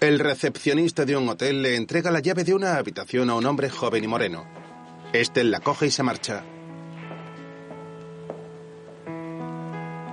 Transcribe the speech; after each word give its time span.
El 0.00 0.18
recepcionista 0.18 1.06
de 1.06 1.16
un 1.16 1.26
hotel 1.26 1.62
le 1.62 1.74
entrega 1.74 2.10
la 2.10 2.20
llave 2.20 2.44
de 2.44 2.52
una 2.52 2.76
habitación 2.76 3.30
a 3.30 3.34
un 3.34 3.46
hombre 3.46 3.70
joven 3.70 4.04
y 4.04 4.06
moreno. 4.06 4.44
Este 5.14 5.42
la 5.42 5.60
coge 5.60 5.86
y 5.86 5.90
se 5.90 6.02
marcha. 6.02 6.44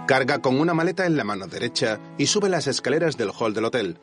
Carga 0.08 0.40
con 0.40 0.58
una 0.58 0.74
maleta 0.74 1.06
en 1.06 1.18
la 1.18 1.26
mano 1.26 1.48
derecha 1.48 2.00
y 2.18 2.28
sube 2.28 2.48
las 2.48 2.68
escaleras 2.68 3.18
del 3.18 3.32
hall 3.38 3.54
del 3.54 3.66
hotel. 3.66 4.00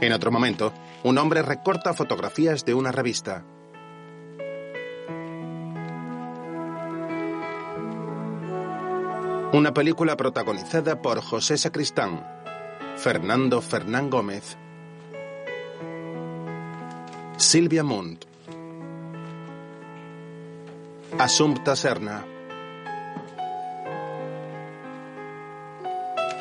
En 0.00 0.12
otro 0.12 0.30
momento, 0.30 0.72
un 1.02 1.18
hombre 1.18 1.42
recorta 1.42 1.92
fotografías 1.92 2.64
de 2.64 2.74
una 2.74 2.92
revista. 2.92 3.44
Una 9.52 9.74
película 9.74 10.16
protagonizada 10.16 11.02
por 11.02 11.20
José 11.20 11.58
Sacristán, 11.58 12.24
Fernando 12.96 13.60
Fernán 13.60 14.10
Gómez, 14.10 14.56
Silvia 17.38 17.84
Munt, 17.84 18.24
Asumpta 21.18 21.76
Serna, 21.76 22.24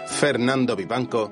Fernando 0.08 0.74
Vivanco 0.78 1.30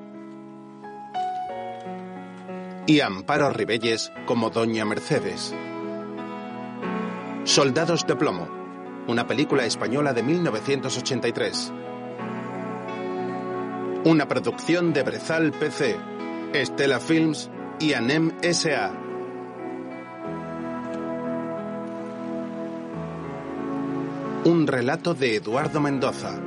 y 2.86 3.00
Amparo 3.00 3.48
Ribelles 3.48 4.12
como 4.26 4.50
Doña 4.50 4.84
Mercedes. 4.84 5.54
Soldados 7.44 8.06
de 8.06 8.16
Plomo, 8.16 8.46
una 9.08 9.26
película 9.26 9.64
española 9.64 10.12
de 10.12 10.22
1983. 10.22 11.72
Una 14.04 14.28
producción 14.28 14.92
de 14.92 15.02
Brezal 15.02 15.52
PC, 15.52 15.96
Estela 16.52 17.00
Films 17.00 17.50
y 17.80 17.94
Anem 17.94 18.30
SA. 18.52 19.03
Un 24.44 24.66
relato 24.66 25.14
de 25.14 25.36
Eduardo 25.36 25.80
Mendoza. 25.80 26.38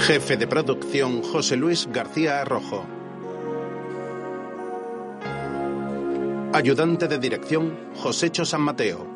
Jefe 0.00 0.36
de 0.36 0.48
producción 0.48 1.22
José 1.22 1.56
Luis 1.56 1.88
García 1.92 2.40
Arrojo. 2.40 2.84
Ayudante 6.52 7.06
de 7.06 7.18
dirección 7.18 7.78
Josécho 7.94 8.44
San 8.44 8.62
Mateo. 8.62 9.06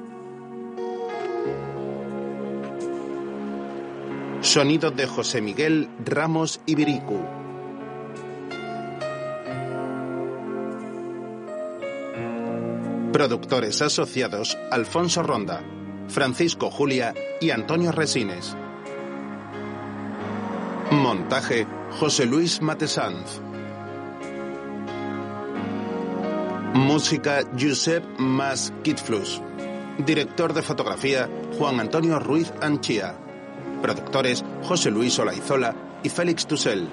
Sonido 4.41 4.93
de 4.93 5.09
José 5.09 5.41
Miguel 5.41 5.89
Ramos 6.05 6.61
Ibiricu. 6.67 7.42
Productores 13.23 13.81
asociados 13.81 14.59
Alfonso 14.73 15.23
Ronda, 15.23 15.63
Francisco 16.09 16.73
Julia 16.73 17.15
y 17.41 17.51
Antonio 17.51 17.93
Resines. 17.93 18.57
Montaje 20.91 21.65
José 22.01 22.27
Luis 22.27 22.61
Matesanz. 22.61 23.41
Música 26.75 27.45
Josep 27.57 28.03
Mas 28.19 28.73
Kitflus. 28.83 29.41
Director 30.05 30.53
de 30.53 30.63
fotografía 30.63 31.31
Juan 31.57 31.79
Antonio 31.79 32.19
Ruiz 32.19 32.53
Anchía. 32.61 33.15
Productores 33.83 34.45
José 34.65 34.91
Luis 34.91 35.17
Olaizola 35.21 35.77
y 36.03 36.09
Félix 36.09 36.45
Tusell. 36.49 36.89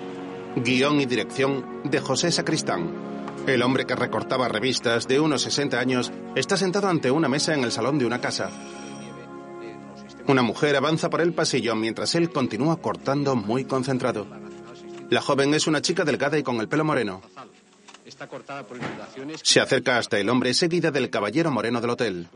Guión 0.57 1.01
y 1.01 1.07
dirección 1.07 1.81
de 1.85 1.99
José 1.99 2.31
Sacristán. 2.31 3.08
El 3.49 3.63
hombre 3.63 3.87
que 3.87 3.95
recortaba 3.95 4.47
revistas 4.47 5.07
de 5.07 5.19
unos 5.19 5.41
60 5.41 5.79
años 5.79 6.11
está 6.35 6.55
sentado 6.55 6.87
ante 6.87 7.09
una 7.09 7.27
mesa 7.27 7.55
en 7.55 7.63
el 7.63 7.71
salón 7.71 7.97
de 7.97 8.05
una 8.05 8.21
casa. 8.21 8.51
Una 10.27 10.43
mujer 10.43 10.75
avanza 10.75 11.09
por 11.09 11.19
el 11.19 11.33
pasillo 11.33 11.75
mientras 11.75 12.13
él 12.13 12.29
continúa 12.29 12.77
cortando 12.77 13.35
muy 13.35 13.65
concentrado. 13.65 14.27
La 15.09 15.21
joven 15.21 15.55
es 15.55 15.65
una 15.65 15.81
chica 15.81 16.05
delgada 16.05 16.37
y 16.37 16.43
con 16.43 16.57
el 16.57 16.67
pelo 16.67 16.85
moreno. 16.85 17.23
Se 19.41 19.59
acerca 19.59 19.97
hasta 19.97 20.19
el 20.19 20.29
hombre 20.29 20.53
seguida 20.53 20.91
del 20.91 21.09
caballero 21.09 21.49
moreno 21.49 21.81
del 21.81 21.89
hotel. 21.89 22.27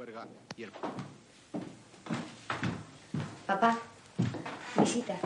Papá, 3.45 3.77
visita. 4.79 5.19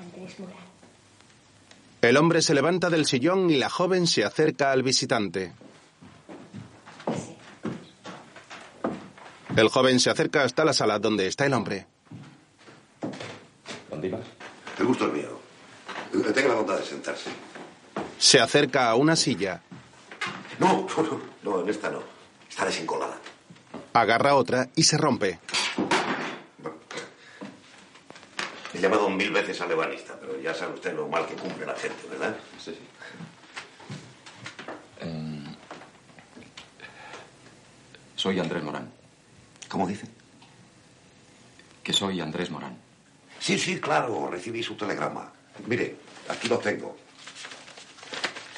Andrés 0.00 0.40
Morán. 0.40 0.69
El 2.02 2.16
hombre 2.16 2.40
se 2.40 2.54
levanta 2.54 2.88
del 2.88 3.04
sillón 3.04 3.50
y 3.50 3.56
la 3.56 3.68
joven 3.68 4.06
se 4.06 4.24
acerca 4.24 4.72
al 4.72 4.82
visitante. 4.82 5.52
El 9.54 9.68
joven 9.68 10.00
se 10.00 10.08
acerca 10.08 10.42
hasta 10.42 10.64
la 10.64 10.72
sala 10.72 10.98
donde 10.98 11.26
está 11.26 11.44
el 11.44 11.52
hombre. 11.52 11.86
¿Dónde 13.90 14.08
ibas? 14.08 14.22
El 14.78 14.86
gusto 14.86 15.08
es 15.08 15.12
mío. 15.12 15.38
Tenga 16.34 16.48
la 16.48 16.54
bondad 16.54 16.78
de 16.78 16.86
sentarse. 16.86 17.30
Se 18.18 18.40
acerca 18.40 18.88
a 18.88 18.94
una 18.94 19.14
silla. 19.14 19.60
No, 20.58 20.86
no, 20.96 21.02
no, 21.02 21.20
no, 21.42 21.60
en 21.60 21.68
esta 21.68 21.90
no. 21.90 22.02
Está 22.48 22.64
desencolada. 22.64 23.18
Agarra 23.92 24.34
otra 24.36 24.70
y 24.74 24.84
se 24.84 24.96
rompe. 24.96 25.38
He 28.80 28.82
llamado 28.82 29.10
mil 29.10 29.30
veces 29.30 29.60
al 29.60 29.70
ebanista, 29.70 30.16
pero 30.18 30.40
ya 30.40 30.54
sabe 30.54 30.72
usted 30.72 30.94
lo 30.94 31.06
mal 31.06 31.26
que 31.26 31.34
cumple 31.34 31.66
la 31.66 31.74
gente, 31.74 32.08
¿verdad? 32.08 32.34
Sí, 32.58 32.72
sí. 32.72 32.80
Eh, 35.00 35.54
soy 38.16 38.40
Andrés 38.40 38.62
Morán. 38.62 38.90
¿Cómo 39.68 39.86
dice? 39.86 40.06
Que 41.82 41.92
soy 41.92 42.22
Andrés 42.22 42.48
Morán. 42.48 42.74
Sí, 43.38 43.58
sí, 43.58 43.78
claro, 43.78 44.30
recibí 44.30 44.62
su 44.62 44.74
telegrama. 44.76 45.30
Mire, 45.66 45.96
aquí 46.30 46.48
lo 46.48 46.58
tengo. 46.58 46.96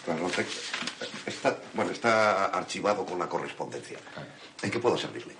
Bueno, 0.07 1.91
está 1.91 2.45
archivado 2.45 3.05
con 3.05 3.19
la 3.19 3.29
correspondencia. 3.29 3.99
¿En 4.63 4.71
qué 4.71 4.79
puedo 4.79 4.97
servirle? 4.97 5.35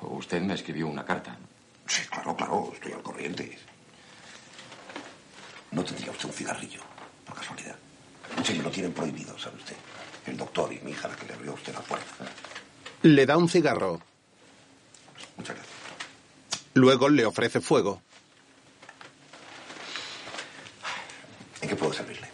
Usted 0.00 0.42
me 0.42 0.54
escribió 0.54 0.88
una 0.88 1.04
carta. 1.04 1.38
Sí, 1.86 2.02
claro, 2.10 2.36
claro, 2.36 2.70
estoy 2.74 2.92
al 2.92 3.02
corriente. 3.02 3.58
¿No 5.70 5.84
tendría 5.84 6.10
usted 6.10 6.24
un 6.26 6.32
cigarrillo, 6.32 6.80
por 7.26 7.36
casualidad? 7.36 7.76
Sí, 8.44 8.54
lo 8.58 8.70
tienen 8.70 8.92
prohibido, 8.92 9.38
¿sabe 9.38 9.56
usted? 9.56 9.76
El 10.26 10.36
doctor 10.36 10.72
y 10.72 10.78
mi 10.80 10.90
hija 10.90 11.08
la 11.08 11.16
que 11.16 11.26
le 11.26 11.34
abrió 11.34 11.52
a 11.52 11.54
usted 11.54 11.72
la 11.74 11.80
puerta. 11.80 12.06
Le 13.02 13.26
da 13.26 13.36
un 13.36 13.48
cigarro. 13.48 14.00
Muchas 15.36 15.54
gracias. 15.56 15.74
Luego 16.74 17.08
le 17.08 17.24
ofrece 17.24 17.60
fuego. 17.60 18.02
¿En 21.60 21.68
qué 21.68 21.76
puedo 21.76 21.92
servirle? 21.92 22.28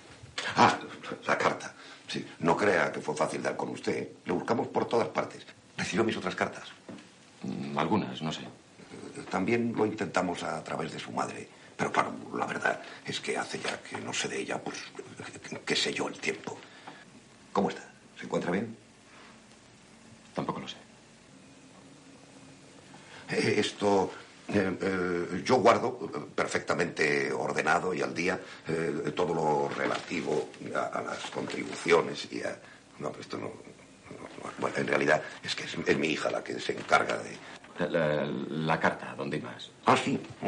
Ah, 0.56 0.78
la 1.26 1.38
carta. 1.38 1.74
Sí, 2.08 2.26
no 2.40 2.56
crea 2.56 2.90
que 2.92 3.00
fue 3.00 3.14
fácil 3.14 3.42
dar 3.42 3.56
con 3.56 3.70
usted. 3.70 4.08
Lo 4.24 4.34
buscamos 4.34 4.68
por 4.68 4.86
todas 4.86 5.08
partes. 5.08 5.46
¿Recibió 5.76 6.04
mis 6.04 6.16
otras 6.16 6.34
cartas? 6.34 6.64
Mm, 7.42 7.78
Algunas, 7.78 8.20
no 8.22 8.32
sé. 8.32 8.42
También 9.30 9.72
lo 9.76 9.86
intentamos 9.86 10.42
a 10.42 10.62
través 10.64 10.92
de 10.92 10.98
su 10.98 11.12
madre. 11.12 11.48
Pero 11.76 11.90
claro, 11.92 12.12
la 12.34 12.46
verdad 12.46 12.80
es 13.04 13.20
que 13.20 13.36
hace 13.36 13.58
ya 13.58 13.80
que 13.82 13.98
no 13.98 14.12
sé 14.12 14.28
de 14.28 14.40
ella, 14.40 14.58
pues, 14.62 14.78
qué 15.64 15.74
sé 15.76 15.92
yo, 15.92 16.08
el 16.08 16.18
tiempo. 16.18 16.56
¿Cómo 17.52 17.68
está? 17.70 17.82
¿Se 18.18 18.24
encuentra 18.24 18.50
bien? 18.52 18.76
Tampoco 20.34 20.60
lo 20.60 20.68
sé. 20.68 20.76
Eh, 23.30 23.54
Esto, 23.58 24.12
eh, 24.48 24.76
eh, 24.80 25.42
yo 25.44 25.56
guardo 25.56 25.98
perfectamente 26.34 27.32
ordenado 27.32 27.94
y 27.94 28.02
al 28.02 28.14
día 28.14 28.38
todo 29.16 29.34
lo 29.34 29.68
relativo 29.74 30.50
a, 30.74 30.98
a 30.98 31.02
las 31.02 31.18
contribuciones 31.30 32.28
y 32.30 32.42
a... 32.42 32.56
No, 32.98 33.10
pero 33.10 33.22
esto 33.22 33.38
no, 33.38 33.46
no- 33.46 34.28
no- 34.44 34.52
Bueno, 34.58 34.76
en 34.76 34.86
realidad 34.86 35.22
es 35.42 35.54
que 35.54 35.64
es, 35.64 35.74
es 35.86 35.98
mi 35.98 36.08
hija 36.08 36.30
la 36.30 36.44
que 36.44 36.60
se 36.60 36.72
encarga 36.72 37.16
de... 37.18 37.36
La, 37.78 37.86
la- 37.88 38.26
la 38.26 38.80
carta, 38.80 39.14
¿dónde 39.16 39.38
ibas? 39.38 39.70
Ah, 39.86 39.96
sí. 39.96 40.20
Mm. 40.42 40.46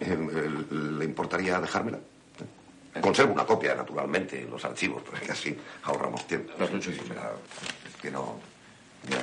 Eh, 0.00 0.18
eh, 0.30 0.50
¿Le 0.70 1.04
importaría 1.04 1.60
dejármela? 1.60 1.98
Conservo 3.00 3.32
una 3.32 3.46
copia, 3.46 3.74
naturalmente, 3.74 4.42
en 4.42 4.50
los 4.50 4.64
archivos, 4.64 5.02
porque 5.02 5.30
así 5.32 5.56
ahorramos 5.84 6.26
tiempo. 6.26 6.52
No, 6.58 6.66
sí, 6.66 6.74
sí, 6.82 6.92
sí. 6.92 7.00
Mira, 7.08 7.32
es 7.88 7.96
que 8.00 8.10
no... 8.10 8.38
mira. 9.08 9.22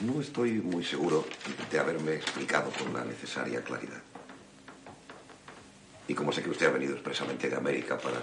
No 0.00 0.20
estoy 0.20 0.52
muy 0.62 0.84
seguro 0.84 1.26
de 1.70 1.78
haberme 1.78 2.14
explicado 2.14 2.70
con 2.70 2.94
la 2.94 3.04
necesaria 3.04 3.62
claridad. 3.62 4.00
Y 6.08 6.14
como 6.14 6.32
sé 6.32 6.42
que 6.42 6.50
usted 6.50 6.66
ha 6.66 6.70
venido 6.70 6.92
expresamente 6.94 7.50
de 7.50 7.56
América 7.56 7.98
para... 7.98 8.16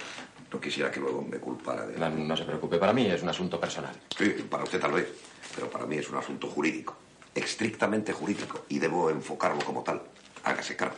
No 0.52 0.60
quisiera 0.62 0.90
que 0.90 1.00
luego 1.00 1.22
me 1.22 1.38
culpara 1.40 1.86
de... 1.86 1.98
No, 1.98 2.10
no 2.10 2.38
se 2.38 2.46
preocupe, 2.46 2.78
para 2.78 2.94
mí 2.94 3.06
es 3.06 3.22
un 3.22 3.30
asunto 3.30 3.60
personal. 3.60 3.94
Sí, 4.18 4.30
para 4.50 4.64
usted 4.64 4.80
tal 4.80 4.94
vez, 4.94 5.08
pero 5.54 5.70
para 5.70 5.86
mí 5.86 5.98
es 5.98 6.10
un 6.10 6.18
asunto 6.18 6.48
jurídico. 6.48 6.96
estrictamente 7.36 8.14
jurídico 8.14 8.66
y 8.70 8.80
debo 8.80 9.10
enfocarlo 9.10 9.64
como 9.64 9.84
tal. 9.84 10.02
Hágase 10.44 10.76
cargo. 10.76 10.96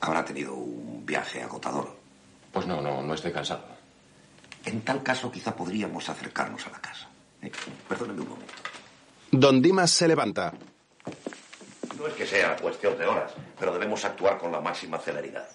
Habrá 0.00 0.24
tenido 0.24 0.54
un 0.54 1.04
viaje 1.04 1.42
agotador. 1.42 1.96
Pues 2.52 2.66
no, 2.66 2.80
no, 2.80 3.02
no 3.02 3.14
estoy 3.14 3.32
cansado. 3.32 3.64
En 4.64 4.80
tal 4.82 5.02
caso, 5.02 5.30
quizá 5.30 5.54
podríamos 5.54 6.08
acercarnos 6.08 6.66
a 6.66 6.70
la 6.70 6.80
casa. 6.80 7.08
Eh, 7.42 7.50
perdóneme 7.88 8.20
un 8.22 8.28
momento. 8.28 8.54
Don 9.30 9.60
Dimas 9.60 9.90
se 9.90 10.08
levanta. 10.08 10.52
No 11.98 12.06
es 12.06 12.14
que 12.14 12.26
sea 12.26 12.56
cuestión 12.56 12.96
de 12.96 13.06
horas, 13.06 13.32
pero 13.58 13.72
debemos 13.72 14.04
actuar 14.04 14.38
con 14.38 14.52
la 14.52 14.60
máxima 14.60 14.98
celeridad. 14.98 15.48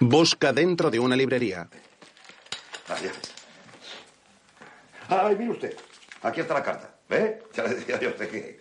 Busca 0.00 0.52
dentro 0.52 0.90
de 0.90 0.98
una 0.98 1.16
librería. 1.16 1.68
Gracias. 2.86 3.16
Ay, 5.08 5.36
mire 5.36 5.50
usted. 5.52 5.76
Aquí 6.22 6.40
está 6.40 6.54
la 6.54 6.62
carta. 6.62 6.94
¿Ve? 7.08 7.42
Ya 7.54 7.62
le 7.64 7.74
decía 7.74 7.98
yo 8.00 8.08
a 8.08 8.12
usted 8.12 8.30
que... 8.30 8.60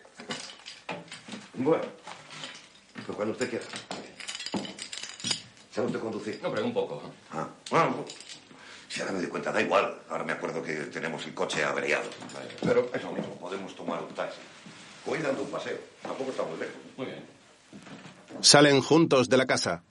Bueno. 1.55 1.83
Pues 3.05 3.15
cuando 3.15 3.33
usted 3.33 3.49
quiera. 3.49 3.65
¿Sabe 5.71 5.87
usted 5.87 5.99
conducir? 5.99 6.39
No, 6.41 6.51
pero 6.51 6.65
un 6.65 6.73
poco. 6.73 7.01
Ah, 7.31 7.47
bueno. 7.69 8.05
Si 8.87 9.01
ahora 9.01 9.11
me 9.13 9.19
doy 9.19 9.27
cuenta, 9.27 9.51
da 9.51 9.61
igual. 9.61 10.01
Ahora 10.09 10.23
me 10.23 10.31
acuerdo 10.31 10.63
que 10.63 10.73
tenemos 10.73 11.25
el 11.25 11.33
coche 11.33 11.63
averiado. 11.65 12.09
Pero 12.61 12.89
eso 12.93 13.11
mismo, 13.11 13.35
podemos 13.35 13.75
tomar 13.75 14.01
un 14.01 14.13
taxi. 14.13 14.39
Voy 15.05 15.19
dando 15.19 15.41
un 15.41 15.51
paseo. 15.51 15.77
Tampoco 16.01 16.31
está 16.31 16.43
muy 16.43 16.57
lejos. 16.57 16.75
Muy 16.95 17.05
bien. 17.07 17.25
Salen 18.39 18.81
juntos 18.81 19.27
de 19.27 19.37
la 19.37 19.45
casa. 19.45 19.83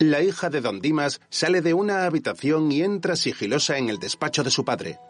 La 0.00 0.22
hija 0.22 0.48
de 0.48 0.60
Don 0.60 0.80
Dimas 0.80 1.20
sale 1.28 1.60
de 1.60 1.74
una 1.74 2.04
habitación 2.04 2.70
y 2.70 2.82
entra 2.82 3.16
sigilosa 3.16 3.78
en 3.78 3.88
el 3.88 3.98
despacho 3.98 4.44
de 4.44 4.50
su 4.50 4.64
padre. 4.64 5.00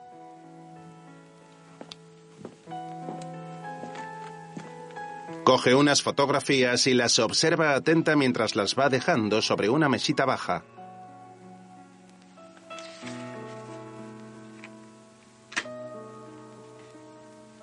Coge 5.44 5.74
unas 5.74 6.02
fotografías 6.02 6.86
y 6.86 6.94
las 6.94 7.18
observa 7.18 7.74
atenta 7.74 8.16
mientras 8.16 8.56
las 8.56 8.78
va 8.78 8.88
dejando 8.88 9.42
sobre 9.42 9.68
una 9.68 9.90
mesita 9.90 10.24
baja. 10.24 10.64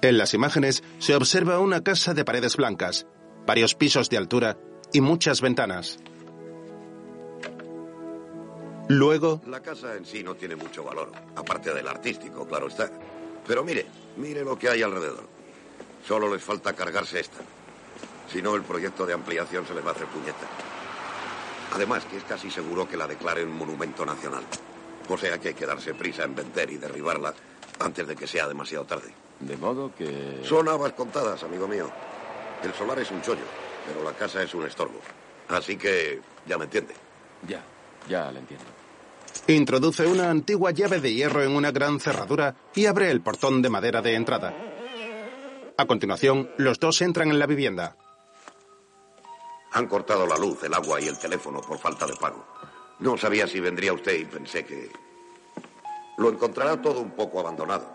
En 0.03 0.19
las 0.19 0.35
imágenes 0.35 0.83
se 0.99 1.15
observa 1.15 1.59
una 1.59 1.83
casa 1.83 2.13
de 2.13 2.23
paredes 2.23 2.55
blancas, 2.55 3.07
varios 3.47 3.73
pisos 3.73 4.11
de 4.11 4.17
altura 4.17 4.59
y 4.93 5.01
muchas 5.01 5.41
ventanas. 5.41 5.97
Luego, 8.87 9.41
La 9.47 9.61
casa 9.61 9.95
en 9.95 10.05
sí 10.05 10.23
no 10.23 10.35
tiene 10.35 10.55
mucho 10.55 10.83
valor, 10.83 11.11
aparte 11.35 11.73
del 11.73 11.87
artístico, 11.87 12.47
claro 12.47 12.67
está. 12.67 12.89
Pero 13.47 13.63
mire, 13.63 13.85
mire 14.17 14.43
lo 14.43 14.57
que 14.57 14.69
hay 14.69 14.83
alrededor. 14.83 15.27
Solo 16.07 16.31
les 16.31 16.43
falta 16.43 16.73
cargarse 16.73 17.19
esta. 17.19 17.39
Si 18.31 18.41
no, 18.41 18.55
el 18.55 18.63
proyecto 18.63 19.05
de 19.05 19.13
ampliación 19.13 19.65
se 19.65 19.73
les 19.73 19.83
va 19.83 19.89
a 19.89 19.93
hacer 19.93 20.07
puñeta. 20.07 20.47
Además, 21.73 22.05
que 22.05 22.17
es 22.17 22.23
casi 22.23 22.49
seguro 22.51 22.87
que 22.87 22.97
la 22.97 23.07
declaren 23.07 23.51
monumento 23.51 24.05
nacional. 24.05 24.43
O 25.09 25.17
sea 25.17 25.37
que 25.39 25.49
hay 25.49 25.53
que 25.53 25.65
darse 25.65 25.93
prisa 25.93 26.23
en 26.23 26.35
vender 26.35 26.69
y 26.71 26.77
derribarla 26.77 27.33
antes 27.79 28.07
de 28.07 28.15
que 28.15 28.27
sea 28.27 28.47
demasiado 28.47 28.85
tarde. 28.85 29.13
De 29.39 29.57
modo 29.57 29.93
que... 29.95 30.41
Son 30.43 30.67
habas 30.69 30.93
contadas, 30.93 31.43
amigo 31.43 31.67
mío. 31.67 31.89
El 32.63 32.73
solar 32.73 32.99
es 32.99 33.11
un 33.11 33.21
chollo, 33.21 33.45
pero 33.87 34.03
la 34.03 34.15
casa 34.15 34.41
es 34.41 34.53
un 34.53 34.65
estorbo. 34.65 34.99
Así 35.49 35.77
que 35.77 36.21
ya 36.47 36.57
me 36.57 36.65
entiende. 36.65 36.93
Ya, 37.47 37.63
ya 38.07 38.31
le 38.31 38.39
entiendo. 38.39 38.65
Introduce 39.47 40.05
una 40.07 40.29
antigua 40.29 40.71
llave 40.71 40.99
de 40.99 41.13
hierro 41.13 41.43
en 41.43 41.51
una 41.51 41.71
gran 41.71 41.99
cerradura 41.99 42.55
y 42.73 42.85
abre 42.85 43.11
el 43.11 43.21
portón 43.21 43.61
de 43.61 43.69
madera 43.69 44.01
de 44.01 44.15
entrada. 44.15 44.53
A 45.77 45.85
continuación, 45.85 46.51
los 46.57 46.79
dos 46.79 47.01
entran 47.01 47.29
en 47.29 47.39
la 47.39 47.45
vivienda. 47.45 47.97
Han 49.73 49.87
cortado 49.87 50.25
la 50.25 50.37
luz, 50.37 50.63
el 50.63 50.73
agua 50.73 51.01
y 51.01 51.07
el 51.07 51.19
teléfono 51.19 51.59
por 51.61 51.77
falta 51.77 52.07
de 52.07 52.15
pago. 52.15 52.45
No 52.99 53.17
sabía 53.17 53.45
si 53.45 53.59
vendría 53.59 53.93
usted 53.93 54.17
y 54.17 54.25
pensé 54.25 54.65
que... 54.65 54.89
Lo 56.17 56.29
encontrará 56.29 56.81
todo 56.81 57.01
un 57.01 57.11
poco 57.11 57.41
abandonado. 57.41 57.93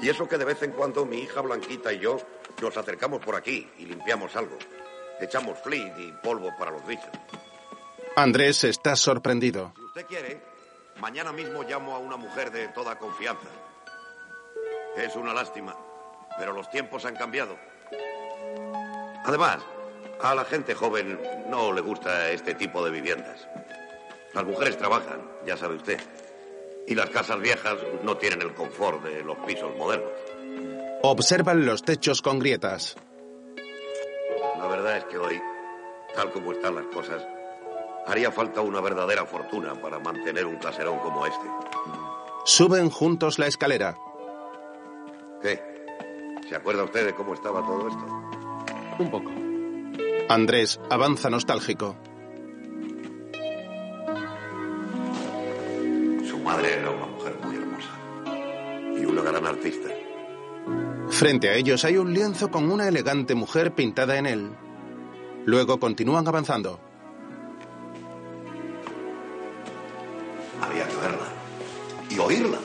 Y 0.00 0.10
eso 0.10 0.28
que 0.28 0.36
de 0.36 0.44
vez 0.44 0.62
en 0.62 0.72
cuando 0.72 1.06
mi 1.06 1.20
hija 1.20 1.40
Blanquita 1.40 1.90
y 1.92 2.00
yo 2.00 2.18
nos 2.60 2.76
acercamos 2.76 3.20
por 3.24 3.34
aquí 3.34 3.66
y 3.78 3.86
limpiamos 3.86 4.36
algo. 4.36 4.58
Echamos 5.20 5.58
fleet 5.60 5.94
y 5.98 6.12
polvo 6.22 6.50
para 6.58 6.70
los 6.70 6.86
bichos. 6.86 7.08
Andrés 8.14 8.64
está 8.64 8.94
sorprendido. 8.94 9.72
Si 9.74 9.84
usted 9.84 10.06
quiere, 10.06 10.51
mañana 11.00 11.32
mismo 11.32 11.62
llamo 11.62 11.94
a 11.94 11.98
una 11.98 12.16
mujer 12.16 12.50
de 12.50 12.68
toda 12.68 12.98
confianza. 12.98 13.48
Es 14.96 15.16
una 15.16 15.32
lástima, 15.32 15.76
pero 16.38 16.52
los 16.52 16.70
tiempos 16.70 17.04
han 17.04 17.16
cambiado. 17.16 17.56
Además, 19.24 19.58
a 20.20 20.34
la 20.34 20.44
gente 20.44 20.74
joven 20.74 21.18
no 21.48 21.72
le 21.72 21.80
gusta 21.80 22.30
este 22.30 22.54
tipo 22.54 22.84
de 22.84 22.90
viviendas. 22.90 23.48
Las 24.34 24.44
mujeres 24.44 24.78
trabajan, 24.78 25.20
ya 25.46 25.56
sabe 25.56 25.76
usted. 25.76 26.00
Y 26.86 26.94
las 26.94 27.10
casas 27.10 27.40
viejas 27.40 27.76
no 28.02 28.16
tienen 28.16 28.42
el 28.42 28.54
confort 28.54 29.02
de 29.04 29.22
los 29.22 29.38
pisos 29.38 29.74
modernos. 29.76 30.10
Observan 31.02 31.64
los 31.66 31.82
techos 31.82 32.22
con 32.22 32.38
grietas. 32.38 32.96
La 34.58 34.66
verdad 34.66 34.98
es 34.98 35.04
que 35.04 35.18
hoy, 35.18 35.40
tal 36.14 36.30
como 36.32 36.52
están 36.52 36.74
las 36.74 36.86
cosas, 36.86 37.26
haría 38.06 38.30
falta 38.30 38.60
una 38.60 38.80
verdadera 38.80 39.24
fortuna 39.26 39.74
para 39.74 39.98
mantener 39.98 40.46
un 40.46 40.56
caserón 40.56 40.98
como 40.98 41.26
este. 41.26 41.46
Suben 42.44 42.90
juntos 42.90 43.38
la 43.38 43.46
escalera. 43.46 43.96
¿Qué? 45.40 45.60
¿Se 46.48 46.56
acuerda 46.56 46.84
usted 46.84 47.06
de 47.06 47.14
cómo 47.14 47.34
estaba 47.34 47.64
todo 47.64 47.88
esto? 47.88 48.06
Un 48.98 49.10
poco. 49.10 49.30
Andrés 50.28 50.80
avanza 50.90 51.30
nostálgico. 51.30 51.96
Su 56.28 56.38
madre 56.38 56.78
era 56.78 56.90
una 56.90 57.06
mujer 57.06 57.36
muy 57.42 57.56
hermosa 57.56 59.00
y 59.00 59.04
una 59.04 59.22
gran 59.22 59.46
artista. 59.46 59.88
Frente 61.08 61.50
a 61.50 61.54
ellos 61.54 61.84
hay 61.84 61.96
un 61.98 62.12
lienzo 62.12 62.50
con 62.50 62.70
una 62.70 62.88
elegante 62.88 63.34
mujer 63.34 63.72
pintada 63.72 64.16
en 64.16 64.26
él. 64.26 64.50
Luego 65.44 65.78
continúan 65.78 66.26
avanzando. 66.26 66.80
Oírla. 72.24 72.58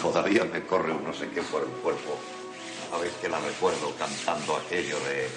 Todavía 0.00 0.44
me 0.44 0.62
corre 0.62 0.92
un 0.92 1.04
no 1.04 1.12
sé 1.12 1.28
qué 1.30 1.42
por 1.42 1.62
el 1.62 1.68
cuerpo 1.68 2.18
a 2.92 2.98
vez 2.98 3.12
que 3.20 3.28
la 3.28 3.38
recuerdo 3.40 3.94
cantando 3.98 4.56
aquello 4.56 4.96
de... 5.00 5.28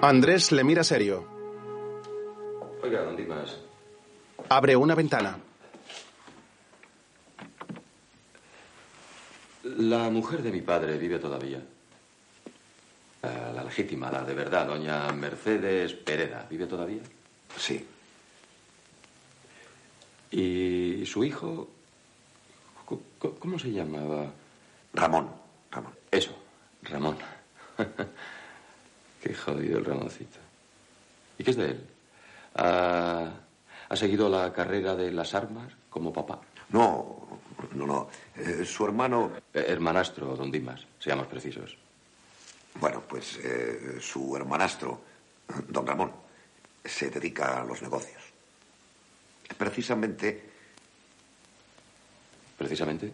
Andrés 0.00 0.52
le 0.52 0.62
mira 0.62 0.84
serio. 0.84 1.26
Oiga, 2.82 3.02
don 3.02 3.16
Dimas, 3.16 3.58
Abre 4.48 4.76
una 4.76 4.94
ventana. 4.94 5.38
la 9.64 10.08
mujer 10.08 10.42
de 10.42 10.50
mi 10.50 10.62
padre 10.62 10.96
vive 10.96 11.18
todavía. 11.18 11.60
La, 13.22 13.52
la 13.52 13.64
legítima, 13.64 14.10
la 14.10 14.24
de 14.24 14.34
verdad, 14.34 14.66
doña 14.66 15.12
Mercedes 15.12 15.92
Pereda, 15.92 16.46
¿vive 16.48 16.66
todavía? 16.66 17.02
Sí, 17.56 17.86
¿Y 20.30 21.04
su 21.06 21.24
hijo? 21.24 21.68
¿Cómo 23.38 23.58
se 23.58 23.72
llamaba? 23.72 24.30
Ramón, 24.92 25.30
Ramón. 25.70 25.92
Eso, 26.10 26.36
Ramón. 26.82 27.16
Qué 29.22 29.34
jodido 29.34 29.78
el 29.78 29.84
Ramoncito. 29.84 30.38
¿Y 31.38 31.44
qué 31.44 31.50
es 31.50 31.56
de 31.56 31.66
él? 31.70 31.86
¿Ha, 32.56 33.30
ha 33.88 33.96
seguido 33.96 34.28
la 34.28 34.52
carrera 34.52 34.94
de 34.94 35.10
las 35.10 35.34
armas 35.34 35.72
como 35.90 36.12
papá? 36.12 36.40
No, 36.70 37.40
no, 37.74 37.86
no. 37.86 38.08
Eh, 38.36 38.64
su 38.64 38.84
hermano, 38.84 39.32
Eh, 39.54 39.64
hermanastro, 39.68 40.36
don 40.36 40.50
Dimas, 40.50 40.82
seamos 40.98 41.26
precisos. 41.26 41.76
bueno, 42.74 43.02
pues 43.08 43.38
eh, 43.42 43.96
su 44.00 44.36
hermanastro, 44.36 45.00
don 45.68 45.86
Ramón, 45.86 46.12
se 46.84 47.10
dedica 47.10 47.60
a 47.60 47.64
los 47.64 47.82
negocios. 47.82 48.22
Precisamente 49.56 50.48
¿Precisamente? 52.58 53.12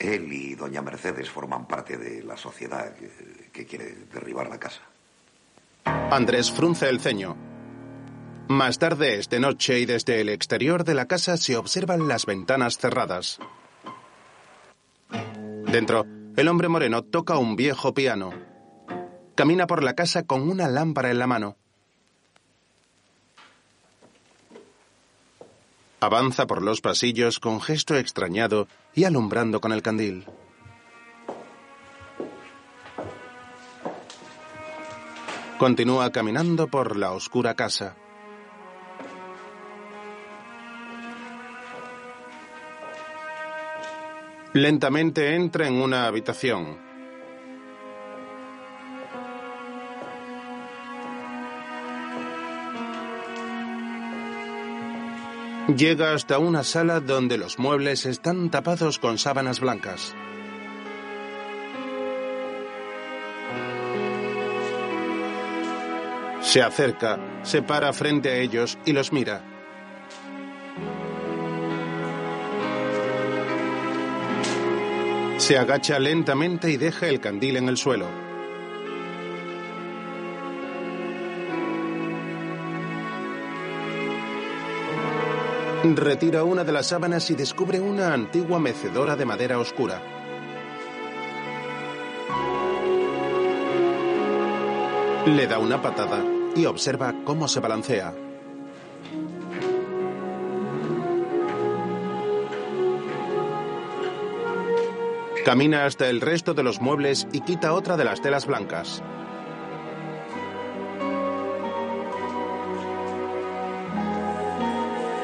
él 0.00 0.32
y 0.32 0.54
doña 0.54 0.82
Mercedes 0.82 1.30
forman 1.30 1.66
parte 1.66 1.96
de 1.96 2.22
la 2.22 2.36
sociedad 2.36 2.94
que, 2.94 3.50
que 3.52 3.66
quiere 3.66 3.94
derribar 4.12 4.48
la 4.48 4.58
casa. 4.58 4.80
Andrés 5.84 6.50
frunce 6.50 6.88
el 6.88 7.00
ceño. 7.00 7.36
Más 8.48 8.78
tarde 8.78 9.18
es 9.18 9.28
de 9.28 9.40
noche 9.40 9.78
y 9.80 9.86
desde 9.86 10.20
el 10.20 10.28
exterior 10.28 10.84
de 10.84 10.94
la 10.94 11.06
casa 11.06 11.36
se 11.36 11.56
observan 11.56 12.08
las 12.08 12.26
ventanas 12.26 12.78
cerradas. 12.78 13.38
Dentro, 15.70 16.06
el 16.36 16.48
hombre 16.48 16.68
moreno 16.68 17.02
toca 17.02 17.36
un 17.36 17.56
viejo 17.56 17.92
piano. 17.92 18.32
Camina 19.34 19.66
por 19.66 19.82
la 19.82 19.94
casa 19.94 20.22
con 20.22 20.48
una 20.48 20.68
lámpara 20.68 21.10
en 21.10 21.18
la 21.18 21.26
mano. 21.26 21.56
Avanza 26.00 26.46
por 26.46 26.62
los 26.62 26.80
pasillos 26.80 27.40
con 27.40 27.60
gesto 27.60 27.96
extrañado 27.96 28.68
y 28.94 29.04
alumbrando 29.04 29.60
con 29.60 29.72
el 29.72 29.82
candil. 29.82 30.26
Continúa 35.58 36.12
caminando 36.12 36.68
por 36.68 36.96
la 36.96 37.10
oscura 37.10 37.54
casa. 37.54 37.96
Lentamente 44.52 45.34
entra 45.34 45.66
en 45.66 45.74
una 45.74 46.06
habitación. 46.06 46.87
Llega 55.76 56.14
hasta 56.14 56.38
una 56.38 56.64
sala 56.64 57.00
donde 57.00 57.36
los 57.36 57.58
muebles 57.58 58.06
están 58.06 58.50
tapados 58.50 58.98
con 58.98 59.18
sábanas 59.18 59.60
blancas. 59.60 60.14
Se 66.40 66.62
acerca, 66.62 67.18
se 67.42 67.60
para 67.60 67.92
frente 67.92 68.30
a 68.30 68.36
ellos 68.36 68.78
y 68.86 68.92
los 68.92 69.12
mira. 69.12 69.42
Se 75.36 75.58
agacha 75.58 75.98
lentamente 75.98 76.70
y 76.70 76.78
deja 76.78 77.08
el 77.08 77.20
candil 77.20 77.58
en 77.58 77.68
el 77.68 77.76
suelo. 77.76 78.27
Retira 85.84 86.42
una 86.42 86.64
de 86.64 86.72
las 86.72 86.88
sábanas 86.88 87.30
y 87.30 87.34
descubre 87.34 87.80
una 87.80 88.12
antigua 88.12 88.58
mecedora 88.58 89.14
de 89.14 89.24
madera 89.24 89.58
oscura. 89.58 90.02
Le 95.26 95.46
da 95.46 95.58
una 95.58 95.80
patada 95.80 96.24
y 96.56 96.66
observa 96.66 97.14
cómo 97.24 97.46
se 97.46 97.60
balancea. 97.60 98.12
Camina 105.44 105.86
hasta 105.86 106.08
el 106.08 106.20
resto 106.20 106.54
de 106.54 106.64
los 106.64 106.80
muebles 106.80 107.28
y 107.32 107.40
quita 107.40 107.72
otra 107.72 107.96
de 107.96 108.04
las 108.04 108.20
telas 108.20 108.46
blancas. 108.46 109.02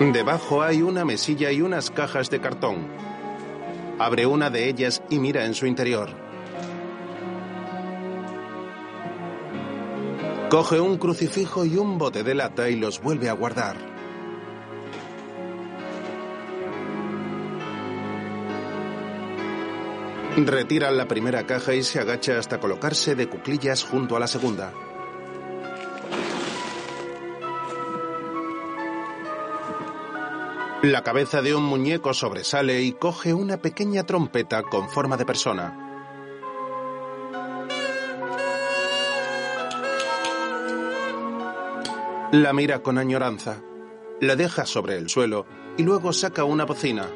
Debajo 0.01 0.63
hay 0.63 0.83
una 0.83 1.05
mesilla 1.05 1.53
y 1.53 1.63
unas 1.63 1.91
cajas 1.91 2.29
de 2.29 2.41
cartón. 2.41 2.89
Abre 3.99 4.27
una 4.27 4.51
de 4.51 4.69
ellas 4.69 5.03
y 5.09 5.21
mira 5.21 5.45
en 5.45 5.55
su 5.55 5.67
interior. 5.67 6.11
Coge 10.51 10.81
un 10.81 10.99
crucifijo 10.99 11.65
y 11.65 11.77
un 11.77 11.97
bote 11.97 12.25
de 12.25 12.35
lata 12.35 12.69
y 12.69 12.77
los 12.77 13.01
vuelve 13.01 13.29
a 13.29 13.35
guardar. 13.35 13.77
Retira 20.37 20.91
la 20.91 21.07
primera 21.07 21.47
caja 21.47 21.73
y 21.75 21.85
se 21.85 22.01
agacha 22.01 22.39
hasta 22.39 22.59
colocarse 22.59 23.15
de 23.15 23.29
cuclillas 23.29 23.85
junto 23.85 24.17
a 24.17 24.21
la 24.21 24.27
segunda. 24.27 24.73
La 30.85 31.03
cabeza 31.03 31.41
de 31.41 31.55
un 31.55 31.65
muñeco 31.65 32.13
sobresale 32.13 32.83
y 32.83 32.93
coge 32.93 33.33
una 33.33 33.57
pequeña 33.57 34.05
trompeta 34.05 34.63
con 34.65 34.91
forma 34.91 35.17
de 35.17 35.25
persona. 35.25 35.79
La 42.33 42.53
mira 42.53 42.83
con 42.83 42.99
añoranza, 42.99 43.63
la 44.21 44.37
deja 44.37 44.67
sobre 44.67 44.99
el 44.99 45.09
suelo 45.09 45.47
y 45.79 45.85
luego 45.85 46.13
saca 46.13 46.45
una 46.45 46.67
bocina. 46.67 47.09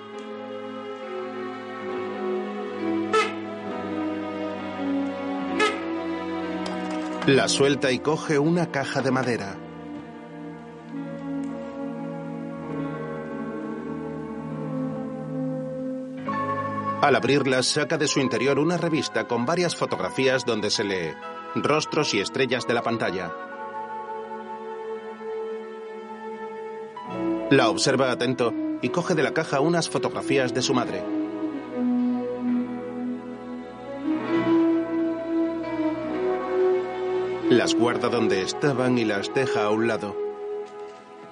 La 7.26 7.48
suelta 7.48 7.92
y 7.92 7.98
coge 7.98 8.38
una 8.38 8.70
caja 8.70 9.02
de 9.02 9.10
madera. 9.10 9.67
Al 17.08 17.16
abrirla, 17.16 17.62
saca 17.62 17.96
de 17.96 18.06
su 18.06 18.20
interior 18.20 18.58
una 18.58 18.76
revista 18.76 19.26
con 19.26 19.46
varias 19.46 19.74
fotografías 19.74 20.44
donde 20.44 20.68
se 20.68 20.84
lee 20.84 21.14
rostros 21.54 22.12
y 22.12 22.20
estrellas 22.20 22.66
de 22.66 22.74
la 22.74 22.82
pantalla. 22.82 23.32
La 27.50 27.70
observa 27.70 28.10
atento 28.10 28.52
y 28.82 28.90
coge 28.90 29.14
de 29.14 29.22
la 29.22 29.32
caja 29.32 29.60
unas 29.60 29.88
fotografías 29.88 30.52
de 30.52 30.60
su 30.60 30.74
madre. 30.74 31.02
Las 37.48 37.74
guarda 37.74 38.10
donde 38.10 38.42
estaban 38.42 38.98
y 38.98 39.06
las 39.06 39.32
deja 39.32 39.64
a 39.64 39.70
un 39.70 39.88
lado. 39.88 40.14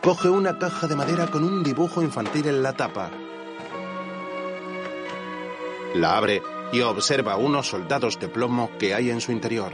Coge 0.03 0.31
una 0.31 0.59
caja 0.59 0.87
de 0.87 0.97
madera 0.97 1.27
con 1.27 1.45
un 1.45 1.63
dibujo 1.63 2.01
infantil 2.01 2.47
en 2.47 2.63
la 2.63 2.73
tapa. 2.73 3.11
La 5.97 6.19
abre 6.19 6.43
y 6.73 6.83
observa 6.83 7.37
unos 7.37 7.69
soldados 7.69 8.21
de 8.21 8.29
plomo 8.29 8.71
que 8.79 8.95
hay 8.95 9.09
en 9.09 9.23
su 9.23 9.33
interior. 9.33 9.73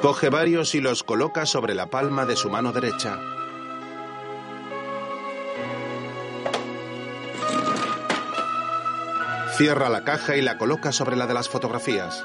Coge 0.00 0.30
varios 0.30 0.74
y 0.74 0.80
los 0.80 1.02
coloca 1.02 1.44
sobre 1.44 1.74
la 1.74 1.90
palma 1.90 2.24
de 2.24 2.34
su 2.34 2.48
mano 2.48 2.72
derecha. 2.72 3.20
Cierra 9.58 9.90
la 9.90 10.02
caja 10.02 10.36
y 10.36 10.40
la 10.40 10.56
coloca 10.56 10.92
sobre 10.92 11.16
la 11.16 11.26
de 11.26 11.34
las 11.34 11.50
fotografías. 11.50 12.24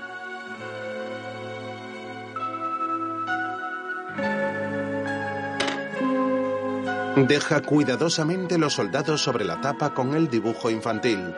Deja 7.27 7.61
cuidadosamente 7.61 8.57
los 8.57 8.73
soldados 8.73 9.21
sobre 9.21 9.43
la 9.43 9.59
tapa 9.59 9.93
con 9.93 10.13
el 10.13 10.29
dibujo 10.29 10.69
infantil. 10.69 11.33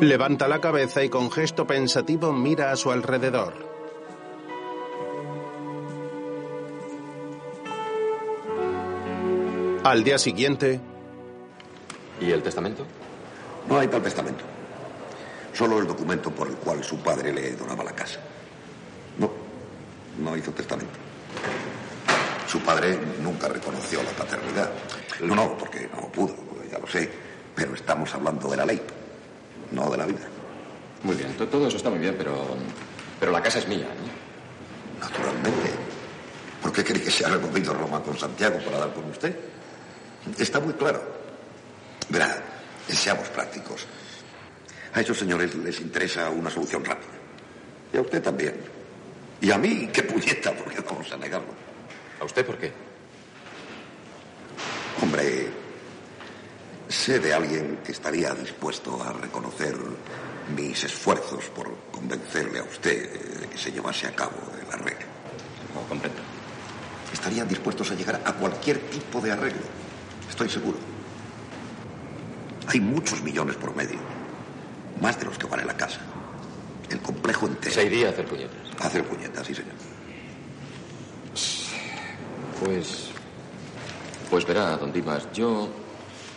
Levanta 0.00 0.46
la 0.46 0.60
cabeza 0.60 1.02
y 1.02 1.08
con 1.08 1.30
gesto 1.32 1.66
pensativo 1.66 2.32
mira 2.32 2.70
a 2.70 2.76
su 2.76 2.92
alrededor. 2.92 3.54
Al 9.82 10.04
día 10.04 10.18
siguiente... 10.18 10.80
¿Y 12.20 12.30
el 12.30 12.42
testamento? 12.42 12.84
No 13.68 13.78
hay 13.78 13.88
tal 13.88 14.02
testamento. 14.02 14.44
Solo 15.52 15.80
el 15.80 15.86
documento 15.86 16.30
por 16.30 16.46
el 16.46 16.54
cual 16.54 16.84
su 16.84 16.98
padre 16.98 17.32
le 17.32 17.56
donaba 17.56 17.82
la 17.82 17.92
casa. 17.92 18.20
No, 20.18 20.30
no 20.30 20.36
hizo 20.36 20.50
testamento. 20.52 20.92
Su 22.46 22.60
padre 22.60 22.98
nunca 23.22 23.48
reconoció 23.48 24.02
la 24.02 24.10
paternidad. 24.10 24.70
No, 25.20 25.34
no, 25.34 25.58
porque 25.58 25.88
no 25.94 26.10
pudo, 26.10 26.34
ya 26.70 26.78
lo 26.78 26.86
sé. 26.86 27.10
Pero 27.54 27.74
estamos 27.74 28.14
hablando 28.14 28.48
de 28.50 28.56
la 28.56 28.64
ley, 28.64 28.80
no 29.72 29.90
de 29.90 29.96
la 29.96 30.06
vida. 30.06 30.26
Muy 31.02 31.14
bien, 31.16 31.36
to- 31.36 31.46
todo 31.48 31.66
eso 31.68 31.76
está 31.76 31.90
muy 31.90 31.98
bien, 31.98 32.14
pero. 32.16 32.56
Pero 33.20 33.32
la 33.32 33.42
casa 33.42 33.58
es 33.58 33.68
mía. 33.68 33.84
¿eh? 33.86 35.00
Naturalmente. 35.00 35.70
¿Por 36.62 36.72
qué 36.72 36.84
cree 36.84 37.02
que 37.02 37.10
se 37.10 37.24
ha 37.24 37.28
removido 37.28 37.74
Roma 37.74 38.02
con 38.02 38.16
Santiago 38.18 38.58
para 38.64 38.78
dar 38.78 38.92
con 38.94 39.04
usted? 39.10 39.36
Está 40.38 40.58
muy 40.60 40.72
claro. 40.74 41.02
Verá, 42.08 42.36
seamos 42.88 43.28
prácticos. 43.28 43.86
A 44.94 45.00
esos 45.00 45.18
señores 45.18 45.54
les 45.56 45.80
interesa 45.80 46.30
una 46.30 46.50
solución 46.50 46.84
rápida. 46.84 47.12
Y 47.92 47.96
a 47.96 48.00
usted 48.00 48.22
también. 48.22 48.54
Y 49.40 49.50
a 49.50 49.58
mí, 49.58 49.88
qué 49.92 50.02
puñeta, 50.02 50.52
porque 50.52 50.80
vamos 50.80 51.10
a 51.12 51.16
negarlo. 51.16 51.54
¿A 52.20 52.24
usted 52.24 52.44
por 52.44 52.58
qué? 52.58 52.72
Hombre, 55.00 55.48
sé 56.88 57.20
de 57.20 57.32
alguien 57.32 57.78
que 57.84 57.92
estaría 57.92 58.34
dispuesto 58.34 59.00
a 59.02 59.12
reconocer 59.12 59.76
mis 60.56 60.82
esfuerzos 60.82 61.44
por 61.50 61.72
convencerle 61.92 62.58
a 62.58 62.64
usted 62.64 63.40
de 63.40 63.46
que 63.48 63.58
se 63.58 63.70
llevase 63.70 64.06
a 64.06 64.14
cabo 64.14 64.36
el 64.60 64.72
arreglo. 64.72 65.06
No 65.74 65.82
comprendo. 65.88 66.20
Estarían 67.12 67.46
dispuestos 67.46 67.90
a 67.90 67.94
llegar 67.94 68.20
a 68.24 68.32
cualquier 68.32 68.78
tipo 68.90 69.20
de 69.20 69.32
arreglo. 69.32 69.62
Estoy 70.28 70.48
seguro. 70.48 70.78
Hay 72.66 72.80
muchos 72.80 73.22
millones 73.22 73.56
por 73.56 73.74
medio. 73.74 73.98
Más 75.00 75.18
de 75.18 75.26
los 75.26 75.38
que 75.38 75.46
vale 75.46 75.64
la 75.64 75.76
casa. 75.76 76.00
El 76.90 77.00
complejo 77.00 77.46
entero. 77.46 77.74
Se 77.74 77.84
iría 77.84 78.08
a 78.08 78.10
hacer 78.10 78.26
puñetas. 78.26 78.58
A 78.80 78.86
hacer 78.86 79.04
puñetas, 79.04 79.46
sí, 79.46 79.54
señor. 79.54 79.74
Pues. 82.64 83.10
Pues 84.30 84.46
verá, 84.46 84.76
don 84.76 84.92
Dimas, 84.92 85.28
yo. 85.32 85.68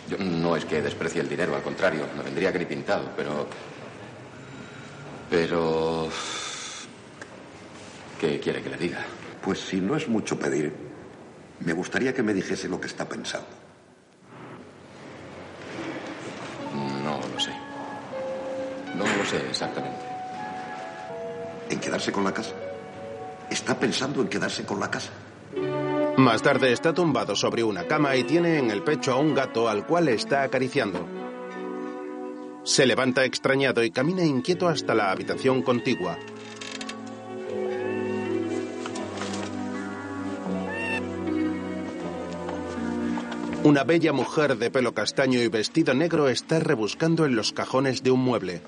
Yo 0.08 0.18
no 0.18 0.56
es 0.56 0.64
que 0.64 0.82
desprecie 0.82 1.20
el 1.20 1.28
dinero, 1.28 1.54
al 1.54 1.62
contrario, 1.62 2.06
no 2.16 2.22
vendría 2.22 2.52
que 2.52 2.58
ni 2.58 2.64
pintado, 2.66 3.10
pero. 3.16 3.46
Pero. 5.30 6.08
¿Qué 8.20 8.38
quiere 8.40 8.62
que 8.62 8.70
le 8.70 8.76
diga? 8.76 9.04
Pues 9.42 9.60
si 9.60 9.80
no 9.80 9.96
es 9.96 10.06
mucho 10.08 10.38
pedir, 10.38 10.72
me 11.60 11.72
gustaría 11.72 12.14
que 12.14 12.22
me 12.22 12.34
dijese 12.34 12.68
lo 12.68 12.80
que 12.80 12.86
está 12.86 13.08
pensando. 13.08 13.48
No 17.04 17.20
lo 17.32 17.40
sé. 17.40 17.52
No 18.94 19.04
lo 19.04 19.24
sé 19.24 19.48
exactamente. 19.48 20.11
¿En 21.72 21.80
quedarse 21.80 22.12
con 22.12 22.22
la 22.22 22.34
casa? 22.34 22.52
¿Está 23.48 23.80
pensando 23.80 24.20
en 24.20 24.28
quedarse 24.28 24.66
con 24.66 24.78
la 24.78 24.90
casa? 24.90 25.10
Más 26.18 26.42
tarde 26.42 26.70
está 26.70 26.92
tumbado 26.92 27.34
sobre 27.34 27.64
una 27.64 27.84
cama 27.84 28.14
y 28.14 28.24
tiene 28.24 28.58
en 28.58 28.70
el 28.70 28.82
pecho 28.82 29.12
a 29.12 29.16
un 29.16 29.34
gato 29.34 29.70
al 29.70 29.86
cual 29.86 30.08
está 30.08 30.42
acariciando. 30.42 31.08
Se 32.62 32.84
levanta 32.84 33.24
extrañado 33.24 33.82
y 33.82 33.90
camina 33.90 34.22
inquieto 34.22 34.68
hasta 34.68 34.94
la 34.94 35.10
habitación 35.10 35.62
contigua. 35.62 36.18
Una 43.64 43.84
bella 43.84 44.12
mujer 44.12 44.58
de 44.58 44.70
pelo 44.70 44.92
castaño 44.92 45.40
y 45.40 45.48
vestido 45.48 45.94
negro 45.94 46.28
está 46.28 46.60
rebuscando 46.60 47.24
en 47.24 47.34
los 47.34 47.54
cajones 47.54 48.02
de 48.02 48.10
un 48.10 48.20
mueble. 48.20 48.60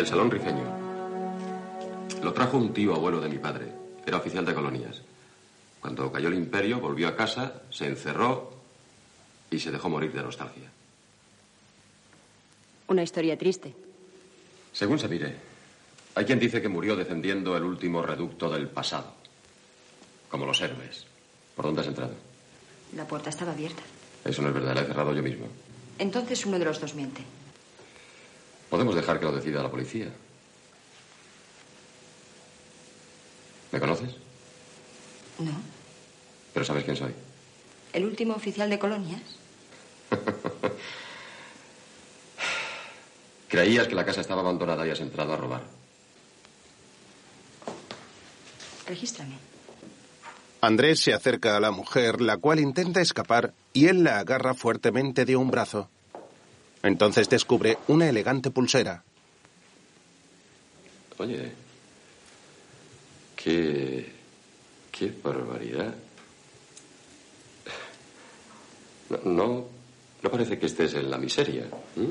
El 0.00 0.06
salón 0.06 0.30
rifeño. 0.30 0.64
Lo 2.22 2.32
trajo 2.32 2.56
un 2.56 2.72
tío 2.72 2.94
abuelo 2.94 3.20
de 3.20 3.28
mi 3.28 3.36
padre. 3.36 3.66
Era 4.06 4.16
oficial 4.16 4.46
de 4.46 4.54
colonias. 4.54 5.02
Cuando 5.78 6.10
cayó 6.10 6.28
el 6.28 6.36
imperio, 6.36 6.80
volvió 6.80 7.06
a 7.06 7.14
casa, 7.14 7.60
se 7.68 7.86
encerró 7.86 8.50
y 9.50 9.58
se 9.58 9.70
dejó 9.70 9.90
morir 9.90 10.10
de 10.14 10.22
nostalgia. 10.22 10.70
Una 12.88 13.02
historia 13.02 13.36
triste. 13.36 13.74
Según 14.72 14.98
se 14.98 15.06
mire, 15.06 15.36
hay 16.14 16.24
quien 16.24 16.38
dice 16.38 16.62
que 16.62 16.70
murió 16.70 16.96
defendiendo 16.96 17.54
el 17.54 17.64
último 17.64 18.00
reducto 18.00 18.48
del 18.48 18.68
pasado. 18.68 19.12
Como 20.30 20.46
los 20.46 20.62
héroes. 20.62 21.04
¿Por 21.54 21.66
dónde 21.66 21.82
has 21.82 21.88
entrado? 21.88 22.14
La 22.96 23.06
puerta 23.06 23.28
estaba 23.28 23.52
abierta. 23.52 23.82
Eso 24.24 24.40
no 24.40 24.48
es 24.48 24.54
verdad, 24.54 24.76
la 24.76 24.80
he 24.80 24.86
cerrado 24.86 25.12
yo 25.12 25.22
mismo. 25.22 25.46
Entonces 25.98 26.46
uno 26.46 26.58
de 26.58 26.64
los 26.64 26.80
dos 26.80 26.94
miente. 26.94 27.22
Podemos 28.70 28.94
dejar 28.94 29.18
que 29.18 29.24
lo 29.26 29.32
decida 29.32 29.62
la 29.62 29.70
policía. 29.70 30.10
¿Me 33.72 33.80
conoces? 33.80 34.10
No. 35.38 35.52
Pero 36.54 36.64
sabes 36.64 36.84
quién 36.84 36.96
soy. 36.96 37.12
¿El 37.92 38.04
último 38.04 38.34
oficial 38.34 38.70
de 38.70 38.78
colonias? 38.78 39.22
Creías 43.48 43.88
que 43.88 43.96
la 43.96 44.04
casa 44.04 44.20
estaba 44.20 44.42
abandonada 44.42 44.86
y 44.86 44.90
has 44.90 45.00
entrado 45.00 45.32
a 45.32 45.36
robar. 45.36 45.62
Regístrame. 48.86 49.36
Andrés 50.60 51.00
se 51.00 51.14
acerca 51.14 51.56
a 51.56 51.60
la 51.60 51.70
mujer, 51.70 52.20
la 52.20 52.36
cual 52.36 52.60
intenta 52.60 53.00
escapar, 53.00 53.54
y 53.72 53.86
él 53.86 54.04
la 54.04 54.18
agarra 54.18 54.54
fuertemente 54.54 55.24
de 55.24 55.34
un 55.36 55.50
brazo. 55.50 55.88
Entonces 56.82 57.28
descubre 57.28 57.78
una 57.88 58.08
elegante 58.08 58.50
pulsera. 58.50 59.02
Oye, 61.18 61.52
qué. 63.36 64.10
qué 64.90 65.12
barbaridad. 65.22 65.94
No, 69.10 69.18
no, 69.24 69.68
no 70.22 70.30
parece 70.30 70.58
que 70.58 70.66
estés 70.66 70.94
en 70.94 71.10
la 71.10 71.18
miseria. 71.18 71.68
¿m? 71.96 72.08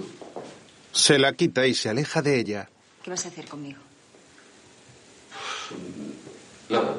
Se 0.91 1.17
la 1.17 1.34
quita 1.34 1.65
y 1.65 1.73
se 1.73 1.89
aleja 1.89 2.21
de 2.21 2.39
ella. 2.39 2.69
¿Qué 3.03 3.10
vas 3.10 3.25
a 3.25 3.29
hacer 3.29 3.47
conmigo? 3.47 3.79
Nada. 6.69 6.95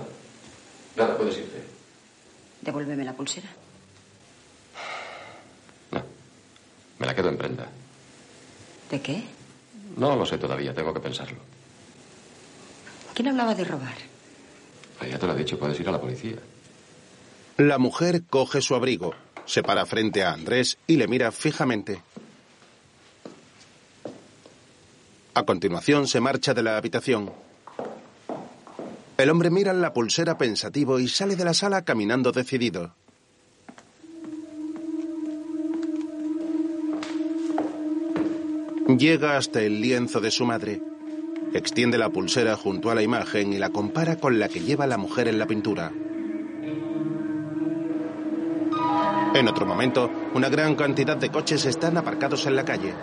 Nada, 0.96 1.16
puedes 1.16 1.38
irte. 1.38 1.62
Devuélveme 2.62 3.04
la 3.04 3.14
pulsera. 3.14 3.48
Me 7.20 7.26
la 7.26 7.28
quedo 7.28 7.28
en 7.28 7.36
prenda. 7.38 7.68
¿De 8.90 9.00
qué? 9.02 9.24
No 9.96 10.16
lo 10.16 10.24
sé 10.24 10.38
todavía, 10.38 10.72
tengo 10.74 10.94
que 10.94 11.00
pensarlo. 11.00 11.38
¿Quién 13.14 13.28
hablaba 13.28 13.54
de 13.54 13.64
robar? 13.64 13.94
Ah, 15.00 15.06
Ya 15.06 15.18
te 15.18 15.26
lo 15.26 15.34
he 15.34 15.36
dicho, 15.36 15.58
puedes 15.58 15.78
ir 15.78 15.88
a 15.88 15.92
la 15.92 16.00
policía. 16.00 16.36
La 17.58 17.76
mujer 17.78 18.22
coge 18.30 18.62
su 18.62 18.74
abrigo, 18.74 19.12
se 19.44 19.62
para 19.62 19.84
frente 19.84 20.22
a 20.24 20.32
Andrés 20.32 20.78
y 20.86 20.96
le 20.96 21.08
mira 21.08 21.30
fijamente. 21.30 22.00
A 25.34 25.42
continuación 25.42 26.08
se 26.08 26.20
marcha 26.20 26.54
de 26.54 26.62
la 26.62 26.76
habitación. 26.78 27.30
El 29.18 29.28
hombre 29.28 29.50
mira 29.50 29.74
la 29.74 29.92
pulsera 29.92 30.38
pensativo 30.38 30.98
y 30.98 31.08
sale 31.08 31.36
de 31.36 31.44
la 31.44 31.52
sala 31.52 31.84
caminando 31.84 32.32
decidido. 32.32 32.94
Llega 38.98 39.36
hasta 39.36 39.62
el 39.62 39.80
lienzo 39.80 40.20
de 40.20 40.30
su 40.30 40.44
madre. 40.44 40.80
Extiende 41.52 41.98
la 41.98 42.10
pulsera 42.10 42.56
junto 42.56 42.90
a 42.90 42.94
la 42.94 43.02
imagen 43.02 43.52
y 43.52 43.58
la 43.58 43.70
compara 43.70 44.16
con 44.16 44.38
la 44.38 44.48
que 44.48 44.60
lleva 44.60 44.86
la 44.86 44.96
mujer 44.96 45.28
en 45.28 45.38
la 45.38 45.46
pintura. 45.46 45.92
En 49.34 49.48
otro 49.48 49.64
momento, 49.64 50.10
una 50.34 50.48
gran 50.48 50.74
cantidad 50.74 51.16
de 51.16 51.30
coches 51.30 51.64
están 51.66 51.96
aparcados 51.96 52.46
en 52.46 52.56
la 52.56 52.64
calle. 52.64 52.94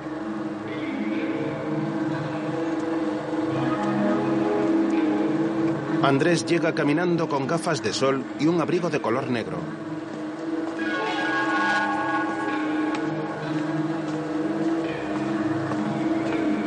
Andrés 6.04 6.46
llega 6.46 6.74
caminando 6.74 7.28
con 7.28 7.48
gafas 7.48 7.82
de 7.82 7.94
sol 7.94 8.24
y 8.40 8.48
un 8.48 8.62
abrigo 8.62 8.90
de 8.90 9.02
color 9.02 9.30
negro. 9.30 9.58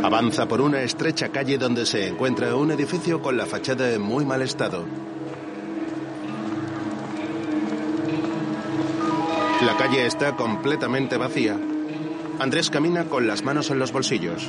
Avanza 0.02 0.48
por 0.48 0.62
una 0.62 0.80
estrecha 0.80 1.28
calle 1.28 1.58
donde 1.58 1.84
se 1.84 2.08
encuentra 2.08 2.56
un 2.56 2.70
edificio 2.70 3.20
con 3.20 3.36
la 3.36 3.44
fachada 3.44 3.92
en 3.92 4.00
muy 4.00 4.24
mal 4.24 4.40
estado. 4.40 4.84
La 9.66 9.76
calle 9.76 10.06
está 10.06 10.36
completamente 10.36 11.18
vacía. 11.18 11.58
Andrés 12.38 12.70
camina 12.70 13.04
con 13.04 13.26
las 13.26 13.44
manos 13.44 13.70
en 13.70 13.78
los 13.78 13.92
bolsillos. 13.92 14.48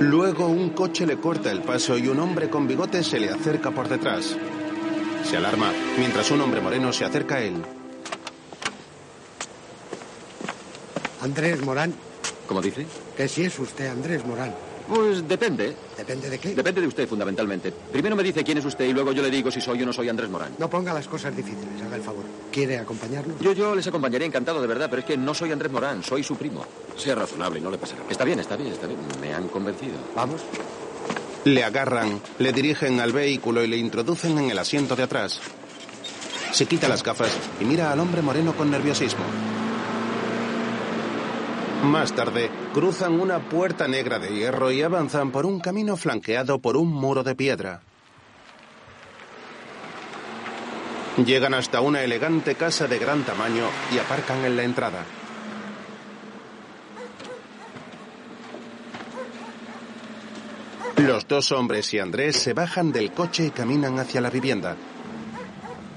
Luego 0.00 0.48
un 0.48 0.70
coche 0.70 1.06
le 1.06 1.18
corta 1.18 1.52
el 1.52 1.62
paso 1.62 1.96
y 1.96 2.08
un 2.08 2.18
hombre 2.18 2.50
con 2.50 2.66
bigote 2.66 3.04
se 3.04 3.20
le 3.20 3.30
acerca 3.30 3.70
por 3.70 3.88
detrás. 3.88 4.36
Se 5.22 5.36
alarma 5.36 5.70
mientras 5.98 6.32
un 6.32 6.40
hombre 6.40 6.60
moreno 6.60 6.92
se 6.92 7.04
acerca 7.04 7.36
a 7.36 7.42
él. 7.42 7.62
Andrés 11.22 11.60
Morán, 11.62 11.94
¿Cómo 12.46 12.60
dice? 12.62 12.86
que 13.16 13.28
si 13.28 13.42
es 13.44 13.58
usted 13.58 13.88
Andrés 13.88 14.24
Morán. 14.24 14.54
Pues 14.88 15.28
depende. 15.28 15.76
¿Depende 15.96 16.28
de 16.28 16.38
qué? 16.40 16.52
Depende 16.52 16.80
de 16.80 16.88
usted, 16.88 17.06
fundamentalmente. 17.06 17.70
Primero 17.92 18.16
me 18.16 18.24
dice 18.24 18.42
quién 18.42 18.58
es 18.58 18.64
usted 18.64 18.86
y 18.86 18.92
luego 18.92 19.12
yo 19.12 19.22
le 19.22 19.30
digo 19.30 19.48
si 19.48 19.60
soy 19.60 19.80
o 19.82 19.86
no 19.86 19.92
soy 19.92 20.08
Andrés 20.08 20.28
Morán. 20.28 20.56
No 20.58 20.68
ponga 20.68 20.92
las 20.92 21.06
cosas 21.06 21.36
difíciles, 21.36 21.80
haga 21.86 21.94
el 21.94 22.02
favor. 22.02 22.24
¿Quiere 22.50 22.76
acompañarnos? 22.78 23.38
Yo, 23.40 23.52
yo 23.52 23.76
les 23.76 23.86
acompañaré 23.86 24.24
encantado, 24.24 24.60
de 24.60 24.66
verdad, 24.66 24.88
pero 24.90 25.00
es 25.00 25.06
que 25.06 25.16
no 25.16 25.32
soy 25.32 25.52
Andrés 25.52 25.70
Morán, 25.70 26.02
soy 26.02 26.24
su 26.24 26.34
primo. 26.36 26.64
Sea 26.96 27.14
razonable 27.14 27.60
y 27.60 27.62
no 27.62 27.70
le 27.70 27.78
pasará 27.78 28.00
nada. 28.00 28.10
Está 28.10 28.24
bien, 28.24 28.40
está 28.40 28.56
bien, 28.56 28.72
está 28.72 28.88
bien. 28.88 28.98
Me 29.20 29.32
han 29.32 29.46
convencido. 29.46 29.94
Vamos. 30.16 30.40
Le 31.44 31.62
agarran, 31.62 32.20
le 32.38 32.52
dirigen 32.52 32.98
al 32.98 33.12
vehículo 33.12 33.62
y 33.62 33.68
le 33.68 33.76
introducen 33.76 34.38
en 34.38 34.50
el 34.50 34.58
asiento 34.58 34.96
de 34.96 35.04
atrás. 35.04 35.40
Se 36.52 36.66
quita 36.66 36.88
las 36.88 37.04
gafas 37.04 37.30
y 37.60 37.64
mira 37.64 37.92
al 37.92 38.00
hombre 38.00 38.22
moreno 38.22 38.56
con 38.56 38.68
nerviosismo. 38.72 39.22
Más 41.82 42.12
tarde, 42.12 42.50
cruzan 42.74 43.18
una 43.18 43.38
puerta 43.38 43.88
negra 43.88 44.18
de 44.18 44.28
hierro 44.28 44.70
y 44.70 44.82
avanzan 44.82 45.30
por 45.30 45.46
un 45.46 45.60
camino 45.60 45.96
flanqueado 45.96 46.58
por 46.58 46.76
un 46.76 46.88
muro 46.92 47.22
de 47.22 47.34
piedra. 47.34 47.80
Llegan 51.24 51.54
hasta 51.54 51.80
una 51.80 52.02
elegante 52.02 52.54
casa 52.54 52.86
de 52.86 52.98
gran 52.98 53.24
tamaño 53.24 53.64
y 53.94 53.98
aparcan 53.98 54.44
en 54.44 54.56
la 54.56 54.62
entrada. 54.62 55.04
Los 60.96 61.26
dos 61.26 61.50
hombres 61.50 61.92
y 61.94 61.98
Andrés 61.98 62.36
se 62.36 62.52
bajan 62.52 62.92
del 62.92 63.12
coche 63.12 63.46
y 63.46 63.50
caminan 63.50 63.98
hacia 63.98 64.20
la 64.20 64.28
vivienda. 64.28 64.76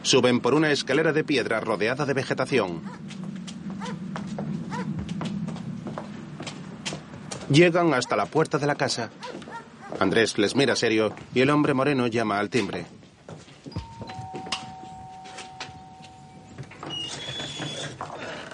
Suben 0.02 0.40
por 0.40 0.54
una 0.54 0.72
escalera 0.72 1.12
de 1.12 1.26
piedra 1.26 1.60
rodeada 1.60 2.06
de 2.06 2.14
vegetación. 2.14 2.82
Llegan 7.54 7.94
hasta 7.94 8.16
la 8.16 8.26
puerta 8.26 8.58
de 8.58 8.66
la 8.66 8.74
casa. 8.74 9.12
Andrés 10.00 10.40
les 10.40 10.56
mira 10.56 10.76
serio 10.76 11.14
y 11.36 11.42
el 11.42 11.52
hombre 11.52 11.76
moreno 11.76 12.08
llama 12.08 12.40
al 12.40 12.50
timbre. 12.50 12.88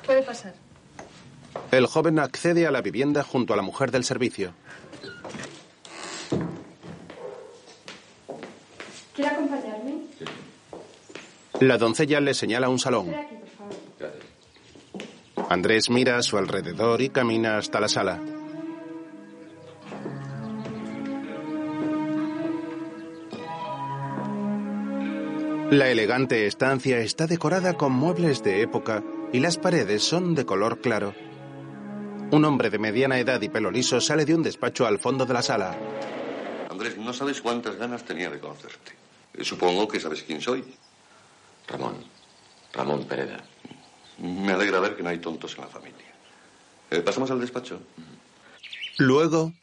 Puede 0.05 0.21
pasar. 0.23 0.53
El 1.71 1.85
joven 1.85 2.19
accede 2.19 2.67
a 2.67 2.71
la 2.71 2.81
vivienda 2.81 3.23
junto 3.23 3.53
a 3.53 3.55
la 3.55 3.61
mujer 3.61 3.89
del 3.89 4.03
servicio. 4.03 4.51
¿Quiere 9.15 9.31
acompañarme? 9.31 9.93
La 11.61 11.77
doncella 11.77 12.19
le 12.19 12.33
señala 12.33 12.67
un 12.67 12.79
salón. 12.79 13.15
Andrés 15.49 15.89
mira 15.89 16.17
a 16.17 16.21
su 16.21 16.37
alrededor 16.37 17.01
y 17.01 17.09
camina 17.09 17.57
hasta 17.57 17.79
la 17.79 17.87
sala. 17.87 18.19
La 25.71 25.89
elegante 25.89 26.47
estancia 26.47 26.99
está 26.99 27.27
decorada 27.27 27.75
con 27.75 27.91
muebles 27.91 28.41
de 28.43 28.61
época 28.61 29.03
y 29.31 29.39
las 29.39 29.57
paredes 29.57 30.03
son 30.03 30.33
de 30.33 30.45
color 30.45 30.81
claro. 30.81 31.13
Un 32.31 32.45
hombre 32.45 32.69
de 32.69 32.79
mediana 32.79 33.19
edad 33.19 33.41
y 33.41 33.49
pelo 33.49 33.69
liso 33.69 34.01
sale 34.01 34.25
de 34.25 34.35
un 34.35 34.43
despacho 34.43 34.87
al 34.87 34.99
fondo 34.99 35.25
de 35.25 35.33
la 35.33 35.41
sala. 35.41 35.77
Andrés, 36.69 36.97
no 36.97 37.13
sabes 37.13 37.41
cuántas 37.41 37.75
ganas 37.75 38.03
tenía 38.03 38.29
de 38.29 38.39
conocerte. 38.39 38.93
Eh, 39.35 39.43
Supongo 39.43 39.87
que 39.87 39.99
sabes 39.99 40.23
quién 40.23 40.41
soy. 40.41 40.63
Ramón. 41.67 41.95
Ramón 42.73 43.05
Pereda. 43.05 43.43
Me 44.19 44.53
alegra 44.53 44.79
ver 44.79 44.95
que 44.95 45.03
no 45.03 45.09
hay 45.09 45.19
tontos 45.19 45.55
en 45.55 45.61
la 45.61 45.67
familia. 45.67 46.13
Eh, 46.89 47.01
¿Pasamos 47.01 47.29
al 47.31 47.39
despacho? 47.39 47.79
Luego, 48.97 49.53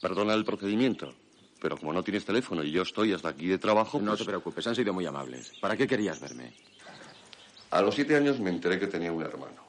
Perdona 0.00 0.34
el 0.34 0.44
procedimiento, 0.44 1.14
pero 1.60 1.76
como 1.76 1.92
no 1.92 2.02
tienes 2.02 2.24
teléfono 2.24 2.62
y 2.62 2.70
yo 2.70 2.82
estoy 2.82 3.12
hasta 3.12 3.30
aquí 3.30 3.46
de 3.46 3.58
trabajo... 3.58 3.98
No 4.00 4.12
pues- 4.12 4.20
te 4.20 4.24
preocupes, 4.26 4.66
han 4.66 4.74
sido 4.74 4.92
muy 4.92 5.06
amables. 5.06 5.52
¿Para 5.60 5.76
qué 5.76 5.86
querías 5.86 6.20
verme? 6.20 6.52
A 7.70 7.82
los 7.82 7.94
siete 7.94 8.16
años 8.16 8.38
me 8.38 8.50
enteré 8.50 8.78
que 8.78 8.86
tenía 8.86 9.12
un 9.12 9.22
hermano. 9.22 9.64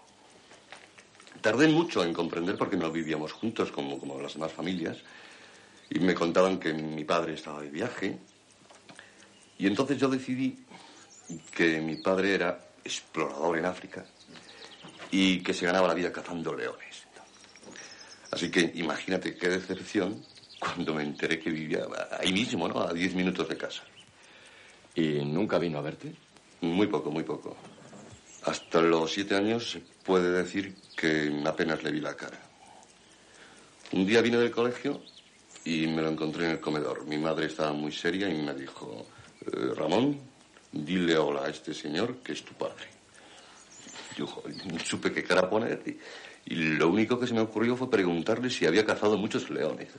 Tardé 1.41 1.67
mucho 1.67 2.03
en 2.03 2.13
comprender 2.13 2.57
por 2.57 2.69
qué 2.69 2.77
no 2.77 2.91
vivíamos 2.91 3.31
juntos 3.31 3.71
como, 3.71 3.99
como 3.99 4.21
las 4.21 4.33
demás 4.33 4.51
familias. 4.51 4.97
Y 5.89 5.99
me 5.99 6.13
contaban 6.13 6.59
que 6.59 6.73
mi 6.73 7.03
padre 7.05 7.33
estaba 7.33 7.61
de 7.61 7.69
viaje. 7.69 8.17
Y 9.57 9.67
entonces 9.67 9.97
yo 9.97 10.09
decidí 10.09 10.57
que 11.51 11.79
mi 11.79 11.97
padre 11.97 12.35
era 12.35 12.59
explorador 12.83 13.57
en 13.57 13.65
África 13.65 14.05
y 15.11 15.41
que 15.41 15.53
se 15.53 15.65
ganaba 15.65 15.87
la 15.87 15.93
vida 15.93 16.11
cazando 16.11 16.53
leones. 16.53 17.03
Así 18.31 18.51
que 18.51 18.71
imagínate 18.75 19.35
qué 19.35 19.49
decepción 19.49 20.23
cuando 20.59 20.93
me 20.93 21.03
enteré 21.03 21.39
que 21.39 21.49
vivía 21.49 21.85
ahí 22.19 22.33
mismo, 22.33 22.67
¿no? 22.67 22.81
A 22.81 22.93
diez 22.93 23.13
minutos 23.13 23.47
de 23.47 23.57
casa. 23.57 23.83
¿Y 24.95 25.23
nunca 25.23 25.59
vino 25.59 25.77
a 25.77 25.81
verte? 25.81 26.13
Muy 26.61 26.87
poco, 26.87 27.11
muy 27.11 27.23
poco. 27.23 27.55
Hasta 28.43 28.81
los 28.81 29.11
siete 29.11 29.35
años 29.35 29.71
se 29.71 29.81
puede 30.03 30.31
decir 30.31 30.75
que 30.95 31.41
apenas 31.45 31.83
le 31.83 31.91
vi 31.91 31.99
la 31.99 32.15
cara. 32.15 32.39
Un 33.91 34.05
día 34.05 34.21
vine 34.21 34.37
del 34.37 34.51
colegio 34.51 35.01
y 35.65 35.85
me 35.87 36.01
lo 36.01 36.09
encontré 36.09 36.45
en 36.45 36.51
el 36.51 36.59
comedor. 36.59 37.05
Mi 37.05 37.17
madre 37.17 37.45
estaba 37.45 37.73
muy 37.73 37.91
seria 37.91 38.29
y 38.29 38.41
me 38.41 38.53
dijo, 38.53 39.05
"Eh, 39.45 39.73
Ramón, 39.75 40.19
dile 40.71 41.17
hola 41.17 41.45
a 41.45 41.49
este 41.49 41.73
señor 41.73 42.17
que 42.17 42.33
es 42.33 42.43
tu 42.43 42.53
padre. 42.53 42.85
Yo 44.17 44.27
supe 44.85 45.11
qué 45.11 45.23
cara 45.23 45.49
poner 45.49 45.81
y, 45.85 46.53
y 46.53 46.55
lo 46.55 46.89
único 46.89 47.19
que 47.19 47.27
se 47.27 47.33
me 47.33 47.41
ocurrió 47.41 47.75
fue 47.75 47.89
preguntarle 47.89 48.49
si 48.49 48.65
había 48.65 48.85
cazado 48.85 49.17
muchos 49.17 49.49
leones. 49.49 49.89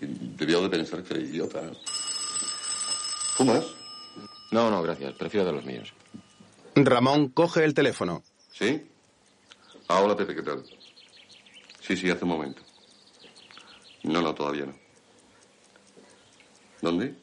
Debió 0.00 0.62
de 0.62 0.68
pensar 0.68 1.02
que 1.02 1.14
era 1.14 1.22
idiota. 1.22 1.62
¿no? 1.62 1.74
¿Fumas? 3.34 3.64
No, 4.50 4.70
no, 4.70 4.82
gracias. 4.82 5.14
Prefiero 5.14 5.46
de 5.46 5.52
los 5.52 5.64
míos. 5.64 5.92
Ramón 6.74 7.28
coge 7.28 7.64
el 7.64 7.74
teléfono. 7.74 8.22
¿Sí? 8.52 8.86
Ah, 9.88 10.00
hola 10.00 10.16
Pepe, 10.16 10.34
¿qué 10.34 10.42
tal? 10.42 10.64
Sí, 11.80 11.96
sí, 11.96 12.10
hace 12.10 12.24
un 12.24 12.30
momento. 12.30 12.62
No, 14.02 14.20
no, 14.22 14.34
todavía 14.34 14.66
no. 14.66 14.74
¿Dónde? 16.80 17.14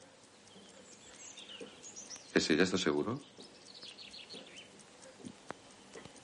¿Ese 2.33 2.55
ya 2.57 2.63
está 2.63 2.77
seguro? 2.77 3.21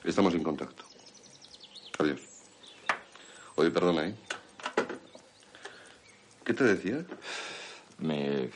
Estamos 0.04 0.34
en 0.34 0.42
contacto. 0.42 0.84
Adiós. 1.98 2.20
Oye, 3.54 3.70
perdona, 3.70 4.06
¿eh? 4.08 4.14
¿Qué 6.44 6.54
te 6.54 6.64
decía? 6.64 7.04
Me, 7.98 8.50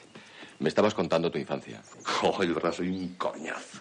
me 0.59 0.69
estabas 0.69 0.95
contando 0.95 1.31
tu 1.31 1.39
infancia. 1.39 1.83
Joder, 2.05 2.49
de 2.49 2.55
verdad, 2.55 2.73
soy 2.73 2.89
un 2.89 3.15
coñazo. 3.15 3.81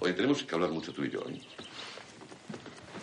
Oye, 0.00 0.14
tenemos 0.14 0.42
que 0.42 0.54
hablar 0.54 0.70
mucho 0.70 0.92
tú 0.92 1.04
y 1.04 1.10
yo, 1.10 1.20
¿eh? 1.20 1.38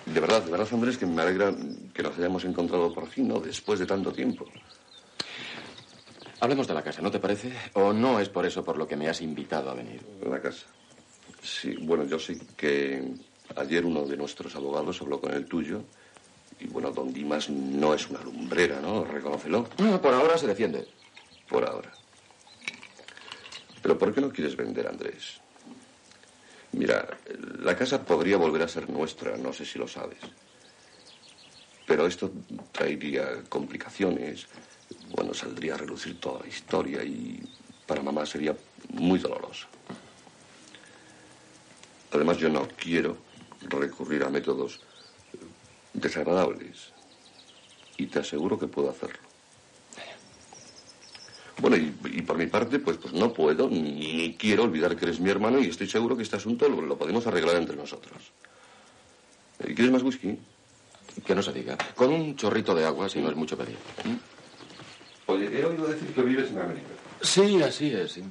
De 0.05 0.19
verdad, 0.19 0.41
de 0.41 0.51
verdad, 0.51 0.67
Andrés, 0.71 0.97
que 0.97 1.05
me 1.05 1.21
alegra 1.21 1.53
que 1.93 2.01
nos 2.01 2.17
hayamos 2.17 2.43
encontrado 2.45 2.93
por 2.93 3.07
fin, 3.07 3.27
¿no? 3.27 3.39
Después 3.39 3.79
de 3.79 3.85
tanto 3.85 4.11
tiempo. 4.11 4.45
Hablemos 6.39 6.67
de 6.67 6.73
la 6.73 6.83
casa, 6.83 7.01
¿no 7.01 7.11
te 7.11 7.19
parece? 7.19 7.51
¿O 7.73 7.93
no 7.93 8.19
es 8.19 8.29
por 8.29 8.45
eso 8.45 8.63
por 8.63 8.77
lo 8.77 8.87
que 8.87 8.95
me 8.95 9.09
has 9.09 9.21
invitado 9.21 9.69
a 9.69 9.73
venir? 9.73 10.01
En 10.21 10.31
la 10.31 10.41
casa. 10.41 10.65
Sí, 11.41 11.75
bueno, 11.81 12.05
yo 12.05 12.19
sé 12.19 12.37
que 12.55 13.03
ayer 13.55 13.85
uno 13.85 14.05
de 14.05 14.17
nuestros 14.17 14.55
abogados 14.55 15.01
habló 15.01 15.19
con 15.19 15.33
el 15.33 15.45
tuyo. 15.45 15.83
Y 16.59 16.67
bueno, 16.67 16.91
don 16.91 17.13
Dimas 17.13 17.49
no 17.49 17.93
es 17.93 18.09
una 18.09 18.21
lumbrera, 18.21 18.79
¿no? 18.81 19.03
Reconócelo. 19.05 19.67
No, 19.77 20.01
por 20.01 20.13
ahora 20.13 20.37
se 20.37 20.47
defiende. 20.47 20.87
Por 21.47 21.67
ahora. 21.67 21.91
Pero 23.81 23.97
¿por 23.97 24.13
qué 24.13 24.21
no 24.21 24.31
quieres 24.31 24.55
vender, 24.55 24.87
Andrés? 24.87 25.39
Mira, 26.73 27.07
la 27.59 27.75
casa 27.75 28.03
podría 28.03 28.37
volver 28.37 28.63
a 28.63 28.67
ser 28.67 28.89
nuestra, 28.89 29.37
no 29.37 29.53
sé 29.53 29.65
si 29.65 29.79
lo 29.79 29.87
sabes. 29.87 30.19
Pero 31.85 32.05
esto 32.05 32.31
traería 32.71 33.43
complicaciones. 33.47 34.47
Bueno, 35.15 35.33
saldría 35.33 35.75
a 35.75 35.77
relucir 35.77 36.19
toda 36.19 36.41
la 36.41 36.47
historia 36.47 37.03
y 37.03 37.41
para 37.85 38.01
mamá 38.01 38.25
sería 38.25 38.55
muy 38.89 39.19
doloroso. 39.19 39.67
Además, 42.11 42.37
yo 42.37 42.49
no 42.49 42.67
quiero 42.77 43.17
recurrir 43.61 44.23
a 44.23 44.29
métodos 44.29 44.79
desagradables. 45.97 46.93
Y 47.97 48.07
te 48.07 48.19
aseguro 48.19 48.57
que 48.57 48.67
puedo 48.67 48.89
hacerlo. 48.89 49.19
Bueno, 51.59 51.75
y, 51.75 51.93
y 52.05 52.21
por 52.21 52.37
mi 52.37 52.45
parte, 52.45 52.77
pues, 52.77 52.97
pues 52.97 53.13
no 53.13 53.33
puedo 53.33 53.67
ni, 53.67 54.35
quiero 54.37 54.63
olvidar 54.63 54.95
que 54.95 55.05
eres 55.05 55.19
mi 55.19 55.31
hermano 55.31 55.59
y 55.59 55.67
estoy 55.67 55.87
seguro 55.89 56.15
que 56.15 56.21
este 56.21 56.35
asunto 56.35 56.69
lo, 56.69 56.81
lo 56.81 56.97
podemos 56.97 57.25
arreglar 57.25 57.55
entre 57.55 57.75
nosotros. 57.75 58.31
Eh, 59.59 59.73
¿Quieres 59.73 59.91
más 59.91 60.03
whisky? 60.03 60.37
Que 61.25 61.33
no 61.33 61.41
se 61.41 61.51
diga. 61.51 61.75
Con 61.95 62.13
un 62.13 62.35
chorrito 62.35 62.75
de 62.75 62.85
agua, 62.85 63.09
si 63.09 63.19
no 63.19 63.29
es 63.29 63.35
mucho 63.35 63.57
pedir. 63.57 63.77
Oye, 65.25 65.59
he 65.59 65.65
oído 65.65 65.87
decir 65.87 66.13
que 66.13 66.21
vives 66.21 66.51
en 66.51 66.59
América. 66.59 66.87
Sí, 67.21 67.59
así 67.63 67.91
es, 67.91 68.11
sí. 68.11 68.23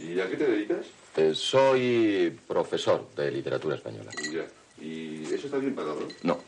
¿Y 0.00 0.18
a 0.18 0.28
qué 0.30 0.36
te 0.36 0.46
dedicas? 0.46 0.86
Eh, 1.16 1.32
soy 1.34 2.40
profesor 2.48 3.10
de 3.14 3.30
literatura 3.30 3.76
española. 3.76 4.10
Ya. 4.32 4.46
¿Y 4.82 5.24
eso 5.26 5.46
está 5.46 5.58
bien 5.58 5.74
pagado? 5.74 6.08
No. 6.22 6.38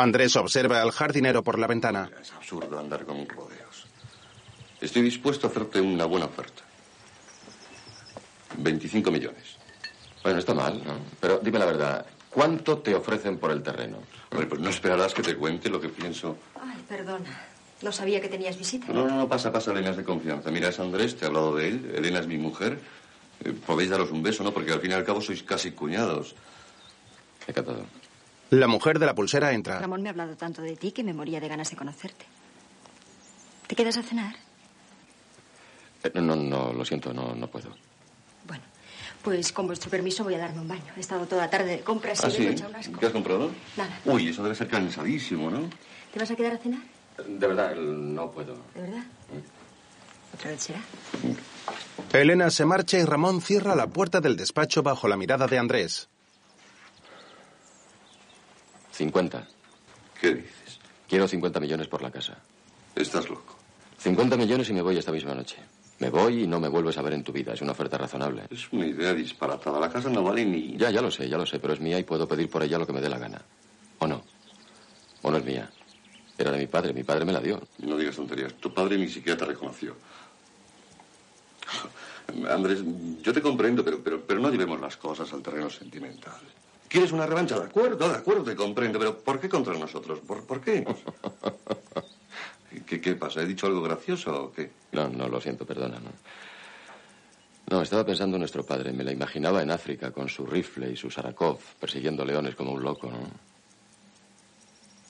Andrés 0.00 0.36
observa 0.36 0.82
al 0.82 0.90
jardinero 0.90 1.42
por 1.42 1.58
la 1.58 1.66
ventana. 1.66 2.10
Es 2.20 2.32
absurdo 2.32 2.78
andar 2.78 3.04
con 3.04 3.28
rodeos. 3.28 3.86
Estoy 4.80 5.02
dispuesto 5.02 5.46
a 5.46 5.50
hacerte 5.50 5.80
una 5.80 6.06
buena 6.06 6.26
oferta. 6.26 6.62
25 8.56 9.10
millones. 9.10 9.56
Bueno, 10.22 10.38
está 10.38 10.54
mal, 10.54 10.82
¿no? 10.84 10.94
Pero 11.20 11.38
dime 11.42 11.58
la 11.58 11.66
verdad, 11.66 12.06
¿cuánto 12.30 12.78
te 12.78 12.94
ofrecen 12.94 13.38
por 13.38 13.50
el 13.50 13.62
terreno? 13.62 13.98
Hombre, 14.30 14.46
pues 14.46 14.60
no 14.60 14.70
esperarás 14.70 15.14
que 15.14 15.22
te 15.22 15.36
cuente 15.36 15.68
lo 15.68 15.80
que 15.80 15.88
pienso. 15.88 16.36
Ay, 16.60 16.82
perdona. 16.88 17.46
No 17.82 17.92
sabía 17.92 18.20
que 18.20 18.28
tenías 18.28 18.58
visita. 18.58 18.92
No, 18.92 19.06
no, 19.06 19.16
no, 19.16 19.28
pasa, 19.28 19.50
pasa, 19.50 19.72
Elena, 19.72 19.90
es 19.90 19.96
de 19.96 20.04
confianza. 20.04 20.50
Mira, 20.50 20.68
es 20.68 20.78
Andrés, 20.78 21.16
te 21.16 21.24
he 21.24 21.28
hablado 21.28 21.56
de 21.56 21.68
él. 21.68 21.92
Elena 21.94 22.18
es 22.18 22.26
mi 22.26 22.36
mujer. 22.36 22.78
Eh, 23.42 23.54
podéis 23.66 23.88
daros 23.88 24.10
un 24.10 24.22
beso, 24.22 24.44
¿no? 24.44 24.52
Porque 24.52 24.72
al 24.72 24.80
fin 24.80 24.90
y 24.90 24.94
al 24.94 25.04
cabo 25.04 25.20
sois 25.22 25.42
casi 25.42 25.72
cuñados. 25.72 26.34
Encantado. 27.46 27.86
La 28.50 28.66
mujer 28.66 28.98
de 28.98 29.06
la 29.06 29.14
pulsera 29.14 29.52
entra. 29.52 29.78
Ramón 29.78 30.02
me 30.02 30.08
ha 30.08 30.12
hablado 30.12 30.36
tanto 30.36 30.60
de 30.62 30.76
ti 30.76 30.92
que 30.92 31.04
me 31.04 31.12
moría 31.14 31.40
de 31.40 31.48
ganas 31.48 31.70
de 31.70 31.76
conocerte. 31.76 32.24
¿Te 33.66 33.76
quedas 33.76 33.96
a 33.96 34.02
cenar? 34.02 34.34
Eh, 36.02 36.10
No, 36.20 36.34
no, 36.34 36.72
lo 36.72 36.84
siento, 36.84 37.12
no, 37.12 37.34
no 37.34 37.46
puedo. 37.46 37.70
Bueno, 38.46 38.64
pues 39.22 39.52
con 39.52 39.66
vuestro 39.68 39.88
permiso 39.90 40.24
voy 40.24 40.34
a 40.34 40.38
darme 40.38 40.60
un 40.60 40.68
baño. 40.68 40.92
He 40.96 41.00
estado 41.00 41.26
toda 41.26 41.42
la 41.42 41.50
tarde 41.50 41.76
de 41.76 41.80
compras 41.80 42.20
y 42.24 42.26
¿Ah, 42.26 42.30
sí? 42.30 42.46
hecha 42.46 42.66
un 42.66 42.74
asco. 42.74 42.98
¿Qué 42.98 43.06
has 43.06 43.12
comprado? 43.12 43.50
Nada. 43.76 44.00
Uy, 44.04 44.28
eso 44.28 44.42
debe 44.42 44.54
ser 44.56 44.66
cansadísimo, 44.68 45.48
¿no? 45.50 45.70
¿Te 46.12 46.18
vas 46.18 46.30
a 46.30 46.34
quedar 46.36 46.54
a 46.54 46.58
cenar? 46.58 46.80
De 47.26 47.46
verdad, 47.46 47.76
no 47.76 48.30
puedo. 48.32 48.54
¿De 48.74 48.80
verdad? 48.82 49.04
¿Otra 50.34 50.50
vez 50.50 50.62
será? 50.62 50.80
Elena 52.12 52.50
se 52.50 52.64
marcha 52.64 52.98
y 52.98 53.04
Ramón 53.04 53.40
cierra 53.42 53.76
la 53.76 53.86
puerta 53.86 54.20
del 54.20 54.36
despacho 54.36 54.82
bajo 54.82 55.06
la 55.06 55.16
mirada 55.16 55.46
de 55.46 55.58
Andrés. 55.58 56.08
50. 59.00 59.48
¿Qué 60.20 60.34
dices? 60.34 60.78
Quiero 61.08 61.26
50 61.26 61.58
millones 61.58 61.88
por 61.88 62.02
la 62.02 62.10
casa. 62.10 62.36
Estás 62.94 63.30
loco. 63.30 63.56
50 63.96 64.36
millones 64.36 64.68
y 64.68 64.74
me 64.74 64.82
voy 64.82 64.98
esta 64.98 65.10
misma 65.10 65.34
noche. 65.34 65.56
Me 66.00 66.10
voy 66.10 66.42
y 66.42 66.46
no 66.46 66.60
me 66.60 66.68
vuelves 66.68 66.98
a 66.98 67.02
ver 67.02 67.14
en 67.14 67.24
tu 67.24 67.32
vida. 67.32 67.54
Es 67.54 67.62
una 67.62 67.72
oferta 67.72 67.96
razonable. 67.96 68.42
Es 68.50 68.70
una 68.70 68.86
idea 68.86 69.14
disparatada. 69.14 69.80
La 69.80 69.88
casa 69.88 70.10
no 70.10 70.22
vale 70.22 70.44
ni... 70.44 70.76
Ya, 70.76 70.90
ya 70.90 71.00
lo 71.00 71.10
sé, 71.10 71.30
ya 71.30 71.38
lo 71.38 71.46
sé, 71.46 71.58
pero 71.58 71.72
es 71.72 71.80
mía 71.80 71.98
y 71.98 72.02
puedo 72.02 72.28
pedir 72.28 72.50
por 72.50 72.62
ella 72.62 72.76
lo 72.76 72.86
que 72.86 72.92
me 72.92 73.00
dé 73.00 73.08
la 73.08 73.18
gana. 73.18 73.40
¿O 74.00 74.06
no? 74.06 74.22
¿O 75.22 75.30
no 75.30 75.38
es 75.38 75.44
mía? 75.44 75.70
Era 76.36 76.50
de 76.50 76.58
mi 76.58 76.66
padre, 76.66 76.92
mi 76.92 77.02
padre 77.02 77.24
me 77.24 77.32
la 77.32 77.40
dio. 77.40 77.58
No 77.78 77.96
digas 77.96 78.16
tonterías. 78.16 78.52
Tu 78.54 78.72
padre 78.74 78.98
ni 78.98 79.08
siquiera 79.08 79.38
te 79.38 79.46
reconoció. 79.46 79.96
Andrés, 82.50 82.80
yo 83.22 83.32
te 83.32 83.40
comprendo, 83.40 83.82
pero, 83.82 84.02
pero, 84.02 84.20
pero 84.26 84.40
no 84.40 84.50
llevemos 84.50 84.78
las 84.78 84.98
cosas 84.98 85.32
al 85.32 85.40
terreno 85.40 85.70
sentimental. 85.70 86.40
¿Quieres 86.90 87.12
una 87.12 87.24
revancha? 87.24 87.56
De 87.58 87.66
acuerdo, 87.66 88.08
de 88.08 88.16
acuerdo, 88.16 88.42
te 88.42 88.56
comprendo. 88.56 88.98
Pero 88.98 89.16
¿por 89.20 89.38
qué 89.40 89.48
contra 89.48 89.72
nosotros? 89.78 90.18
¿Por, 90.26 90.44
por 90.44 90.60
qué? 90.60 90.84
¿Qué, 92.86 93.00
¿Qué 93.00 93.14
pasa? 93.14 93.42
¿He 93.42 93.46
dicho 93.46 93.66
algo 93.68 93.80
gracioso 93.80 94.44
o 94.46 94.52
qué? 94.52 94.70
No, 94.92 95.08
no, 95.08 95.28
lo 95.28 95.40
siento, 95.40 95.64
perdona, 95.64 96.00
no. 96.00 96.10
No, 97.70 97.82
estaba 97.82 98.04
pensando 98.04 98.36
en 98.36 98.40
nuestro 98.40 98.64
padre. 98.64 98.92
Me 98.92 99.04
la 99.04 99.12
imaginaba 99.12 99.62
en 99.62 99.70
África 99.70 100.10
con 100.10 100.28
su 100.28 100.44
rifle 100.44 100.90
y 100.90 100.96
su 100.96 101.10
Sarakov, 101.12 101.58
persiguiendo 101.78 102.24
leones 102.24 102.56
como 102.56 102.72
un 102.72 102.82
loco, 102.82 103.08
¿no? 103.08 103.18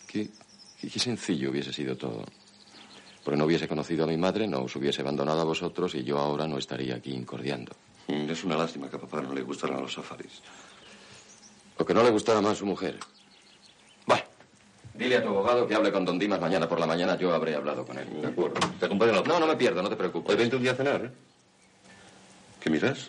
Qué, 0.06 0.28
qué, 0.78 0.88
qué 0.90 0.98
sencillo 0.98 1.50
hubiese 1.50 1.72
sido 1.72 1.96
todo. 1.96 2.24
Porque 3.24 3.38
no 3.38 3.46
hubiese 3.46 3.66
conocido 3.68 4.04
a 4.04 4.06
mi 4.06 4.18
madre, 4.18 4.46
no 4.46 4.64
os 4.64 4.76
hubiese 4.76 5.00
abandonado 5.00 5.40
a 5.40 5.44
vosotros 5.44 5.94
y 5.94 6.04
yo 6.04 6.18
ahora 6.18 6.46
no 6.46 6.58
estaría 6.58 6.96
aquí 6.96 7.12
incordiando. 7.12 7.72
Mm, 8.08 8.28
Es 8.30 8.44
una 8.44 8.56
lástima 8.56 8.90
que 8.90 8.96
a 8.96 9.00
papá 9.00 9.22
no 9.22 9.32
le 9.32 9.40
gustaran 9.42 9.80
los 9.80 9.94
safaris. 9.94 10.42
O 11.80 11.84
que 11.86 11.94
no 11.94 12.02
le 12.02 12.10
gustara 12.10 12.42
más 12.42 12.58
su 12.58 12.66
mujer. 12.66 12.98
Bueno, 14.04 14.22
dile 14.92 15.16
a 15.16 15.22
tu 15.22 15.28
abogado 15.28 15.66
que 15.66 15.74
hable 15.74 15.90
con 15.90 16.04
Don 16.04 16.18
Dimas 16.18 16.38
mañana 16.38 16.68
por 16.68 16.78
la 16.78 16.86
mañana. 16.86 17.16
Yo 17.16 17.32
habré 17.34 17.54
hablado 17.54 17.86
con 17.86 17.96
él. 17.98 18.20
De 18.20 18.28
acuerdo. 18.28 18.60
¿Te 18.78 18.84
acompaño 18.84 19.12
a 19.12 19.14
la 19.16 19.22
No, 19.22 19.40
no 19.40 19.46
me 19.46 19.56
pierdo, 19.56 19.80
no 19.82 19.88
te 19.88 19.96
Pues 19.96 20.10
preocupes. 20.10 20.36
vente 20.36 20.56
un 20.56 20.62
día 20.62 20.72
a 20.72 20.74
cenar, 20.74 21.06
¿eh? 21.06 21.10
¿Qué 22.60 22.68
miras? 22.68 23.08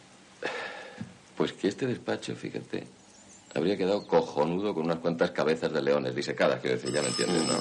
Pues 1.35 1.51
que 1.51 1.67
este 1.67 1.85
despacho, 1.85 2.33
fíjate, 2.33 2.87
habría 3.53 3.75
quedado 3.75 4.07
cojonudo 4.07 4.73
con 4.73 4.85
unas 4.85 4.99
cuantas 4.99 5.31
cabezas 5.31 5.73
de 5.73 5.81
leones 5.81 6.15
disecadas, 6.15 6.61
quiero 6.61 6.77
decir, 6.77 6.93
ya 6.93 7.01
me 7.01 7.09
entiendes, 7.09 7.43
¿no? 7.45 7.57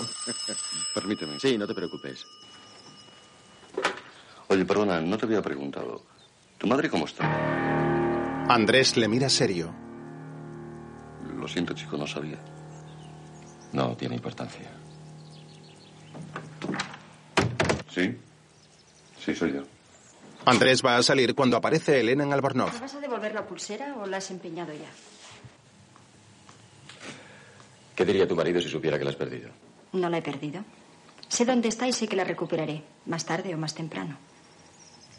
Permíteme. 0.95 1.41
Sí, 1.41 1.59
no 1.59 1.67
te 1.67 1.75
preocupes. 1.75 2.25
Oye, 4.47 4.65
perdona, 4.65 5.01
no 5.01 5.19
te 5.19 5.27
había 5.27 5.43
preguntado. 5.43 6.03
¿Tu 6.59 6.69
madre 6.69 6.89
cómo 6.89 7.07
está? 7.07 8.47
Andrés 8.49 8.97
le 8.97 9.09
mira 9.09 9.29
serio. 9.29 9.75
Lo 11.41 11.49
siento, 11.49 11.73
chico, 11.73 11.97
no 11.97 12.07
sabía. 12.07 12.37
No 13.73 13.97
tiene 13.97 14.15
importancia. 14.17 14.71
¿Sí? 17.89 18.17
Sí, 19.19 19.35
soy 19.35 19.55
yo. 19.55 19.63
Andrés 20.45 20.85
va 20.85 20.97
a 20.97 21.03
salir 21.03 21.35
cuando 21.35 21.57
aparece 21.57 22.01
Elena 22.01 22.25
en 22.25 22.33
Albornoz. 22.33 22.75
¿Me 22.75 22.81
vas 22.81 22.95
a 22.95 23.01
devolver 23.01 23.33
la 23.33 23.47
pulsera 23.47 23.97
o 23.97 24.07
la 24.07 24.19
has 24.19 24.31
empeñado 24.31 24.73
ya? 24.73 24.91
¿Qué 27.97 28.05
diría 28.05 28.29
tu 28.29 28.37
marido 28.37 28.61
si 28.61 28.69
supiera 28.69 28.99
que 28.99 29.05
la 29.05 29.11
has 29.11 29.17
perdido? 29.17 29.51
No 29.93 30.09
la 30.11 30.19
he 30.19 30.23
perdido. 30.23 30.63
Sé 31.29 31.45
dónde 31.45 31.69
está 31.69 31.87
y 31.87 31.93
sé 31.93 32.07
que 32.07 32.17
la 32.17 32.25
recuperaré, 32.25 32.83
más 33.07 33.25
tarde 33.25 33.55
o 33.55 33.59
más 33.59 33.75
temprano. 33.75 34.19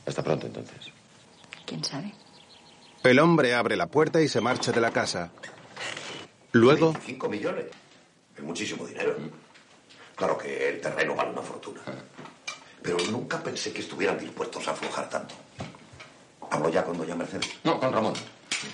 Hasta 0.05 0.23
pronto, 0.23 0.47
entonces. 0.47 0.91
¿Quién 1.65 1.84
sabe? 1.84 2.13
El 3.03 3.19
hombre 3.19 3.55
abre 3.55 3.75
la 3.75 3.88
puerta 3.88 4.21
y 4.21 4.27
se 4.27 4.41
marcha 4.41 4.71
de 4.71 4.81
la 4.81 4.91
casa. 4.91 5.31
Luego, 6.53 6.91
25 6.91 7.29
millones. 7.29 7.65
Es 8.35 8.43
muchísimo 8.43 8.85
dinero. 8.85 9.15
Claro 10.15 10.37
que 10.37 10.69
el 10.69 10.81
terreno 10.81 11.15
vale 11.15 11.31
una 11.31 11.41
fortuna. 11.41 11.81
Pero 12.81 12.97
nunca 13.09 13.41
pensé 13.41 13.71
que 13.71 13.81
estuvieran 13.81 14.19
dispuestos 14.19 14.67
a 14.67 14.71
aflojar 14.71 15.09
tanto. 15.09 15.35
Hablo 16.49 16.69
ya 16.69 16.83
con 16.83 16.97
doña 16.97 17.15
Mercedes. 17.15 17.49
No, 17.63 17.79
con 17.79 17.93
Ramón. 17.93 18.13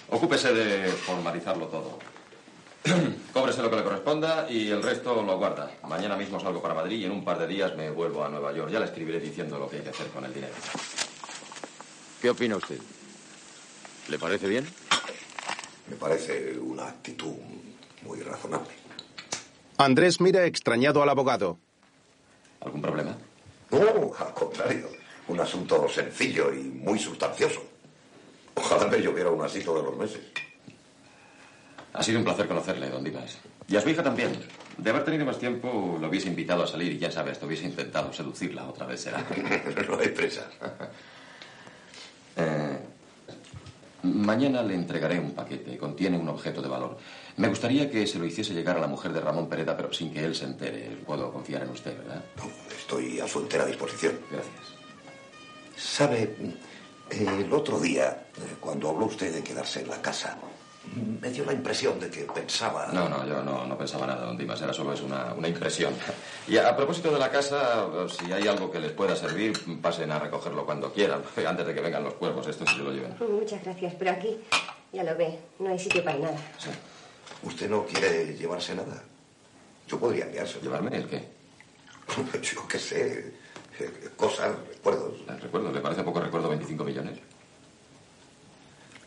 Ocúpese 0.10 0.54
de 0.54 0.90
formalizarlo 0.90 1.68
todo. 1.68 2.00
Cóbrese 3.34 3.62
lo 3.62 3.70
que 3.70 3.76
le 3.76 3.84
corresponda 3.84 4.50
y 4.50 4.70
el 4.70 4.82
resto 4.82 5.22
lo 5.22 5.38
guarda. 5.38 5.72
Mañana 5.88 6.16
mismo 6.16 6.40
salgo 6.40 6.62
para 6.62 6.74
Madrid 6.74 7.00
y 7.00 7.06
en 7.06 7.12
un 7.12 7.24
par 7.24 7.38
de 7.38 7.48
días 7.48 7.76
me 7.76 7.92
vuelvo 7.92 8.24
a 8.24 8.30
Nueva 8.30 8.54
York. 8.54 8.72
Ya 8.72 8.80
le 8.80 8.86
escribiré 8.86 9.20
diciendo 9.20 9.60
lo 9.60 9.70
que 9.70 9.78
hay 9.78 9.84
que 9.84 9.90
hacer 9.90 10.08
con 10.08 10.26
el 10.26 10.34
dinero. 10.34 10.54
¿Qué 12.22 12.30
opina 12.30 12.58
usted? 12.58 12.80
¿Le 14.08 14.18
parece 14.18 14.48
bien? 14.48 14.68
Me 15.90 15.96
parece 15.96 16.58
una 16.60 16.88
actitud 16.88 17.36
muy 18.04 18.20
razonable. 18.22 18.70
Andrés 19.78 20.20
mira 20.20 20.46
extrañado 20.46 21.04
al 21.04 21.10
abogado. 21.10 21.60
¿Algún 22.62 22.82
problema? 22.82 23.16
No, 23.72 24.12
al 24.18 24.34
contrario. 24.34 24.88
Un 25.28 25.40
asunto 25.40 25.88
sencillo 25.90 26.54
y 26.54 26.64
muy 26.64 26.98
sustancioso. 26.98 27.62
Ojalá 28.56 28.88
me 28.88 28.98
lloviera 28.98 29.30
un 29.30 29.44
así 29.44 29.62
todos 29.62 29.84
los 29.84 29.96
meses. 29.98 30.22
Ha 31.94 32.02
sido 32.02 32.20
un 32.20 32.26
placer 32.26 32.48
conocerle, 32.48 32.90
don 32.90 33.04
Dimas. 33.04 33.38
Y 33.68 33.76
a 33.76 33.82
su 33.82 33.90
hija 33.90 34.04
también. 34.04 34.32
De 34.78 34.90
haber 34.90 35.04
tenido 35.04 35.26
más 35.26 35.40
tiempo, 35.40 35.98
lo 36.00 36.08
hubiese 36.08 36.28
invitado 36.28 36.64
a 36.64 36.68
salir 36.68 36.92
y 36.94 37.00
quién 37.00 37.12
sabe, 37.12 37.32
hasta 37.32 37.46
hubiese 37.46 37.66
intentado 37.66 38.14
seducirla 38.14 38.68
otra 38.68 38.86
vez, 38.86 39.02
será. 39.02 39.26
no 39.90 40.00
hay 40.00 40.10
prisa. 40.10 40.48
Eh, 42.36 42.78
mañana 44.04 44.62
le 44.62 44.76
entregaré 44.76 45.20
un 45.20 45.32
paquete. 45.32 45.78
Contiene 45.78 46.18
un 46.18 46.30
objeto 46.30 46.62
de 46.62 46.68
valor. 46.68 46.98
Me 47.38 47.48
gustaría 47.48 47.90
que 47.90 48.08
se 48.08 48.18
lo 48.18 48.26
hiciese 48.26 48.54
llegar 48.56 48.78
a 48.78 48.80
la 48.80 48.88
mujer 48.88 49.14
de 49.14 49.22
Ramón 49.22 49.48
Pereda, 49.48 49.78
pero 49.78 49.94
sin 49.94 50.12
que 50.12 50.26
él 50.26 50.34
se 50.36 50.46
entere. 50.46 50.98
Puedo 51.06 51.32
confiar 51.32 51.62
en 51.62 51.70
usted, 51.70 51.96
¿verdad? 51.96 52.24
No, 52.36 52.50
estoy 52.76 53.20
a 53.20 53.28
su 53.28 53.40
entera 53.40 53.64
disposición. 53.66 54.20
Gracias. 54.32 54.56
Sabe, 55.76 56.36
el 57.12 57.54
otro 57.54 57.80
día, 57.80 58.26
eh, 58.36 58.56
cuando 58.60 58.90
habló 58.90 59.06
usted 59.06 59.32
de 59.32 59.44
quedarse 59.44 59.82
en 59.82 59.90
la 59.90 60.02
casa, 60.02 60.36
me 61.22 61.30
dio 61.30 61.46
la 61.46 61.54
impresión 61.54 62.00
de 62.00 62.10
que 62.10 62.22
pensaba... 62.22 62.88
No, 62.92 63.08
no, 63.08 63.24
yo 63.28 63.44
no, 63.44 63.68
no 63.68 63.78
pensaba 63.78 64.08
nada, 64.08 64.26
don 64.26 64.36
Dimas. 64.36 64.60
Era 64.60 64.74
solo 64.74 64.94
es 64.94 65.02
una, 65.02 65.36
una 65.36 65.48
impresión. 65.48 65.94
Y 66.48 66.58
a, 66.58 66.70
a 66.70 66.76
propósito 66.76 67.12
de 67.12 67.20
la 67.20 67.30
casa, 67.30 67.86
si 68.10 68.32
hay 68.32 68.48
algo 68.48 68.72
que 68.72 68.80
les 68.80 68.94
pueda 68.94 69.16
servir, 69.16 69.54
pasen 69.80 70.12
a 70.12 70.18
recogerlo 70.18 70.66
cuando 70.66 70.92
quieran, 70.92 71.22
antes 71.48 71.68
de 71.68 71.76
que 71.76 71.82
vengan 71.82 72.04
los 72.04 72.16
cuervos. 72.16 72.48
Esto 72.48 72.66
sí 72.66 72.78
se 72.78 72.84
lo 72.84 72.92
lleven. 72.92 73.16
Muchas 73.30 73.64
gracias, 73.64 73.94
pero 74.00 74.10
aquí 74.10 74.40
ya 74.92 75.04
lo 75.04 75.16
ve, 75.16 75.38
no 75.60 75.70
hay 75.70 75.78
sitio 75.78 76.04
para 76.04 76.18
nada. 76.18 76.38
Sí. 76.58 76.70
¿Usted 77.44 77.70
no 77.70 77.86
quiere 77.86 78.36
llevarse 78.36 78.76
nada? 78.76 79.04
Yo 79.88 80.00
podría 80.00 80.26
enviárselo. 80.26 80.64
¿Llevarme 80.64 80.98
el 80.98 81.08
qué? 81.08 81.28
Yo 82.42 82.68
qué 82.68 82.80
sé, 82.80 83.34
cosas, 84.16 84.56
recuerdos. 84.68 85.14
El 85.28 85.40
recuerdo. 85.40 85.72
¿Le 85.72 85.82
parece 85.82 86.04
poco 86.04 86.20
recuerdo 86.20 86.50
25 86.50 86.84
millones? 86.84 87.20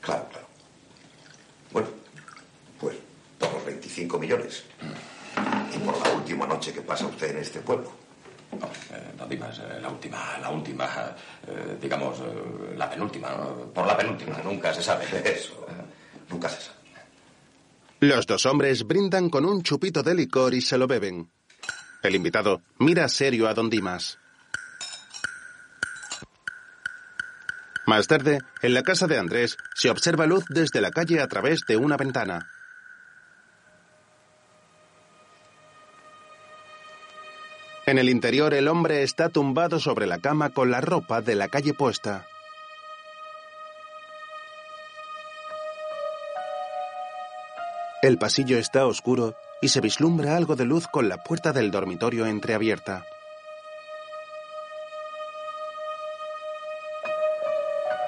Claro, 0.01 0.27
claro. 0.31 0.47
Bueno, 1.73 1.89
pues 2.79 2.97
por 3.39 3.53
los 3.53 3.65
25 3.65 4.19
millones. 4.19 4.65
Y 5.75 5.79
por 5.79 5.97
la 6.07 6.13
última 6.15 6.47
noche 6.47 6.73
que 6.73 6.83
pasa 6.83 7.07
usted 7.07 7.31
en 7.31 7.39
este 7.39 7.61
pueblo. 7.61 7.91
No, 8.59 8.67
eh, 8.67 9.13
don 9.17 9.29
Dimas, 9.29 9.59
eh, 9.61 9.79
la 9.81 9.89
última, 9.89 10.39
la 10.41 10.51
última, 10.51 11.17
eh, 11.47 11.77
digamos, 11.81 12.19
la 12.77 12.91
penúltima, 12.91 13.31
¿no? 13.31 13.73
Por 13.73 13.87
la 13.87 13.97
penúltima, 13.97 14.39
nunca 14.43 14.75
se 14.75 14.83
sabe. 14.83 15.05
Eso, 15.25 15.65
nunca 16.29 16.49
se 16.49 16.61
sabe. 16.61 16.80
Los 18.01 18.27
dos 18.27 18.47
hombres 18.47 18.87
brindan 18.87 19.29
con 19.29 19.45
un 19.45 19.63
chupito 19.63 20.03
de 20.03 20.15
licor 20.15 20.55
y 20.55 20.63
se 20.63 20.79
lo 20.79 20.87
beben. 20.87 21.31
El 22.03 22.15
invitado 22.15 22.63
mira 22.79 23.07
serio 23.11 23.47
a 23.47 23.53
don 23.53 23.69
Dimas. 23.69 24.19
Más 27.85 28.07
tarde, 28.07 28.39
en 28.63 28.73
la 28.73 28.83
casa 28.83 29.07
de 29.07 29.19
Andrés, 29.19 29.59
se 29.75 29.91
observa 29.91 30.25
luz 30.25 30.45
desde 30.49 30.81
la 30.81 30.91
calle 30.91 31.21
a 31.21 31.29
través 31.29 31.61
de 31.69 31.77
una 31.77 31.99
ventana. 31.99 32.49
En 37.85 37.99
el 37.99 38.09
interior, 38.09 38.55
el 38.55 38.69
hombre 38.69 39.03
está 39.03 39.29
tumbado 39.29 39.79
sobre 39.79 40.07
la 40.07 40.21
cama 40.21 40.51
con 40.51 40.71
la 40.71 40.81
ropa 40.81 41.21
de 41.21 41.35
la 41.35 41.49
calle 41.49 41.75
puesta. 41.75 42.30
El 48.03 48.17
pasillo 48.17 48.57
está 48.57 48.87
oscuro 48.87 49.35
y 49.61 49.69
se 49.69 49.83
vislumbra 49.83 50.35
algo 50.35 50.57
de 50.57 50.65
luz 50.65 50.87
con 50.87 51.11
la 51.11 51.19
puerta 51.19 51.53
del 51.53 51.71
dormitorio 51.71 52.25
entreabierta. 52.25 53.05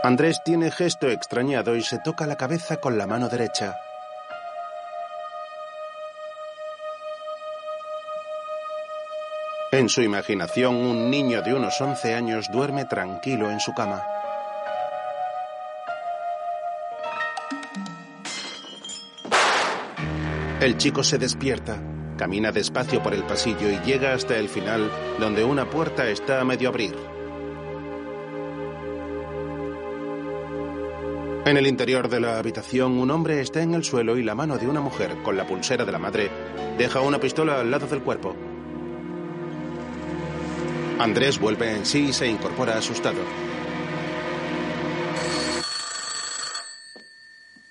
Andrés 0.02 0.40
tiene 0.44 0.70
gesto 0.70 1.10
extrañado 1.10 1.76
y 1.76 1.82
se 1.82 1.98
toca 1.98 2.26
la 2.26 2.36
cabeza 2.36 2.78
con 2.78 2.96
la 2.96 3.06
mano 3.06 3.28
derecha. 3.28 3.76
En 9.70 9.88
su 9.88 10.00
imaginación, 10.00 10.74
un 10.74 11.10
niño 11.10 11.42
de 11.42 11.54
unos 11.54 11.80
11 11.80 12.14
años 12.14 12.50
duerme 12.50 12.86
tranquilo 12.86 13.50
en 13.50 13.60
su 13.60 13.72
cama. 13.74 14.02
El 20.62 20.76
chico 20.76 21.02
se 21.02 21.18
despierta, 21.18 21.82
camina 22.16 22.52
despacio 22.52 23.02
por 23.02 23.14
el 23.14 23.24
pasillo 23.24 23.68
y 23.68 23.80
llega 23.80 24.14
hasta 24.14 24.38
el 24.38 24.48
final, 24.48 24.88
donde 25.18 25.42
una 25.42 25.68
puerta 25.68 26.08
está 26.08 26.40
a 26.40 26.44
medio 26.44 26.68
abrir. 26.68 26.94
En 31.46 31.56
el 31.56 31.66
interior 31.66 32.08
de 32.08 32.20
la 32.20 32.38
habitación, 32.38 32.92
un 32.92 33.10
hombre 33.10 33.40
está 33.40 33.60
en 33.60 33.74
el 33.74 33.82
suelo 33.82 34.16
y 34.16 34.22
la 34.22 34.36
mano 34.36 34.56
de 34.56 34.68
una 34.68 34.80
mujer, 34.80 35.16
con 35.24 35.36
la 35.36 35.48
pulsera 35.48 35.84
de 35.84 35.90
la 35.90 35.98
madre, 35.98 36.30
deja 36.78 37.00
una 37.00 37.18
pistola 37.18 37.58
al 37.58 37.68
lado 37.68 37.88
del 37.88 38.00
cuerpo. 38.00 38.36
Andrés 41.00 41.40
vuelve 41.40 41.74
en 41.74 41.84
sí 41.84 42.10
y 42.10 42.12
se 42.12 42.28
incorpora 42.28 42.78
asustado. 42.78 43.18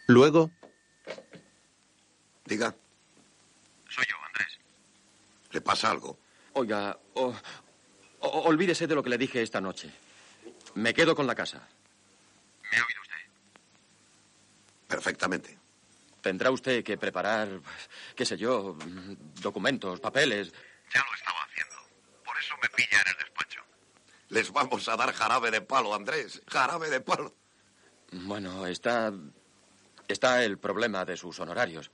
Luego, 0.08 0.51
Diga. 2.51 2.75
¿Le 5.52 5.62
pasa 5.62 5.92
algo? 5.92 6.18
Oiga, 6.54 6.98
o- 7.16 7.34
o- 8.20 8.28
olvídese 8.48 8.88
de 8.88 8.96
lo 8.96 9.04
que 9.04 9.10
le 9.10 9.18
dije 9.18 9.42
esta 9.42 9.62
noche. 9.62 9.90
Me 10.76 10.94
quedo 10.94 11.16
con 11.16 11.28
la 11.28 11.36
casa. 11.36 11.68
¿Me 12.72 12.78
ha 12.78 12.86
oído 12.86 13.02
usted? 13.02 13.18
Perfectamente. 14.88 15.58
Tendrá 16.22 16.52
usted 16.52 16.84
que 16.84 16.98
preparar, 16.98 17.50
pues, 17.64 17.90
qué 18.16 18.26
sé 18.26 18.38
yo, 18.38 18.78
documentos, 19.42 20.00
papeles. 20.00 20.52
Ya 20.94 21.04
lo 21.04 21.16
estaba 21.16 21.40
haciendo. 21.44 21.76
Por 22.24 22.38
eso 22.38 22.54
me 22.62 22.70
pilla 22.70 23.02
en 23.02 23.08
el 23.10 23.18
despacho. 23.18 23.62
Les 24.30 24.52
vamos 24.52 24.88
a 24.88 24.96
dar 24.96 25.12
jarabe 25.14 25.52
de 25.52 25.62
palo, 25.62 25.94
Andrés. 25.96 26.42
Jarabe 26.48 26.90
de 26.90 27.02
palo. 27.02 27.34
Bueno, 28.12 28.68
está. 28.68 29.12
Está 30.08 30.44
el 30.44 30.58
problema 30.58 31.06
de 31.06 31.16
sus 31.16 31.40
honorarios. 31.40 31.90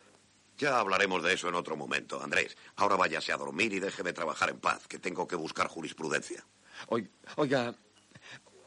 Ya 0.58 0.80
hablaremos 0.80 1.22
de 1.24 1.34
eso 1.34 1.50
en 1.50 1.56
otro 1.56 1.76
momento, 1.78 2.22
Andrés. 2.22 2.58
Ahora 2.78 2.96
váyase 2.96 3.32
a 3.32 3.38
dormir 3.38 3.74
y 3.74 3.80
déjeme 3.80 4.12
trabajar 4.14 4.50
en 4.50 4.60
paz, 4.60 4.88
que 4.88 4.98
tengo 5.00 5.28
que 5.28 5.36
buscar 5.36 5.68
jurisprudencia. 5.68 6.44
Oi- 6.88 7.10
Oiga. 7.36 7.76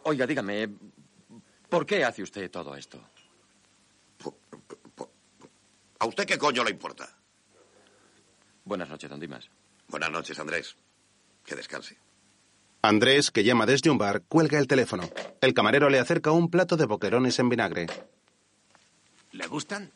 Oiga, 0.04 0.26
dígame. 0.26 0.68
¿Por 1.68 1.84
qué 1.86 2.04
hace 2.04 2.22
usted 2.22 2.50
todo 2.50 2.74
esto? 2.76 3.00
¿A 5.98 6.06
usted 6.06 6.26
qué 6.26 6.38
coño 6.38 6.64
le 6.64 6.70
importa? 6.70 7.08
Buenas 8.64 8.88
noches, 8.88 9.10
don 9.10 9.20
Dimas. 9.20 9.48
Buenas 9.88 10.10
noches, 10.10 10.38
Andrés. 10.38 10.76
Que 11.44 11.54
descanse. 11.54 11.98
Andrés, 12.82 13.30
que 13.30 13.44
llama 13.44 13.66
desde 13.66 13.90
un 13.90 13.98
bar, 13.98 14.22
cuelga 14.22 14.58
el 14.58 14.66
teléfono. 14.66 15.02
El 15.40 15.52
camarero 15.52 15.90
le 15.90 15.98
acerca 15.98 16.30
un 16.30 16.50
plato 16.50 16.76
de 16.76 16.86
boquerones 16.86 17.38
en 17.38 17.48
vinagre. 17.50 17.86
¿Le 19.32 19.46
gustan? 19.46 19.90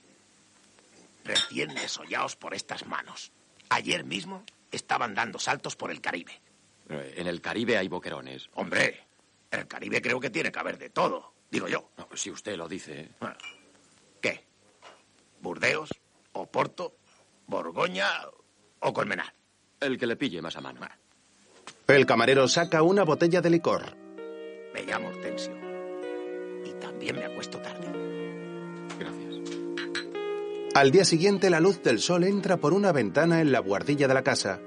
Recién 1.25 1.75
desollados 1.75 2.37
por 2.37 2.55
estas 2.55 2.87
manos. 2.87 3.33
Ayer 3.71 4.05
mismo 4.05 4.45
estaban 4.71 5.15
dando 5.15 5.39
saltos 5.39 5.75
por 5.77 5.91
el 5.91 6.01
Caribe. 6.01 6.33
Eh, 6.91 7.15
En 7.17 7.27
el 7.27 7.41
Caribe 7.41 7.79
hay 7.79 7.89
boquerones. 7.89 8.49
Hombre, 8.55 9.07
el 9.51 9.67
Caribe 9.67 10.03
creo 10.03 10.21
que 10.21 10.31
tiene 10.31 10.53
que 10.53 10.59
haber 10.59 10.79
de 10.79 10.91
todo, 10.91 11.33
digo 11.51 11.67
yo. 11.69 11.91
No, 11.97 12.09
si 12.15 12.31
usted 12.31 12.57
lo 12.57 12.69
dice. 12.69 13.11
Ah. 13.21 13.37
¿Qué? 14.21 14.45
¿Burdeos? 15.41 15.91
¿Oporto? 16.33 16.97
¿Borgoña? 17.47 18.09
¿O 18.81 18.93
Colmenar? 18.93 19.33
El 19.81 19.99
que 19.99 20.07
le 20.07 20.17
pille 20.17 20.43
más 20.43 20.57
a 20.57 20.61
mano. 20.61 20.81
El 21.87 22.07
camarero 22.07 22.49
saca 22.49 22.83
una 22.83 23.05
botella 23.05 23.41
de 23.41 23.51
licor. 23.51 23.97
Me 24.75 24.83
llamo 24.85 25.09
Hortensio. 25.09 25.53
Y 26.65 26.73
también 26.81 27.17
me 27.17 27.25
acuesto 27.27 27.59
tarde. 27.61 27.74
Al 30.75 30.91
día 30.91 31.05
siguiente, 31.05 31.51
la 31.51 31.61
luz 31.61 31.83
del 31.85 32.01
sol 32.01 32.25
entra 32.25 32.57
por 32.57 32.75
una 32.75 32.91
ventana 32.91 33.41
en 33.41 33.53
la 33.53 33.61
buhardilla 33.61 34.09
de 34.09 34.15
la 34.15 34.25
casa. 34.25 34.61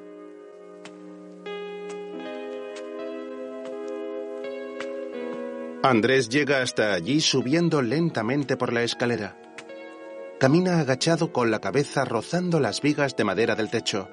Andrés 5.83 6.29
llega 6.29 6.61
hasta 6.61 6.93
allí 6.93 7.19
subiendo 7.19 7.81
lentamente 7.81 8.55
por 8.55 8.71
la 8.71 8.83
escalera. 8.83 9.37
Camina 10.39 10.79
agachado 10.79 11.33
con 11.33 11.51
la 11.51 11.59
cabeza 11.59 12.05
rozando 12.05 12.61
las 12.61 12.81
vigas 12.81 13.17
de 13.17 13.23
madera 13.25 13.55
del 13.55 13.69
techo. 13.69 14.07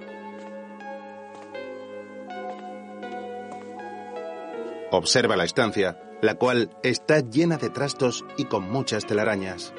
Observa 4.90 5.36
la 5.36 5.44
estancia, 5.44 6.00
la 6.22 6.34
cual 6.34 6.76
está 6.82 7.20
llena 7.20 7.56
de 7.56 7.70
trastos 7.70 8.24
y 8.36 8.46
con 8.46 8.68
muchas 8.68 9.06
telarañas. 9.06 9.72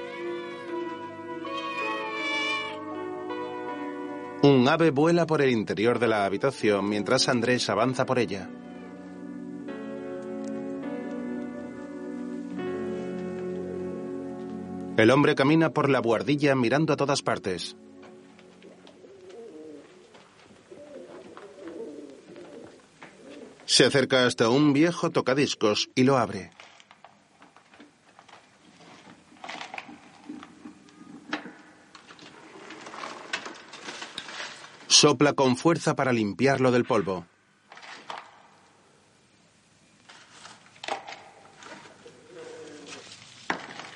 Un 4.45 4.67
ave 4.67 4.91
vuela 4.91 5.25
por 5.25 5.41
el 5.41 5.49
interior 5.49 5.97
de 5.97 6.08
la 6.08 6.23
habitación 6.23 6.88
mientras 6.88 7.29
Andrés 7.29 7.67
avanza 7.67 8.05
por 8.05 8.19
ella. 8.19 8.47
El 14.97 15.10
hombre 15.10 15.34
camina 15.34 15.71
por 15.71 15.89
la 15.89 15.99
buhardilla 15.99 16.53
mirando 16.53 16.93
a 16.93 16.95
todas 16.95 17.23
partes. 17.23 17.75
Se 23.65 23.86
acerca 23.86 24.27
hasta 24.27 24.49
un 24.49 24.73
viejo 24.73 25.10
tocadiscos 25.10 25.89
y 25.95 26.03
lo 26.03 26.19
abre. 26.19 26.51
Sopla 34.97 35.34
con 35.34 35.58
fuerza 35.58 35.93
para 35.93 36.13
limpiarlo 36.13 36.71
del 36.71 36.86
polvo. 36.86 37.27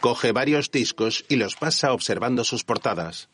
Coge 0.01 0.33
varios 0.33 0.71
discos 0.71 1.23
y 1.29 1.37
los 1.37 1.55
pasa 1.55 1.93
observando 1.93 2.43
sus 2.43 2.65
portadas. 2.65 3.29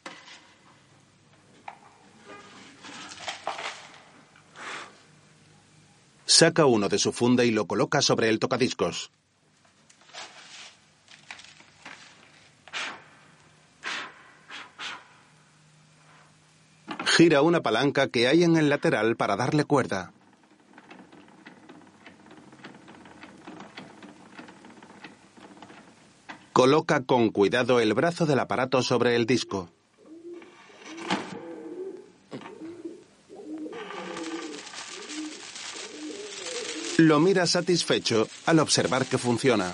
Saca 6.27 6.67
uno 6.67 6.87
de 6.87 6.99
su 6.99 7.11
funda 7.13 7.45
y 7.45 7.49
lo 7.49 7.65
coloca 7.65 8.03
sobre 8.03 8.29
el 8.29 8.37
tocadiscos. 8.37 9.09
Gira 17.15 17.41
una 17.41 17.61
palanca 17.61 18.09
que 18.09 18.27
hay 18.27 18.43
en 18.43 18.57
el 18.57 18.67
lateral 18.67 19.15
para 19.15 19.37
darle 19.37 19.63
cuerda. 19.63 20.11
Coloca 26.51 27.05
con 27.05 27.29
cuidado 27.29 27.79
el 27.79 27.93
brazo 27.93 28.25
del 28.25 28.39
aparato 28.39 28.83
sobre 28.83 29.15
el 29.15 29.25
disco. 29.25 29.69
Lo 36.97 37.21
mira 37.21 37.47
satisfecho 37.47 38.27
al 38.45 38.59
observar 38.59 39.05
que 39.05 39.17
funciona. 39.17 39.73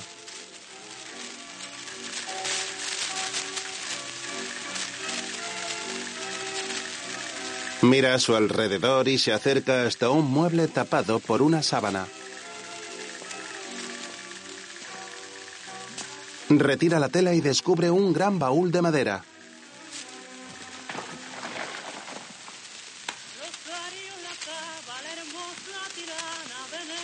Mira 7.82 8.14
a 8.14 8.20
su 8.20 8.36
alrededor 8.36 9.08
y 9.08 9.18
se 9.18 9.34
acerca 9.34 9.88
hasta 9.88 10.12
un 10.12 10.30
mueble 10.30 10.68
tapado 10.68 11.20
por 11.20 11.42
una 11.42 11.64
sábana. 11.64 12.06
Retira 16.50 17.00
la 17.00 17.10
tela 17.10 17.34
y 17.34 17.42
descubre 17.42 17.90
un 17.90 18.14
gran 18.14 18.38
baúl 18.38 18.72
de 18.72 18.82
madera. 18.82 19.24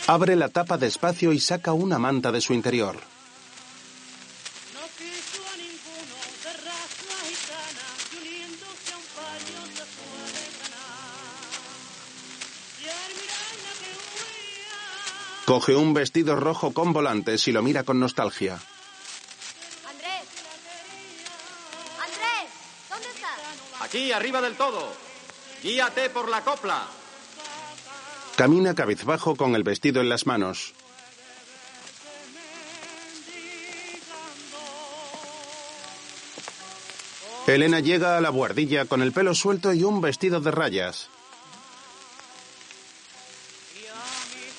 Abre 0.06 0.36
la 0.36 0.49
tapa 0.49 0.78
despacio 0.78 1.34
y 1.34 1.39
saca 1.39 1.74
una 1.74 1.97
manta 1.97 2.32
de 2.32 2.39
su 2.39 2.54
interior. 2.54 3.16
Coge 15.48 15.78
un 15.78 15.93
vestido 15.93 16.36
rojo 16.36 16.74
con 16.74 16.91
volantes 16.91 17.48
y 17.48 17.54
lo 17.54 17.64
mira 17.64 17.84
con 17.84 18.02
nostalgia. 18.02 18.60
Andrés. 19.89 20.28
Andrés, 22.04 22.52
¿dónde 22.89 23.08
estás? 23.08 23.82
Aquí, 23.82 24.12
arriba 24.12 24.41
del 24.41 24.58
todo. 24.58 24.91
Guíate 25.64 26.10
por 26.10 26.28
la 26.28 26.43
copla. 26.43 26.86
Camina 28.36 28.76
cabizbajo 28.76 29.38
con 29.38 29.56
el 29.56 29.64
vestido 29.64 30.02
en 30.02 30.10
las 30.10 30.28
manos. 30.28 30.74
Elena 37.48 37.80
llega 37.80 38.18
a 38.18 38.22
la 38.22 38.32
buhardilla 38.32 38.84
con 38.84 39.02
el 39.02 39.14
pelo 39.14 39.34
suelto 39.34 39.72
y 39.72 39.86
un 39.86 40.02
vestido 40.02 40.41
de 40.41 40.52
rayas. 40.52 41.08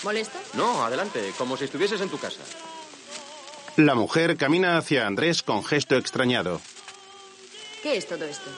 ¿Molesto? 0.03 0.39
No, 0.55 0.85
adelante, 0.85 1.33
como 1.37 1.57
si 1.57 1.65
estuvieses 1.65 2.01
en 2.01 2.09
tu 2.09 2.19
casa. 2.19 2.41
La 3.77 3.95
mujer 3.95 4.37
camina 4.37 4.77
hacia 4.77 5.07
Andrés 5.07 5.43
con 5.43 5.65
gesto 5.65 5.97
extrañado. 5.97 6.61
¿Qué 7.83 7.97
es 7.97 8.07
todo 8.07 8.25
esto? 8.25 8.51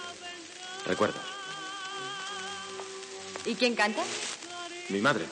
Recuerdos. 0.86 1.22
¿Y 3.45 3.55
quién 3.55 3.74
canta? 3.74 4.03
Mi 4.88 5.01
madre. 5.01 5.26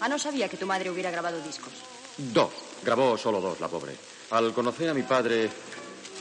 Ah, 0.00 0.08
no 0.08 0.18
sabía 0.18 0.48
que 0.48 0.56
tu 0.56 0.66
madre 0.66 0.90
hubiera 0.90 1.10
grabado 1.10 1.40
discos. 1.42 1.72
Dos. 2.16 2.50
Grabó 2.84 3.16
solo 3.16 3.40
dos, 3.40 3.60
la 3.60 3.68
pobre. 3.68 3.96
Al 4.30 4.52
conocer 4.52 4.88
a 4.88 4.94
mi 4.94 5.02
padre, 5.02 5.50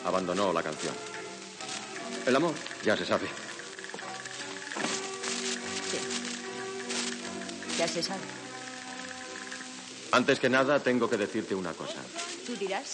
abandonó 0.06 0.54
la 0.54 0.64
canción. 0.64 0.94
El 2.26 2.36
amor, 2.36 2.54
ya 2.84 2.96
se 2.96 3.06
sabe. 3.06 3.28
Sí. 5.92 5.98
Ya 7.78 7.88
se 7.88 8.02
sabe. 8.02 8.43
Antes 10.14 10.40
que 10.40 10.48
nada, 10.48 10.80
tengo 10.80 11.10
que 11.10 11.18
decirte 11.18 11.56
una 11.56 11.74
cosa. 11.74 11.98
¿Tú 12.46 12.56
dirás? 12.56 12.92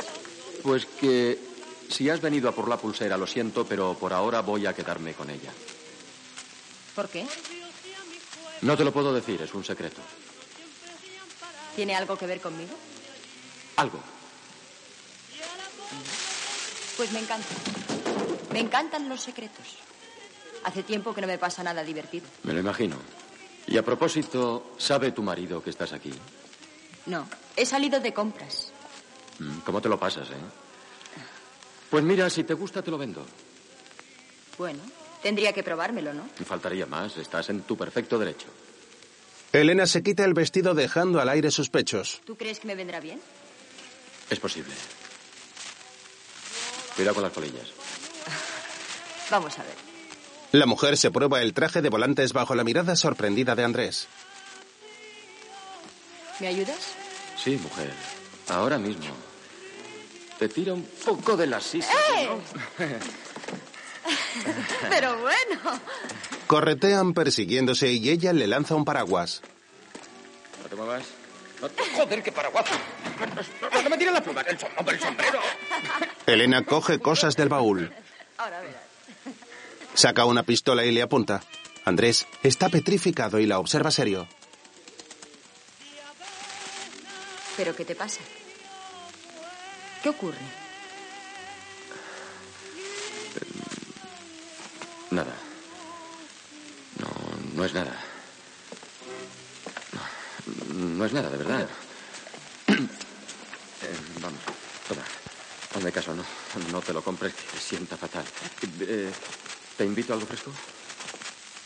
Pues 0.64 0.86
que 0.86 1.38
si 1.90 2.10
has 2.10 2.22
venido 2.22 2.48
a 2.48 2.54
por 2.54 2.70
la 2.70 2.78
pulsera, 2.78 3.18
lo 3.18 3.28
siento, 3.28 3.66
pero 3.66 3.94
por 3.96 4.14
ahora 4.14 4.40
voy 4.40 4.66
a 4.66 4.74
quedarme 4.74 5.14
con 5.14 5.30
ella. 5.30 5.52
¿Por 6.96 7.10
qué? 7.10 7.28
No 8.62 8.78
te 8.78 8.86
lo 8.86 8.94
puedo 8.94 9.14
decir, 9.14 9.42
es 9.42 9.54
un 9.54 9.66
secreto. 9.66 10.00
¿Tiene 11.76 11.94
algo 11.94 12.18
que 12.18 12.26
ver 12.26 12.40
conmigo? 12.40 12.74
Algo. 13.76 14.00
Pues 16.96 17.12
me 17.12 17.20
encanta. 17.20 17.56
Me 18.54 18.60
encantan 18.62 19.10
los 19.10 19.22
secretos. 19.22 19.76
Hace 20.64 20.84
tiempo 20.84 21.14
que 21.14 21.20
no 21.20 21.28
me 21.28 21.38
pasa 21.38 21.64
nada 21.64 21.84
divertido. 21.84 22.28
Me 22.44 22.54
lo 22.54 22.62
imagino. 22.62 22.96
Y 23.68 23.78
a 23.78 23.84
propósito, 23.84 24.72
¿sabe 24.78 25.12
tu 25.12 25.22
marido 25.22 25.62
que 25.62 25.70
estás 25.70 25.92
aquí? 25.92 26.14
No, 27.10 27.28
he 27.56 27.66
salido 27.66 28.00
de 28.00 28.14
compras. 28.14 28.72
Mm, 29.40 29.60
¿Cómo 29.66 29.82
te 29.82 29.90
lo 29.90 30.00
pasas, 30.00 30.30
eh? 30.30 30.36
Pues 31.90 32.04
mira, 32.04 32.30
si 32.30 32.44
te 32.44 32.54
gusta, 32.54 32.84
te 32.84 32.92
lo 32.92 33.00
vendo. 33.00 33.26
Bueno, 34.60 34.80
tendría 35.24 35.52
que 35.52 35.64
probármelo, 35.64 36.14
¿no? 36.14 36.30
Faltaría 36.46 36.86
más, 36.86 37.18
estás 37.18 37.50
en 37.50 37.64
tu 37.64 37.76
perfecto 37.76 38.20
derecho. 38.20 38.46
Elena 39.52 39.88
se 39.88 40.04
quita 40.04 40.24
el 40.24 40.36
vestido 40.36 40.76
dejando 40.76 41.20
al 41.20 41.30
aire 41.30 41.50
sus 41.50 41.72
pechos. 41.72 42.22
¿Tú 42.26 42.38
crees 42.38 42.60
que 42.60 42.68
me 42.68 42.76
vendrá 42.76 43.00
bien? 43.00 43.20
Es 44.30 44.40
posible. 44.40 44.76
Cuidado 46.96 47.16
con 47.16 47.24
las 47.24 47.34
colillas. 47.34 47.70
Vamos 49.32 49.58
a 49.58 49.64
ver. 49.64 49.74
La 50.52 50.68
mujer 50.68 50.96
se 50.96 51.10
prueba 51.10 51.42
el 51.42 51.56
traje 51.56 51.82
de 51.82 51.90
volantes 51.90 52.34
bajo 52.34 52.54
la 52.54 52.64
mirada 52.64 52.96
sorprendida 52.96 53.56
de 53.56 53.64
Andrés. 53.64 54.08
¿Me 56.40 56.48
ayudas? 56.48 56.99
Sí, 57.44 57.52
mujer. 57.58 57.92
Ahora 58.50 58.78
mismo. 58.78 59.14
Te 60.38 60.48
tira 60.50 60.74
un 60.74 60.84
poco 61.06 61.36
de 61.38 61.48
la 61.48 61.60
sisa. 61.60 61.92
¡Eh! 62.18 62.30
Pero 64.90 65.18
bueno. 65.20 65.80
Corretean 66.48 67.14
persiguiéndose 67.14 67.92
y 67.92 68.10
ella 68.10 68.34
le 68.34 68.48
lanza 68.48 68.76
un 68.76 68.86
paraguas. 68.86 69.42
No 70.64 70.70
te 70.70 70.76
muevas. 70.76 71.04
No 71.62 71.70
te... 71.70 71.84
Joder, 71.96 72.24
qué 72.24 72.32
paraguazo. 72.32 72.74
No, 73.74 73.82
no 73.82 73.90
me 73.90 73.98
tires 73.98 74.14
la 74.14 74.24
pluma, 74.24 74.42
el, 74.42 74.58
som- 74.58 74.70
hombre, 74.78 74.96
el 74.96 75.02
sombrero. 75.02 75.40
Elena 76.26 76.64
coge 76.64 77.00
cosas 77.00 77.36
del 77.36 77.50
baúl. 77.50 77.92
Ahora 78.38 78.62
verás. 78.62 78.82
Saca 79.94 80.26
una 80.26 80.44
pistola 80.44 80.86
y 80.86 80.92
le 80.92 81.02
apunta. 81.02 81.42
Andrés 81.86 82.26
está 82.44 82.70
petrificado 82.70 83.40
y 83.40 83.46
la 83.46 83.60
observa 83.60 83.92
serio. 83.92 84.28
¿Pero 87.60 87.76
qué 87.76 87.84
te 87.84 87.94
pasa? 87.94 88.22
¿Qué 90.02 90.08
ocurre? 90.08 90.38
Nada. 95.12 95.36
No, 97.00 97.08
no 97.56 97.66
es 97.66 97.74
nada. 97.74 98.00
No, 100.72 100.74
no 100.74 101.06
es 101.06 101.12
nada, 101.12 101.30
de 101.30 101.38
verdad. 101.38 101.70
Eh, 103.82 103.96
vamos, 104.22 104.40
toma. 104.88 105.04
Hazme 105.76 105.92
caso, 105.92 106.14
no. 106.14 106.24
No 106.72 106.82
te 106.82 106.94
lo 106.94 107.02
compres, 107.02 107.34
que 107.34 107.44
te 107.44 107.60
sienta 107.60 107.98
fatal. 107.98 108.24
Eh, 108.82 109.12
¿Te 109.78 109.84
invito 109.84 110.14
a 110.14 110.16
algo 110.16 110.28
fresco? 110.28 110.52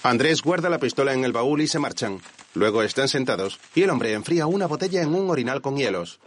Andrés 0.04 0.41
guarda 0.41 0.70
la 0.70 0.80
pistola 0.80 1.14
en 1.14 1.24
el 1.24 1.34
baúl 1.34 1.62
y 1.62 1.68
se 1.68 1.78
marchan. 1.78 2.20
Luego 2.56 2.84
están 2.84 3.08
sentados 3.08 3.60
y 3.74 3.84
el 3.84 3.89
hombre 3.89 4.14
enfría 4.14 4.45
una 4.45 4.68
botella 4.68 5.01
en 5.01 5.14
un 5.16 5.30
orinal 5.30 5.62
con 5.62 5.76
hielos. 5.76 6.20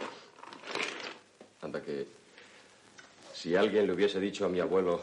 Anda 1.61 1.81
que... 1.81 2.07
Si 3.33 3.55
alguien 3.55 3.87
le 3.87 3.93
hubiese 3.93 4.19
dicho 4.19 4.45
a 4.45 4.49
mi 4.49 4.59
abuelo 4.59 5.01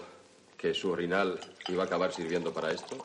que 0.58 0.74
su 0.74 0.90
orinal 0.90 1.40
iba 1.68 1.84
a 1.84 1.86
acabar 1.86 2.12
sirviendo 2.12 2.52
para 2.52 2.72
esto... 2.72 2.98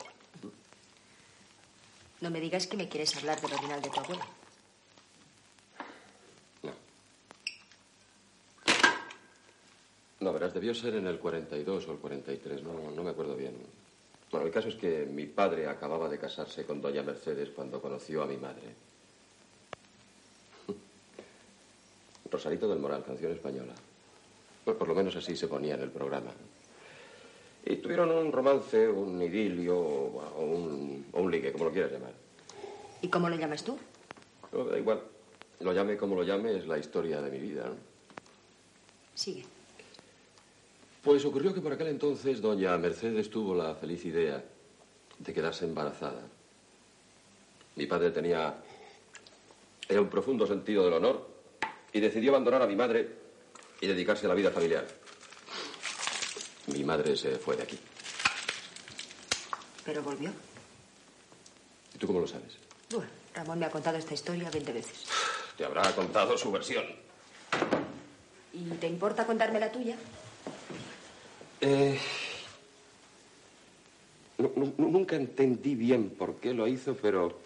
No 2.20 2.30
me 2.30 2.40
digas 2.40 2.66
que 2.66 2.76
me 2.76 2.88
quieres 2.88 3.16
hablar 3.16 3.40
del 3.40 3.54
orinal 3.54 3.80
de 3.80 3.88
tu 3.88 4.00
abuelo. 4.00 4.22
No, 10.20 10.34
verás, 10.34 10.52
debió 10.52 10.74
ser 10.74 10.96
en 10.96 11.06
el 11.06 11.18
42 11.18 11.88
o 11.88 11.92
el 11.92 11.98
43, 11.98 12.62
no, 12.62 12.90
no 12.90 13.02
me 13.02 13.10
acuerdo 13.10 13.34
bien. 13.36 13.54
Bueno, 14.30 14.46
el 14.46 14.52
caso 14.52 14.68
es 14.68 14.76
que 14.76 15.06
mi 15.06 15.26
padre 15.26 15.66
acababa 15.66 16.08
de 16.08 16.18
casarse 16.18 16.64
con 16.64 16.80
doña 16.80 17.02
Mercedes 17.02 17.50
cuando 17.50 17.82
conoció 17.82 18.22
a 18.22 18.26
mi 18.26 18.36
madre. 18.36 18.74
Rosarito 22.30 22.68
del 22.68 22.78
Moral, 22.78 23.04
canción 23.04 23.32
española. 23.32 23.74
Pues 24.64 24.76
por 24.76 24.86
lo 24.86 24.94
menos 24.94 25.16
así 25.16 25.36
se 25.36 25.48
ponía 25.48 25.74
en 25.74 25.80
el 25.82 25.90
programa. 25.90 26.30
Y 27.64 27.76
tuvieron 27.76 28.10
un 28.10 28.32
romance, 28.32 28.88
un 28.88 29.20
idilio 29.20 29.76
o, 29.78 30.44
un, 30.44 31.06
o 31.12 31.20
un 31.20 31.30
ligue, 31.30 31.52
como 31.52 31.64
lo 31.64 31.72
quieras 31.72 31.92
llamar. 31.92 32.12
¿Y 33.02 33.08
cómo 33.08 33.28
lo 33.28 33.36
llamas 33.36 33.64
tú? 33.64 33.78
No, 34.52 34.64
da 34.64 34.78
igual. 34.78 35.02
Lo 35.60 35.72
llame 35.72 35.96
como 35.96 36.14
lo 36.14 36.22
llame, 36.22 36.56
es 36.56 36.66
la 36.66 36.78
historia 36.78 37.20
de 37.20 37.30
mi 37.30 37.38
vida. 37.38 37.66
¿no? 37.66 37.74
Sigue. 39.14 39.44
Pues 41.02 41.24
ocurrió 41.24 41.54
que 41.54 41.60
por 41.60 41.72
aquel 41.72 41.88
entonces 41.88 42.42
doña 42.42 42.76
Mercedes 42.76 43.30
tuvo 43.30 43.54
la 43.54 43.74
feliz 43.74 44.04
idea 44.04 44.44
de 45.18 45.32
quedarse 45.32 45.64
embarazada. 45.64 46.22
Mi 47.76 47.86
padre 47.86 48.10
tenía 48.10 48.54
era 49.88 50.00
un 50.00 50.08
profundo 50.08 50.46
sentido 50.46 50.84
del 50.84 50.94
honor 50.94 51.26
y 51.92 52.00
decidió 52.00 52.30
abandonar 52.30 52.62
a 52.62 52.66
mi 52.66 52.76
madre 52.76 53.08
y 53.80 53.86
dedicarse 53.86 54.26
a 54.26 54.28
la 54.28 54.34
vida 54.34 54.50
familiar. 54.50 54.86
Mi 56.66 56.84
madre 56.84 57.16
se 57.16 57.36
fue 57.38 57.56
de 57.56 57.62
aquí. 57.64 57.78
Pero 59.84 60.02
volvió. 60.02 60.30
¿Y 61.94 61.98
tú 61.98 62.06
cómo 62.06 62.20
lo 62.20 62.28
sabes? 62.28 62.56
Bueno, 62.90 63.10
Ramón 63.34 63.58
me 63.58 63.66
ha 63.66 63.70
contado 63.70 63.96
esta 63.96 64.14
historia 64.14 64.50
20 64.50 64.72
veces. 64.72 65.06
Te 65.56 65.64
habrá 65.64 65.82
contado 65.94 66.38
su 66.38 66.52
versión. 66.52 66.84
¿Y 68.52 68.70
te 68.76 68.86
importa 68.86 69.26
contarme 69.26 69.58
la 69.58 69.72
tuya? 69.72 69.96
Eh, 71.60 71.98
nu- 74.38 74.52
nu- 74.56 74.74
nunca 74.90 75.16
entendí 75.16 75.74
bien 75.74 76.10
por 76.10 76.36
qué 76.40 76.54
lo 76.54 76.66
hizo, 76.66 76.94
pero 76.96 77.38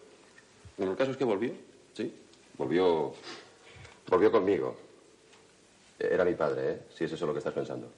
bueno, 0.77 0.93
el 0.93 0.99
caso 0.99 1.11
es 1.11 1.17
que 1.17 1.25
volvió, 1.25 1.53
sí. 1.93 2.13
Volvió, 2.57 3.13
volvió 4.09 4.31
conmigo. 4.31 4.77
Era 5.99 6.25
mi 6.25 6.35
padre, 6.35 6.71
¿eh? 6.71 6.81
Si 6.97 7.05
es 7.05 7.13
eso 7.13 7.27
lo 7.27 7.33
que 7.33 7.39
estás 7.39 7.55
pensando. 7.55 7.91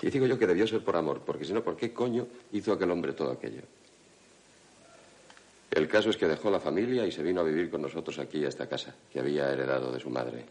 Y 0.00 0.10
digo 0.10 0.26
yo 0.26 0.38
que 0.38 0.46
debió 0.46 0.66
ser 0.66 0.84
por 0.84 0.96
amor, 0.96 1.22
porque 1.24 1.44
si 1.44 1.52
no, 1.52 1.62
¿por 1.62 1.76
qué 1.76 1.92
coño 1.92 2.26
hizo 2.52 2.72
aquel 2.72 2.90
hombre 2.90 3.12
todo 3.12 3.30
aquello? 3.32 3.62
El 5.70 5.88
caso 5.88 6.10
es 6.10 6.16
que 6.16 6.26
dejó 6.28 6.50
la 6.50 6.60
familia 6.60 7.06
y 7.06 7.12
se 7.12 7.22
vino 7.22 7.40
a 7.40 7.44
vivir 7.44 7.70
con 7.70 7.82
nosotros 7.82 8.18
aquí 8.18 8.44
a 8.44 8.48
esta 8.48 8.68
casa, 8.68 8.94
que 9.10 9.20
había 9.20 9.50
heredado 9.50 9.90
de 9.90 10.00
su 10.00 10.10
madre. 10.10 10.44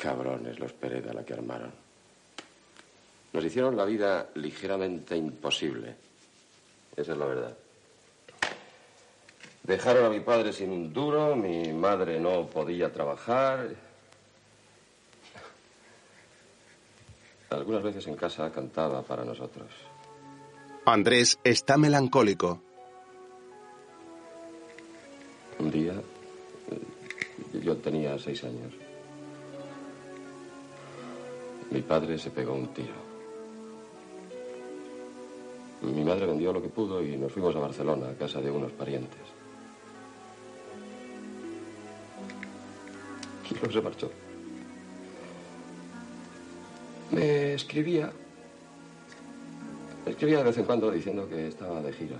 Cabrones 0.00 0.58
los 0.60 0.72
Pereda 0.72 1.12
la 1.12 1.24
que 1.24 1.34
armaron. 1.34 1.72
Nos 3.32 3.44
hicieron 3.44 3.76
la 3.76 3.84
vida 3.84 4.28
ligeramente 4.34 5.16
imposible. 5.16 5.94
Esa 6.96 7.12
es 7.12 7.18
la 7.18 7.26
verdad. 7.26 7.56
Dejaron 9.62 10.06
a 10.06 10.10
mi 10.10 10.20
padre 10.20 10.52
sin 10.52 10.70
un 10.70 10.92
duro, 10.92 11.36
mi 11.36 11.72
madre 11.72 12.18
no 12.18 12.46
podía 12.46 12.92
trabajar. 12.92 13.68
Algunas 17.50 17.82
veces 17.82 18.06
en 18.06 18.16
casa 18.16 18.50
cantaba 18.50 19.02
para 19.02 19.24
nosotros. 19.24 19.68
Andrés 20.86 21.38
está 21.44 21.76
melancólico. 21.76 22.62
Un 25.58 25.70
día, 25.70 25.92
eh, 25.92 27.60
yo 27.60 27.76
tenía 27.76 28.18
seis 28.18 28.44
años. 28.44 28.72
Mi 31.70 31.82
padre 31.82 32.18
se 32.18 32.30
pegó 32.30 32.54
un 32.54 32.68
tiro. 32.68 33.08
Mi 35.82 36.02
madre 36.02 36.26
vendió 36.26 36.52
lo 36.52 36.62
que 36.62 36.68
pudo 36.68 37.02
y 37.02 37.16
nos 37.16 37.32
fuimos 37.32 37.54
a 37.54 37.60
Barcelona, 37.60 38.08
a 38.08 38.14
casa 38.14 38.40
de 38.40 38.50
unos 38.50 38.72
parientes. 38.72 39.20
Y 43.50 43.54
luego 43.54 43.72
se 43.72 43.80
marchó. 43.80 44.10
Me 47.12 47.54
escribía. 47.54 48.12
Me 50.04 50.12
escribía 50.12 50.38
de 50.38 50.44
vez 50.44 50.58
en 50.58 50.64
cuando 50.64 50.90
diciendo 50.90 51.28
que 51.28 51.48
estaba 51.48 51.80
de 51.80 51.92
gira. 51.92 52.18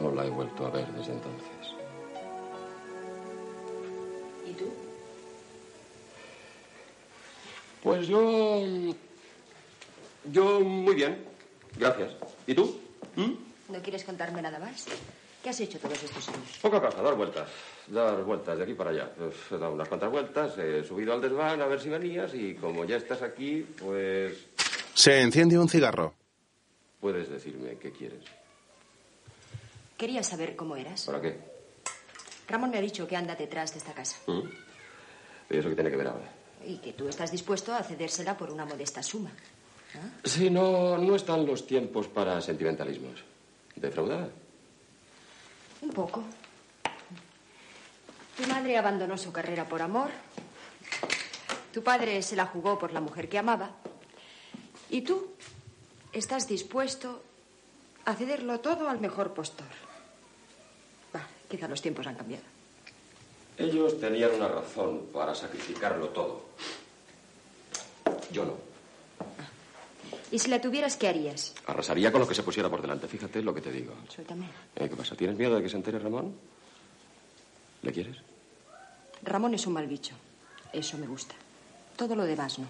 No 0.00 0.10
la 0.12 0.26
he 0.26 0.30
vuelto 0.30 0.66
a 0.66 0.70
ver 0.70 0.86
desde 0.92 1.12
entonces. 1.12 1.74
¿Y 4.48 4.52
tú? 4.52 4.85
Pues 7.86 8.08
yo. 8.08 8.64
Yo 10.32 10.58
muy 10.58 10.96
bien. 10.96 11.24
Gracias. 11.78 12.16
¿Y 12.44 12.52
tú? 12.52 12.80
¿Mm? 13.14 13.32
¿No 13.72 13.80
quieres 13.80 14.02
contarme 14.02 14.42
nada 14.42 14.58
más? 14.58 14.86
¿Qué 15.40 15.50
has 15.50 15.60
hecho 15.60 15.78
todos 15.78 16.02
estos 16.02 16.28
años? 16.30 16.58
Poca 16.60 16.80
cosa, 16.80 17.00
dar 17.00 17.14
vueltas. 17.14 17.48
Dar 17.86 18.24
vueltas 18.24 18.58
de 18.58 18.64
aquí 18.64 18.74
para 18.74 18.90
allá. 18.90 19.08
Pues, 19.16 19.36
he 19.52 19.56
dado 19.56 19.72
unas 19.74 19.86
cuantas 19.86 20.10
vueltas, 20.10 20.58
he 20.58 20.82
subido 20.82 21.12
al 21.12 21.20
desván 21.20 21.62
a 21.62 21.66
ver 21.66 21.80
si 21.80 21.88
venías 21.88 22.34
y 22.34 22.56
como 22.56 22.84
ya 22.84 22.96
estás 22.96 23.22
aquí, 23.22 23.64
pues. 23.78 24.36
Se 24.92 25.20
enciende 25.20 25.56
un 25.56 25.68
cigarro. 25.68 26.12
Puedes 27.00 27.30
decirme 27.30 27.78
qué 27.78 27.92
quieres. 27.92 28.24
Quería 29.96 30.24
saber 30.24 30.56
cómo 30.56 30.74
eras. 30.74 31.06
¿Para 31.06 31.20
qué? 31.20 31.38
Ramón 32.48 32.70
me 32.70 32.78
ha 32.78 32.82
dicho 32.82 33.06
que 33.06 33.14
anda 33.14 33.36
detrás 33.36 33.72
de 33.72 33.78
esta 33.78 33.92
casa 33.92 34.18
¿Mm? 34.26 34.42
¿Y 35.50 35.56
eso 35.56 35.68
qué 35.68 35.74
tiene 35.76 35.90
que 35.90 35.96
ver 35.96 36.08
ahora? 36.08 36.35
Y 36.66 36.78
que 36.78 36.92
tú 36.92 37.08
estás 37.08 37.30
dispuesto 37.30 37.74
a 37.74 37.82
cedérsela 37.82 38.36
por 38.36 38.50
una 38.50 38.64
modesta 38.64 39.02
suma. 39.02 39.30
Sí, 40.24 40.50
no, 40.50 40.98
no 40.98 41.14
están 41.14 41.46
los 41.46 41.66
tiempos 41.66 42.08
para 42.08 42.40
sentimentalismos. 42.40 43.22
¿Defraudada? 43.76 44.28
Un 45.80 45.90
poco. 45.90 46.24
Tu 48.36 48.46
madre 48.48 48.76
abandonó 48.76 49.16
su 49.16 49.32
carrera 49.32 49.66
por 49.66 49.80
amor. 49.80 50.10
Tu 51.72 51.82
padre 51.82 52.20
se 52.22 52.36
la 52.36 52.46
jugó 52.46 52.78
por 52.78 52.92
la 52.92 53.00
mujer 53.00 53.28
que 53.28 53.38
amaba. 53.38 53.70
Y 54.90 55.02
tú 55.02 55.32
estás 56.12 56.48
dispuesto 56.48 57.22
a 58.04 58.14
cederlo 58.14 58.60
todo 58.60 58.88
al 58.88 59.00
mejor 59.00 59.32
postor. 59.34 59.66
Quizá 61.48 61.68
los 61.68 61.80
tiempos 61.80 62.06
han 62.06 62.16
cambiado. 62.16 62.55
Ellos 63.58 63.98
tenían 63.98 64.32
una 64.34 64.48
razón 64.48 65.06
para 65.12 65.34
sacrificarlo 65.34 66.08
todo. 66.08 66.44
Yo 68.30 68.44
no. 68.44 68.54
Y 70.30 70.38
si 70.38 70.50
la 70.50 70.60
tuvieras, 70.60 70.96
¿qué 70.96 71.08
harías? 71.08 71.54
Arrasaría 71.66 72.10
con 72.10 72.20
lo 72.20 72.28
que 72.28 72.34
se 72.34 72.42
pusiera 72.42 72.68
por 72.68 72.82
delante. 72.82 73.06
Fíjate 73.08 73.40
lo 73.42 73.54
que 73.54 73.60
te 73.60 73.70
digo. 73.70 73.94
Suéltame. 74.08 74.46
Eh, 74.74 74.88
¿Qué 74.88 74.96
pasa? 74.96 75.14
¿Tienes 75.14 75.38
miedo 75.38 75.54
de 75.56 75.62
que 75.62 75.68
se 75.68 75.76
entere 75.76 75.98
Ramón? 75.98 76.34
¿Le 77.82 77.92
quieres? 77.92 78.16
Ramón 79.22 79.54
es 79.54 79.66
un 79.66 79.72
mal 79.74 79.86
bicho. 79.86 80.14
Eso 80.72 80.98
me 80.98 81.06
gusta. 81.06 81.34
Todo 81.96 82.14
lo 82.16 82.24
demás 82.24 82.58
no. 82.58 82.66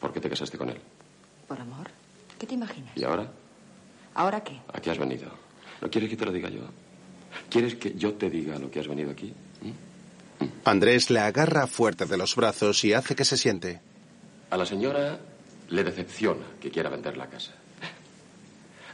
¿Por 0.00 0.12
qué 0.12 0.20
te 0.20 0.30
casaste 0.30 0.56
con 0.56 0.70
él? 0.70 0.80
Por 1.48 1.60
amor. 1.60 1.88
¿Qué 2.38 2.46
te 2.46 2.54
imaginas? 2.54 2.96
¿Y 2.96 3.04
ahora? 3.04 3.30
¿Ahora 4.14 4.42
qué? 4.42 4.60
¿A 4.72 4.80
qué 4.80 4.90
has 4.90 4.98
venido? 4.98 5.28
¿No 5.80 5.90
quieres 5.90 6.08
que 6.08 6.16
te 6.16 6.24
lo 6.24 6.32
diga 6.32 6.48
yo? 6.48 6.62
¿Quieres 7.50 7.74
que 7.74 7.94
yo 7.94 8.14
te 8.14 8.30
diga 8.30 8.58
lo 8.58 8.70
que 8.70 8.80
has 8.80 8.88
venido 8.88 9.10
aquí? 9.10 9.34
Andrés 10.64 11.10
le 11.10 11.20
agarra 11.20 11.66
fuerte 11.66 12.06
de 12.06 12.16
los 12.16 12.36
brazos 12.36 12.84
y 12.84 12.92
hace 12.92 13.14
que 13.14 13.24
se 13.24 13.36
siente. 13.36 13.80
A 14.50 14.56
la 14.56 14.66
señora 14.66 15.18
le 15.68 15.84
decepciona 15.84 16.44
que 16.60 16.70
quiera 16.70 16.90
vender 16.90 17.16
la 17.16 17.26
casa. 17.26 17.52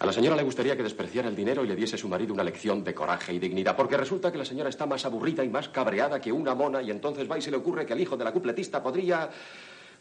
A 0.01 0.07
la 0.07 0.15
señora 0.15 0.35
le 0.35 0.43
gustaría 0.43 0.75
que 0.77 0.83
despreciara 0.83 1.29
el 1.29 1.37
dinero 1.37 1.63
y 1.63 1.69
le 1.69 1.77
diese 1.77 1.97
a 1.97 1.99
su 1.99 2.09
marido 2.09 2.33
una 2.33 2.43
lección 2.43 2.83
de 2.83 2.95
coraje 2.95 3.35
y 3.35 3.39
dignidad, 3.39 3.77
porque 3.77 3.99
resulta 3.99 4.33
que 4.33 4.39
la 4.39 4.47
señora 4.47 4.71
está 4.71 4.87
más 4.87 5.05
aburrida 5.05 5.45
y 5.45 5.51
más 5.51 5.69
cabreada 5.69 6.21
que 6.23 6.33
una 6.33 6.55
mona 6.55 6.81
y 6.81 6.91
entonces 6.91 7.31
va 7.31 7.37
y 7.37 7.43
se 7.43 7.51
le 7.51 7.59
ocurre 7.59 7.85
que 7.85 7.93
el 7.93 8.01
hijo 8.01 8.17
de 8.17 8.25
la 8.25 8.33
cupletista 8.33 8.83
podría... 8.83 9.29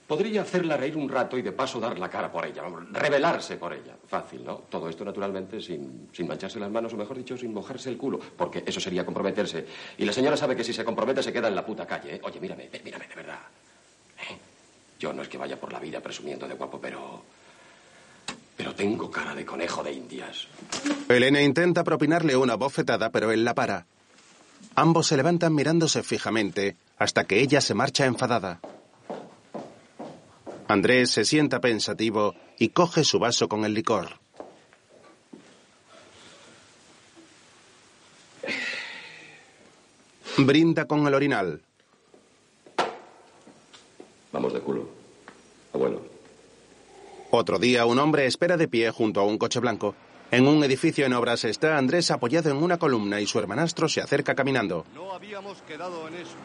podría 0.09 0.41
hacerla 0.41 0.75
reír 0.75 0.97
un 0.97 1.07
rato 1.07 1.37
y 1.37 1.43
de 1.43 1.51
paso 1.51 1.79
dar 1.79 1.99
la 1.99 2.09
cara 2.09 2.31
por 2.31 2.43
ella, 2.43 2.63
vamos, 2.63 2.91
rebelarse 2.91 3.57
por 3.57 3.71
ella. 3.73 3.95
Fácil, 4.07 4.43
¿no? 4.43 4.63
Todo 4.67 4.89
esto 4.89 5.05
naturalmente 5.05 5.61
sin, 5.61 6.09
sin 6.11 6.27
mancharse 6.27 6.59
las 6.59 6.71
manos 6.71 6.91
o 6.93 6.97
mejor 6.97 7.15
dicho, 7.15 7.37
sin 7.37 7.53
mojarse 7.53 7.91
el 7.91 7.97
culo, 7.97 8.19
porque 8.35 8.63
eso 8.65 8.79
sería 8.79 9.05
comprometerse. 9.05 9.67
Y 9.99 10.05
la 10.05 10.11
señora 10.11 10.35
sabe 10.35 10.55
que 10.55 10.63
si 10.63 10.73
se 10.73 10.83
compromete 10.83 11.21
se 11.21 11.31
queda 11.31 11.47
en 11.47 11.53
la 11.53 11.63
puta 11.63 11.85
calle. 11.85 12.15
¿eh? 12.15 12.21
Oye, 12.23 12.39
mírame, 12.39 12.71
mírame, 12.83 13.07
de 13.07 13.15
verdad. 13.15 13.37
¿Eh? 14.17 14.35
Yo 14.99 15.13
no 15.13 15.21
es 15.21 15.29
que 15.29 15.37
vaya 15.37 15.59
por 15.59 15.71
la 15.71 15.79
vida 15.79 16.01
presumiendo 16.01 16.47
de 16.47 16.55
guapo, 16.55 16.81
pero... 16.81 17.21
Pero 18.57 18.73
tengo 18.73 19.11
cara 19.11 19.35
de 19.35 19.45
conejo 19.45 19.83
de 19.83 19.93
indias. 19.93 20.47
Elena 21.07 21.39
intenta 21.39 21.83
propinarle 21.83 22.35
una 22.35 22.55
bofetada, 22.55 23.11
pero 23.11 23.31
él 23.31 23.45
la 23.45 23.53
para. 23.53 23.85
Ambos 24.73 25.05
se 25.05 25.17
levantan 25.17 25.53
mirándose 25.53 26.01
fijamente 26.01 26.75
hasta 26.97 27.25
que 27.25 27.41
ella 27.41 27.61
se 27.61 27.75
marcha 27.75 28.07
enfadada. 28.07 28.59
Andrés 30.69 31.09
se 31.09 31.25
sienta 31.25 31.59
pensativo 31.61 32.35
y 32.59 32.69
coge 32.69 33.03
su 33.03 33.17
vaso 33.17 33.49
con 33.49 33.65
el 33.65 33.73
licor. 33.73 34.19
Brinda 40.37 40.85
con 40.85 41.07
el 41.07 41.13
orinal. 41.15 41.63
Vamos 44.31 44.53
de 44.53 44.59
culo. 44.59 44.87
Abuelo. 45.73 46.03
Otro 47.31 47.57
día, 47.57 47.87
un 47.87 47.97
hombre 47.97 48.27
espera 48.27 48.55
de 48.55 48.67
pie 48.67 48.91
junto 48.91 49.21
a 49.21 49.25
un 49.25 49.39
coche 49.39 49.59
blanco. 49.59 49.95
En 50.29 50.47
un 50.47 50.63
edificio 50.63 51.07
en 51.07 51.13
obras 51.13 51.45
está 51.45 51.79
Andrés 51.79 52.11
apoyado 52.11 52.51
en 52.51 52.57
una 52.57 52.77
columna 52.77 53.19
y 53.19 53.25
su 53.25 53.39
hermanastro 53.39 53.89
se 53.89 54.01
acerca 54.01 54.35
caminando. 54.35 54.85
No 54.93 55.13
habíamos 55.13 55.63
quedado 55.63 56.07
en 56.07 56.13
eso. 56.13 56.35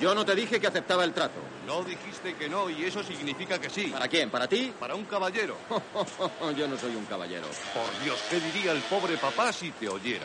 Yo 0.00 0.14
no 0.14 0.24
te 0.24 0.34
dije 0.34 0.60
que 0.60 0.66
aceptaba 0.66 1.04
el 1.04 1.12
trato. 1.12 1.40
No 1.66 1.82
dijiste 1.82 2.34
que 2.34 2.48
no 2.48 2.70
y 2.70 2.84
eso 2.84 3.02
significa 3.02 3.60
que 3.60 3.68
sí. 3.68 3.86
¿Para 3.86 4.08
quién? 4.08 4.30
¿Para 4.30 4.46
ti? 4.46 4.72
Para 4.78 4.94
un 4.94 5.04
caballero. 5.04 5.56
Yo 6.56 6.68
no 6.68 6.78
soy 6.78 6.94
un 6.94 7.04
caballero. 7.06 7.46
Por 7.74 8.04
Dios, 8.04 8.18
¿qué 8.30 8.40
diría 8.40 8.72
el 8.72 8.80
pobre 8.82 9.16
papá 9.16 9.52
si 9.52 9.70
te 9.72 9.88
oyera? 9.88 10.24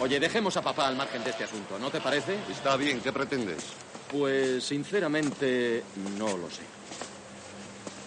Oye, 0.00 0.18
dejemos 0.18 0.56
a 0.56 0.62
papá 0.62 0.88
al 0.88 0.96
margen 0.96 1.22
de 1.22 1.30
este 1.30 1.44
asunto, 1.44 1.78
¿no 1.78 1.90
te 1.90 2.00
parece? 2.00 2.36
Está 2.50 2.76
bien, 2.76 3.00
¿qué 3.00 3.12
pretendes? 3.12 3.62
Pues 4.10 4.64
sinceramente 4.64 5.84
no 6.18 6.36
lo 6.36 6.50
sé. 6.50 6.62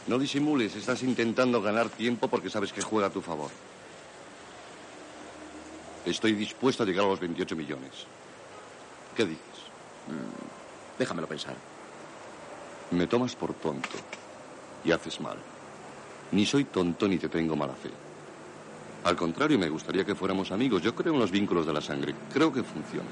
No 0.08 0.20
disimules, 0.20 0.76
estás 0.76 1.04
intentando 1.04 1.62
ganar 1.62 1.90
tiempo 1.90 2.28
porque 2.28 2.50
sabes 2.50 2.74
que 2.74 2.82
juega 2.82 3.08
a 3.08 3.12
tu 3.12 3.22
favor. 3.22 3.52
Estoy 6.06 6.34
dispuesto 6.34 6.84
a 6.84 6.86
llegar 6.86 7.06
a 7.06 7.10
los 7.10 7.20
28 7.20 7.56
millones. 7.56 7.92
¿Qué 9.16 9.26
dices? 9.26 9.42
Mm, 10.08 10.47
déjamelo 10.98 11.28
pensar. 11.28 11.56
Me 12.92 13.08
tomas 13.08 13.36
por 13.36 13.54
tonto 13.54 13.98
y 14.84 14.92
haces 14.92 15.20
mal. 15.20 15.38
Ni 16.32 16.46
soy 16.46 16.66
tonto 16.66 17.08
ni 17.08 17.18
te 17.18 17.30
tengo 17.30 17.56
mala 17.56 17.74
fe. 17.74 17.90
Al 19.04 19.16
contrario, 19.16 19.58
me 19.58 19.70
gustaría 19.70 20.06
que 20.06 20.16
fuéramos 20.16 20.52
amigos. 20.52 20.82
Yo 20.82 20.94
creo 20.94 21.14
en 21.14 21.20
los 21.20 21.32
vínculos 21.32 21.66
de 21.66 21.74
la 21.74 21.82
sangre. 21.82 22.14
Creo 22.34 22.52
que 22.52 22.64
funciona. 22.64 23.10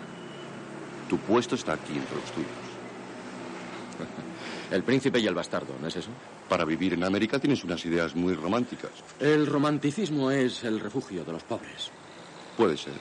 Tu 1.09 1.17
puesto 1.17 1.55
está 1.55 1.73
aquí 1.73 1.93
entre 1.93 2.15
los 2.15 2.31
tuyos. 2.31 2.49
El 4.71 4.83
príncipe 4.83 5.19
y 5.19 5.27
el 5.27 5.36
bastardo, 5.36 5.75
¿no 5.79 5.88
es 5.88 5.95
eso? 5.95 6.09
Para 6.49 6.65
vivir 6.65 6.93
en 6.93 7.03
América 7.03 7.39
tienes 7.39 7.63
unas 7.63 7.86
ideas 7.86 8.15
muy 8.15 8.33
románticas. 8.33 8.91
El 9.19 9.45
romanticismo 9.45 10.31
es 10.31 10.63
el 10.63 10.79
refugio 10.79 11.23
de 11.23 11.31
los 11.31 11.43
pobres. 11.43 11.91
Puede 12.57 12.75
ser. 12.75 12.93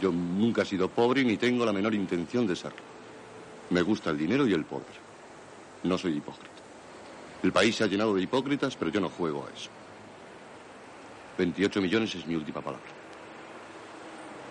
Yo 0.00 0.12
nunca 0.12 0.62
he 0.62 0.64
sido 0.64 0.88
pobre 0.88 1.24
ni 1.24 1.36
tengo 1.36 1.66
la 1.66 1.72
menor 1.72 1.94
intención 1.94 2.46
de 2.46 2.54
serlo. 2.54 2.89
Me 3.70 3.82
gusta 3.82 4.10
el 4.10 4.18
dinero 4.18 4.46
y 4.46 4.52
el 4.52 4.64
poder. 4.64 4.86
No 5.84 5.96
soy 5.96 6.16
hipócrita. 6.16 6.50
El 7.42 7.52
país 7.52 7.76
se 7.76 7.84
ha 7.84 7.86
llenado 7.86 8.14
de 8.14 8.22
hipócritas, 8.22 8.76
pero 8.76 8.90
yo 8.90 9.00
no 9.00 9.08
juego 9.08 9.46
a 9.46 9.56
eso. 9.56 9.70
28 11.38 11.80
millones 11.80 12.14
es 12.14 12.26
mi 12.26 12.34
última 12.34 12.60
palabra. 12.60 12.86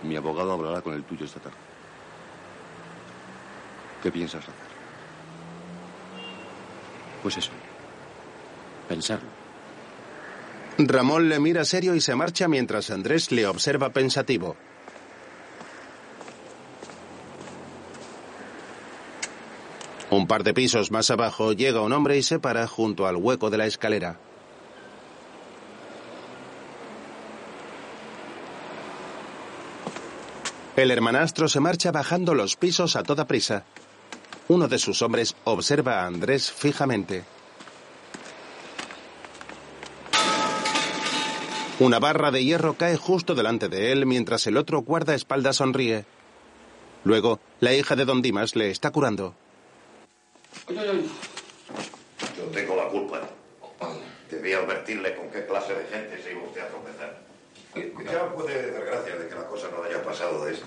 Mi 0.03 0.15
abogado 0.15 0.53
hablará 0.53 0.81
con 0.81 0.93
el 0.93 1.03
tuyo 1.03 1.25
esta 1.25 1.39
tarde. 1.39 1.57
¿Qué 4.01 4.11
piensas 4.11 4.41
hacer? 4.41 4.53
Pues 7.21 7.37
eso. 7.37 7.51
Pensarlo. 8.87 9.29
Ramón 10.77 11.27
le 11.27 11.39
mira 11.39 11.65
serio 11.65 11.93
y 11.93 12.01
se 12.01 12.15
marcha 12.15 12.47
mientras 12.47 12.89
Andrés 12.89 13.31
le 13.31 13.45
observa 13.45 13.91
pensativo. 13.91 14.55
Un 20.11 20.25
par 20.25 20.43
de 20.43 20.55
pisos 20.55 20.89
más 20.89 21.11
abajo 21.11 21.53
llega 21.53 21.81
un 21.81 21.93
hombre 21.93 22.17
y 22.17 22.23
se 22.23 22.39
para 22.39 22.65
junto 22.65 23.05
al 23.05 23.15
hueco 23.15 23.51
de 23.51 23.57
la 23.57 23.67
escalera. 23.67 24.19
El 30.75 30.91
hermanastro 30.91 31.47
se 31.47 31.59
marcha 31.59 31.91
bajando 31.91 32.33
los 32.33 32.55
pisos 32.55 32.95
a 32.95 33.03
toda 33.03 33.27
prisa. 33.27 33.65
Uno 34.47 34.67
de 34.67 34.79
sus 34.79 35.01
hombres 35.03 35.35
observa 35.43 36.01
a 36.01 36.07
Andrés 36.07 36.51
fijamente. 36.51 37.23
Una 41.79 41.99
barra 41.99 42.31
de 42.31 42.43
hierro 42.43 42.73
cae 42.73 42.97
justo 42.97 43.35
delante 43.35 43.69
de 43.69 43.91
él 43.91 44.05
mientras 44.05 44.47
el 44.47 44.57
otro 44.57 44.81
guardaespaldas 44.81 45.57
sonríe. 45.57 46.05
Luego, 47.03 47.39
la 47.59 47.73
hija 47.73 47.95
de 47.95 48.05
Don 48.05 48.21
Dimas 48.21 48.55
le 48.55 48.71
está 48.71 48.89
curando. 48.91 49.35
Yo 52.37 52.43
tengo 52.53 52.75
la 52.75 52.87
culpa. 52.87 53.21
Debí 54.29 54.53
advertirle 54.53 55.15
con 55.15 55.29
qué 55.29 55.45
clase 55.45 55.73
de 55.73 55.85
gente 55.85 56.21
se 56.21 56.31
iba 56.31 56.43
usted 56.43 56.61
a 56.61 56.67
tropezar. 56.67 57.29
Ya 58.11 58.33
puede 58.33 58.71
dar 58.71 58.85
gracias 58.85 59.19
de 59.19 59.27
que 59.27 59.35
la 59.35 59.45
cosa 59.45 59.67
no 59.75 59.83
haya 59.83 60.01
pasado 60.03 60.45
de 60.45 60.53
esto. 60.53 60.65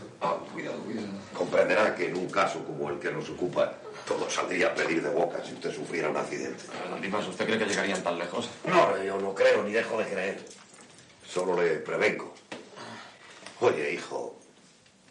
cuidado, 0.53 0.79
cuidado. 0.79 1.09
Comprenderá 1.37 1.95
que 1.95 2.07
en 2.07 2.17
un 2.17 2.29
caso 2.29 2.65
como 2.65 2.91
el 2.91 2.99
que 2.99 3.11
nos 3.11 3.29
ocupa, 3.31 3.75
todo 4.07 4.31
saldría 4.31 4.69
a 4.69 4.75
pedir 4.75 5.03
de 5.03 5.11
boca 5.11 5.45
si 5.45 5.55
usted 5.55 5.73
sufriera 5.75 6.11
un 6.11 6.17
accidente. 6.17 6.65
Dimas, 7.01 7.27
¿usted 7.27 7.47
cree 7.47 7.59
que 7.59 7.67
llegarían 7.67 8.03
tan 8.03 8.19
lejos? 8.19 8.49
No, 8.67 9.03
yo 9.03 9.19
no 9.19 9.35
creo 9.35 9.63
ni 9.65 9.73
dejo 9.73 9.99
de 9.99 10.07
creer. 10.07 10.45
Solo 11.29 11.61
le 11.61 11.77
prevengo. 11.77 12.33
Oye, 13.61 13.93
hijo, 13.95 14.39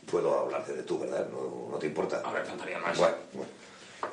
puedo 0.10 0.40
hablarte 0.40 0.74
de 0.74 0.84
tú, 0.84 1.00
¿verdad? 1.00 1.28
No, 1.30 1.70
no 1.72 1.78
te 1.78 1.88
importa. 1.88 2.22
A 2.24 2.32
ver, 2.32 2.46
faltaría 2.46 2.80
más. 2.80 2.98
Bueno, 2.98 3.16
bueno. 3.34 3.61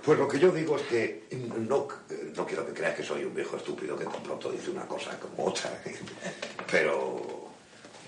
Pues 0.04 0.18
lo 0.18 0.28
que 0.28 0.38
yo 0.38 0.52
digo 0.52 0.76
es 0.76 0.82
que 0.82 1.24
no, 1.66 1.88
no 2.36 2.46
quiero 2.46 2.66
que 2.66 2.72
creas 2.72 2.94
que 2.94 3.02
soy 3.02 3.24
un 3.24 3.34
viejo 3.34 3.56
estúpido 3.56 3.98
que 3.98 4.04
tan 4.04 4.22
pronto 4.22 4.50
dice 4.52 4.70
una 4.70 4.86
cosa 4.86 5.18
como 5.18 5.48
otra. 5.48 5.82
Pero 6.70 7.48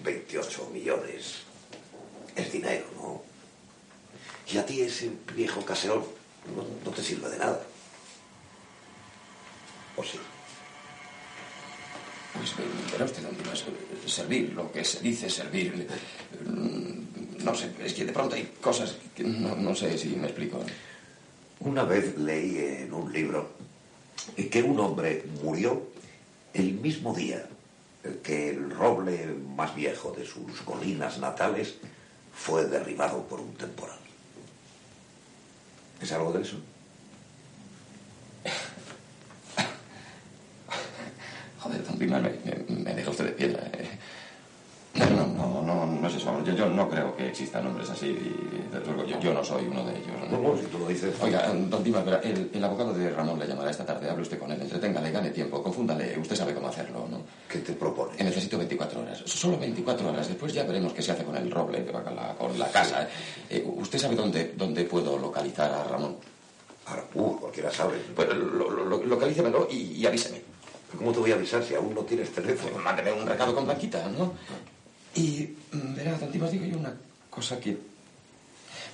28 0.04 0.70
millones 0.72 1.42
es 2.36 2.52
dinero, 2.52 2.84
¿no? 2.96 3.22
Y 4.50 4.58
a 4.58 4.66
ti 4.66 4.82
ese 4.82 5.10
viejo 5.34 5.64
caserón 5.64 6.04
no, 6.84 6.90
te 6.90 7.02
sirve 7.02 7.28
de 7.28 7.38
nada. 7.38 7.62
¿O 9.96 10.02
sí? 10.04 10.18
Pues 12.34 12.54
verá 12.92 13.04
usted, 13.04 13.22
don 13.22 14.08
servir, 14.08 14.52
lo 14.54 14.70
que 14.72 14.84
se 14.84 15.00
dice 15.00 15.28
servir. 15.28 15.86
mm, 16.46 17.44
No 17.44 17.54
sé, 17.54 17.70
es 17.84 17.94
que 17.94 18.04
de 18.04 18.12
pronto 18.12 18.34
hay 18.36 18.44
cosas 18.60 18.96
que 19.14 19.24
no 19.24 19.74
sé 19.74 19.96
si 19.98 20.08
me 20.16 20.26
explico. 20.28 20.64
Una 21.60 21.84
vez 21.84 22.16
leí 22.16 22.56
en 22.58 22.92
un 22.94 23.12
libro 23.12 23.50
que 24.50 24.62
un 24.62 24.78
hombre 24.80 25.24
murió 25.42 25.82
el 26.54 26.72
mismo 26.74 27.14
día 27.14 27.46
que 28.22 28.50
el 28.50 28.70
roble 28.70 29.26
más 29.56 29.74
viejo 29.74 30.12
de 30.12 30.24
sus 30.26 30.60
colinas 30.62 31.18
natales 31.18 31.74
fue 32.34 32.64
derribado 32.64 33.22
por 33.24 33.40
un 33.40 33.52
temporal. 33.54 33.98
¿Es 36.00 36.10
algo 36.12 36.32
de 36.32 36.42
eso? 36.42 36.56
Joder, 41.60 41.84
don 41.84 41.98
me- 41.98 42.78
me 42.84 42.94
deja 42.94 43.10
usted 43.10 43.26
de 43.26 43.32
piedra. 43.32 43.70
eh. 43.74 43.79
No, 46.24 46.32
no, 46.32 46.38
no, 46.38 46.44
no, 46.44 46.44
no 46.44 46.44
es 46.44 46.52
eso. 46.52 46.56
Yo, 46.56 46.66
yo 46.66 46.74
no 46.74 46.88
creo 46.88 47.16
que 47.16 47.28
existan 47.28 47.66
hombres 47.66 47.90
así. 47.90 48.06
Y, 48.06 48.68
desde 48.72 48.86
luego, 48.86 49.04
yo, 49.04 49.20
yo 49.20 49.34
no 49.34 49.42
soy 49.44 49.66
uno 49.66 49.84
de 49.84 49.92
ellos. 49.92 50.08
No, 50.30 50.56
si 50.56 50.66
tú 50.66 50.78
lo 50.78 50.86
dices. 50.88 51.14
Oiga, 51.20 51.46
don 51.52 51.82
Dimas, 51.84 52.04
verá, 52.04 52.20
el, 52.22 52.50
el 52.52 52.64
abogado 52.64 52.92
de 52.94 53.10
Ramón 53.10 53.38
le 53.38 53.46
llamará 53.46 53.70
esta 53.70 53.84
tarde. 53.84 54.08
Hable 54.08 54.22
usted 54.22 54.38
con 54.38 54.50
él, 54.52 54.60
entreténgale, 54.60 55.10
gane 55.10 55.30
tiempo, 55.30 55.62
confúndale. 55.62 56.18
Usted 56.18 56.36
sabe 56.36 56.54
cómo 56.54 56.68
hacerlo, 56.68 57.06
¿no? 57.10 57.22
¿Qué 57.48 57.58
te 57.58 57.72
propone? 57.72 58.12
Eh, 58.18 58.24
Necesito 58.24 58.56
24 58.58 59.00
horas. 59.00 59.22
Solo 59.26 59.58
24 59.58 60.08
horas. 60.08 60.28
Después 60.28 60.52
ya 60.52 60.64
veremos 60.64 60.92
qué 60.92 61.02
se 61.02 61.12
hace 61.12 61.24
con 61.24 61.36
el 61.36 61.50
roble 61.50 61.84
que 61.84 61.90
va 61.92 62.02
con 62.02 62.14
la, 62.16 62.34
con 62.34 62.58
la 62.58 62.68
casa. 62.70 63.08
Eh, 63.48 63.64
¿Usted 63.66 63.98
sabe 63.98 64.14
dónde, 64.16 64.54
dónde 64.56 64.84
puedo 64.84 65.18
localizar 65.18 65.72
a 65.72 65.84
Ramón? 65.84 66.16
Ahora, 66.86 67.04
uh, 67.14 67.36
cualquiera 67.38 67.70
sabe. 67.70 67.98
Pues 68.14 68.28
lo, 68.28 68.70
lo- 68.70 68.84
lo- 68.84 69.04
localícemelo 69.04 69.68
y, 69.70 69.76
y 70.00 70.06
avíseme. 70.06 70.42
¿Cómo 70.98 71.12
te 71.12 71.20
voy 71.20 71.30
a 71.30 71.34
avisar 71.36 71.62
si 71.62 71.74
aún 71.76 71.94
no 71.94 72.00
tienes 72.02 72.30
teléfono? 72.32 72.76
Mándeme 72.82 73.12
un 73.12 73.24
recado 73.26 73.54
con 73.54 73.64
Blanquita, 73.64 74.08
¿no? 74.08 74.32
Y 75.14 75.48
verá, 75.72 76.16
don 76.18 76.30
Dimas, 76.30 76.50
digo 76.52 76.64
yo 76.66 76.78
una 76.78 76.94
cosa 77.28 77.58
que... 77.58 77.76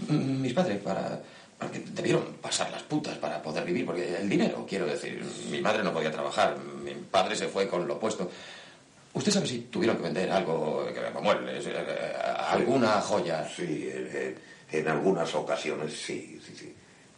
mm, 0.09 0.41
Mis 0.41 0.53
padres, 0.53 0.79
para... 0.79 1.21
Porque 1.59 1.83
debieron 1.93 2.23
pasar 2.43 2.71
las 2.71 2.83
putas 2.83 3.17
para 3.17 3.41
poder 3.43 3.65
vivir, 3.65 3.87
porque 3.87 4.15
el 4.19 4.29
dinero, 4.29 4.67
quiero 4.69 4.85
decir, 4.85 5.25
mi 5.51 5.59
madre 5.63 5.83
no 5.83 5.91
podía 5.91 6.11
trabajar, 6.13 6.55
mi 6.85 6.93
padre 7.11 7.35
se 7.35 7.49
fue 7.49 7.67
con 7.67 7.89
lo 7.89 7.99
puesto. 7.99 8.31
¿Usted 9.15 9.33
sabe 9.33 9.47
si 9.47 9.61
tuvieron 9.61 9.97
que 9.97 10.03
vender 10.03 10.31
algo, 10.31 10.87
que 10.93 11.01
como 11.01 11.23
muebles, 11.23 11.67
eh, 11.67 11.75
alguna 12.51 13.01
joya? 13.01 13.49
Sí, 13.49 13.89
en, 14.71 14.87
algunas 14.89 15.35
ocasiones 15.35 15.95
sí, 15.99 16.39
sí, 16.45 16.55
sí. 16.55 16.75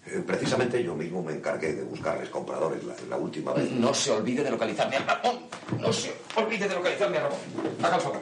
Eh, 0.06 0.22
Precisamente 0.24 0.84
yo 0.84 0.94
mismo 0.94 1.20
me 1.20 1.32
encargué 1.32 1.72
de 1.72 1.82
buscarles 1.82 2.28
compradores 2.28 2.84
la, 2.84 2.94
la 3.10 3.16
última 3.16 3.52
vez. 3.52 3.68
No 3.72 3.92
se 3.92 4.12
olvide 4.12 4.44
de 4.44 4.52
localizarme 4.52 4.98
a 4.98 5.00
Ramón. 5.00 5.40
No 5.80 5.92
se 5.92 6.14
olvide 6.36 6.68
de 6.68 6.74
localizarme 6.76 7.18
a 7.18 7.22
Ramón. 7.22 7.38
Haga 7.82 7.96
el 7.96 8.02
favor. 8.02 8.20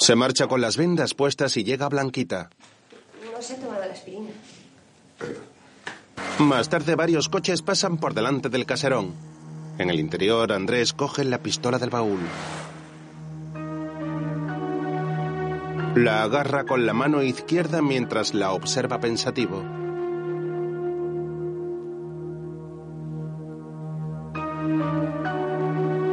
Se 0.00 0.16
marcha 0.16 0.46
con 0.46 0.62
las 0.62 0.78
vendas 0.78 1.12
puestas 1.12 1.58
y 1.58 1.62
llega 1.62 1.86
Blanquita. 1.90 2.48
No 3.22 3.42
se 3.42 3.52
ha 3.52 3.56
tomado 3.56 3.80
la 3.80 3.92
aspirina. 3.92 4.30
Más 6.38 6.70
tarde 6.70 6.94
varios 6.94 7.28
coches 7.28 7.60
pasan 7.60 7.98
por 7.98 8.14
delante 8.14 8.48
del 8.48 8.64
caserón. 8.64 9.12
En 9.76 9.90
el 9.90 10.00
interior, 10.00 10.52
Andrés 10.52 10.94
coge 10.94 11.22
la 11.24 11.42
pistola 11.42 11.78
del 11.78 11.90
baúl. 11.90 12.18
La 15.96 16.22
agarra 16.22 16.64
con 16.64 16.86
la 16.86 16.94
mano 16.94 17.22
izquierda 17.22 17.82
mientras 17.82 18.32
la 18.32 18.52
observa 18.52 19.00
pensativo. 19.00 19.62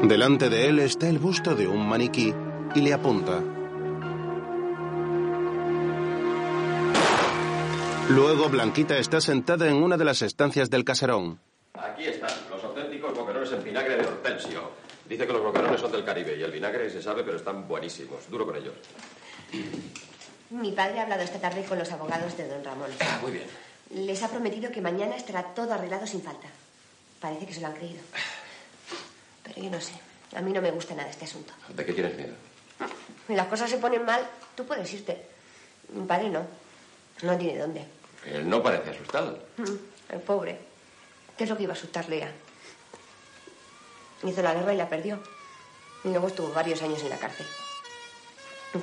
Delante 0.03 0.49
de 0.49 0.67
él 0.67 0.79
está 0.79 1.07
el 1.07 1.19
busto 1.19 1.55
de 1.55 1.69
un 1.69 1.87
maniquí 1.87 2.33
y 2.75 2.81
le 2.81 2.93
apunta. 2.93 3.41
Luego 8.09 8.47
Blanquita 8.47 8.97
está 8.97 9.19
sentada 9.19 9.67
en 9.67 9.75
una 9.83 9.97
de 9.97 10.05
las 10.05 10.21
estancias 10.21 10.69
del 10.69 10.85
caserón. 10.85 11.39
Aquí 11.73 12.05
están, 12.05 12.31
los 12.49 12.63
auténticos 12.63 13.13
boquerones 13.13 13.51
en 13.51 13.63
vinagre 13.63 13.97
de 13.97 14.07
hortensio. 14.07 14.71
Dice 15.07 15.27
que 15.27 15.33
los 15.33 15.43
boquerones 15.43 15.81
son 15.81 15.91
del 15.91 16.05
Caribe 16.05 16.37
y 16.37 16.41
el 16.41 16.51
vinagre 16.51 16.89
se 16.89 17.01
sabe, 17.01 17.23
pero 17.23 17.35
están 17.35 17.67
buenísimos. 17.67 18.29
Duro 18.29 18.45
con 18.45 18.55
ellos. 18.55 18.73
Mi 20.51 20.71
padre 20.71 20.99
ha 20.99 21.03
hablado 21.03 21.21
esta 21.21 21.39
tarde 21.39 21.65
con 21.65 21.77
los 21.77 21.91
abogados 21.91 22.37
de 22.37 22.47
don 22.47 22.63
Ramón. 22.63 22.89
Ah, 23.01 23.19
muy 23.21 23.33
bien. 23.33 23.45
Les 23.91 24.23
ha 24.23 24.29
prometido 24.29 24.71
que 24.71 24.79
mañana 24.81 25.15
estará 25.15 25.43
todo 25.53 25.73
arreglado 25.73 26.07
sin 26.07 26.21
falta. 26.21 26.47
Parece 27.19 27.45
que 27.45 27.53
se 27.53 27.61
lo 27.61 27.67
han 27.67 27.73
creído. 27.73 27.99
Pero 29.43 29.61
yo 29.61 29.69
no 29.69 29.81
sé. 29.81 29.93
A 30.33 30.41
mí 30.41 30.53
no 30.53 30.61
me 30.61 30.71
gusta 30.71 30.95
nada 30.95 31.09
este 31.09 31.25
asunto. 31.25 31.53
¿De 31.75 31.85
qué 31.85 31.91
tienes 31.91 32.15
miedo? 32.15 32.33
Si 33.27 33.35
las 33.35 33.47
cosas 33.47 33.69
se 33.69 33.77
ponen 33.77 34.05
mal, 34.05 34.21
tú 34.55 34.65
puedes 34.65 34.91
irte. 34.93 35.25
Mi 35.93 36.05
padre 36.05 36.29
no. 36.29 36.45
No 37.23 37.37
tiene 37.37 37.59
dónde. 37.59 37.96
Él 38.31 38.49
no 38.49 38.61
parece 38.61 38.91
asustado. 38.91 39.39
Mm, 39.57 40.13
El 40.13 40.19
pobre. 40.21 40.59
¿Qué 41.37 41.43
es 41.43 41.49
lo 41.49 41.57
que 41.57 41.63
iba 41.63 41.73
a 41.73 41.77
asustarle 41.77 42.23
a? 42.23 42.31
Hizo 44.23 44.41
la 44.41 44.53
guerra 44.53 44.73
y 44.73 44.77
la 44.77 44.89
perdió. 44.89 45.19
Y 46.03 46.09
luego 46.09 46.27
estuvo 46.27 46.51
varios 46.51 46.81
años 46.81 47.01
en 47.01 47.09
la 47.09 47.17
cárcel. 47.17 47.45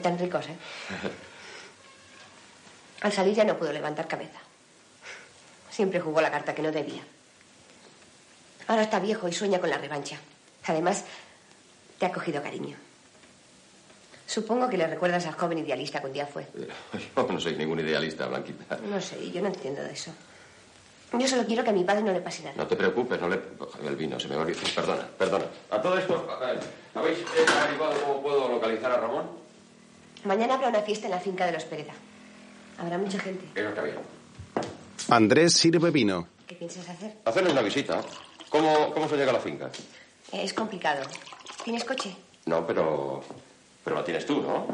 Tan 0.03 0.19
ricos, 0.19 0.47
¿eh? 0.47 0.57
Al 3.03 3.13
salir 3.13 3.35
ya 3.35 3.45
no 3.45 3.59
pudo 3.59 3.73
levantar 3.73 4.09
cabeza. 4.09 4.39
Siempre 5.71 6.01
jugó 6.01 6.21
la 6.21 6.31
carta 6.31 6.55
que 6.55 6.63
no 6.63 6.73
debía. 6.73 7.03
Ahora 8.67 8.83
está 8.83 8.99
viejo 8.99 9.29
y 9.29 9.33
sueña 9.33 9.61
con 9.61 9.71
la 9.71 9.79
revancha. 9.79 10.19
Además, 10.67 11.05
te 11.99 12.07
ha 12.07 12.13
cogido 12.13 12.43
cariño. 12.43 12.77
Supongo 14.27 14.69
que 14.69 14.77
le 14.77 14.87
recuerdas 14.87 15.27
al 15.27 15.35
joven 15.35 15.59
idealista 15.59 16.01
que 16.01 16.07
un 16.07 16.13
día 16.13 16.27
fue. 16.27 16.47
Yo 17.17 17.27
no 17.31 17.41
soy 17.41 17.57
ningún 17.57 17.81
idealista, 17.81 18.27
Blanquita. 18.27 18.79
No 18.89 19.01
sé, 19.01 19.31
yo 19.31 19.43
no 19.43 19.49
entiendo 19.49 19.83
de 19.83 19.93
eso. 19.93 20.11
Yo 21.13 21.29
solo 21.29 21.45
quiero 21.45 21.63
que 21.63 21.71
a 21.71 21.73
mi 21.73 21.85
padre 21.85 22.03
no 22.03 22.13
le 22.13 22.21
pase 22.21 22.43
nada. 22.43 22.57
No 22.57 22.67
te 22.67 22.75
preocupes, 22.75 23.21
no 23.21 23.29
le... 23.29 23.41
El 23.87 23.95
vino 23.95 24.19
se 24.19 24.27
me 24.27 24.35
va 24.35 24.43
a 24.43 24.45
olvidar. 24.47 24.65
Perdona, 24.75 25.09
perdona. 25.17 25.45
A 25.71 25.81
todo 25.81 25.97
esto, 25.97 26.27
eh, 26.43 26.59
¿habéis 26.95 27.19
eh, 27.19 27.47
averiguado 27.63 28.01
cómo 28.01 28.23
puedo 28.23 28.49
localizar 28.49 28.91
a 28.91 28.97
Ramón? 29.01 29.27
Mañana 30.25 30.55
habrá 30.55 30.69
una 30.69 30.83
fiesta 30.83 31.07
en 31.07 31.13
la 31.13 31.21
finca 31.21 31.47
de 31.47 31.53
los 31.53 31.65
Pereda. 31.65 31.93
Habrá 32.79 32.99
mucha 32.99 33.21
gente. 33.21 33.45
Eso 33.55 33.69
está 33.69 33.83
bien. 33.83 33.97
Andrés 35.09 35.53
sirve 35.53 35.91
vino. 35.91 36.27
¿Qué 36.49 36.57
piensas 36.57 36.89
hacer? 36.89 37.15
Hacerle 37.25 37.53
una 37.53 37.63
visita. 37.63 38.01
¿Cómo, 38.49 38.93
¿Cómo 38.93 39.09
se 39.09 39.17
llega 39.17 39.31
a 39.31 39.35
la 39.35 39.41
finca? 39.41 39.71
Es 40.33 40.53
complicado. 40.53 41.03
¿Tienes 41.63 41.85
coche? 41.85 42.17
No, 42.47 42.67
pero... 42.67 43.23
Pero 43.85 43.97
la 43.97 44.05
tienes 44.05 44.25
tú, 44.25 44.41
¿no? 44.41 44.67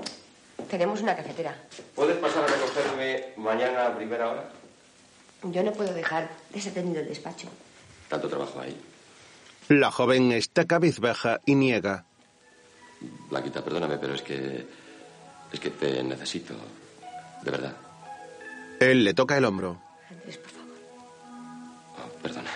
Tenemos 0.68 1.00
una 1.00 1.16
cafetera. 1.16 1.56
¿Puedes 1.94 2.16
pasar 2.18 2.44
a 2.44 2.46
recogerme 2.46 3.32
mañana 3.36 3.86
a 3.86 3.96
primera 3.96 4.30
hora? 4.30 4.48
Yo 5.42 5.62
no 5.62 5.72
puedo 5.72 5.92
dejar 5.92 6.30
desatenido 6.52 7.00
el 7.00 7.08
despacho. 7.08 7.48
Tanto 8.08 8.28
trabajo 8.28 8.61
ahí. 8.61 8.76
La 9.68 9.90
joven 9.90 10.32
está 10.32 10.64
cabizbaja 10.66 11.40
y 11.46 11.54
niega. 11.54 12.04
Blanquita, 13.30 13.64
perdóname, 13.64 13.98
pero 13.98 14.14
es 14.14 14.22
que... 14.22 14.66
Es 15.52 15.58
que 15.58 15.70
te 15.70 16.02
necesito. 16.04 16.54
De 17.42 17.50
verdad. 17.50 17.74
Él 18.78 19.02
le 19.02 19.14
toca 19.14 19.36
el 19.36 19.44
hombro. 19.44 19.80
Andrés, 20.08 20.38
por 20.38 20.50
favor. 20.50 20.76
Oh, 21.96 22.22
perdona. 22.22 22.50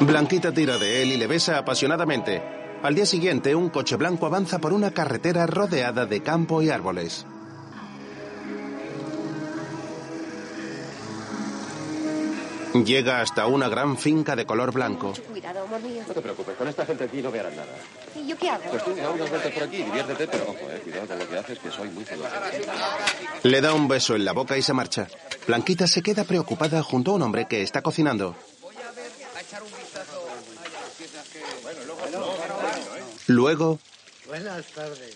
Blanquita 0.00 0.52
tira 0.52 0.78
de 0.78 1.02
él 1.02 1.12
y 1.12 1.16
le 1.18 1.26
besa 1.26 1.58
apasionadamente. 1.58 2.61
Al 2.82 2.96
día 2.96 3.06
siguiente, 3.06 3.54
un 3.54 3.68
coche 3.68 3.94
blanco 3.94 4.26
avanza 4.26 4.58
por 4.58 4.72
una 4.72 4.90
carretera 4.90 5.46
rodeada 5.46 6.04
de 6.04 6.20
campo 6.20 6.62
y 6.62 6.70
árboles. 6.70 7.24
Llega 12.84 13.20
hasta 13.20 13.46
una 13.46 13.68
gran 13.68 13.96
finca 13.96 14.34
de 14.34 14.46
color 14.46 14.72
blanco. 14.72 15.08
Mucho 15.08 15.22
cuidado, 15.24 15.62
amor 15.62 15.80
mío. 15.82 16.02
No 16.08 16.14
te 16.14 16.20
preocupes, 16.22 16.56
con 16.56 16.66
esta 16.66 16.84
gente 16.84 17.04
aquí 17.04 17.22
no 17.22 17.30
nada. 17.30 17.66
¿Y 18.16 18.26
yo 18.26 18.36
qué 18.36 18.50
hago? 18.50 18.64
Pues 18.70 18.82
tú 18.82 18.96
da 18.96 19.10
unas 19.10 19.30
vueltas 19.30 19.52
por 19.52 19.62
aquí, 19.62 19.76
diviértete, 19.76 20.26
pero 20.26 20.44
ojo, 20.44 20.70
eh, 20.70 20.80
cuidado 20.82 21.06
con 21.06 21.18
lo 21.18 21.28
que 21.28 21.38
haces, 21.38 21.58
que 21.60 21.70
soy 21.70 21.88
muy 21.90 22.04
celoso. 22.04 22.30
Le 23.44 23.60
da 23.60 23.74
un 23.74 23.86
beso 23.86 24.16
en 24.16 24.24
la 24.24 24.32
boca 24.32 24.56
y 24.56 24.62
se 24.62 24.72
marcha. 24.72 25.06
Blanquita 25.46 25.86
se 25.86 26.02
queda 26.02 26.24
preocupada 26.24 26.82
junto 26.82 27.12
a 27.12 27.14
un 27.14 27.22
hombre 27.22 27.46
que 27.46 27.62
está 27.62 27.82
cocinando. 27.82 28.34
Luego, 33.26 33.78
Buenas 34.26 34.66
tardes. 34.68 35.14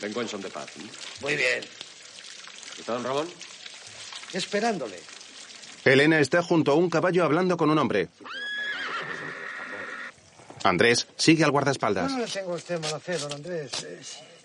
Vengo 0.00 0.20
en 0.20 0.28
son 0.28 0.42
de 0.42 0.50
paz. 0.50 0.66
¿eh? 0.76 0.82
Muy 1.20 1.36
bien. 1.36 1.64
¿Está 2.78 2.94
don 2.94 3.04
Ramón? 3.04 3.28
Esperándole. 4.32 4.98
Elena 5.84 6.20
está 6.20 6.42
junto 6.42 6.72
a 6.72 6.74
un 6.74 6.90
caballo 6.90 7.24
hablando 7.24 7.56
con 7.56 7.70
un 7.70 7.78
hombre. 7.78 8.08
Andrés 10.64 11.06
sigue 11.16 11.44
al 11.44 11.50
guardaespaldas. 11.50 12.10
No 12.10 12.18
le 12.18 12.26
tengo 12.26 12.52
a 12.52 12.56
usted 12.56 12.80
mala 12.80 13.00
fe, 13.00 13.18
don 13.18 13.32
Andrés. 13.32 13.70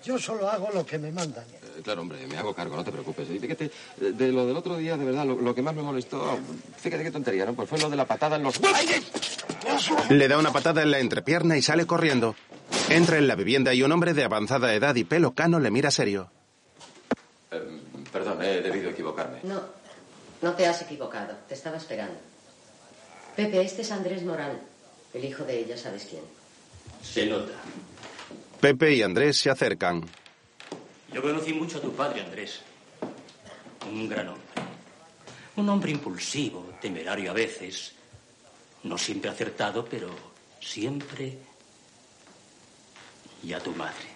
Yo 0.08 0.18
solo 0.18 0.50
hago 0.50 0.70
lo 0.74 0.86
que 0.86 0.98
me 0.98 1.12
mandan. 1.12 1.44
Eh, 1.44 1.82
claro, 1.84 2.02
hombre, 2.02 2.26
me 2.28 2.38
hago 2.38 2.54
cargo, 2.54 2.78
no 2.78 2.84
te 2.86 2.94
preocupes. 2.94 3.30
Y 3.30 3.40
fíjate, 3.40 3.70
de, 3.98 4.32
lo 4.32 4.46
del 4.46 4.56
otro 4.56 4.78
día, 4.78 4.96
de 4.96 5.04
verdad, 5.04 5.26
lo, 5.26 5.36
lo 5.36 5.54
que 5.54 5.62
más 5.62 5.76
me 5.76 5.82
molestó, 5.82 6.40
fíjate 6.78 7.04
qué 7.04 7.12
tontería, 7.12 7.46
¿no? 7.46 7.54
Pues 7.54 7.68
fue 7.68 7.78
lo 7.78 7.90
de 7.90 7.98
la 7.98 8.06
patada 8.06 8.38
en 8.38 8.44
los... 8.44 8.58
Le 10.10 10.28
da 10.30 10.38
una 10.38 10.54
patada 10.54 10.82
en 10.82 10.92
la 10.92 11.00
entrepierna 11.00 11.58
y 11.58 11.62
sale 11.62 11.86
corriendo. 11.86 12.36
Entra 12.88 13.18
en 13.18 13.28
la 13.28 13.36
vivienda 13.36 13.74
y 13.74 13.84
un 13.84 13.92
hombre 13.92 14.14
de 14.14 14.24
avanzada 14.24 14.74
edad 14.74 14.96
y 14.96 15.04
pelo 15.04 15.34
cano 15.34 15.60
le 15.60 15.72
mira 15.72 15.92
serio. 15.92 16.32
Eh, 17.52 17.62
perdón, 18.10 18.42
he 18.44 18.62
debido 18.62 18.92
equivocarme. 18.92 19.40
No, 19.44 19.62
no 20.42 20.54
te 20.54 20.68
has 20.68 20.84
equivocado. 20.84 21.36
Te 21.50 21.54
estaba 21.54 21.76
esperando. 21.76 22.16
Pepe, 23.36 23.62
este 23.62 23.82
es 23.82 23.92
Andrés 23.92 24.24
Morán, 24.24 24.58
el 25.14 25.26
hijo 25.26 25.44
de 25.44 25.60
ella, 25.60 25.76
¿sabes 25.76 26.08
quién? 26.10 26.24
Se 27.04 27.26
nota. 27.26 27.52
Pepe 28.60 28.96
y 28.96 29.04
Andrés 29.04 29.38
se 29.38 29.52
acercan. 29.52 30.04
Yo 31.14 31.22
conocí 31.22 31.54
mucho 31.54 31.78
a 31.78 31.82
tu 31.82 31.94
padre, 31.94 32.22
Andrés. 32.22 32.62
Un 33.90 34.10
gran 34.10 34.30
hombre. 34.30 34.48
Un 35.58 35.70
hombre 35.70 35.92
impulsivo, 35.92 36.74
temerario 36.82 37.32
a 37.32 37.34
veces. 37.34 37.94
No 38.84 38.98
siempre 38.98 39.30
acertado, 39.30 39.86
pero 39.86 40.10
siempre. 40.60 41.38
Y 43.44 43.54
a 43.54 43.60
tu 43.60 43.72
madre. 43.74 44.08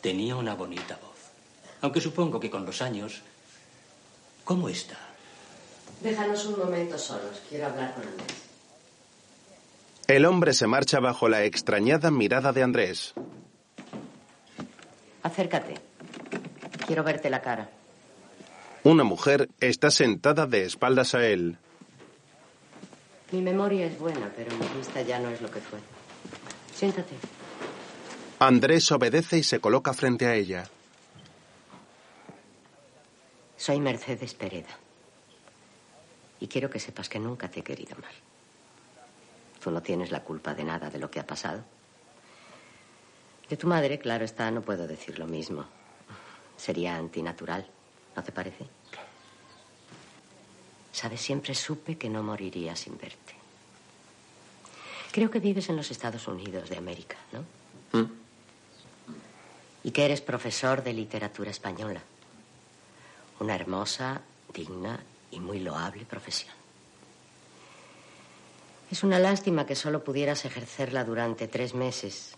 Tenía 0.00 0.34
una 0.34 0.54
bonita 0.54 0.98
voz. 1.00 1.14
Aunque 1.82 2.00
supongo 2.00 2.40
que 2.40 2.50
con 2.50 2.66
los 2.66 2.82
años. 2.82 3.22
¿Cómo 4.42 4.68
está? 4.68 4.98
Déjanos 6.02 6.44
un 6.46 6.58
momento 6.58 6.98
solos. 6.98 7.40
Quiero 7.48 7.66
hablar 7.66 7.94
con 7.94 8.02
Andrés. 8.02 8.43
El 10.06 10.26
hombre 10.26 10.52
se 10.52 10.66
marcha 10.66 11.00
bajo 11.00 11.28
la 11.28 11.44
extrañada 11.44 12.10
mirada 12.10 12.52
de 12.52 12.62
Andrés. 12.62 13.14
Acércate. 15.22 15.74
Quiero 16.86 17.02
verte 17.02 17.30
la 17.30 17.40
cara. 17.40 17.70
Una 18.82 19.02
mujer 19.02 19.48
está 19.60 19.90
sentada 19.90 20.46
de 20.46 20.64
espaldas 20.64 21.14
a 21.14 21.26
él. 21.26 21.56
Mi 23.32 23.40
memoria 23.40 23.86
es 23.86 23.98
buena, 23.98 24.30
pero 24.36 24.54
mi 24.56 24.66
vista 24.76 25.00
ya 25.00 25.18
no 25.18 25.30
es 25.30 25.40
lo 25.40 25.50
que 25.50 25.60
fue. 25.60 25.78
Siéntate. 26.74 27.14
Andrés 28.40 28.92
obedece 28.92 29.38
y 29.38 29.42
se 29.42 29.58
coloca 29.58 29.94
frente 29.94 30.26
a 30.26 30.34
ella. 30.34 30.68
Soy 33.56 33.80
Mercedes 33.80 34.34
Pereda. 34.34 34.78
Y 36.40 36.48
quiero 36.48 36.68
que 36.68 36.78
sepas 36.78 37.08
que 37.08 37.18
nunca 37.18 37.50
te 37.50 37.60
he 37.60 37.62
querido 37.62 37.96
mal. 37.96 38.12
Tú 39.64 39.70
no 39.70 39.80
tienes 39.80 40.10
la 40.10 40.22
culpa 40.22 40.52
de 40.52 40.62
nada 40.62 40.90
de 40.90 40.98
lo 40.98 41.10
que 41.10 41.18
ha 41.18 41.26
pasado. 41.26 41.64
De 43.48 43.56
tu 43.56 43.66
madre, 43.66 43.98
claro 43.98 44.22
está, 44.22 44.50
no 44.50 44.60
puedo 44.60 44.86
decir 44.86 45.18
lo 45.18 45.26
mismo. 45.26 45.64
Sería 46.54 46.96
antinatural, 46.96 47.66
¿no 48.14 48.22
te 48.22 48.30
parece? 48.30 48.66
Sabes, 50.92 51.22
siempre 51.22 51.54
supe 51.54 51.96
que 51.96 52.10
no 52.10 52.22
moriría 52.22 52.76
sin 52.76 52.98
verte. 52.98 53.32
Creo 55.10 55.30
que 55.30 55.40
vives 55.40 55.70
en 55.70 55.76
los 55.76 55.90
Estados 55.90 56.28
Unidos 56.28 56.68
de 56.68 56.76
América, 56.76 57.16
¿no? 57.32 57.98
¿Mm? 57.98 58.12
Y 59.84 59.90
que 59.92 60.04
eres 60.04 60.20
profesor 60.20 60.82
de 60.82 60.92
literatura 60.92 61.50
española. 61.50 62.02
Una 63.40 63.54
hermosa, 63.54 64.20
digna 64.52 65.00
y 65.30 65.40
muy 65.40 65.60
loable 65.60 66.04
profesión. 66.04 66.63
Es 68.90 69.02
una 69.02 69.18
lástima 69.18 69.66
que 69.66 69.74
solo 69.74 70.04
pudieras 70.04 70.44
ejercerla 70.44 71.04
durante 71.04 71.48
tres 71.48 71.74
meses 71.74 72.36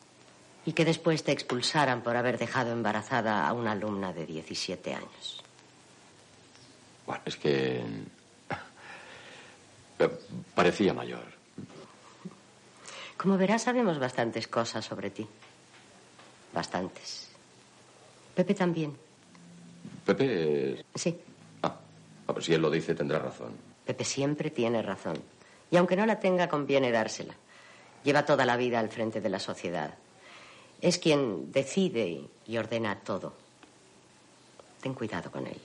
y 0.64 0.72
que 0.72 0.84
después 0.84 1.22
te 1.22 1.32
expulsaran 1.32 2.03
por 2.03 2.16
haber 2.16 2.38
dejado 2.38 2.72
embarazada 2.72 3.47
a 3.47 3.53
una 3.53 3.72
alumna 3.72 4.12
de 4.12 4.26
17 4.26 4.94
años. 4.94 5.42
Bueno, 7.07 7.22
es 7.24 7.36
que... 7.36 7.82
eh, 9.99 10.09
Parecía 10.55 10.92
mayor. 10.92 11.24
Como 13.16 13.36
verás, 13.38 13.62
sabemos 13.62 13.99
bastantes 13.99 14.49
cosas 14.49 14.84
sobre 14.84 15.11
ti. 15.11 15.26
Bastantes. 16.53 17.28
Pepe 18.34 18.55
también. 18.55 18.97
Pepe 20.05 20.72
es... 20.74 20.84
Sí. 20.94 21.18
Ah, 21.62 21.76
ver, 22.28 22.42
si 22.42 22.55
él 22.55 22.62
lo 22.62 22.70
dice, 22.70 22.94
tendrá 22.94 23.18
razón. 23.18 23.53
Pepe 23.84 24.05
siempre 24.05 24.51
tiene 24.51 24.82
razón. 24.82 25.18
Y 25.71 25.77
aunque 25.77 25.97
no 25.97 26.07
la 26.07 26.21
tenga, 26.21 26.49
conviene 26.49 26.93
dársela. 26.93 27.35
Lleva 28.05 28.25
toda 28.25 28.45
la 28.45 28.57
vida 28.57 28.79
al 28.79 28.89
frente 28.89 29.21
de 29.21 29.29
la 29.29 29.41
sociedad. 29.41 29.95
Es 30.81 30.99
quien 30.99 31.51
decide 31.51 32.29
y 32.47 32.57
ordena 32.57 33.01
todo. 33.01 33.33
Ten 34.81 34.95
cuidado 34.95 35.31
con 35.31 35.47
él. 35.47 35.61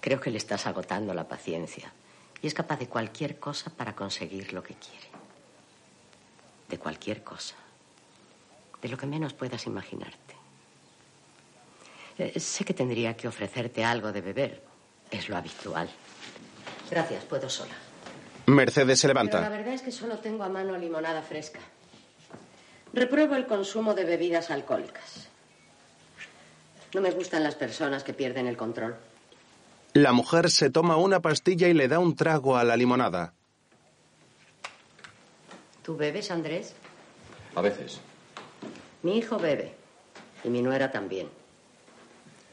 Creo 0.00 0.20
que 0.20 0.30
le 0.30 0.38
estás 0.38 0.66
agotando 0.66 1.12
la 1.12 1.28
paciencia. 1.28 1.92
Y 2.40 2.46
es 2.46 2.54
capaz 2.54 2.78
de 2.78 2.88
cualquier 2.88 3.38
cosa 3.38 3.70
para 3.70 3.94
conseguir 3.94 4.52
lo 4.52 4.62
que 4.62 4.74
quiere. 4.74 5.08
De 6.68 6.78
cualquier 6.78 7.22
cosa. 7.22 7.56
De 8.80 8.88
lo 8.88 8.96
que 8.96 9.06
menos 9.06 9.34
puedas 9.34 9.66
imaginarte. 9.66 10.34
Eh, 12.18 12.40
sé 12.40 12.64
que 12.64 12.72
tendría 12.72 13.16
que 13.16 13.28
ofrecerte 13.28 13.84
algo 13.84 14.12
de 14.12 14.20
beber. 14.20 14.62
Es 15.10 15.28
lo 15.28 15.36
habitual. 15.36 15.90
Gracias, 16.90 17.24
puedo 17.24 17.50
sola. 17.50 17.74
Mercedes 18.46 19.00
se 19.00 19.08
Pero 19.08 19.18
la 19.20 19.24
levanta. 19.28 19.48
verdad 19.48 19.74
es 19.74 19.82
que 19.82 19.90
solo 19.92 20.18
tengo 20.18 20.44
a 20.44 20.48
mano 20.48 20.76
limonada 20.76 21.22
fresca. 21.22 21.58
Repruebo 22.92 23.34
el 23.34 23.46
consumo 23.46 23.94
de 23.94 24.04
bebidas 24.04 24.50
alcohólicas. 24.50 25.28
No 26.94 27.00
me 27.00 27.10
gustan 27.10 27.42
las 27.42 27.54
personas 27.56 28.04
que 28.04 28.14
pierden 28.14 28.46
el 28.46 28.56
control. 28.56 28.96
La 29.92 30.12
mujer 30.12 30.50
se 30.50 30.70
toma 30.70 30.96
una 30.96 31.20
pastilla 31.20 31.68
y 31.68 31.74
le 31.74 31.88
da 31.88 31.98
un 31.98 32.14
trago 32.14 32.56
a 32.56 32.64
la 32.64 32.76
limonada. 32.76 33.32
¿Tú 35.82 35.96
bebes, 35.96 36.30
Andrés? 36.30 36.74
A 37.54 37.60
veces. 37.60 38.00
Mi 39.02 39.18
hijo 39.18 39.38
bebe. 39.38 39.74
Y 40.44 40.48
mi 40.48 40.62
nuera 40.62 40.90
también. 40.90 41.28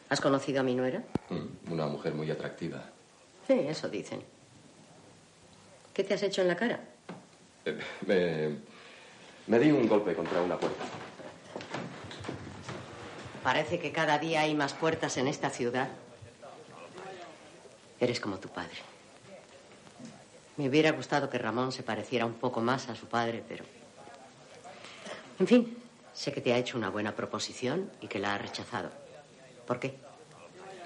¿Has 0.10 0.22
conocido 0.22 0.60
a 0.62 0.64
mi 0.64 0.76
nuera? 0.76 1.04
Mm, 1.30 1.72
Una 1.72 1.88
mujer 1.88 2.14
muy 2.14 2.30
atractiva. 2.30 2.84
Sí, 3.48 3.54
eso 3.68 3.90
dicen. 3.90 4.24
¿Qué 5.94 6.04
te 6.04 6.14
has 6.14 6.24
hecho 6.24 6.42
en 6.42 6.48
la 6.48 6.56
cara? 6.56 6.80
Eh, 7.66 7.78
Me, 8.08 8.58
me 9.48 9.60
di 9.64 9.72
un 9.72 9.88
golpe 9.88 10.16
contra 10.16 10.42
una 10.42 10.58
puerta. 10.58 10.84
Parece 13.44 13.80
que 13.80 13.92
cada 13.92 14.18
día 14.20 14.42
hay 14.42 14.56
más 14.56 14.74
puertas 14.74 15.18
en 15.18 15.28
esta 15.28 15.50
ciudad. 15.50 15.90
Eres 18.00 18.20
como 18.20 18.38
tu 18.40 18.50
padre. 18.50 18.78
Me 20.58 20.70
hubiera 20.70 20.92
gustado 20.92 21.30
que 21.30 21.38
Ramón 21.38 21.72
se 21.72 21.84
pareciera 21.84 22.26
un 22.26 22.34
poco 22.34 22.62
más 22.62 22.90
a 22.90 22.96
su 22.96 23.08
padre, 23.08 23.44
pero... 23.48 23.66
En 25.40 25.48
fin, 25.48 25.78
sé 26.14 26.32
que 26.32 26.42
te 26.42 26.54
ha 26.54 26.58
hecho 26.58 26.78
una 26.78 26.90
buena 26.90 27.16
proposición 27.16 27.90
y 28.02 28.08
que 28.08 28.20
la 28.20 28.36
ha 28.36 28.38
rechazado. 28.38 28.92
¿Por 29.68 29.80
qué? 29.80 29.96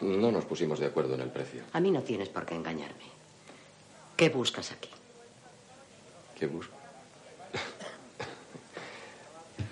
No 0.02 0.32
nos 0.32 0.46
pusimos 0.46 0.80
de 0.80 0.86
acuerdo 0.88 1.16
en 1.16 1.22
el 1.22 1.30
precio. 1.30 1.64
A 1.74 1.80
mí 1.80 1.92
no 1.92 2.02
tienes 2.02 2.30
por 2.30 2.46
qué 2.46 2.56
engañarme. 2.56 3.04
¿Qué 4.16 4.30
buscas 4.30 4.72
aquí? 4.72 4.90
¿Qué 6.38 6.46
busco? 6.46 6.76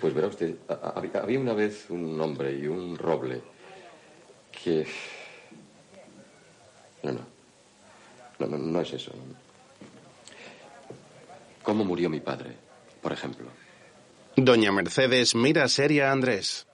Pues 0.00 0.12
verá 0.12 0.26
usted, 0.26 0.56
había 0.68 1.38
una 1.38 1.54
vez 1.54 1.88
un 1.90 2.20
hombre 2.20 2.52
y 2.52 2.66
un 2.66 2.98
roble 2.98 3.40
que... 4.50 4.86
No, 7.02 7.12
no. 7.12 7.20
No, 8.38 8.46
no, 8.46 8.58
no 8.58 8.80
es 8.80 8.92
eso. 8.92 9.12
¿Cómo 11.62 11.84
murió 11.84 12.10
mi 12.10 12.20
padre, 12.20 12.56
por 13.00 13.12
ejemplo? 13.12 13.46
Doña 14.36 14.70
Mercedes 14.72 15.34
mira 15.34 15.68
seria 15.68 16.10
a 16.10 16.12
Andrés. 16.12 16.66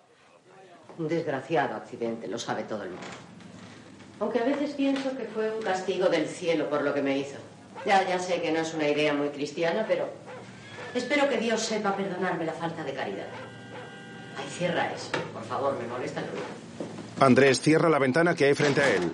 Un 0.99 1.07
desgraciado 1.07 1.77
accidente, 1.77 2.27
lo 2.27 2.39
sabe 2.39 2.65
todo 2.65 2.83
el 2.83 2.91
mundo. 2.91 3.07
Aunque 4.21 4.41
a 4.41 4.45
veces 4.45 4.73
pienso 4.73 5.17
que 5.17 5.25
fue 5.25 5.55
un 5.55 5.63
castigo 5.63 6.09
del 6.09 6.27
cielo 6.27 6.69
por 6.69 6.83
lo 6.83 6.93
que 6.93 7.03
me 7.03 7.19
hizo. 7.19 7.37
Ya, 7.85 8.07
ya 8.09 8.19
sé 8.19 8.41
que 8.41 8.53
no 8.53 8.61
es 8.61 8.75
una 8.75 8.89
idea 8.89 9.13
muy 9.13 9.29
cristiana, 9.31 9.85
pero 9.89 10.09
espero 10.95 11.29
que 11.29 11.39
Dios 11.39 11.61
sepa 11.61 11.97
perdonarme 11.97 12.45
la 12.45 12.53
falta 12.53 12.85
de 12.85 12.95
caridad. 12.95 13.27
Ay, 14.37 14.47
cierra 14.49 14.93
eso, 14.93 15.11
por 15.33 15.45
favor, 15.45 15.79
me 15.81 15.87
molesta 15.89 16.21
el 16.21 16.29
ruido. 16.29 16.47
Andrés 17.21 17.61
cierra 17.61 17.89
la 17.89 17.99
ventana 17.99 18.35
que 18.35 18.47
hay 18.47 18.55
frente 18.55 18.81
a 18.81 18.91
él. 18.95 19.13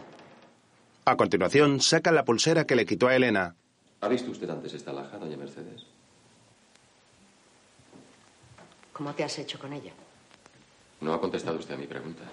A 1.04 1.16
continuación, 1.16 1.80
saca 1.80 2.12
la 2.12 2.24
pulsera 2.24 2.66
que 2.66 2.76
le 2.76 2.84
quitó 2.84 3.08
a 3.08 3.16
Elena. 3.16 3.56
¿Ha 4.00 4.08
visto 4.08 4.30
usted 4.30 4.48
antes 4.50 4.74
esta 4.74 4.92
laja, 4.92 5.18
doña 5.18 5.36
Mercedes? 5.36 5.86
¿Cómo 8.92 9.14
te 9.14 9.24
has 9.24 9.38
hecho 9.38 9.58
con 9.58 9.72
ella? 9.72 9.92
No 11.00 11.14
ha 11.14 11.20
contestado 11.20 11.58
usted 11.58 11.74
a 11.74 11.78
mi 11.78 11.86
pregunta. 11.86 12.24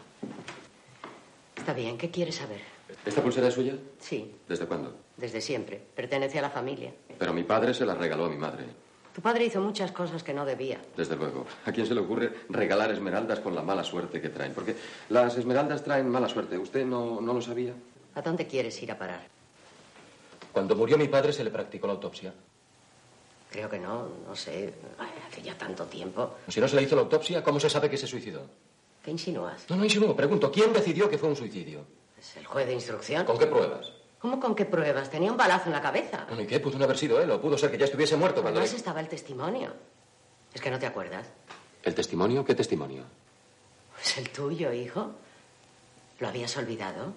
Está 1.55 1.73
bien, 1.73 1.97
¿qué 1.97 2.11
quieres 2.11 2.35
saber? 2.35 2.61
¿Esta 3.05 3.21
pulsera 3.21 3.47
es 3.47 3.53
suya? 3.53 3.73
Sí, 3.99 4.35
¿Desde 4.47 4.65
cuándo? 4.65 5.04
Desde 5.17 5.41
siempre. 5.41 5.81
Pertenece 5.95 6.39
a 6.39 6.43
la 6.43 6.49
familia. 6.49 6.93
Pero 7.17 7.33
mi 7.33 7.43
padre 7.43 7.73
se 7.73 7.85
la 7.85 7.95
regaló 7.95 8.25
a 8.25 8.29
mi 8.29 8.37
madre. 8.37 8.65
Tu 9.13 9.21
padre 9.21 9.45
hizo 9.45 9.61
muchas 9.61 9.93
cosas 9.93 10.23
que 10.23 10.33
no 10.33 10.45
debía. 10.45 10.81
Desde 10.97 11.15
luego. 11.15 11.45
¿A 11.65 11.71
quién 11.71 11.87
se 11.87 11.93
le 11.95 12.01
ocurre 12.01 12.33
regalar 12.49 12.91
esmeraldas 12.91 13.39
con 13.39 13.55
la 13.55 13.61
mala 13.61 13.83
suerte 13.83 14.19
que 14.19 14.27
traen? 14.27 14.53
Porque 14.53 14.75
las 15.09 15.37
esmeraldas 15.37 15.83
traen 15.83 16.09
mala 16.09 16.27
suerte. 16.27 16.57
¿Usted 16.57 16.85
no, 16.85 17.21
no 17.21 17.33
lo 17.33 17.41
sabía? 17.41 17.73
¿A 18.15 18.21
dónde 18.21 18.45
quieres 18.45 18.81
ir 18.83 18.91
a 18.91 18.97
parar? 18.97 19.21
Cuando 20.51 20.75
murió 20.75 20.97
mi 20.97 21.07
padre 21.07 21.31
se 21.31 21.45
le 21.45 21.49
practicó 21.49 21.87
la 21.87 21.93
autopsia. 21.93 22.33
Creo 23.49 23.69
que 23.69 23.79
no, 23.79 24.09
no 24.27 24.35
sé. 24.35 24.73
Ay, 24.99 25.09
hace 25.25 25.41
ya 25.41 25.57
tanto 25.57 25.85
tiempo. 25.85 26.35
Si 26.49 26.59
no 26.59 26.67
se 26.67 26.75
le 26.75 26.83
hizo 26.83 26.95
la 26.95 27.03
autopsia, 27.03 27.41
¿cómo 27.41 27.57
se 27.57 27.69
sabe 27.69 27.89
que 27.89 27.97
se 27.97 28.07
suicidó? 28.07 28.45
¿Qué 29.01 29.11
insinúas? 29.11 29.65
No, 29.69 29.77
no 29.77 29.85
insinúo. 29.85 30.13
Pregunto, 30.13 30.51
¿quién 30.51 30.73
decidió 30.73 31.09
que 31.09 31.17
fue 31.17 31.29
un 31.29 31.37
suicidio? 31.37 31.85
¿Es 32.19 32.35
el 32.35 32.45
juez 32.45 32.67
de 32.67 32.73
instrucción? 32.73 33.23
¿Con 33.23 33.37
qué 33.37 33.47
pruebas? 33.47 33.93
¿Cómo 34.25 34.39
con 34.39 34.55
qué 34.55 34.65
pruebas? 34.65 35.07
Tenía 35.11 35.29
un 35.31 35.37
balazo 35.37 35.67
en 35.67 35.73
la 35.73 35.81
cabeza. 35.83 36.25
Bueno, 36.27 36.41
¿y 36.41 36.47
qué? 36.47 36.59
Pudo 36.59 36.79
no 36.79 36.85
haber 36.85 36.97
sido 36.97 37.21
él 37.21 37.29
o 37.29 37.39
pudo 37.39 37.59
ser 37.59 37.69
que 37.69 37.77
ya 37.77 37.85
estuviese 37.85 38.15
muerto 38.17 38.41
cuando... 38.41 38.59
Además 38.59 38.71
le- 38.73 38.77
estaba 38.79 38.99
el 38.99 39.07
testimonio. 39.07 39.71
¿Es 40.51 40.59
que 40.59 40.71
no 40.71 40.79
te 40.79 40.87
acuerdas? 40.87 41.27
¿El 41.83 41.93
testimonio? 41.93 42.43
¿Qué 42.43 42.55
testimonio? 42.55 43.03
Pues 43.93 44.17
el 44.17 44.31
tuyo, 44.31 44.73
hijo. 44.73 45.11
¿Lo 46.17 46.27
habías 46.27 46.57
olvidado? 46.57 47.13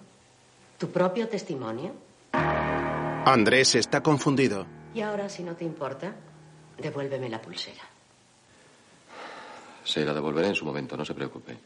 ¿Tu 0.77 0.91
propio 0.91 1.31
testimonio? 1.31 1.95
Andrés 2.33 3.75
está 3.77 4.03
confundido. 4.03 4.67
Y 4.93 5.01
ahora, 5.01 5.31
si 5.31 5.43
no 5.45 5.57
te 5.57 5.65
importa, 5.65 6.15
devuélveme 6.77 7.31
la 7.31 7.41
pulsera. 7.41 7.85
Se 9.83 10.05
la 10.05 10.13
devolveré 10.13 10.49
en 10.49 10.55
su 10.55 10.67
momento, 10.67 10.95
no 10.95 11.07
se 11.07 11.15
preocupe. 11.15 11.57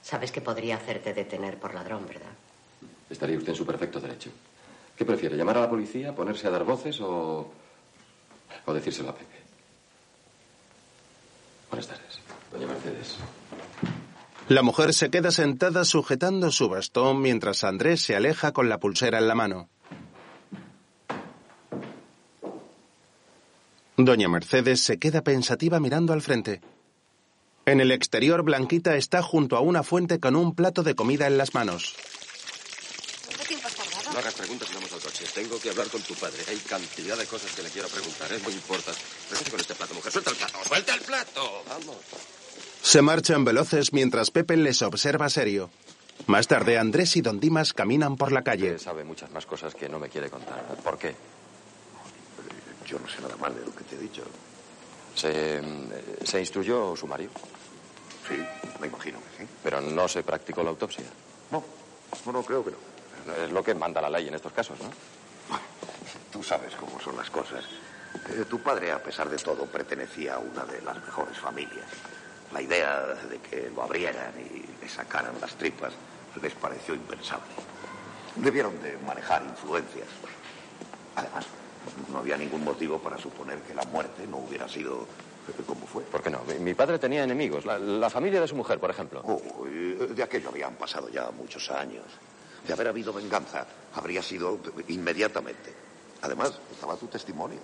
Sabes 0.00 0.32
que 0.32 0.40
podría 0.40 0.76
hacerte 0.76 1.12
detener 1.12 1.58
por 1.60 1.74
ladrón, 1.74 2.06
¿verdad? 2.08 2.32
Estaría 3.10 3.36
usted 3.36 3.50
en 3.50 3.56
su 3.56 3.66
perfecto 3.66 4.00
derecho. 4.00 4.30
¿Qué 4.96 5.04
prefiere, 5.04 5.36
llamar 5.36 5.58
a 5.58 5.60
la 5.62 5.70
policía, 5.70 6.14
ponerse 6.14 6.46
a 6.46 6.50
dar 6.50 6.64
voces 6.64 7.00
o... 7.00 7.52
o 8.64 8.74
decírselo 8.74 9.10
a 9.10 9.14
Pepe? 9.14 9.36
Buenas 11.70 11.88
tardes, 11.88 12.20
doña 12.50 12.66
Mercedes. 12.66 13.16
La 14.48 14.62
mujer 14.62 14.94
se 14.94 15.10
queda 15.10 15.32
sentada 15.32 15.84
sujetando 15.84 16.50
su 16.50 16.68
bastón 16.68 17.20
mientras 17.20 17.64
Andrés 17.64 18.00
se 18.00 18.14
aleja 18.14 18.52
con 18.52 18.68
la 18.68 18.78
pulsera 18.78 19.18
en 19.18 19.28
la 19.28 19.34
mano. 19.34 19.68
Doña 23.96 24.28
Mercedes 24.28 24.82
se 24.82 24.98
queda 24.98 25.22
pensativa 25.22 25.80
mirando 25.80 26.12
al 26.12 26.22
frente. 26.22 26.60
En 27.64 27.80
el 27.80 27.90
exterior, 27.90 28.42
Blanquita 28.44 28.94
está 28.96 29.20
junto 29.22 29.56
a 29.56 29.60
una 29.60 29.82
fuente 29.82 30.20
con 30.20 30.36
un 30.36 30.54
plato 30.54 30.82
de 30.82 30.94
comida 30.94 31.26
en 31.26 31.38
las 31.38 31.52
manos. 31.54 31.96
¿Cuánto 33.26 33.44
tiempo 33.44 33.66
has 33.66 33.74
tardado? 33.74 34.05
No 34.16 34.20
hagas 34.20 34.32
preguntas 34.32 34.70
y 34.70 34.74
vamos 34.74 34.90
al 34.94 35.00
coche. 35.00 35.26
Tengo 35.34 35.60
que 35.60 35.68
hablar 35.68 35.88
con 35.88 36.00
tu 36.00 36.14
padre. 36.14 36.42
Hay 36.48 36.56
cantidad 36.60 37.18
de 37.18 37.26
cosas 37.26 37.52
que 37.52 37.62
le 37.62 37.68
quiero 37.68 37.86
preguntar. 37.88 38.32
Es 38.32 38.42
muy 38.42 38.54
importante. 38.54 38.98
Con 39.50 39.60
este 39.60 39.74
plato, 39.74 39.92
mujer. 39.92 40.10
Suelta 40.10 40.30
el 40.30 40.36
plato. 40.38 40.58
Suelta 40.66 40.94
el 40.94 41.00
plato. 41.02 41.62
Vamos. 41.68 41.96
Se 42.80 43.02
marchan 43.02 43.44
veloces 43.44 43.92
mientras 43.92 44.30
Pepe 44.30 44.56
les 44.56 44.80
observa 44.80 45.28
serio. 45.28 45.68
Más 46.28 46.48
tarde, 46.48 46.78
Andrés 46.78 47.14
y 47.16 47.20
Don 47.20 47.40
Dimas 47.40 47.74
caminan 47.74 48.16
por 48.16 48.32
la 48.32 48.42
calle. 48.42 48.78
Sabe 48.78 49.04
muchas 49.04 49.30
más 49.32 49.44
cosas 49.44 49.74
que 49.74 49.86
no 49.86 49.98
me 49.98 50.08
quiere 50.08 50.30
contar. 50.30 50.64
¿Por 50.82 50.96
qué? 50.96 51.14
Yo 52.86 52.98
no 52.98 53.08
sé 53.10 53.20
nada 53.20 53.36
más 53.36 53.54
de 53.54 53.66
lo 53.66 53.74
que 53.74 53.84
te 53.84 53.96
he 53.96 53.98
dicho. 53.98 54.22
¿Se, 55.14 55.60
se 56.24 56.40
instruyó 56.40 56.96
sumario? 56.96 57.28
Sí, 58.26 58.42
me 58.80 58.86
imagino 58.86 59.18
que 59.18 59.44
sí. 59.44 59.50
Pero 59.62 59.82
no 59.82 60.08
se 60.08 60.22
practicó 60.22 60.62
la 60.62 60.70
autopsia. 60.70 61.04
No, 61.50 61.62
no, 62.24 62.32
no, 62.32 62.42
creo 62.42 62.64
que 62.64 62.70
no. 62.70 62.95
Es 63.44 63.50
lo 63.52 63.62
que 63.62 63.74
manda 63.74 64.00
la 64.00 64.10
ley 64.10 64.28
en 64.28 64.34
estos 64.34 64.52
casos, 64.52 64.78
¿no? 64.80 64.90
Tú 66.32 66.42
sabes 66.42 66.74
cómo 66.76 67.00
son 67.00 67.16
las 67.16 67.30
cosas. 67.30 67.64
Eh, 68.30 68.44
tu 68.48 68.60
padre, 68.60 68.92
a 68.92 69.02
pesar 69.02 69.28
de 69.28 69.36
todo, 69.36 69.66
pertenecía 69.66 70.34
a 70.34 70.38
una 70.38 70.64
de 70.64 70.82
las 70.82 70.96
mejores 71.04 71.38
familias. 71.38 71.86
La 72.52 72.62
idea 72.62 73.00
de 73.28 73.38
que 73.38 73.70
lo 73.74 73.82
abrieran 73.82 74.32
y 74.38 74.82
le 74.82 74.88
sacaran 74.88 75.32
las 75.40 75.54
tripas 75.56 75.92
les 76.42 76.52
pareció 76.54 76.94
impensable. 76.94 77.46
Debieron 78.36 78.80
de 78.82 78.98
manejar 78.98 79.42
influencias. 79.42 80.08
Además, 81.14 81.46
no 82.12 82.18
había 82.18 82.36
ningún 82.36 82.62
motivo 82.64 82.98
para 82.98 83.16
suponer 83.16 83.58
que 83.60 83.74
la 83.74 83.84
muerte 83.84 84.26
no 84.26 84.38
hubiera 84.38 84.68
sido 84.68 85.06
eh, 85.48 85.62
como 85.66 85.86
fue. 85.86 86.02
¿Por 86.04 86.22
qué 86.22 86.30
no? 86.30 86.42
Mi, 86.46 86.58
mi 86.58 86.74
padre 86.74 86.98
tenía 86.98 87.24
enemigos. 87.24 87.64
La, 87.64 87.78
la 87.78 88.10
familia 88.10 88.40
de 88.40 88.48
su 88.48 88.54
mujer, 88.54 88.78
por 88.78 88.90
ejemplo. 88.90 89.22
Oh, 89.24 89.64
de 89.66 90.22
aquello 90.22 90.50
habían 90.50 90.74
pasado 90.74 91.08
ya 91.08 91.30
muchos 91.30 91.70
años. 91.70 92.04
De 92.66 92.72
haber 92.72 92.88
habido 92.88 93.12
venganza, 93.12 93.66
habría 93.94 94.22
sido 94.22 94.58
inmediatamente. 94.88 95.72
Además, 96.22 96.58
estaba 96.72 96.96
tu 96.96 97.06
testimonio. 97.06 97.58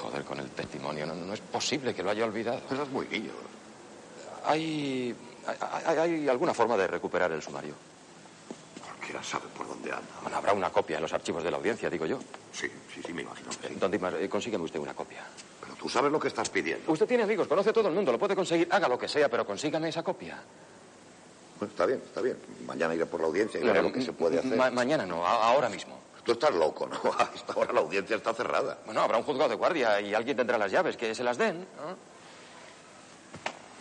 Joder, 0.00 0.24
con 0.24 0.38
el 0.38 0.48
testimonio. 0.50 1.06
No, 1.06 1.14
no 1.14 1.34
es 1.34 1.40
posible 1.40 1.94
que 1.94 2.02
lo 2.02 2.10
haya 2.10 2.24
olvidado. 2.24 2.60
Muy 2.92 3.06
niño. 3.08 3.32
¿Hay, 4.46 5.14
hay, 5.84 5.98
hay 5.98 6.28
alguna 6.28 6.54
forma 6.54 6.76
de 6.76 6.86
recuperar 6.86 7.30
el 7.32 7.42
sumario? 7.42 7.74
Cualquiera 8.82 9.22
sabe 9.22 9.46
por 9.56 9.68
dónde 9.68 9.90
anda. 9.90 10.08
Bueno, 10.22 10.38
habrá 10.38 10.52
una 10.54 10.70
copia 10.70 10.96
en 10.96 11.02
los 11.02 11.12
archivos 11.12 11.44
de 11.44 11.50
la 11.50 11.58
audiencia, 11.58 11.90
digo 11.90 12.06
yo. 12.06 12.18
Sí, 12.52 12.68
sí, 12.94 13.02
sí, 13.04 13.12
me 13.12 13.22
imagino 13.22 13.50
sí. 13.52 13.74
Don 13.74 13.90
Dimas, 13.90 14.14
eh, 14.14 14.28
consígueme 14.28 14.64
usted 14.64 14.78
una 14.78 14.94
copia. 14.94 15.24
Pero 15.60 15.74
tú 15.74 15.88
sabes 15.88 16.10
lo 16.10 16.18
que 16.18 16.28
estás 16.28 16.48
pidiendo. 16.48 16.90
Usted 16.90 17.06
tiene 17.06 17.24
amigos, 17.24 17.46
conoce 17.48 17.70
a 17.70 17.72
todo 17.72 17.88
el 17.88 17.94
mundo, 17.94 18.12
lo 18.12 18.18
puede 18.18 18.34
conseguir. 18.34 18.68
Haga 18.70 18.88
lo 18.88 18.98
que 18.98 19.08
sea, 19.08 19.28
pero 19.28 19.44
consígame 19.46 19.88
esa 19.90 20.02
copia. 20.02 20.40
Bueno, 21.58 21.70
está 21.72 21.86
bien, 21.86 22.02
está 22.04 22.20
bien. 22.20 22.36
Mañana 22.66 22.94
iré 22.94 23.06
por 23.06 23.20
la 23.20 23.26
audiencia 23.26 23.60
y 23.60 23.64
veré 23.64 23.82
lo 23.82 23.92
que 23.92 24.02
se 24.02 24.12
puede 24.12 24.38
hacer. 24.38 24.56
Ma- 24.56 24.70
mañana 24.70 25.04
no, 25.06 25.26
ahora 25.26 25.68
mismo. 25.68 25.98
Tú 26.24 26.32
estás 26.32 26.52
loco, 26.54 26.86
¿no? 26.86 26.96
A 27.18 27.30
esta 27.34 27.54
hora 27.58 27.72
la 27.72 27.80
audiencia 27.80 28.16
está 28.16 28.32
cerrada. 28.34 28.78
Bueno, 28.84 29.00
habrá 29.00 29.16
un 29.18 29.24
juzgado 29.24 29.48
de 29.50 29.56
guardia 29.56 30.00
y 30.00 30.14
alguien 30.14 30.36
tendrá 30.36 30.58
las 30.58 30.70
llaves, 30.70 30.96
que 30.96 31.14
se 31.14 31.24
las 31.24 31.38
den. 31.38 31.60
¿no? 31.60 31.96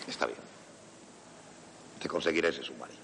Está 0.07 0.25
bien. 0.25 0.39
Te 2.01 2.07
conseguiré 2.07 2.49
ese 2.49 2.63
sumario. 2.63 2.95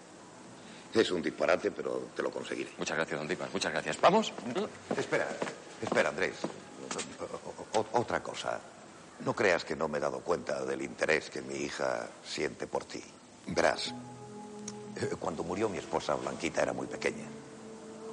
Es 0.94 1.10
un 1.12 1.22
disparate, 1.22 1.72
pero 1.72 2.10
te 2.16 2.22
lo 2.22 2.30
conseguiré. 2.32 2.72
Muchas 2.78 2.96
gracias, 2.96 3.20
don 3.20 3.28
Dimas, 3.28 3.52
muchas 3.52 3.72
gracias. 3.72 4.00
¿Vamos? 4.00 4.32
Espera, 4.96 5.28
espera, 5.82 6.10
Andrés. 6.10 6.36
O- 7.74 7.86
otra 8.00 8.22
cosa. 8.22 8.60
No 9.26 9.34
creas 9.36 9.66
que 9.66 9.76
no 9.76 9.88
me 9.88 9.98
he 9.98 10.02
dado 10.02 10.20
cuenta 10.20 10.64
del 10.66 10.82
interés 10.84 11.30
que 11.30 11.42
mi 11.42 11.56
hija 11.56 12.08
siente 12.24 12.68
por 12.68 12.86
ti. 12.86 13.04
Verás, 13.48 13.94
cuando 15.20 15.44
murió 15.44 15.70
mi 15.70 15.78
esposa 15.78 16.16
Blanquita 16.16 16.62
era 16.62 16.74
muy 16.74 16.88
pequeña. 16.88 17.26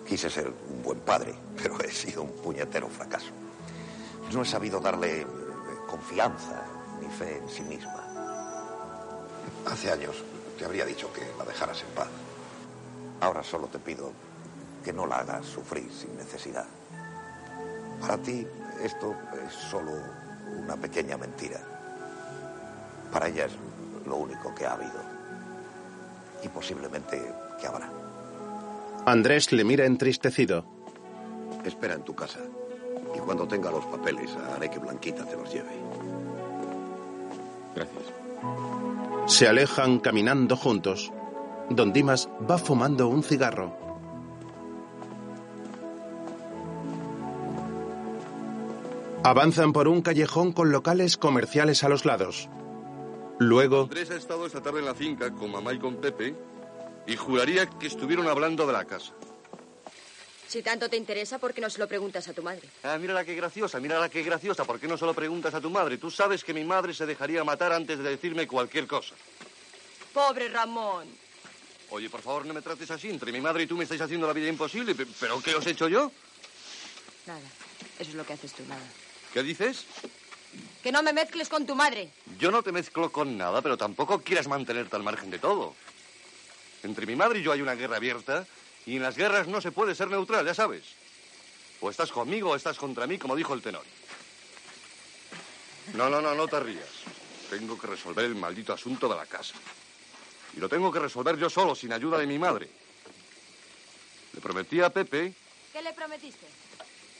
Quise 0.06 0.30
ser 0.30 0.48
un 0.48 0.82
buen 0.82 1.00
padre, 1.00 1.34
pero 1.62 1.78
he 1.80 1.90
sido 1.90 2.22
un 2.22 2.32
puñetero 2.32 2.88
fracaso. 2.88 3.30
No 4.32 4.42
he 4.42 4.46
sabido 4.46 4.80
darle 4.80 5.22
eh, 5.22 5.26
confianza 5.88 6.62
ni 7.00 7.08
fe 7.08 7.38
en 7.38 7.48
sí 7.48 7.62
misma. 7.62 8.06
Hace 9.66 9.90
años 9.90 10.16
te 10.58 10.64
habría 10.64 10.84
dicho 10.84 11.12
que 11.12 11.22
la 11.38 11.44
dejaras 11.44 11.82
en 11.82 11.88
paz. 11.88 12.08
Ahora 13.20 13.42
solo 13.42 13.66
te 13.66 13.78
pido 13.78 14.12
que 14.84 14.92
no 14.92 15.06
la 15.06 15.16
hagas 15.16 15.46
sufrir 15.46 15.92
sin 15.92 16.16
necesidad. 16.16 16.66
Para 18.00 18.16
ti 18.18 18.46
esto 18.82 19.14
es 19.46 19.52
solo 19.52 19.92
una 20.56 20.76
pequeña 20.76 21.16
mentira. 21.16 21.60
Para 23.12 23.28
ella 23.28 23.46
es 23.46 23.52
lo 24.06 24.16
único 24.16 24.54
que 24.54 24.64
ha 24.66 24.72
habido. 24.72 25.09
Y 26.42 26.48
posiblemente 26.48 27.20
que 27.60 27.66
habrá. 27.66 27.90
Andrés 29.06 29.52
le 29.52 29.64
mira 29.64 29.86
entristecido. 29.86 30.64
Espera 31.64 31.94
en 31.94 32.02
tu 32.02 32.14
casa. 32.14 32.40
Y 33.14 33.18
cuando 33.18 33.46
tenga 33.46 33.70
los 33.70 33.84
papeles 33.86 34.30
haré 34.54 34.70
que 34.70 34.78
Blanquita 34.78 35.24
te 35.24 35.36
los 35.36 35.52
lleve. 35.52 35.70
Gracias. 37.74 38.02
Se 39.26 39.48
alejan 39.48 40.00
caminando 40.00 40.56
juntos. 40.56 41.12
Don 41.70 41.92
Dimas 41.92 42.28
va 42.48 42.58
fumando 42.58 43.08
un 43.08 43.22
cigarro. 43.22 43.76
Avanzan 49.22 49.72
por 49.72 49.86
un 49.86 50.00
callejón 50.00 50.52
con 50.52 50.72
locales 50.72 51.16
comerciales 51.16 51.84
a 51.84 51.88
los 51.88 52.04
lados. 52.04 52.48
Luego, 53.40 53.82
Andrés 53.84 54.10
ha 54.10 54.16
estado 54.16 54.44
esta 54.46 54.60
tarde 54.62 54.80
en 54.80 54.84
la 54.84 54.94
finca 54.94 55.30
con 55.32 55.50
mamá 55.50 55.72
y 55.72 55.78
con 55.78 55.96
Pepe 55.98 56.34
y 57.06 57.16
juraría 57.16 57.66
que 57.66 57.86
estuvieron 57.86 58.28
hablando 58.28 58.66
de 58.66 58.72
la 58.74 58.84
casa. 58.84 59.12
Si 60.46 60.62
tanto 60.62 60.90
te 60.90 60.96
interesa, 60.98 61.38
¿por 61.38 61.54
qué 61.54 61.60
no 61.62 61.70
se 61.70 61.78
lo 61.78 61.88
preguntas 61.88 62.28
a 62.28 62.34
tu 62.34 62.42
madre? 62.42 62.68
Ah, 62.82 62.98
mira 62.98 63.14
la 63.14 63.24
que 63.24 63.34
graciosa, 63.34 63.80
mira 63.80 63.98
la 63.98 64.10
que 64.10 64.22
graciosa. 64.22 64.64
¿Por 64.64 64.78
qué 64.78 64.86
no 64.86 64.98
se 64.98 65.06
lo 65.06 65.14
preguntas 65.14 65.54
a 65.54 65.60
tu 65.60 65.70
madre? 65.70 65.96
Tú 65.96 66.10
sabes 66.10 66.44
que 66.44 66.52
mi 66.52 66.64
madre 66.64 66.92
se 66.92 67.06
dejaría 67.06 67.42
matar 67.42 67.72
antes 67.72 67.98
de 67.98 68.10
decirme 68.10 68.46
cualquier 68.46 68.86
cosa. 68.86 69.14
Pobre 70.12 70.48
Ramón. 70.48 71.06
Oye, 71.90 72.10
por 72.10 72.20
favor, 72.20 72.44
no 72.44 72.52
me 72.52 72.60
trates 72.62 72.90
así. 72.90 73.08
Entre 73.08 73.32
mi 73.32 73.40
madre 73.40 73.62
y 73.62 73.66
tú 73.66 73.76
me 73.76 73.84
estáis 73.84 74.00
haciendo 74.02 74.26
la 74.26 74.32
vida 74.34 74.48
imposible. 74.48 74.94
Pe- 74.94 75.06
¿Pero 75.18 75.40
qué 75.40 75.54
os 75.54 75.66
he 75.66 75.70
hecho 75.70 75.88
yo? 75.88 76.12
Nada. 77.26 77.40
Eso 77.98 78.10
es 78.10 78.14
lo 78.14 78.26
que 78.26 78.32
haces 78.34 78.52
tú, 78.52 78.64
nada. 78.68 78.82
¿Qué 79.32 79.42
dices? 79.42 79.86
Que 80.82 80.92
no 80.92 81.02
me 81.02 81.12
mezcles 81.12 81.48
con 81.48 81.66
tu 81.66 81.74
madre. 81.74 82.10
Yo 82.38 82.50
no 82.50 82.62
te 82.62 82.72
mezclo 82.72 83.12
con 83.12 83.36
nada, 83.36 83.60
pero 83.62 83.76
tampoco 83.76 84.20
quieras 84.20 84.48
mantenerte 84.48 84.96
al 84.96 85.02
margen 85.02 85.30
de 85.30 85.38
todo. 85.38 85.74
Entre 86.82 87.06
mi 87.06 87.16
madre 87.16 87.40
y 87.40 87.42
yo 87.42 87.52
hay 87.52 87.60
una 87.60 87.74
guerra 87.74 87.96
abierta 87.96 88.46
y 88.86 88.96
en 88.96 89.02
las 89.02 89.16
guerras 89.16 89.46
no 89.46 89.60
se 89.60 89.72
puede 89.72 89.94
ser 89.94 90.08
neutral, 90.08 90.46
ya 90.46 90.54
sabes. 90.54 90.84
O 91.80 91.90
estás 91.90 92.10
conmigo 92.10 92.50
o 92.50 92.56
estás 92.56 92.78
contra 92.78 93.06
mí, 93.06 93.18
como 93.18 93.36
dijo 93.36 93.54
el 93.54 93.62
tenor. 93.62 93.84
No, 95.94 96.08
no, 96.08 96.20
no, 96.20 96.34
no 96.34 96.48
te 96.48 96.60
rías. 96.60 96.88
Tengo 97.50 97.78
que 97.78 97.86
resolver 97.86 98.24
el 98.24 98.34
maldito 98.34 98.72
asunto 98.72 99.08
de 99.08 99.16
la 99.16 99.26
casa. 99.26 99.54
Y 100.56 100.60
lo 100.60 100.68
tengo 100.68 100.90
que 100.90 100.98
resolver 100.98 101.36
yo 101.36 101.50
solo, 101.50 101.74
sin 101.74 101.92
ayuda 101.92 102.18
de 102.18 102.26
mi 102.26 102.38
madre. 102.38 102.68
Le 104.32 104.40
prometí 104.40 104.80
a 104.80 104.90
Pepe 104.90 105.34
¿Qué 105.72 105.82
le 105.82 105.92
prometiste? 105.92 106.46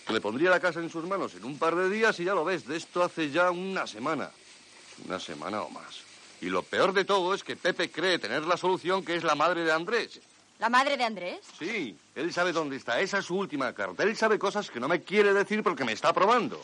Le 0.09 0.21
pondría 0.21 0.51
la 0.51 0.61
casa 0.61 0.81
en 0.81 0.91
sus 0.91 1.05
manos 1.07 1.35
en 1.35 1.45
un 1.45 1.59
par 1.59 1.77
de 1.77 1.89
días 1.89 2.19
y 2.21 2.25
ya 2.25 2.35
lo 2.35 2.45
ves, 2.45 2.67
de 2.67 2.77
esto 2.77 3.03
hace 3.03 3.31
ya 3.31 3.51
una 3.51 3.87
semana. 3.87 4.31
Una 5.07 5.21
semana 5.21 5.63
o 5.63 5.71
más. 5.71 6.01
Y 6.41 6.47
lo 6.47 6.63
peor 6.63 6.93
de 6.93 7.05
todo 7.05 7.35
es 7.35 7.45
que 7.45 7.57
Pepe 7.57 7.91
cree 7.91 8.19
tener 8.19 8.45
la 8.45 8.57
solución 8.57 9.05
que 9.05 9.15
es 9.17 9.25
la 9.25 9.35
madre 9.35 9.63
de 9.65 9.73
Andrés. 9.73 10.21
¿La 10.59 10.69
madre 10.69 10.97
de 10.97 11.05
Andrés? 11.05 11.41
Sí, 11.59 11.97
él 12.15 12.33
sabe 12.33 12.53
dónde 12.53 12.77
está. 12.77 13.01
Esa 13.01 13.19
es 13.19 13.25
su 13.25 13.37
última 13.37 13.73
carta. 13.73 14.03
Él 14.03 14.17
sabe 14.17 14.39
cosas 14.39 14.71
que 14.71 14.81
no 14.81 14.89
me 14.89 15.03
quiere 15.03 15.33
decir 15.33 15.63
porque 15.63 15.85
me 15.85 15.93
está 15.93 16.13
probando. 16.13 16.63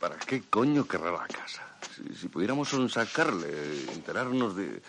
¿Para 0.00 0.16
qué 0.16 0.42
coño 0.42 0.86
querrá 0.86 1.12
la 1.12 1.26
casa? 1.28 1.62
Si, 1.94 2.14
si 2.16 2.28
pudiéramos 2.28 2.68
sacarle, 2.92 3.84
enterarnos 3.92 4.56
de... 4.56 4.66
eh, 4.66 4.82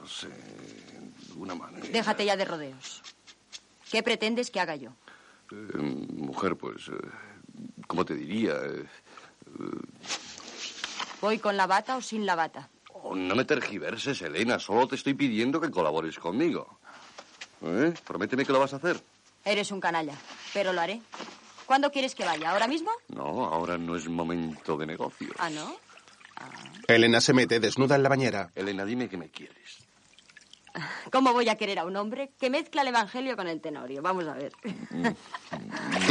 no 0.00 0.06
sé, 0.06 0.28
de 0.28 1.30
alguna 1.30 1.54
manera... 1.54 1.86
Déjate 1.88 2.24
ya 2.24 2.36
de 2.36 2.44
rodeos. 2.44 3.02
¿Qué 3.90 4.02
pretendes 4.02 4.50
que 4.50 4.60
haga 4.60 4.76
yo? 4.76 4.90
Eh, 5.52 5.78
mujer, 6.14 6.56
pues... 6.56 6.88
eh, 6.88 7.08
¿Cómo 7.86 8.04
te 8.04 8.14
diría? 8.14 8.52
Eh, 8.64 8.84
¿Voy 11.20 11.38
con 11.38 11.56
la 11.56 11.66
bata 11.66 11.96
o 11.96 12.00
sin 12.00 12.24
la 12.24 12.34
bata? 12.34 12.68
oh, 12.92 13.14
no 13.14 13.34
me 13.34 13.44
tergiverses, 13.44 14.22
Elena. 14.22 14.58
Solo 14.58 14.86
te 14.88 14.96
estoy 14.96 15.14
pidiendo 15.14 15.60
que 15.60 15.70
colabores 15.70 16.18
conmigo. 16.18 16.78
¿Eh? 17.62 17.92
Prométeme 18.06 18.44
que 18.44 18.52
lo 18.52 18.60
vas 18.60 18.72
a 18.72 18.76
hacer. 18.76 19.00
Eres 19.44 19.70
un 19.70 19.80
canalla, 19.80 20.14
pero 20.52 20.72
lo 20.72 20.80
haré. 20.80 21.00
¿Cuándo 21.66 21.90
quieres 21.90 22.14
que 22.14 22.24
vaya? 22.24 22.50
¿Ahora 22.50 22.66
mismo? 22.66 22.90
No, 23.08 23.44
ahora 23.46 23.78
no 23.78 23.96
es 23.96 24.08
momento 24.08 24.76
de 24.76 24.86
negocio. 24.86 25.32
Ah, 25.38 25.50
¿no? 25.50 25.76
Elena 26.88 27.20
se 27.20 27.32
mete 27.32 27.60
desnuda 27.60 27.96
en 27.96 28.02
la 28.02 28.08
bañera. 28.08 28.50
Elena, 28.54 28.84
dime 28.84 29.08
que 29.08 29.16
me 29.16 29.28
quieres. 29.28 29.78
¿Cómo 31.12 31.32
voy 31.32 31.48
a 31.48 31.56
querer 31.56 31.78
a 31.78 31.84
un 31.84 31.96
hombre 31.96 32.32
que 32.38 32.50
mezcla 32.50 32.82
el 32.82 32.88
evangelio 32.88 33.36
con 33.36 33.48
el 33.48 33.60
tenorio? 33.60 34.02
Vamos 34.02 34.26
a 34.26 34.34
ver. 34.34 34.52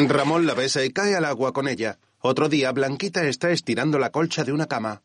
Ramón 0.07 0.45
la 0.45 0.53
besa 0.53 0.83
y 0.83 0.91
cae 0.91 1.15
al 1.15 1.25
agua 1.25 1.53
con 1.53 1.67
ella. 1.67 1.99
Otro 2.21 2.49
día, 2.49 2.71
Blanquita 2.71 3.23
está 3.23 3.49
estirando 3.51 3.97
la 3.97 4.11
colcha 4.11 4.43
de 4.43 4.51
una 4.51 4.67
cama. 4.67 5.01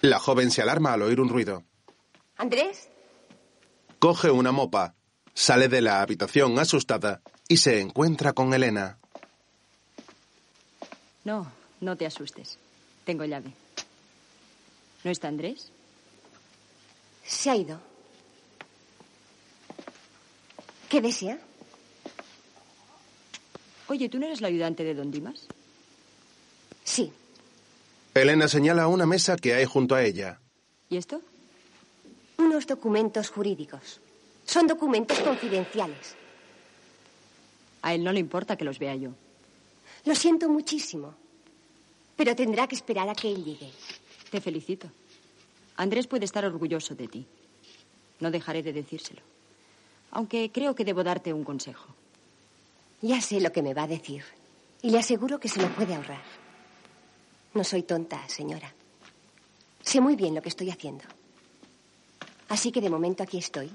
La 0.00 0.18
joven 0.18 0.50
se 0.50 0.62
alarma 0.62 0.92
al 0.92 1.02
oír 1.02 1.20
un 1.20 1.28
ruido. 1.28 1.62
¿Andrés? 2.36 2.88
Coge 3.98 4.30
una 4.30 4.52
mopa, 4.52 4.94
sale 5.34 5.68
de 5.68 5.80
la 5.80 6.02
habitación 6.02 6.58
asustada 6.58 7.22
y 7.48 7.58
se 7.58 7.80
encuentra 7.80 8.32
con 8.32 8.52
Elena. 8.52 8.98
No, 11.24 11.50
no 11.80 11.96
te 11.96 12.06
asustes. 12.06 12.58
Tengo 13.04 13.24
llave. 13.24 13.52
¿No 15.04 15.10
está 15.10 15.28
Andrés? 15.28 15.70
Se 17.24 17.50
ha 17.50 17.56
ido. 17.56 17.80
¿Qué 20.88 21.00
desea? 21.00 21.38
Oye, 23.88 24.08
¿tú 24.08 24.18
no 24.18 24.26
eres 24.26 24.40
la 24.40 24.48
ayudante 24.48 24.84
de 24.84 24.94
don 24.94 25.10
Dimas? 25.10 25.46
Sí. 26.84 27.12
Elena 28.14 28.48
señala 28.48 28.86
una 28.86 29.06
mesa 29.06 29.36
que 29.36 29.54
hay 29.54 29.64
junto 29.64 29.94
a 29.94 30.02
ella. 30.04 30.40
¿Y 30.88 30.96
esto? 30.96 31.20
Unos 32.38 32.66
documentos 32.66 33.30
jurídicos. 33.30 34.00
Son 34.44 34.66
documentos 34.66 35.18
confidenciales. 35.20 36.14
A 37.82 37.94
él 37.94 38.04
no 38.04 38.12
le 38.12 38.20
importa 38.20 38.56
que 38.56 38.64
los 38.64 38.78
vea 38.78 38.94
yo. 38.94 39.10
Lo 40.04 40.14
siento 40.14 40.48
muchísimo. 40.48 41.14
Pero 42.16 42.36
tendrá 42.36 42.66
que 42.66 42.76
esperar 42.76 43.08
a 43.08 43.14
que 43.14 43.32
él 43.32 43.44
llegue. 43.44 43.70
Te 44.30 44.40
felicito. 44.40 44.88
Andrés 45.76 46.06
puede 46.06 46.24
estar 46.24 46.44
orgulloso 46.44 46.94
de 46.94 47.08
ti. 47.08 47.26
No 48.20 48.30
dejaré 48.30 48.62
de 48.62 48.72
decírselo. 48.72 49.22
Aunque 50.12 50.50
creo 50.52 50.74
que 50.74 50.84
debo 50.84 51.02
darte 51.02 51.32
un 51.32 51.44
consejo. 51.44 51.88
Ya 53.02 53.20
sé 53.20 53.40
lo 53.40 53.52
que 53.52 53.62
me 53.62 53.74
va 53.74 53.82
a 53.82 53.88
decir. 53.88 54.24
Y 54.82 54.90
le 54.90 54.98
aseguro 54.98 55.40
que 55.40 55.48
se 55.48 55.60
lo 55.60 55.68
puede 55.68 55.94
ahorrar. 55.94 56.22
No 57.54 57.64
soy 57.64 57.82
tonta, 57.82 58.26
señora. 58.28 58.72
Sé 59.82 60.00
muy 60.00 60.16
bien 60.16 60.34
lo 60.34 60.42
que 60.42 60.48
estoy 60.48 60.70
haciendo. 60.70 61.04
Así 62.48 62.70
que 62.70 62.80
de 62.80 62.90
momento 62.90 63.22
aquí 63.22 63.38
estoy. 63.38 63.70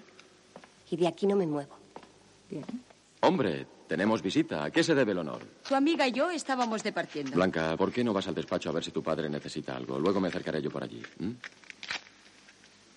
Y 0.90 0.98
de 0.98 1.08
aquí 1.08 1.28
no 1.28 1.36
me 1.36 1.46
muevo. 1.46 1.76
Bien. 2.50 2.66
Hombre, 3.22 3.68
tenemos 3.88 4.22
visita. 4.22 4.64
¿A 4.64 4.72
qué 4.72 4.84
se 4.84 4.96
debe 4.96 5.12
el 5.12 5.20
honor? 5.20 5.46
Tu 5.68 5.76
amiga 5.76 6.08
y 6.08 6.12
yo 6.12 6.32
estábamos 6.32 6.82
departiendo. 6.84 7.32
Blanca, 7.32 7.76
¿por 7.76 7.92
qué 7.92 8.04
no 8.04 8.14
vas 8.14 8.28
al 8.28 8.36
despacho 8.36 8.70
a 8.70 8.74
ver 8.74 8.84
si 8.84 8.92
tu 8.92 9.04
padre 9.04 9.30
necesita 9.30 9.76
algo? 9.76 10.00
Luego 10.00 10.20
me 10.20 10.30
acercaré 10.30 10.62
yo 10.62 10.72
por 10.72 10.84
allí. 10.84 11.02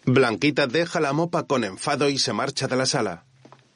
Blanquita 0.05 0.67
deja 0.67 1.01
la 1.01 1.13
mopa 1.13 1.45
con 1.45 1.65
enfado 1.65 2.09
y 2.09 2.19
se 2.19 2.33
marcha 2.33 2.67
de 2.67 2.77
la 2.77 2.87
sala. 2.87 3.25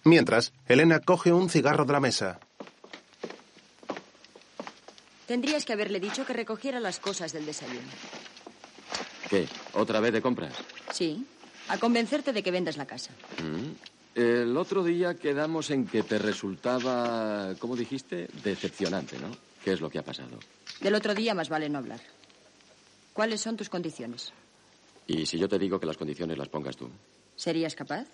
Mientras, 0.05 0.53
Elena 0.67 1.01
coge 1.01 1.33
un 1.33 1.49
cigarro 1.49 1.85
de 1.85 1.93
la 1.93 2.01
mesa. 2.01 2.41
Tendrías 5.27 5.65
que 5.65 5.73
haberle 5.73 6.01
dicho 6.01 6.25
que 6.25 6.33
recogiera 6.33 6.81
las 6.81 7.01
cosas 7.01 7.33
del 7.33 7.47
desayuno. 7.47 7.89
¿Qué? 9.29 9.49
¿Otra 9.75 10.01
vez 10.01 10.13
de 10.13 10.23
compras? 10.23 10.55
Sí, 10.93 11.27
a 11.69 11.79
convencerte 11.79 12.33
de 12.33 12.43
que 12.43 12.51
vendas 12.53 12.77
la 12.77 12.87
casa. 12.87 13.11
¿Mm? 13.43 14.19
El 14.19 14.57
otro 14.57 14.83
día 14.83 15.15
quedamos 15.17 15.71
en 15.71 15.87
que 15.87 16.03
te 16.03 16.19
resultaba, 16.19 17.55
¿cómo 17.59 17.77
dijiste? 17.77 18.29
Decepcionante, 18.43 19.19
¿no? 19.19 19.37
¿Qué 19.63 19.73
es 19.73 19.81
lo 19.81 19.91
que 19.91 19.99
ha 19.99 20.03
pasado? 20.03 20.39
Del 20.81 20.95
otro 20.95 21.15
día 21.15 21.35
más 21.35 21.49
vale 21.49 21.69
no 21.69 21.79
hablar. 21.79 22.01
¿Cuáles 23.13 23.41
son 23.41 23.57
tus 23.57 23.69
condiciones? 23.69 24.33
¿Y 25.07 25.27
si 25.27 25.39
yo 25.39 25.49
te 25.49 25.59
digo 25.59 25.79
que 25.79 25.87
las 25.87 25.97
condiciones 25.97 26.37
las 26.37 26.49
pongas 26.49 26.77
tú? 26.77 26.91
¿Serías 27.37 27.75
capaz? 27.75 28.07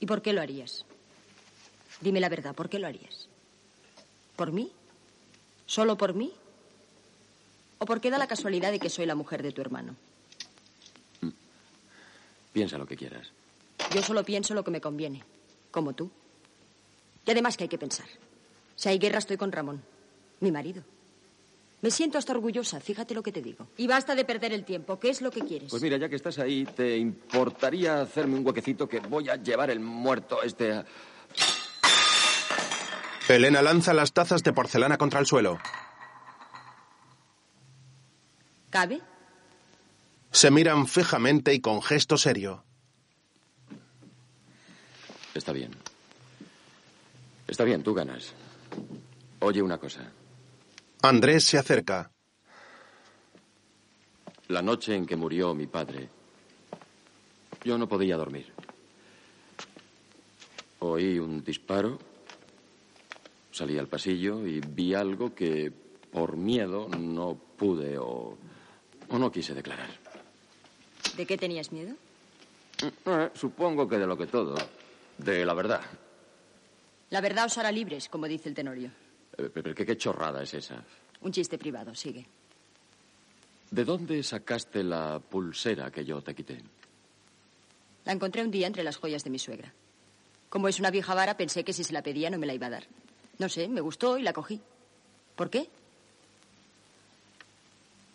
¿Y 0.00 0.06
por 0.06 0.22
qué 0.22 0.32
lo 0.32 0.40
harías? 0.40 0.84
Dime 2.00 2.20
la 2.20 2.28
verdad, 2.28 2.54
¿por 2.54 2.68
qué 2.68 2.78
lo 2.78 2.86
harías? 2.86 3.28
¿Por 4.36 4.52
mí? 4.52 4.70
¿Solo 5.66 5.96
por 5.96 6.14
mí? 6.14 6.32
¿O 7.78 7.86
porque 7.86 8.10
da 8.10 8.18
la 8.18 8.26
casualidad 8.26 8.70
de 8.70 8.78
que 8.78 8.88
soy 8.88 9.06
la 9.06 9.14
mujer 9.14 9.42
de 9.42 9.52
tu 9.52 9.60
hermano? 9.60 9.96
Piensa 12.52 12.78
lo 12.78 12.86
que 12.86 12.96
quieras. 12.96 13.30
Yo 13.94 14.02
solo 14.02 14.24
pienso 14.24 14.54
lo 14.54 14.64
que 14.64 14.70
me 14.70 14.80
conviene, 14.80 15.22
como 15.70 15.92
tú. 15.94 16.10
Y 17.26 17.30
además 17.30 17.56
que 17.56 17.64
hay 17.64 17.68
que 17.68 17.78
pensar. 17.78 18.06
Si 18.76 18.88
hay 18.88 18.98
guerra 18.98 19.18
estoy 19.18 19.36
con 19.36 19.52
Ramón, 19.52 19.82
mi 20.40 20.50
marido. 20.50 20.82
Me 21.82 21.90
siento 21.90 22.18
hasta 22.18 22.32
orgullosa, 22.32 22.80
fíjate 22.80 23.14
lo 23.14 23.22
que 23.22 23.32
te 23.32 23.42
digo. 23.42 23.66
Y 23.76 23.86
basta 23.86 24.14
de 24.14 24.24
perder 24.24 24.52
el 24.52 24.64
tiempo, 24.64 24.98
¿qué 24.98 25.10
es 25.10 25.20
lo 25.20 25.30
que 25.30 25.40
quieres? 25.40 25.70
Pues 25.70 25.82
mira, 25.82 25.98
ya 25.98 26.08
que 26.08 26.16
estás 26.16 26.38
ahí, 26.38 26.64
¿te 26.64 26.96
importaría 26.96 28.00
hacerme 28.00 28.36
un 28.36 28.46
huequecito 28.46 28.88
que 28.88 29.00
voy 29.00 29.28
a 29.28 29.36
llevar 29.36 29.70
el 29.70 29.80
muerto 29.80 30.42
este 30.42 30.72
a... 30.72 30.86
Elena 33.28 33.60
lanza 33.60 33.92
las 33.92 34.12
tazas 34.12 34.42
de 34.42 34.52
porcelana 34.52 34.96
contra 34.96 35.20
el 35.20 35.26
suelo. 35.26 35.58
¿Cabe? 38.70 39.00
Se 40.30 40.50
miran 40.50 40.86
fijamente 40.86 41.52
y 41.52 41.60
con 41.60 41.82
gesto 41.82 42.16
serio. 42.16 42.62
Está 45.34 45.52
bien. 45.52 45.72
Está 47.48 47.64
bien, 47.64 47.82
tú 47.82 47.94
ganas. 47.94 48.32
Oye 49.40 49.60
una 49.62 49.78
cosa. 49.78 50.10
Andrés 51.06 51.44
se 51.44 51.58
acerca. 51.58 52.10
La 54.48 54.62
noche 54.62 54.94
en 54.94 55.06
que 55.06 55.16
murió 55.16 55.54
mi 55.54 55.66
padre, 55.66 56.08
yo 57.64 57.76
no 57.78 57.88
podía 57.88 58.16
dormir. 58.16 58.52
Oí 60.80 61.18
un 61.18 61.42
disparo, 61.42 61.98
salí 63.50 63.78
al 63.78 63.88
pasillo 63.88 64.46
y 64.46 64.60
vi 64.60 64.94
algo 64.94 65.34
que 65.34 65.72
por 66.12 66.36
miedo 66.36 66.88
no 66.88 67.36
pude 67.56 67.98
o, 67.98 68.36
o 69.08 69.18
no 69.18 69.32
quise 69.32 69.54
declarar. 69.54 69.90
¿De 71.16 71.26
qué 71.26 71.36
tenías 71.36 71.72
miedo? 71.72 71.94
Eh, 73.06 73.30
supongo 73.34 73.88
que 73.88 73.98
de 73.98 74.06
lo 74.06 74.16
que 74.16 74.26
todo. 74.26 74.54
De 75.18 75.44
la 75.44 75.54
verdad. 75.54 75.80
La 77.10 77.20
verdad 77.20 77.46
os 77.46 77.56
hará 77.58 77.72
libres, 77.72 78.08
como 78.08 78.28
dice 78.28 78.48
el 78.48 78.54
tenorio. 78.54 78.90
Eh, 79.38 79.74
¿qué, 79.74 79.86
qué 79.86 79.96
chorrada 79.96 80.42
es 80.42 80.54
esa? 80.54 80.82
Un 81.20 81.32
chiste 81.32 81.58
privado, 81.58 81.94
sigue. 81.94 82.26
¿De 83.70 83.84
dónde 83.84 84.22
sacaste 84.22 84.82
la 84.84 85.18
pulsera 85.18 85.90
que 85.90 86.04
yo 86.04 86.22
te 86.22 86.34
quité? 86.34 86.60
La 88.04 88.12
encontré 88.12 88.42
un 88.42 88.50
día 88.50 88.66
entre 88.66 88.84
las 88.84 88.96
joyas 88.96 89.24
de 89.24 89.30
mi 89.30 89.38
suegra. 89.38 89.72
Como 90.48 90.68
es 90.68 90.78
una 90.78 90.90
vieja 90.90 91.14
vara, 91.14 91.36
pensé 91.36 91.64
que 91.64 91.72
si 91.72 91.82
se 91.82 91.92
la 91.92 92.02
pedía 92.02 92.30
no 92.30 92.38
me 92.38 92.46
la 92.46 92.54
iba 92.54 92.68
a 92.68 92.70
dar. 92.70 92.84
No 93.38 93.48
sé, 93.48 93.68
me 93.68 93.80
gustó 93.80 94.16
y 94.16 94.22
la 94.22 94.32
cogí. 94.32 94.60
¿Por 95.34 95.50
qué? 95.50 95.68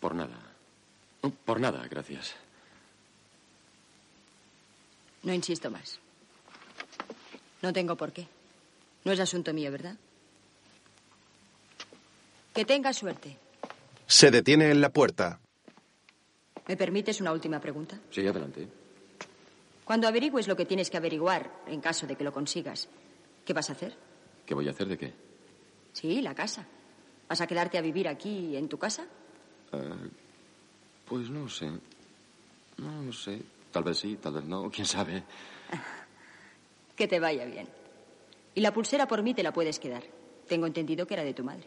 Por 0.00 0.14
nada. 0.14 0.38
Oh, 1.20 1.30
Por 1.30 1.60
nada, 1.60 1.86
gracias. 1.88 2.34
No 5.22 5.32
insisto 5.32 5.70
más. 5.70 6.00
No 7.60 7.72
tengo 7.72 7.94
por 7.96 8.12
qué. 8.12 8.26
No 9.04 9.12
es 9.12 9.20
asunto 9.20 9.52
mío, 9.52 9.70
¿verdad? 9.70 9.96
Que 12.52 12.64
tenga 12.64 12.92
suerte. 12.92 13.38
Se 14.06 14.30
detiene 14.30 14.70
en 14.70 14.80
la 14.80 14.90
puerta. 14.90 15.40
¿Me 16.68 16.76
permites 16.76 17.20
una 17.20 17.32
última 17.32 17.60
pregunta? 17.60 17.98
Sí, 18.10 18.26
adelante. 18.26 18.68
Cuando 19.84 20.06
averigües 20.06 20.46
lo 20.48 20.56
que 20.56 20.66
tienes 20.66 20.90
que 20.90 20.96
averiguar, 20.96 21.50
en 21.66 21.80
caso 21.80 22.06
de 22.06 22.14
que 22.14 22.24
lo 22.24 22.32
consigas, 22.32 22.88
¿qué 23.44 23.52
vas 23.52 23.70
a 23.70 23.72
hacer? 23.72 23.96
¿Qué 24.46 24.54
voy 24.54 24.68
a 24.68 24.70
hacer 24.70 24.86
de 24.86 24.98
qué? 24.98 25.12
Sí, 25.92 26.20
la 26.20 26.34
casa. 26.34 26.66
¿Vas 27.28 27.40
a 27.40 27.46
quedarte 27.46 27.78
a 27.78 27.80
vivir 27.80 28.06
aquí, 28.06 28.56
en 28.56 28.68
tu 28.68 28.78
casa? 28.78 29.06
Ah, 29.72 29.96
pues 31.06 31.30
no 31.30 31.48
sé. 31.48 31.70
No 32.76 33.02
lo 33.02 33.12
sé. 33.12 33.40
Tal 33.70 33.84
vez 33.84 33.98
sí, 33.98 34.18
tal 34.20 34.34
vez 34.34 34.44
no. 34.44 34.70
¿Quién 34.70 34.86
sabe? 34.86 35.22
Que 36.94 37.08
te 37.08 37.18
vaya 37.18 37.46
bien. 37.46 37.66
Y 38.54 38.60
la 38.60 38.72
pulsera 38.72 39.08
por 39.08 39.22
mí 39.22 39.32
te 39.32 39.42
la 39.42 39.52
puedes 39.52 39.78
quedar. 39.78 40.04
Tengo 40.46 40.66
entendido 40.66 41.06
que 41.06 41.14
era 41.14 41.24
de 41.24 41.32
tu 41.32 41.42
madre. 41.42 41.66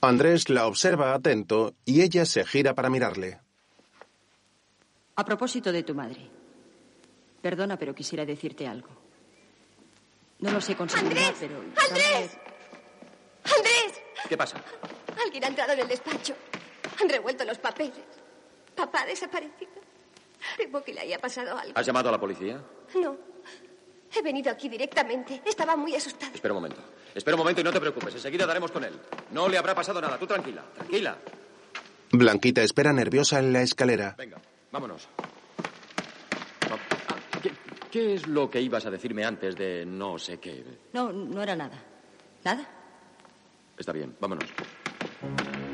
Andrés 0.00 0.48
la 0.48 0.66
observa 0.66 1.12
atento 1.12 1.74
y 1.84 2.02
ella 2.02 2.24
se 2.24 2.44
gira 2.44 2.74
para 2.74 2.88
mirarle. 2.88 3.40
A 5.16 5.24
propósito 5.24 5.72
de 5.72 5.82
tu 5.82 5.94
madre. 5.94 6.30
Perdona, 7.42 7.76
pero 7.76 7.94
quisiera 7.94 8.24
decirte 8.24 8.66
algo. 8.66 8.88
No 10.40 10.52
lo 10.52 10.60
sé 10.60 10.76
con 10.76 10.88
seguridad, 10.88 11.34
pero... 11.40 11.56
¡Andrés! 11.58 12.38
¡Andrés! 13.42 14.02
¿Qué 14.28 14.36
pasa? 14.36 14.62
Alguien 15.20 15.44
ha 15.44 15.48
entrado 15.48 15.72
en 15.72 15.80
el 15.80 15.88
despacho. 15.88 16.34
Han 17.00 17.08
revuelto 17.08 17.44
los 17.44 17.58
papeles. 17.58 17.98
Papá 18.76 19.02
ha 19.02 19.06
desaparecido. 19.06 19.72
Temo 20.56 20.82
que 20.82 20.94
le 20.94 21.00
haya 21.00 21.18
pasado 21.18 21.58
algo. 21.58 21.72
¿Has 21.74 21.84
llamado 21.84 22.08
a 22.08 22.12
la 22.12 22.20
policía? 22.20 22.62
No. 22.94 23.16
He 24.14 24.22
venido 24.22 24.50
aquí 24.52 24.68
directamente. 24.68 25.42
Estaba 25.44 25.76
muy 25.76 25.94
asustada. 25.96 26.32
Espera 26.32 26.54
un 26.54 26.62
momento. 26.62 26.80
Espera 27.18 27.34
un 27.34 27.40
momento 27.40 27.60
y 27.60 27.64
no 27.64 27.72
te 27.72 27.80
preocupes. 27.80 28.14
Enseguida 28.14 28.46
daremos 28.46 28.70
con 28.70 28.84
él. 28.84 28.92
No 29.32 29.48
le 29.48 29.58
habrá 29.58 29.74
pasado 29.74 30.00
nada. 30.00 30.16
Tú 30.18 30.26
tranquila. 30.26 30.62
Tranquila. 30.72 31.18
Blanquita 32.12 32.62
espera 32.62 32.92
nerviosa 32.92 33.40
en 33.40 33.52
la 33.52 33.60
escalera. 33.60 34.14
Venga, 34.16 34.38
vámonos. 34.70 35.08
Ah, 36.70 36.76
¿Qué, 37.42 37.50
qué 37.90 38.14
es 38.14 38.28
lo 38.28 38.48
que 38.48 38.60
ibas 38.60 38.86
a 38.86 38.90
decirme 38.90 39.24
antes 39.24 39.56
de 39.56 39.84
no 39.84 40.16
sé 40.16 40.38
qué? 40.38 40.64
No, 40.92 41.12
no 41.12 41.42
era 41.42 41.56
nada. 41.56 41.82
¿Nada? 42.44 42.68
Está 43.76 43.92
bien, 43.92 44.14
vámonos. 44.20 44.44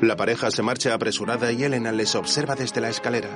La 0.01 0.15
pareja 0.15 0.49
se 0.49 0.63
marcha 0.63 0.95
apresurada 0.95 1.51
y 1.51 1.63
Elena 1.63 1.91
les 1.91 2.15
observa 2.15 2.55
desde 2.55 2.81
la 2.81 2.89
escalera. 2.89 3.29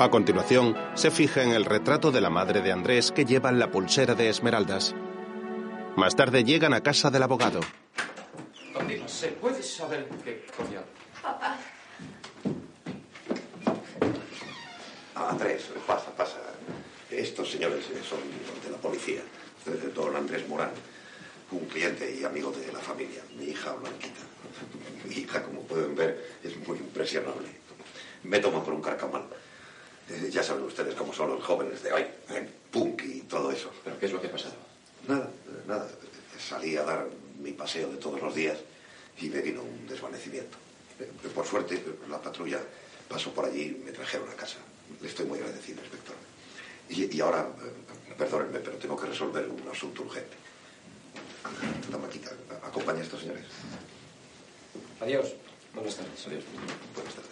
A 0.00 0.10
continuación, 0.10 0.76
se 0.94 1.12
fija 1.12 1.44
en 1.44 1.52
el 1.52 1.64
retrato 1.64 2.10
de 2.10 2.20
la 2.20 2.30
madre 2.30 2.62
de 2.62 2.72
Andrés 2.72 3.12
que 3.12 3.24
lleva 3.24 3.52
la 3.52 3.70
pulsera 3.70 4.16
de 4.16 4.28
esmeraldas. 4.28 4.94
Más 5.96 6.14
tarde 6.14 6.44
llegan 6.44 6.74
a 6.74 6.82
casa 6.82 7.10
del 7.10 7.22
abogado. 7.22 7.60
¿Se 9.06 9.28
puede 9.28 9.62
saber 9.62 10.08
qué 10.24 10.44
coño? 10.56 10.82
Papá. 11.22 11.56
Ah, 15.14 15.28
Andrés, 15.30 15.70
pasa, 15.86 16.10
pasa. 16.14 16.38
Estos 17.10 17.50
señores 17.50 17.84
eh, 17.90 18.02
son 18.08 18.18
de 18.64 18.70
la 18.70 18.76
policía. 18.78 19.22
Don 19.94 20.14
Andrés 20.14 20.46
Morán, 20.48 20.70
un 21.50 21.64
cliente 21.66 22.14
y 22.20 22.24
amigo 22.24 22.50
de 22.52 22.70
la 22.72 22.78
familia. 22.80 23.22
Mi 23.38 23.46
hija 23.46 23.72
Blanquita. 23.72 24.20
Mi 25.08 25.14
hija, 25.14 25.42
como 25.42 25.62
pueden 25.62 25.94
ver, 25.94 26.38
es 26.44 26.56
muy 26.68 26.76
impresionable. 26.78 27.48
Me 28.24 28.38
toma 28.40 28.62
por 28.62 28.74
un 28.74 28.82
carcamal. 28.82 29.24
Eh, 30.10 30.28
Ya 30.30 30.42
saben 30.42 30.64
ustedes 30.64 30.94
cómo 30.94 31.12
son 31.14 31.30
los 31.30 31.42
jóvenes 31.44 31.82
de 31.82 31.92
hoy. 31.92 32.02
eh, 32.30 32.48
Punk 32.70 33.02
y 33.04 33.20
todo 33.22 33.50
eso. 33.50 33.70
¿Pero 33.84 33.98
qué 33.98 34.06
es 34.06 34.12
lo 34.12 34.20
que 34.20 34.26
ha 34.26 34.32
pasado? 34.32 34.54
Nada, 35.08 35.30
nada. 35.66 35.88
Salí 36.38 36.76
a 36.76 36.82
dar 36.82 37.06
mi 37.40 37.52
paseo 37.52 37.90
de 37.90 37.98
todos 37.98 38.20
los 38.20 38.34
días 38.34 38.58
y 39.20 39.28
me 39.28 39.40
vino 39.40 39.62
un 39.62 39.86
desvanecimiento. 39.86 40.56
Eh, 41.00 41.10
Por 41.34 41.46
suerte, 41.46 41.82
la 42.08 42.20
patrulla 42.20 42.60
pasó 43.08 43.32
por 43.32 43.44
allí 43.46 43.76
y 43.80 43.82
me 43.84 43.92
trajeron 43.92 44.28
a 44.28 44.34
casa. 44.34 44.58
Le 45.00 45.08
estoy 45.08 45.26
muy 45.26 45.38
agradecido, 45.38 45.80
inspector. 45.82 46.16
Y, 46.88 47.16
y 47.16 47.20
ahora, 47.20 47.48
eh, 47.62 48.14
perdónenme, 48.16 48.60
pero 48.60 48.76
tengo 48.78 48.96
que 48.96 49.06
resolver 49.06 49.48
un 49.48 49.68
asunto 49.68 50.02
urgente. 50.02 50.36
La 51.90 51.98
maquita, 51.98 52.30
acompaña 52.62 53.00
a 53.00 53.02
estos 53.02 53.20
señores. 53.20 53.44
Adiós. 55.00 55.34
Buenas 55.74 55.96
tardes. 55.96 56.26
Adiós. 56.26 56.44
Buenas 56.94 57.14
tardes. 57.14 57.30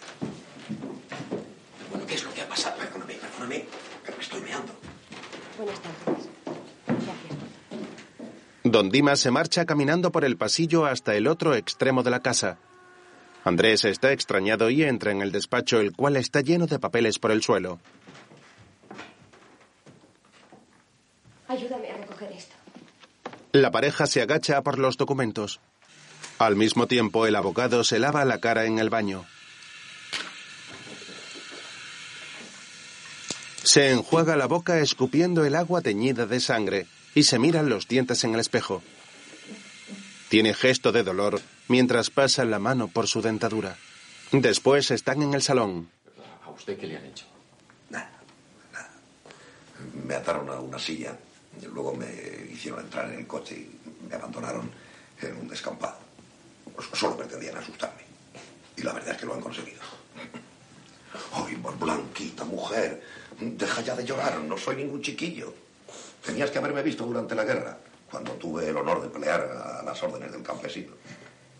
Bueno, 1.89 2.05
¿qué 2.07 2.13
es 2.15 2.23
lo 2.23 2.33
que 2.33 2.41
ha 2.41 2.47
pasado? 2.47 2.77
Perdóname, 2.77 3.15
perdóname, 3.15 3.65
pero 4.03 4.17
me 4.17 4.23
estoy 4.23 4.41
meando. 4.41 4.73
Buenas 5.57 5.79
tardes. 5.81 6.34
Don 8.67 8.89
Dimas 8.89 9.19
se 9.19 9.29
marcha 9.29 9.63
caminando 9.67 10.11
por 10.11 10.25
el 10.25 10.37
pasillo 10.37 10.87
hasta 10.87 11.13
el 11.13 11.27
otro 11.27 11.53
extremo 11.53 12.01
de 12.01 12.09
la 12.09 12.21
casa. 12.21 12.57
Andrés 13.43 13.85
está 13.85 14.11
extrañado 14.11 14.71
y 14.71 14.81
entra 14.81 15.11
en 15.11 15.21
el 15.21 15.31
despacho, 15.31 15.79
el 15.79 15.95
cual 15.95 16.17
está 16.17 16.41
lleno 16.41 16.65
de 16.65 16.79
papeles 16.79 17.19
por 17.19 17.29
el 17.29 17.43
suelo. 17.43 17.79
Ayúdame 21.47 21.91
a 21.91 21.97
recoger 21.97 22.31
esto. 22.31 22.55
La 23.51 23.69
pareja 23.69 24.07
se 24.07 24.23
agacha 24.23 24.59
por 24.63 24.79
los 24.79 24.97
documentos. 24.97 25.59
Al 26.39 26.55
mismo 26.55 26.87
tiempo, 26.87 27.27
el 27.27 27.35
abogado 27.35 27.83
se 27.83 27.99
lava 27.99 28.25
la 28.25 28.39
cara 28.39 28.65
en 28.65 28.79
el 28.79 28.89
baño. 28.89 29.25
Se 33.61 33.91
enjuaga 33.91 34.35
la 34.35 34.47
boca 34.47 34.79
escupiendo 34.79 35.45
el 35.45 35.55
agua 35.55 35.81
teñida 35.81 36.25
de 36.25 36.39
sangre 36.39 36.87
y 37.15 37.23
se 37.23 37.39
miran 37.39 37.69
los 37.69 37.87
dientes 37.87 38.23
en 38.25 38.35
el 38.35 38.41
espejo. 38.41 38.83
Tiene 40.29 40.53
gesto 40.53 40.91
de 40.91 41.03
dolor 41.03 41.41
mientras 41.67 42.09
pasa 42.09 42.45
la 42.45 42.59
mano 42.59 42.89
por 42.89 43.07
su 43.07 43.21
dentadura. 43.21 43.77
Después 44.31 44.91
están 44.91 45.21
en 45.21 45.33
el 45.33 45.41
salón. 45.41 45.89
¿A 46.43 46.49
usted 46.49 46.77
qué 46.77 46.87
le 46.87 46.97
han 46.97 47.05
hecho? 47.05 47.25
Me 50.03 50.15
ataron 50.15 50.49
a 50.49 50.59
una 50.59 50.79
silla, 50.79 51.17
y 51.61 51.65
luego 51.65 51.93
me 51.93 52.07
hicieron 52.51 52.81
entrar 52.81 53.11
en 53.11 53.19
el 53.19 53.27
coche 53.27 53.55
y 53.55 54.07
me 54.07 54.15
abandonaron 54.15 54.69
en 55.21 55.37
un 55.37 55.47
descampado. 55.47 55.97
Pues 56.75 56.87
Solo 56.93 57.17
pretendían 57.17 57.57
asustarme. 57.57 58.01
Y 58.77 58.81
la 58.81 58.93
verdad 58.93 59.11
es 59.13 59.17
que 59.17 59.25
lo 59.25 59.35
han 59.35 59.41
conseguido. 59.41 59.81
Ay, 61.33 61.57
blanquita 61.79 62.43
mujer, 62.43 63.01
deja 63.39 63.81
ya 63.81 63.95
de 63.95 64.05
llorar, 64.05 64.39
no 64.39 64.57
soy 64.57 64.77
ningún 64.77 65.01
chiquillo. 65.01 65.53
Tenías 66.25 66.49
que 66.49 66.57
haberme 66.57 66.81
visto 66.81 67.05
durante 67.05 67.35
la 67.35 67.43
guerra, 67.43 67.77
cuando 68.09 68.31
tuve 68.33 68.67
el 68.67 68.75
honor 68.75 69.01
de 69.01 69.09
pelear 69.09 69.41
a 69.41 69.83
las 69.83 70.01
órdenes 70.01 70.31
del 70.31 70.41
campesino. 70.41 70.93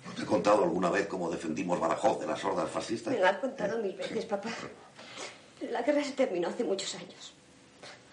¿No 0.06 0.14
te 0.14 0.24
he 0.24 0.26
contado 0.26 0.64
alguna 0.64 0.90
vez 0.90 1.08
cómo 1.08 1.30
defendimos 1.30 1.80
Badajoz 1.80 2.20
de 2.20 2.28
las 2.28 2.44
hordas 2.44 2.70
fascistas? 2.70 3.14
Me 3.14 3.20
lo 3.20 3.28
has 3.28 3.38
contado 3.38 3.78
mil 3.80 3.96
veces, 3.96 4.26
papá. 4.26 4.50
La 5.70 5.82
guerra 5.84 6.04
se 6.04 6.14
terminó 6.14 6.48
hace 6.48 6.64
muchos 6.64 6.96
años. 6.96 7.34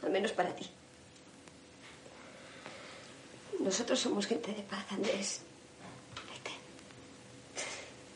Al 0.03 0.11
menos 0.11 0.33
para 0.33 0.55
ti. 0.55 0.69
Nosotros 3.61 3.99
somos 3.99 4.27
gente 4.27 4.53
de 4.53 4.63
paz, 4.63 4.85
Andrés. 4.91 5.41
Vete. 6.29 6.51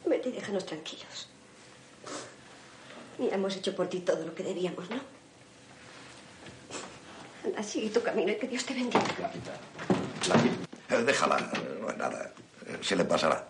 Vete 0.09 0.29
y 0.29 0.33
déjanos 0.33 0.67
tranquilos. 0.67 1.29
Mira, 3.19 3.37
hemos 3.37 3.57
hecho 3.57 3.75
por 3.75 3.89
ti 3.89 4.01
todo 4.01 4.27
lo 4.27 4.35
que 4.35 4.43
debíamos, 4.43 4.91
¿no? 4.91 5.16
Anda, 7.47 7.63
sigue 7.63 7.91
tu 7.91 8.03
camino 8.03 8.33
y 8.33 8.37
que 8.37 8.49
Dios 8.49 8.65
te 8.65 8.75
bendiga. 8.75 9.31
Eh, 10.91 11.03
Déjala, 11.05 11.39
no 11.81 11.91
es 11.91 11.97
nada. 11.97 12.33
Eh, 12.67 12.79
Se 12.83 12.97
le 12.97 13.05
pasará. 13.05 13.47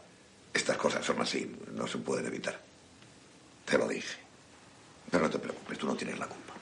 Estas 0.53 0.77
cosas 0.77 1.05
son 1.05 1.21
así, 1.21 1.55
no 1.73 1.87
se 1.87 1.99
pueden 1.99 2.27
evitar. 2.27 2.59
Te 3.65 3.77
lo 3.79 3.87
dije. 3.89 4.17
Pero 5.11 5.25
no 5.25 5.31
te 5.31 5.39
preocupes, 5.39 5.79
tú 5.79 5.87
no 5.87 5.95
tienes 5.95 6.19
la 6.19 6.27
culpa. 6.27 6.55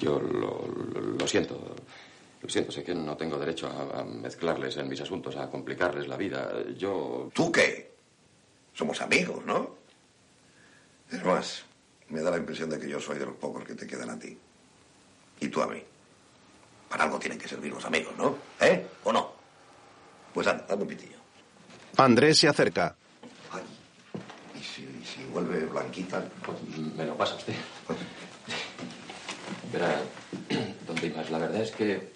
Yo 0.00 0.18
lo, 0.20 0.66
lo- 0.94 1.00
lo 1.18 1.26
siento. 1.26 1.76
Lo 2.42 2.48
siento, 2.48 2.70
sé 2.72 2.82
que 2.84 2.94
no 2.94 3.16
tengo 3.16 3.38
derecho 3.38 3.66
a, 3.68 4.00
a 4.00 4.04
mezclarles 4.04 4.76
en 4.76 4.88
mis 4.88 5.00
asuntos, 5.00 5.36
a 5.36 5.50
complicarles 5.50 6.06
la 6.08 6.16
vida. 6.16 6.50
Yo... 6.76 7.30
¿Tú 7.34 7.50
qué? 7.50 7.92
Somos 8.74 9.00
amigos, 9.00 9.44
¿no? 9.44 9.74
Es 11.10 11.24
más, 11.24 11.64
me 12.08 12.20
da 12.20 12.30
la 12.30 12.36
impresión 12.38 12.68
de 12.70 12.78
que 12.78 12.88
yo 12.88 13.00
soy 13.00 13.18
de 13.18 13.26
los 13.26 13.36
pocos 13.36 13.64
que 13.64 13.74
te 13.74 13.86
quedan 13.86 14.10
a 14.10 14.18
ti. 14.18 14.36
Y 15.40 15.48
tú 15.48 15.60
a 15.62 15.66
mí. 15.66 15.82
Para 16.88 17.04
algo 17.04 17.18
tienen 17.18 17.38
que 17.38 17.48
servir 17.48 17.72
los 17.72 17.84
amigos, 17.84 18.14
¿no? 18.16 18.36
¿Eh? 18.60 18.86
¿O 19.04 19.12
no? 19.12 19.32
Pues 20.32 20.46
anda, 20.46 20.64
dame 20.68 20.82
un 20.82 20.88
pitillo. 20.88 21.16
Andrés 21.96 22.38
se 22.38 22.48
acerca. 22.48 22.94
Y 24.54 24.62
si, 24.62 24.82
y 24.82 25.04
si 25.04 25.24
vuelve 25.24 25.64
blanquita... 25.66 26.22
Pues 26.44 26.58
me 26.94 27.04
lo 27.04 27.16
pasa 27.16 27.34
usted. 27.34 27.54
Verá, 29.72 30.00
don 30.86 30.96
Dimas, 30.96 31.30
la 31.30 31.38
verdad 31.38 31.62
es 31.62 31.70
que... 31.72 32.12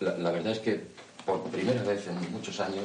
La, 0.00 0.16
la 0.16 0.30
verdad 0.30 0.52
es 0.52 0.60
que 0.60 0.80
por 1.24 1.42
primera 1.50 1.82
vez 1.82 2.06
en 2.06 2.32
muchos 2.32 2.58
años, 2.60 2.84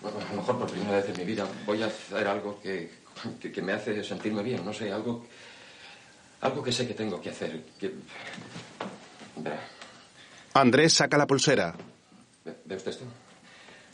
bueno, 0.00 0.18
a 0.18 0.30
lo 0.30 0.40
mejor 0.40 0.58
por 0.58 0.70
primera 0.70 0.96
vez 0.96 1.08
en 1.08 1.16
mi 1.16 1.24
vida, 1.24 1.46
voy 1.66 1.82
a 1.82 1.86
hacer 1.86 2.26
algo 2.26 2.60
que, 2.60 2.90
que, 3.40 3.52
que 3.52 3.62
me 3.62 3.72
hace 3.72 4.02
sentirme 4.02 4.42
bien. 4.42 4.64
No 4.64 4.72
sé, 4.72 4.92
algo... 4.92 5.26
Algo 6.40 6.60
que 6.60 6.72
sé 6.72 6.88
que 6.88 6.94
tengo 6.94 7.20
que 7.20 7.30
hacer. 7.30 7.62
Que... 7.78 7.94
Andrés 10.54 10.92
saca 10.92 11.16
la 11.16 11.26
pulsera. 11.26 11.74
¿ve 12.44 12.56
ve 12.64 12.76
usted 12.76 12.90
esto? 12.90 13.04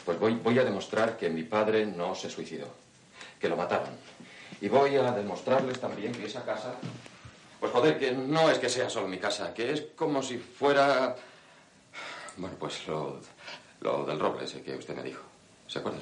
Pues 0.05 0.19
voy, 0.19 0.35
voy 0.35 0.59
a 0.59 0.65
demostrar 0.65 1.17
que 1.17 1.29
mi 1.29 1.43
padre 1.43 1.87
no 1.87 2.15
se 2.15 2.31
suicidó, 2.31 2.69
que 3.39 3.49
lo 3.49 3.57
mataron. 3.57 3.91
Y 4.61 4.69
voy 4.69 4.97
a 4.97 5.13
demostrarles 5.13 5.81
también 5.81 6.13
que 6.13 6.27
esa 6.27 6.45
casa, 6.45 6.75
pues 7.61 7.71
joder, 7.73 7.99
que 7.99 8.13
no 8.13 8.51
es 8.51 8.59
que 8.59 8.69
sea 8.69 8.91
solo 8.91 9.07
mi 9.07 9.19
casa, 9.19 9.55
que 9.55 9.73
es 9.73 9.83
como 9.95 10.23
si 10.23 10.39
fuera, 10.39 11.15
bueno, 12.37 12.57
pues 12.59 12.87
lo, 12.89 13.21
lo 13.81 14.05
del 14.05 14.19
roble 14.19 14.45
ese 14.45 14.63
que 14.63 14.75
usted 14.77 14.97
me 14.97 15.03
dijo. 15.03 15.23
¿Se 15.67 15.79
acuerda? 15.79 16.01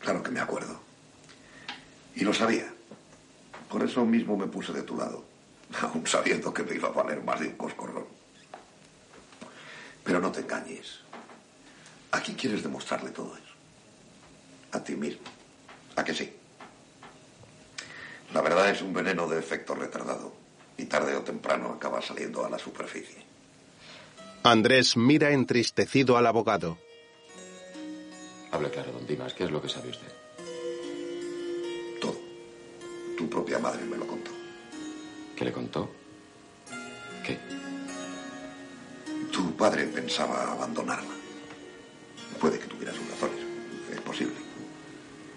Claro 0.00 0.22
que 0.22 0.30
me 0.30 0.40
acuerdo. 0.40 0.80
Y 2.16 2.24
lo 2.24 2.32
sabía. 2.32 2.72
Por 3.68 3.84
eso 3.84 4.04
mismo 4.04 4.36
me 4.36 4.46
puse 4.46 4.72
de 4.72 4.82
tu 4.82 4.96
lado, 4.96 5.24
aún 5.82 6.06
sabiendo 6.06 6.52
que 6.52 6.62
me 6.62 6.74
iba 6.74 6.88
a 6.88 6.92
valer 6.92 7.22
más 7.22 7.40
de 7.40 7.48
un 7.48 7.56
coscorrón. 7.56 8.06
Pero 10.04 10.20
no 10.20 10.32
te 10.32 10.40
engañes. 10.40 11.00
¿A 12.12 12.20
quién 12.20 12.36
quieres 12.36 12.62
demostrarle 12.62 13.10
todo 13.10 13.36
eso? 13.36 13.54
A 14.72 14.82
ti 14.82 14.96
mismo. 14.96 15.24
¿A 15.96 16.04
que 16.04 16.14
sí? 16.14 16.32
La 18.32 18.40
verdad 18.40 18.70
es 18.70 18.82
un 18.82 18.92
veneno 18.92 19.28
de 19.28 19.38
efecto 19.38 19.74
retardado 19.74 20.32
y 20.76 20.84
tarde 20.84 21.16
o 21.16 21.22
temprano 21.22 21.72
acaba 21.72 22.00
saliendo 22.00 22.44
a 22.44 22.50
la 22.50 22.58
superficie. 22.58 23.22
Andrés 24.42 24.96
mira 24.96 25.30
entristecido 25.30 26.16
al 26.16 26.26
abogado. 26.26 26.78
Hable 28.50 28.70
claro, 28.70 28.92
don 28.92 29.06
Dimas, 29.06 29.34
¿qué 29.34 29.44
es 29.44 29.50
lo 29.50 29.60
que 29.60 29.68
sabe 29.68 29.90
usted? 29.90 30.12
Tu 33.18 33.28
propia 33.28 33.58
madre 33.58 33.84
me 33.84 33.96
lo 33.96 34.06
contó. 34.06 34.37
¿Qué 35.38 35.44
le 35.44 35.52
contó? 35.52 35.88
¿Qué? 37.24 37.38
Tu 39.30 39.54
padre 39.54 39.84
pensaba 39.86 40.50
abandonarla. 40.50 41.14
Puede 42.40 42.58
que 42.58 42.66
tuviera 42.66 42.92
sus 42.92 43.08
razones. 43.08 43.38
Es 43.92 44.00
posible. 44.00 44.34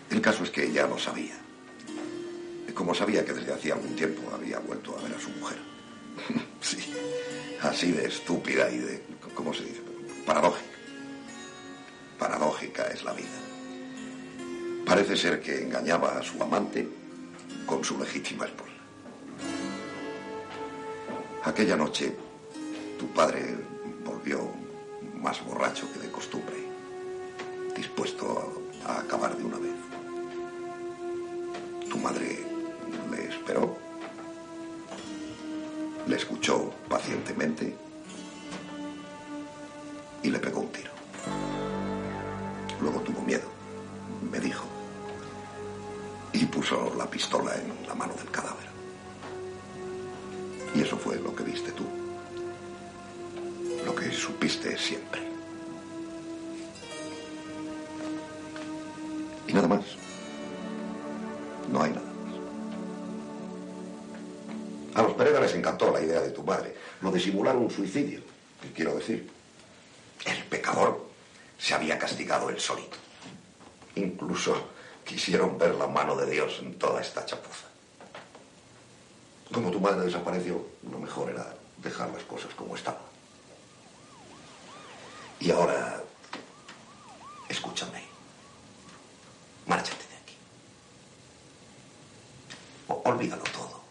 El 0.10 0.20
caso 0.20 0.44
es 0.44 0.50
que 0.50 0.66
ella 0.66 0.88
lo 0.88 0.98
sabía. 0.98 1.36
Como 2.74 2.96
sabía 2.96 3.24
que 3.24 3.34
desde 3.34 3.54
hacía 3.54 3.76
algún 3.76 3.96
tiempo 3.96 4.24
había 4.34 4.58
vuelto 4.58 4.98
a 4.98 5.04
ver 5.04 5.14
a 5.14 5.20
su 5.20 5.30
mujer. 5.30 5.60
sí. 6.62 6.78
Así 7.62 7.92
de 7.92 8.08
estúpida 8.08 8.72
y 8.72 8.80
de. 8.80 9.04
¿Cómo 9.36 9.54
se 9.54 9.66
dice? 9.66 9.82
Paradójica. 10.26 10.78
Paradójica 12.18 12.88
es 12.88 13.04
la 13.04 13.14
vida. 13.14 13.40
Parece 14.84 15.16
ser 15.16 15.40
que 15.40 15.62
engañaba 15.62 16.18
a 16.18 16.24
su 16.24 16.42
amante 16.42 16.88
con 17.68 17.84
su 17.84 18.00
legítima 18.00 18.46
esposa. 18.46 18.71
Aquella 21.44 21.76
noche, 21.76 22.16
tu 23.00 23.08
padre 23.08 23.58
volvió 24.06 24.52
más 25.20 25.44
borracho 25.44 25.92
que 25.92 25.98
de 25.98 26.12
costumbre, 26.12 26.56
dispuesto 27.76 28.62
a, 28.86 29.00
acabar 29.00 29.36
de 29.36 29.44
una 29.44 29.58
vez. 29.58 29.74
Tu 31.90 31.98
madre 31.98 32.46
le 33.10 33.28
esperó, 33.28 33.76
le 36.06 36.16
escuchó 36.16 36.72
pacientemente 36.88 37.76
y 40.22 40.30
le 40.30 40.38
pegó 40.38 40.60
un 40.60 40.72
tiro. 40.72 40.92
Luego 42.80 43.00
tuvo 43.02 43.22
miedo, 43.24 43.50
me 44.32 44.40
dijo, 44.40 44.66
y 46.34 46.46
puso 46.46 46.94
la 46.96 47.10
pistola 47.10 47.56
en 47.56 47.88
la 47.88 47.96
mano 47.96 48.14
del 48.14 48.30
cadáver. 48.30 48.71
Y 50.74 50.82
eso 50.82 50.98
fue 50.98 51.18
lo 51.18 51.36
que 51.36 51.44
viste 51.44 51.72
tú. 51.72 51.86
Lo 53.86 53.96
que 53.96 54.12
supiste 54.12 54.78
siempre. 54.78 55.22
Y 59.48 59.54
nada 59.54 59.68
más. 59.68 59.84
No 61.72 61.84
hay 61.84 61.92
nada 61.92 62.06
más. 62.06 62.12
A 64.96 65.02
los 65.04 65.14
Pereda 65.14 65.40
les 65.42 65.56
encantó 65.56 65.92
la 65.92 66.02
idea 66.02 66.22
de 66.22 66.32
tu 66.32 66.44
madre. 66.44 66.76
Lo 67.02 67.12
de 67.12 67.20
simular 67.20 67.56
un 67.56 67.70
suicidio. 67.70 68.22
¿Qué 68.62 68.72
quiero 68.72 68.96
decir? 68.96 69.30
El 70.26 70.44
pecador 70.46 71.06
se 71.58 71.74
había 71.74 71.98
castigado 71.98 72.50
él 72.50 72.60
solito. 72.60 72.98
Incluso 73.96 74.70
quisieron 75.04 75.58
ver 75.58 75.76
la 75.76 75.88
mano 75.88 76.16
de 76.16 76.30
Dios 76.30 76.60
en 76.62 76.78
toda 76.78 77.02
esta 77.02 77.26
chapuza. 77.26 77.71
Como 79.54 79.70
tu 79.72 79.80
madre 79.80 80.06
desapareció, 80.06 80.66
lo 80.90 81.00
mejor 81.00 81.30
era 81.30 81.54
dejar 81.78 82.10
las 82.12 82.24
cosas 82.24 82.54
como 82.56 82.76
estaban. 82.76 83.02
Y 85.40 85.52
ahora, 85.52 86.02
escúchame. 87.50 88.04
Márchate 89.66 89.98
de 90.08 90.16
aquí. 90.16 90.36
O- 92.88 93.02
olvídalo 93.06 93.44
todo. 93.44 93.82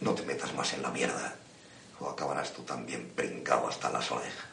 No 0.00 0.14
te 0.14 0.22
metas 0.22 0.52
más 0.54 0.72
en 0.72 0.82
la 0.82 0.90
mierda 0.90 1.34
o 2.00 2.08
acabarás 2.08 2.52
tú 2.52 2.62
también 2.62 3.08
pringado 3.14 3.68
hasta 3.68 3.90
las 3.90 4.10
orejas. 4.10 4.46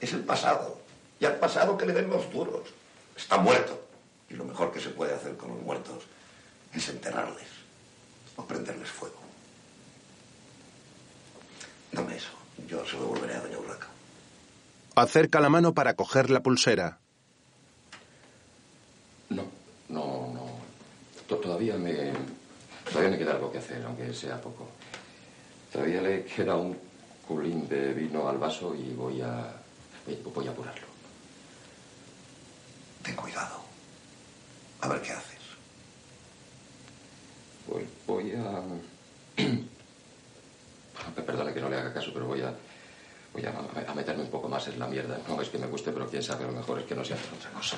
Es 0.00 0.12
el 0.12 0.24
pasado. 0.24 0.80
Y 1.20 1.24
al 1.24 1.36
pasado 1.36 1.76
que 1.76 1.86
le 1.86 1.92
den 1.92 2.08
los 2.10 2.30
duros. 2.32 2.68
Está 3.16 3.38
muerto. 3.38 3.82
Y 4.30 4.34
lo 4.34 4.44
mejor 4.44 4.72
que 4.72 4.80
se 4.80 4.90
puede 4.90 5.14
hacer 5.14 5.36
con 5.36 5.50
los 5.50 5.60
muertos 5.62 6.04
es 6.76 6.88
enterrarles 6.88 7.46
o 8.36 8.44
prenderles 8.44 8.88
fuego. 8.90 9.16
Dame 11.92 12.16
eso. 12.16 12.30
Yo 12.68 12.84
se 12.84 12.92
lo 12.94 13.02
devolveré 13.02 13.34
a 13.36 13.40
Doña 13.40 13.58
Urraca. 13.58 13.86
Acerca 14.96 15.40
la 15.40 15.48
mano 15.48 15.74
para 15.74 15.94
coger 15.94 16.30
la 16.30 16.40
pulsera. 16.42 16.98
No, 19.30 19.44
no, 19.88 20.30
no. 20.32 20.46
To- 21.28 21.36
Todavía 21.36 21.76
me. 21.76 22.12
Todavía 22.84 23.10
me 23.10 23.18
queda 23.18 23.32
algo 23.32 23.50
que 23.50 23.58
hacer, 23.58 23.82
aunque 23.84 24.12
sea 24.14 24.40
poco. 24.40 24.68
Todavía 25.72 26.00
le 26.00 26.24
queda 26.24 26.54
un 26.56 26.78
culín 27.26 27.68
de 27.68 27.92
vino 27.92 28.28
al 28.28 28.38
vaso 28.38 28.74
y 28.74 28.94
voy 28.94 29.20
a. 29.20 29.52
voy- 30.06 30.46
a 30.46 30.50
apurarlo. 30.50 30.86
Ten 33.02 33.16
cuidado. 33.16 33.60
A 34.80 34.88
ver 34.88 35.02
qué 35.02 35.10
haces. 35.12 35.35
Voy, 37.68 37.86
voy 38.06 38.32
a. 38.32 38.62
Perdone 41.26 41.52
que 41.52 41.60
no 41.60 41.68
le 41.68 41.76
haga 41.76 41.92
caso, 41.92 42.10
pero 42.12 42.26
voy 42.26 42.40
a. 42.42 42.52
Voy 43.32 43.44
a, 43.44 43.52
a 43.90 43.94
meterme 43.94 44.22
un 44.22 44.30
poco 44.30 44.48
más 44.48 44.66
en 44.68 44.78
la 44.78 44.86
mierda. 44.86 45.18
No 45.28 45.40
es 45.42 45.48
que 45.48 45.58
me 45.58 45.66
guste, 45.66 45.92
pero 45.92 46.08
quién 46.08 46.22
sabe, 46.22 46.44
lo 46.46 46.52
mejor 46.52 46.78
es 46.80 46.86
que 46.86 46.94
no 46.94 47.04
se 47.04 47.14
hace 47.14 47.34
otra 47.34 47.50
cosa. 47.50 47.76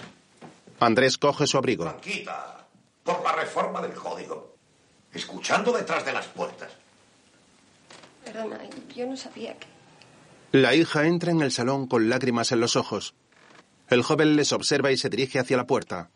Andrés 0.81 1.19
coge 1.19 1.47
su 1.47 1.59
abrigo. 1.59 1.97
Quita. 2.01 2.66
Por 3.02 3.23
la 3.24 3.32
reforma 3.32 3.81
del 3.82 3.94
código. 3.94 4.55
Escuchando 5.12 5.73
detrás 5.73 6.05
de 6.05 6.12
las 6.12 6.27
puertas. 6.27 6.70
Perdona, 8.24 8.60
yo 8.94 9.06
no 9.06 9.16
sabía 9.16 9.59
que... 9.59 9.66
La 10.52 10.74
hija 10.74 11.06
entra 11.06 11.32
en 11.32 11.40
el 11.40 11.51
salón 11.51 11.86
con 11.89 12.09
lágrimas 12.09 12.52
en 12.52 12.60
los 12.60 12.77
ojos. 12.77 13.15
El 13.89 14.02
joven 14.02 14.36
les 14.36 14.52
observa 14.52 14.93
y 14.93 14.97
se 14.97 15.09
dirige 15.09 15.39
hacia 15.39 15.56
la 15.56 15.66
puerta. 15.66 16.10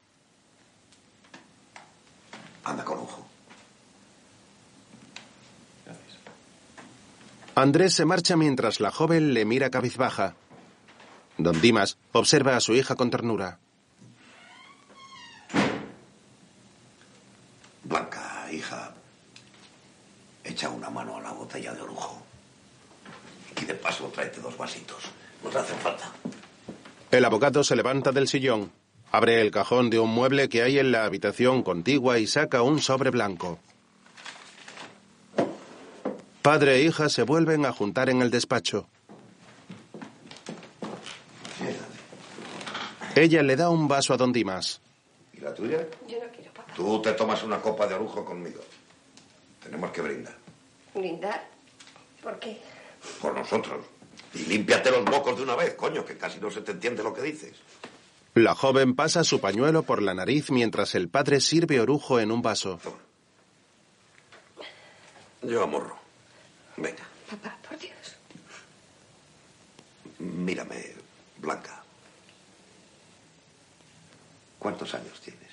Andrés 7.55 7.95
se 7.95 8.07
marcha 8.07 8.37
mientras 8.37 8.81
la 8.81 8.91
joven 8.91 9.35
le 9.35 9.45
mira 9.45 9.70
cabizbaja. 9.70 10.35
Don 11.37 11.61
Dimas 11.61 11.99
observa 12.12 12.57
a 12.57 12.61
su 12.61 12.74
hija 12.74 12.95
con 12.95 13.11
ternura. 13.11 13.59
Blanca, 17.85 18.49
hija, 18.51 18.95
echa 20.45 20.70
una 20.70 20.89
mano 20.89 21.16
a 21.16 21.20
la 21.20 21.33
botella 21.33 21.74
de 21.74 21.83
orujo. 21.83 22.23
Y 23.61 23.65
de 23.66 23.74
paso 23.74 24.07
tráete 24.07 24.41
dos 24.41 24.57
vasitos. 24.57 25.03
Nos 25.45 25.55
hacen 25.55 25.79
falta. 25.79 26.11
El 27.11 27.24
abogado 27.27 27.62
se 27.65 27.77
levanta 27.77 28.12
del 28.12 28.29
sillón, 28.29 28.73
abre 29.11 29.43
el 29.43 29.51
cajón 29.51 29.91
de 29.91 29.99
un 29.99 30.11
mueble 30.11 30.49
que 30.49 30.62
hay 30.62 30.79
en 30.79 30.91
la 30.91 31.05
habitación 31.05 31.62
contigua 31.62 32.19
y 32.19 32.27
saca 32.27 32.62
un 32.62 32.81
sobre 32.81 33.11
blanco. 33.11 33.59
Padre 36.43 36.74
e 36.74 36.82
hija 36.82 37.09
se 37.09 37.23
vuelven 37.23 37.64
a 37.64 37.73
juntar 37.73 38.10
en 38.10 38.20
el 38.20 38.31
despacho. 38.31 38.89
Ella 43.14 43.43
le 43.44 43.55
da 43.55 43.70
un 43.70 43.86
vaso 43.86 44.12
a 44.12 44.16
don 44.16 44.32
Dimas. 44.32 44.81
¿Y 45.32 45.40
la 45.40 45.55
tuya? 45.55 45.86
Yo 46.09 46.19
no 46.19 46.31
quiero, 46.35 46.52
papá. 46.52 46.73
Tú 46.74 47.01
te 47.01 47.12
tomas 47.12 47.44
una 47.44 47.60
copa 47.60 47.86
de 47.86 47.94
orujo 47.94 48.24
conmigo. 48.24 48.60
Tenemos 49.62 49.93
que 49.93 50.01
brindar. 50.01 50.35
¿Brindar? 50.93 51.48
¿Por 52.20 52.39
qué? 52.40 52.60
Por 53.20 53.35
nosotros. 53.35 53.86
Y 54.35 54.40
límpiate 54.47 54.90
los 54.90 55.05
mocos 55.05 55.36
de 55.36 55.44
una 55.44 55.55
vez, 55.55 55.74
coño, 55.74 56.05
que 56.05 56.16
casi 56.16 56.40
no 56.40 56.51
se 56.51 56.62
te 56.62 56.73
entiende 56.73 57.05
lo 57.05 57.14
que 57.14 57.23
dices. 57.23 57.52
La 58.35 58.56
joven 58.56 58.97
pasa 58.97 59.23
su 59.23 59.40
pañuelo 59.40 59.85
por 59.85 60.02
la 60.02 60.14
nariz 60.14 60.51
mientras 60.51 60.97
el 60.97 61.09
padre 61.09 61.40
sirve 61.40 61.81
orujo 61.81 62.19
en 62.19 62.32
un 62.32 62.43
vaso. 62.43 62.81
Yo 65.43 65.62
amorro. 65.62 66.02
Venga, 66.77 67.05
Papá, 67.31 67.57
por 67.69 67.78
Dios. 67.78 68.16
mírame, 70.19 70.94
Blanca. 71.39 71.82
¿Cuántos 74.59 74.94
años 74.94 75.20
tienes? 75.20 75.51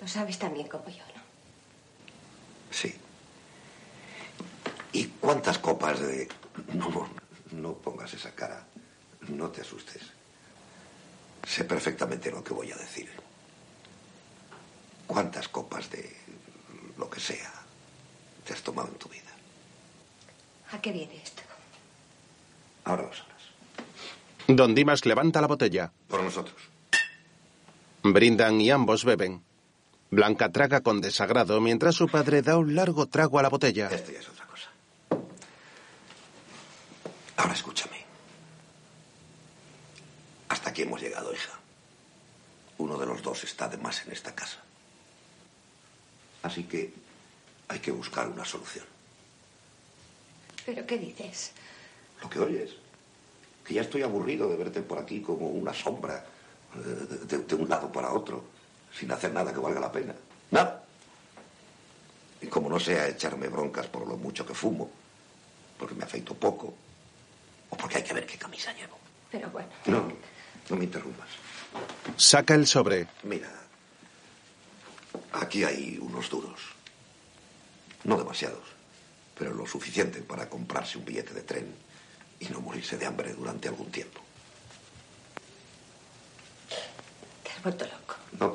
Lo 0.00 0.08
sabes 0.08 0.38
tan 0.38 0.52
bien 0.54 0.68
como 0.68 0.88
yo, 0.88 1.04
¿no? 1.14 1.22
Sí. 2.70 2.94
¿Y 4.92 5.06
cuántas 5.06 5.58
copas 5.58 6.00
de... 6.00 6.28
No, 6.72 7.08
no 7.52 7.74
pongas 7.74 8.12
esa 8.14 8.34
cara. 8.34 8.66
No 9.28 9.50
te 9.50 9.60
asustes. 9.62 10.02
Sé 11.46 11.64
perfectamente 11.64 12.30
lo 12.30 12.42
que 12.42 12.52
voy 12.52 12.72
a 12.72 12.76
decir. 12.76 13.08
¿Cuántas 15.06 15.48
copas 15.48 15.90
de 15.90 16.16
lo 16.98 17.08
que 17.08 17.20
sea 17.20 17.52
te 18.46 18.52
has 18.52 18.62
tomado 18.62 18.88
en 18.88 18.94
tu 18.94 19.08
vida? 19.08 19.22
¿A 20.72 20.80
qué 20.80 20.92
viene 20.92 21.16
esto? 21.22 21.42
Ahora 22.84 23.02
lo 23.02 23.12
sabrás. 23.12 23.42
Don 24.46 24.74
Dimas 24.74 25.04
levanta 25.04 25.40
la 25.40 25.48
botella. 25.48 25.92
Por 26.08 26.22
nosotros. 26.22 26.56
Brindan 28.02 28.60
y 28.60 28.70
ambos 28.70 29.04
beben. 29.04 29.42
Blanca 30.10 30.52
traga 30.52 30.80
con 30.80 31.00
desagrado 31.00 31.60
mientras 31.60 31.96
su 31.96 32.06
padre 32.06 32.42
da 32.42 32.56
un 32.56 32.76
largo 32.76 33.06
trago 33.06 33.40
a 33.40 33.42
la 33.42 33.48
botella. 33.48 33.88
Esto 33.88 34.12
ya 34.12 34.20
es 34.20 34.28
otra 34.28 34.46
cosa. 34.46 34.70
Ahora 37.36 37.52
escúchame. 37.52 38.04
Hasta 40.48 40.70
aquí 40.70 40.82
hemos 40.82 41.00
llegado, 41.00 41.32
hija. 41.32 41.58
Uno 42.78 42.96
de 42.96 43.06
los 43.06 43.20
dos 43.22 43.42
está 43.42 43.68
de 43.68 43.78
más 43.78 44.06
en 44.06 44.12
esta 44.12 44.32
casa. 44.32 44.58
Así 46.44 46.62
que 46.62 46.94
hay 47.68 47.78
que 47.80 47.90
buscar 47.90 48.28
una 48.28 48.44
solución. 48.44 48.84
¿Pero 50.64 50.86
qué 50.86 50.98
dices? 50.98 51.52
Lo 52.22 52.28
que 52.30 52.38
oyes. 52.40 52.70
Que 53.64 53.74
ya 53.74 53.82
estoy 53.82 54.02
aburrido 54.02 54.48
de 54.48 54.56
verte 54.56 54.82
por 54.82 54.98
aquí 54.98 55.20
como 55.20 55.48
una 55.48 55.72
sombra, 55.74 56.24
de, 56.74 57.16
de- 57.26 57.44
de 57.44 57.54
un 57.54 57.68
lado 57.68 57.90
para 57.90 58.12
otro, 58.12 58.44
sin 58.96 59.10
hacer 59.10 59.32
nada 59.32 59.52
que 59.52 59.58
valga 59.58 59.80
la 59.80 59.90
pena. 59.92 60.14
Nada. 60.50 60.84
Y 62.40 62.46
como 62.48 62.68
no 62.68 62.78
sea 62.78 63.08
echarme 63.08 63.48
broncas 63.48 63.86
por 63.86 64.06
lo 64.06 64.16
mucho 64.16 64.46
que 64.46 64.54
fumo, 64.54 64.90
porque 65.78 65.94
me 65.94 66.04
afeito 66.04 66.34
poco, 66.34 66.74
o 67.70 67.76
porque 67.76 67.98
hay 67.98 68.04
que 68.04 68.14
ver 68.14 68.26
qué 68.26 68.36
camisa 68.38 68.72
llevo. 68.72 68.96
Pero 69.30 69.50
bueno, 69.50 69.68
No, 69.86 70.12
no 70.70 70.76
me 70.76 70.84
interrumpas. 70.84 71.28
Saca 72.16 72.54
el 72.54 72.66
sobre. 72.66 73.08
Mira, 73.24 73.50
aquí 75.32 75.64
hay 75.64 75.98
unos 76.00 76.30
duros. 76.30 76.60
No 78.06 78.16
demasiados, 78.16 78.62
pero 79.36 79.52
lo 79.52 79.66
suficiente 79.66 80.20
para 80.20 80.48
comprarse 80.48 80.96
un 80.96 81.04
billete 81.04 81.34
de 81.34 81.42
tren 81.42 81.74
y 82.38 82.46
no 82.46 82.60
morirse 82.60 82.96
de 82.96 83.04
hambre 83.04 83.32
durante 83.32 83.66
algún 83.66 83.90
tiempo. 83.90 84.20
te 87.42 87.50
has 87.50 87.62
vuelto 87.64 87.84
loco. 87.84 88.14
No, 88.38 88.52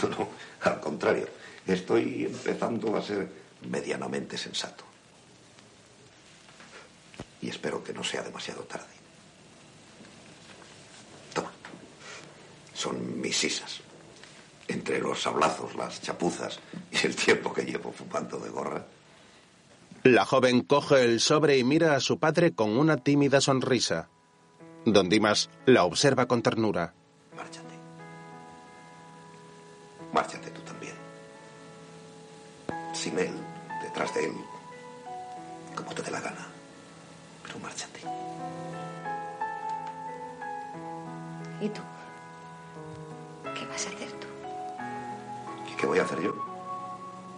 no, 0.02 0.08
no, 0.16 0.28
al 0.60 0.80
contrario. 0.80 1.28
Estoy 1.66 2.26
empezando 2.26 2.96
a 2.96 3.02
ser 3.02 3.28
medianamente 3.68 4.38
sensato. 4.38 4.84
Y 7.42 7.48
espero 7.48 7.82
que 7.82 7.92
no 7.92 8.04
sea 8.04 8.22
demasiado 8.22 8.62
tarde. 8.62 8.94
Toma. 11.34 11.50
Son 12.72 13.20
mis 13.20 13.36
sisas. 13.36 13.80
Entre 14.68 15.00
los 15.00 15.22
sablazos, 15.22 15.74
las 15.76 16.02
chapuzas 16.02 16.58
y 16.90 17.06
el 17.06 17.14
tiempo 17.14 17.52
que 17.52 17.62
llevo 17.62 17.92
fumando 17.92 18.38
de 18.38 18.50
gorra. 18.50 18.84
La 20.02 20.24
joven 20.24 20.62
coge 20.62 21.02
el 21.02 21.20
sobre 21.20 21.58
y 21.58 21.64
mira 21.64 21.94
a 21.94 22.00
su 22.00 22.18
padre 22.18 22.52
con 22.52 22.76
una 22.76 22.96
tímida 22.96 23.40
sonrisa. 23.40 24.08
Don 24.84 25.08
Dimas 25.08 25.50
la 25.66 25.84
observa 25.84 26.26
con 26.26 26.42
ternura. 26.42 26.94
Márchate 30.16 30.50
tú 30.50 30.62
también. 30.62 30.94
Sin 32.94 33.18
él, 33.18 33.34
detrás 33.82 34.14
de 34.14 34.24
él, 34.24 34.32
como 35.74 35.90
te 35.92 36.00
dé 36.00 36.10
la 36.10 36.20
gana. 36.20 36.46
Pero 37.42 37.58
márchate. 37.58 38.00
¿Y 41.60 41.68
tú? 41.68 41.82
¿Qué 43.54 43.66
vas 43.66 43.86
a 43.86 43.90
hacer 43.90 44.10
tú? 44.12 44.25
¿Y 45.76 45.80
qué 45.80 45.86
voy 45.86 45.98
a 45.98 46.04
hacer 46.04 46.22
yo? 46.22 46.34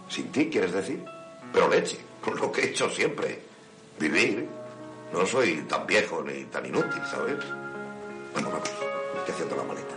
Sin 0.07 0.31
ti, 0.31 0.49
¿quieres 0.49 0.71
decir? 0.71 1.03
Pero 1.51 1.69
leche, 1.69 1.99
con 2.21 2.37
lo 2.37 2.51
que 2.51 2.61
he 2.61 2.69
hecho 2.69 2.89
siempre. 2.89 3.41
Vivir. 3.99 4.47
No 5.11 5.25
soy 5.25 5.63
tan 5.67 5.85
viejo 5.85 6.23
ni 6.23 6.45
tan 6.45 6.65
inútil, 6.65 7.01
¿sabes? 7.09 7.37
Bueno, 8.33 8.49
vamos. 8.49 8.69
Estoy 9.17 9.33
haciendo 9.33 9.55
la 9.55 9.63
maleta. 9.63 9.95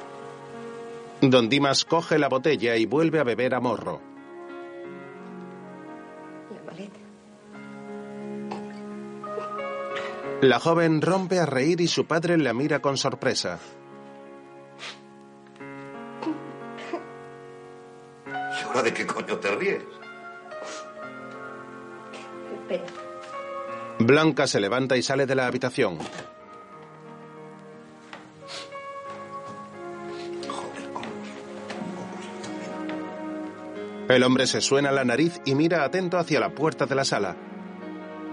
Don 1.20 1.48
Dimas 1.48 1.85
coge 1.85 2.19
la 2.19 2.28
botella 2.28 2.77
y 2.77 2.86
vuelve 2.86 3.20
a 3.20 3.24
beber 3.24 3.55
a 3.55 3.60
morro. 3.60 4.01
La 6.51 6.73
maleta. 6.73 6.98
La 10.40 10.59
joven 10.59 11.01
rompe 11.01 11.39
a 11.39 11.47
reír 11.47 11.81
y 11.81 11.86
su 11.86 12.06
padre 12.06 12.39
la 12.39 12.55
mira 12.55 12.81
con 12.81 12.97
sorpresa. 12.97 13.60
Ahora 18.73 18.82
de 18.82 18.94
qué 18.94 19.07
coño 19.07 19.36
te 19.39 19.55
ríes? 19.55 19.82
Espera. 22.55 22.85
Blanca 23.99 24.47
se 24.47 24.61
levanta 24.61 24.97
y 24.97 25.03
sale 25.03 25.27
de 25.27 25.35
la 25.35 25.47
habitación. 25.47 25.99
El 34.09 34.24
hombre 34.24 34.47
se 34.47 34.61
suena 34.61 34.90
la 34.93 35.05
nariz 35.05 35.40
y 35.44 35.55
mira 35.55 35.85
atento 35.85 36.19
hacia 36.19 36.40
la 36.40 36.51
puerta 36.51 36.86
de 36.86 36.94
la 36.94 37.05
sala. 37.05 37.36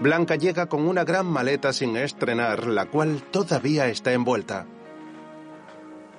Blanca 0.00 0.36
llega 0.36 0.66
con 0.66 0.86
una 0.86 1.04
gran 1.04 1.26
maleta 1.26 1.72
sin 1.72 1.96
estrenar, 1.96 2.66
la 2.66 2.86
cual 2.86 3.22
todavía 3.30 3.86
está 3.88 4.12
envuelta. 4.12 4.66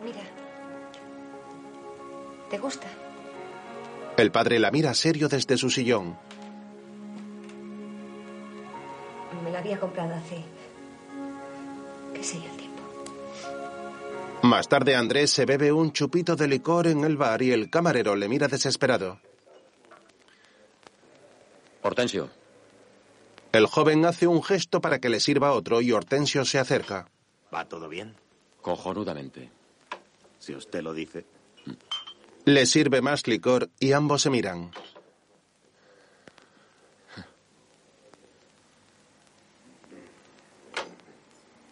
Mira. 0.04 0.22
¿Te 2.50 2.58
gusta? 2.58 2.88
El 4.22 4.32
padre 4.32 4.60
la 4.60 4.70
mira 4.70 4.94
serio 4.94 5.28
desde 5.28 5.58
su 5.58 5.72
sillón. 5.72 6.16
Me 9.44 9.50
la 9.50 9.58
había 9.58 9.80
comprado 9.80 10.14
hace... 10.14 10.44
qué 12.14 12.24
sé 12.24 12.40
yo, 12.40 12.46
el 12.52 12.58
tiempo. 12.58 12.84
Más 14.44 14.68
tarde 14.68 14.96
Andrés 14.96 15.32
se 15.32 15.48
bebe 15.48 15.72
un 15.72 15.92
chupito 15.92 16.36
de 16.36 16.48
licor 16.48 16.86
en 16.86 17.04
el 17.04 17.18
bar 17.18 17.42
y 17.42 17.52
el 17.52 17.72
camarero 17.72 18.16
le 18.16 18.30
mira 18.30 18.48
desesperado. 18.48 19.20
Hortensio. 21.82 22.30
El 23.52 23.66
joven 23.66 24.06
hace 24.06 24.28
un 24.28 24.44
gesto 24.44 24.82
para 24.82 25.00
que 25.00 25.10
le 25.10 25.20
sirva 25.20 25.54
otro 25.54 25.82
y 25.82 25.94
Hortensio 25.94 26.46
se 26.46 26.60
acerca. 26.60 27.08
¿Va 27.52 27.66
todo 27.66 27.90
bien? 27.90 28.14
Cojonudamente. 28.62 29.50
Si 30.38 30.54
usted 30.54 30.84
lo 30.84 30.94
dice. 30.94 31.26
Le 32.46 32.66
sirve 32.66 33.02
más 33.02 33.28
licor 33.28 33.70
y 33.80 33.92
ambos 33.92 34.24
se 34.24 34.30
miran. 34.30 34.72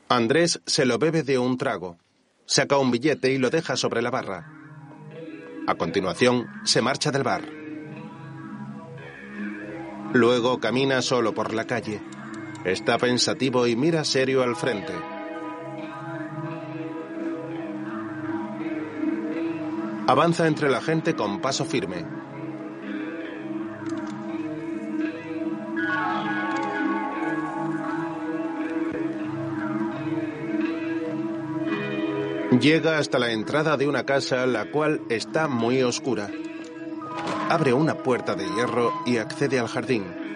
Andrés 0.07 0.61
se 0.65 0.85
lo 0.85 0.97
bebe 0.97 1.23
de 1.23 1.37
un 1.37 1.57
trago. 1.57 1.97
Saca 2.45 2.77
un 2.77 2.91
billete 2.91 3.31
y 3.31 3.37
lo 3.37 3.49
deja 3.49 3.75
sobre 3.75 4.01
la 4.01 4.09
barra. 4.09 4.51
A 5.67 5.75
continuación, 5.75 6.47
se 6.65 6.81
marcha 6.81 7.11
del 7.11 7.23
bar. 7.23 7.43
Luego 10.13 10.59
camina 10.59 11.03
solo 11.03 11.35
por 11.35 11.53
la 11.53 11.65
calle. 11.65 12.01
Está 12.65 12.97
pensativo 12.97 13.67
y 13.67 13.75
mira 13.75 14.03
serio 14.03 14.41
al 14.41 14.55
frente. 14.55 14.93
Avanza 20.09 20.47
entre 20.47 20.71
la 20.71 20.81
gente 20.81 21.15
con 21.15 21.39
paso 21.39 21.65
firme. 21.65 22.03
Llega 32.59 32.97
hasta 32.97 33.19
la 33.19 33.31
entrada 33.31 33.77
de 33.77 33.87
una 33.87 34.03
casa 34.07 34.47
la 34.47 34.71
cual 34.71 35.01
está 35.09 35.47
muy 35.47 35.83
oscura. 35.83 36.31
Abre 37.47 37.73
una 37.73 37.93
puerta 37.93 38.33
de 38.33 38.49
hierro 38.49 38.91
y 39.05 39.17
accede 39.17 39.59
al 39.59 39.67
jardín. 39.67 40.28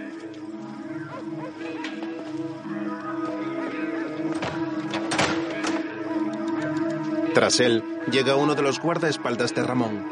Tras 7.43 7.59
él, 7.59 7.83
llega 8.09 8.37
uno 8.37 8.55
de 8.55 8.61
los 8.61 8.79
guardaespaldas 8.79 9.53
de 9.53 9.63
Ramón. 9.63 10.07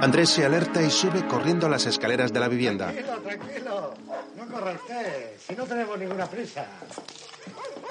Andrés 0.00 0.30
se 0.30 0.46
alerta 0.46 0.80
y 0.80 0.90
sube 0.90 1.26
corriendo 1.26 1.68
las 1.68 1.84
escaleras 1.84 2.32
de 2.32 2.40
la 2.40 2.48
vivienda. 2.48 2.86
Tranquilo, 2.86 3.18
tranquilo. 3.18 3.94
No 4.38 4.46
corra 4.46 4.72
usted, 4.72 5.36
si 5.46 5.54
no 5.54 5.64
tenemos 5.66 5.98
ninguna 5.98 6.24
prisa. 6.24 6.64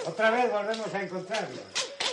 Otra 0.04 0.32
vez 0.32 0.52
volvemos 0.52 0.92
a 0.92 1.04
encontrarnos. 1.04 1.60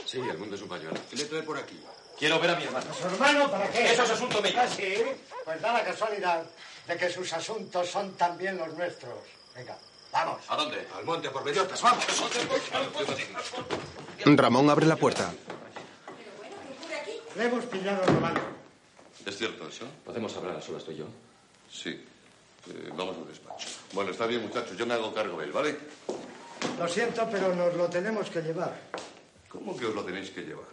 Sí, 0.05 0.19
el 0.19 0.37
mundo 0.37 0.57
es 0.57 0.61
un 0.61 0.69
pañuelo. 0.69 1.01
¿Qué 1.09 1.17
le 1.17 1.25
trae 1.25 1.43
por 1.43 1.57
aquí? 1.57 1.81
Quiero 2.19 2.39
ver 2.39 2.51
a 2.51 2.57
mi 2.57 2.65
hermano. 2.65 2.87
¿Su 2.93 3.07
hermano 3.07 3.51
para 3.51 3.71
qué? 3.71 3.95
Eso 3.95 4.03
es 4.03 4.11
asunto 4.11 4.43
mío. 4.43 4.53
¿Ah, 4.59 4.67
sí? 4.69 4.93
Pues 5.43 5.59
da 5.63 5.73
la 5.73 5.85
casualidad 5.85 6.45
de 6.87 6.97
que 6.99 7.09
sus 7.09 7.33
asuntos 7.33 7.89
son 7.89 8.13
también 8.13 8.59
los 8.59 8.75
nuestros. 8.75 9.15
Venga, 9.55 9.79
vamos. 10.13 10.41
¿A 10.49 10.57
dónde? 10.57 10.87
Al 10.97 11.05
monte, 11.05 11.31
por 11.31 11.45
bellotas. 11.45 11.81
¡Vamos! 11.83 12.05
Ramón 14.25 14.71
abre 14.71 14.87
la 14.87 14.97
puerta. 14.97 15.33
Le 17.37 17.45
hemos 17.45 17.65
pillado 17.67 18.03
a 18.03 18.07
Romano. 18.07 18.41
¿Es 19.25 19.37
cierto 19.37 19.69
eso? 19.69 19.87
¿Podemos 20.05 20.35
hablar 20.37 20.57
a 20.57 20.63
solas 20.63 20.85
tú 20.85 20.93
y 20.93 20.97
yo? 20.97 21.07
Sí. 21.71 21.91
Eh, 21.91 22.91
vamos 22.97 23.17
al 23.17 23.29
despacho. 23.29 23.69
Bueno, 23.93 24.11
está 24.11 24.27
bien, 24.27 24.43
muchachos. 24.43 24.77
Yo 24.77 24.87
me 24.87 24.95
hago 24.95 25.13
cargo 25.13 25.39
de 25.39 25.47
él, 25.47 25.53
¿vale? 25.53 25.77
Lo 26.79 26.89
siento, 26.89 27.29
pero 27.31 27.55
nos 27.55 27.75
lo 27.75 27.89
tenemos 27.89 28.31
que 28.31 28.41
llevar. 28.43 28.79
¿Cómo 29.49 29.77
que 29.77 29.87
os 29.87 29.95
lo 29.95 30.05
tenéis 30.05 30.31
que 30.31 30.43
llevar? 30.43 30.67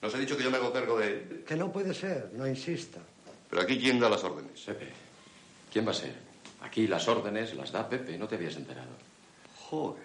¿Nos 0.00 0.14
ha 0.14 0.18
dicho 0.18 0.36
que 0.36 0.44
yo 0.44 0.50
me 0.50 0.56
hago 0.56 0.72
cargo 0.72 0.98
de 0.98 1.06
él? 1.08 1.44
Que 1.46 1.56
no 1.56 1.70
puede 1.70 1.92
ser, 1.92 2.30
no 2.32 2.46
insista. 2.46 3.00
Pero 3.48 3.62
aquí, 3.62 3.78
¿quién 3.78 4.00
da 4.00 4.08
las 4.08 4.24
órdenes? 4.24 4.60
Pepe. 4.60 4.88
¿Quién 5.72 5.86
va 5.86 5.90
a 5.90 5.94
ser? 5.94 6.29
Aquí 6.62 6.86
las 6.86 7.08
órdenes 7.08 7.54
las 7.54 7.72
da 7.72 7.88
Pepe, 7.88 8.18
no 8.18 8.28
te 8.28 8.36
habías 8.36 8.56
enterado. 8.56 8.90
Joder, 9.68 10.02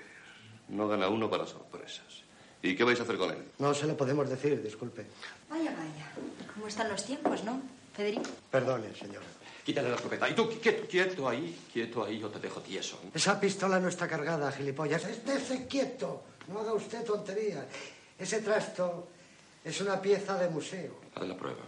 no 0.69 0.87
gana 0.87 1.09
uno 1.09 1.29
para 1.29 1.45
sorpresas. 1.45 2.23
¿Y 2.61 2.75
qué 2.75 2.83
vais 2.83 2.99
a 2.99 3.03
hacer 3.03 3.17
con 3.17 3.31
él? 3.31 3.43
No 3.59 3.73
se 3.73 3.85
lo 3.85 3.95
podemos 3.95 4.27
decir, 4.29 4.61
disculpe. 4.63 5.05
Vaya, 5.49 5.71
vaya. 5.71 6.11
¿Cómo 6.53 6.67
están 6.67 6.89
los 6.89 7.03
tiempos, 7.05 7.43
no, 7.43 7.61
Federico? 7.93 8.29
Perdone, 8.49 8.95
señor. 8.95 9.21
Quítale 9.63 9.89
la 9.89 9.95
escopeta. 9.95 10.29
Y 10.29 10.33
tú, 10.33 10.49
quieto, 10.61 10.87
quieto 10.87 11.27
ahí, 11.27 11.59
quieto 11.73 12.03
ahí, 12.03 12.19
yo 12.19 12.29
te 12.29 12.39
dejo 12.39 12.61
tieso. 12.61 12.99
Esa 13.13 13.39
pistola 13.39 13.79
no 13.79 13.89
está 13.89 14.07
cargada, 14.07 14.51
gilipollas. 14.51 15.03
Estése 15.05 15.67
quieto. 15.67 16.23
No 16.47 16.59
haga 16.59 16.73
usted 16.73 17.03
tontería. 17.03 17.65
Ese 18.17 18.41
trasto 18.41 19.07
es 19.63 19.81
una 19.81 19.99
pieza 20.01 20.37
de 20.37 20.49
museo. 20.49 21.01
Haz 21.15 21.27
la 21.27 21.35
prueba. 21.35 21.61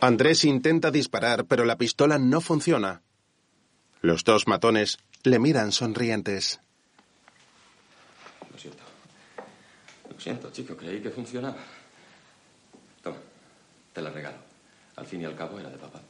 Andrés 0.00 0.44
intenta 0.44 0.90
disparar, 0.90 1.46
pero 1.46 1.64
la 1.64 1.76
pistola 1.76 2.18
no 2.18 2.40
funciona. 2.40 3.02
Los 4.00 4.24
dos 4.24 4.46
matones 4.46 4.98
le 5.22 5.38
miran 5.38 5.72
sonrientes. 5.72 6.60
Lo 8.52 8.58
siento. 8.58 8.82
Lo 10.10 10.20
siento, 10.20 10.50
chico, 10.50 10.76
creí 10.76 11.00
que 11.00 11.10
funcionaba. 11.10 11.56
Toma, 13.02 13.16
te 13.92 14.02
la 14.02 14.10
regalo. 14.10 14.38
Al 14.96 15.06
fin 15.06 15.22
y 15.22 15.24
al 15.24 15.34
cabo 15.34 15.58
era 15.58 15.70
de 15.70 15.78
papá. 15.78 16.00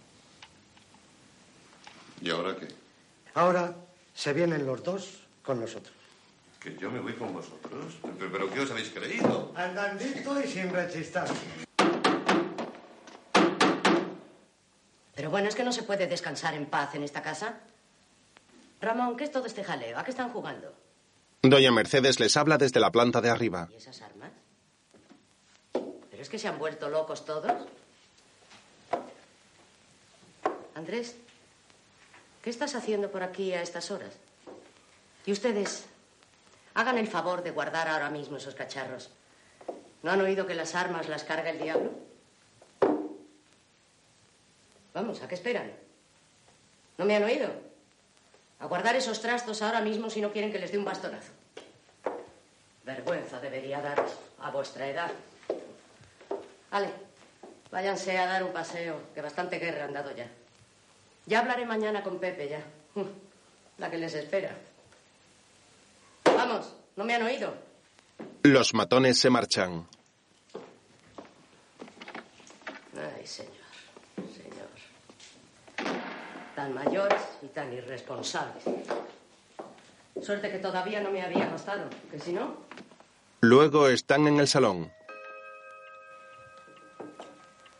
¿Y 2.20 2.30
ahora 2.30 2.56
qué? 2.56 2.68
Ahora 3.34 3.74
se 4.14 4.32
vienen 4.32 4.66
los 4.66 4.82
dos 4.82 5.20
con 5.42 5.60
nosotros. 5.60 5.94
¿Que 6.60 6.76
yo 6.76 6.90
me 6.90 6.98
voy 6.98 7.12
con 7.12 7.32
vosotros? 7.32 7.94
¿Pero, 8.18 8.32
pero 8.32 8.50
qué 8.50 8.60
os 8.60 8.70
habéis 8.70 8.88
creído? 8.88 9.52
Andandito 9.54 10.40
y 10.42 10.48
sin 10.48 10.70
rechistar. 10.70 11.28
Pero 15.24 15.30
bueno, 15.30 15.48
es 15.48 15.54
que 15.54 15.64
no 15.64 15.72
se 15.72 15.84
puede 15.84 16.06
descansar 16.06 16.52
en 16.52 16.66
paz 16.66 16.94
en 16.94 17.02
esta 17.02 17.22
casa. 17.22 17.54
Ramón, 18.78 19.16
¿qué 19.16 19.24
es 19.24 19.30
todo 19.32 19.46
este 19.46 19.64
jaleo? 19.64 19.98
¿A 19.98 20.04
qué 20.04 20.10
están 20.10 20.28
jugando? 20.28 20.70
Doña 21.40 21.72
Mercedes 21.72 22.20
les 22.20 22.36
habla 22.36 22.58
desde 22.58 22.78
la 22.78 22.92
planta 22.92 23.22
de 23.22 23.30
arriba. 23.30 23.66
¿Y 23.72 23.76
esas 23.76 24.02
armas? 24.02 24.32
¿Pero 25.72 26.22
es 26.22 26.28
que 26.28 26.38
se 26.38 26.46
han 26.46 26.58
vuelto 26.58 26.90
locos 26.90 27.24
todos? 27.24 27.54
Andrés, 30.74 31.16
¿qué 32.42 32.50
estás 32.50 32.74
haciendo 32.74 33.10
por 33.10 33.22
aquí 33.22 33.54
a 33.54 33.62
estas 33.62 33.90
horas? 33.90 34.12
Y 35.24 35.32
ustedes, 35.32 35.86
hagan 36.74 36.98
el 36.98 37.08
favor 37.08 37.42
de 37.42 37.50
guardar 37.50 37.88
ahora 37.88 38.10
mismo 38.10 38.36
esos 38.36 38.54
cacharros. 38.54 39.08
¿No 40.02 40.10
han 40.10 40.20
oído 40.20 40.46
que 40.46 40.54
las 40.54 40.74
armas 40.74 41.08
las 41.08 41.24
carga 41.24 41.48
el 41.48 41.62
diablo? 41.62 42.13
Vamos, 44.94 45.20
¿a 45.22 45.28
qué 45.28 45.34
esperan? 45.34 45.72
¿No 46.96 47.04
me 47.04 47.16
han 47.16 47.24
oído? 47.24 47.48
A 48.60 48.66
guardar 48.66 48.94
esos 48.94 49.20
trastos 49.20 49.60
ahora 49.60 49.80
mismo 49.80 50.08
si 50.08 50.20
no 50.20 50.32
quieren 50.32 50.52
que 50.52 50.60
les 50.60 50.70
dé 50.70 50.78
un 50.78 50.84
bastonazo. 50.84 51.32
Vergüenza 52.84 53.40
debería 53.40 53.80
daros 53.82 54.12
a 54.40 54.50
vuestra 54.50 54.88
edad. 54.88 55.10
Vale, 56.70 56.88
váyanse 57.70 58.16
a 58.16 58.26
dar 58.26 58.44
un 58.44 58.52
paseo, 58.52 59.00
que 59.14 59.20
bastante 59.20 59.58
guerra 59.58 59.84
han 59.84 59.92
dado 59.92 60.14
ya. 60.14 60.28
Ya 61.26 61.40
hablaré 61.40 61.66
mañana 61.66 62.02
con 62.02 62.20
Pepe, 62.20 62.48
ya. 62.48 62.62
La 63.78 63.90
que 63.90 63.98
les 63.98 64.14
espera. 64.14 64.56
Vamos, 66.24 66.72
¿no 66.94 67.04
me 67.04 67.14
han 67.14 67.22
oído? 67.22 67.54
Los 68.42 68.74
matones 68.74 69.18
se 69.18 69.30
marchan. 69.30 69.88
Ay, 72.96 73.26
señor. 73.26 73.53
Tan 76.64 76.72
mayores 76.72 77.20
y 77.42 77.48
tan 77.48 77.70
irresponsables. 77.74 78.64
Suerte 80.22 80.50
que 80.50 80.58
todavía 80.58 81.02
no 81.02 81.10
me 81.10 81.20
había 81.20 81.44
acostado, 81.44 81.90
que 82.10 82.18
si 82.18 82.32
no... 82.32 82.56
Luego 83.42 83.88
están 83.88 84.26
en 84.26 84.40
el 84.40 84.48
salón. 84.48 84.90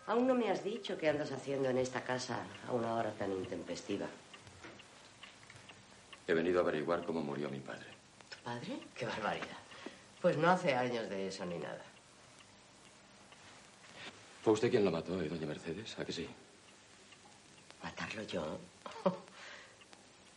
Aún 0.06 0.27
no 0.27 0.35
me 0.35 0.51
has 0.51 0.62
dicho 0.62 0.98
qué 0.98 1.09
andas 1.09 1.32
haciendo 1.32 1.70
en 1.70 1.78
esta 1.78 2.05
casa 2.05 2.40
a 2.69 2.73
una 2.73 2.93
hora 2.93 3.11
tan 3.12 3.32
intempestiva. 3.32 4.05
He 6.27 6.35
venido 6.35 6.61
a 6.61 6.65
averiguar 6.65 7.06
cómo 7.06 7.23
murió 7.23 7.48
mi 7.48 7.61
padre. 7.61 7.86
¿Tu 8.28 8.36
padre? 8.44 8.81
¡Qué 8.94 9.06
barbaridad! 9.06 9.61
Pues 10.20 10.36
no 10.36 10.51
hace 10.51 10.74
años 10.74 11.09
de 11.09 11.28
eso 11.28 11.47
ni 11.47 11.56
nada. 11.56 11.81
¿Fue 14.43 14.52
usted 14.52 14.70
quien 14.70 14.85
lo 14.85 14.90
mató, 14.90 15.19
eh, 15.23 15.28
doña 15.31 15.47
Mercedes? 15.47 15.98
¿A 15.98 16.05
que 16.05 16.12
sí? 16.12 16.28
¿Matarlo 17.85 18.23
yo? 18.23 18.59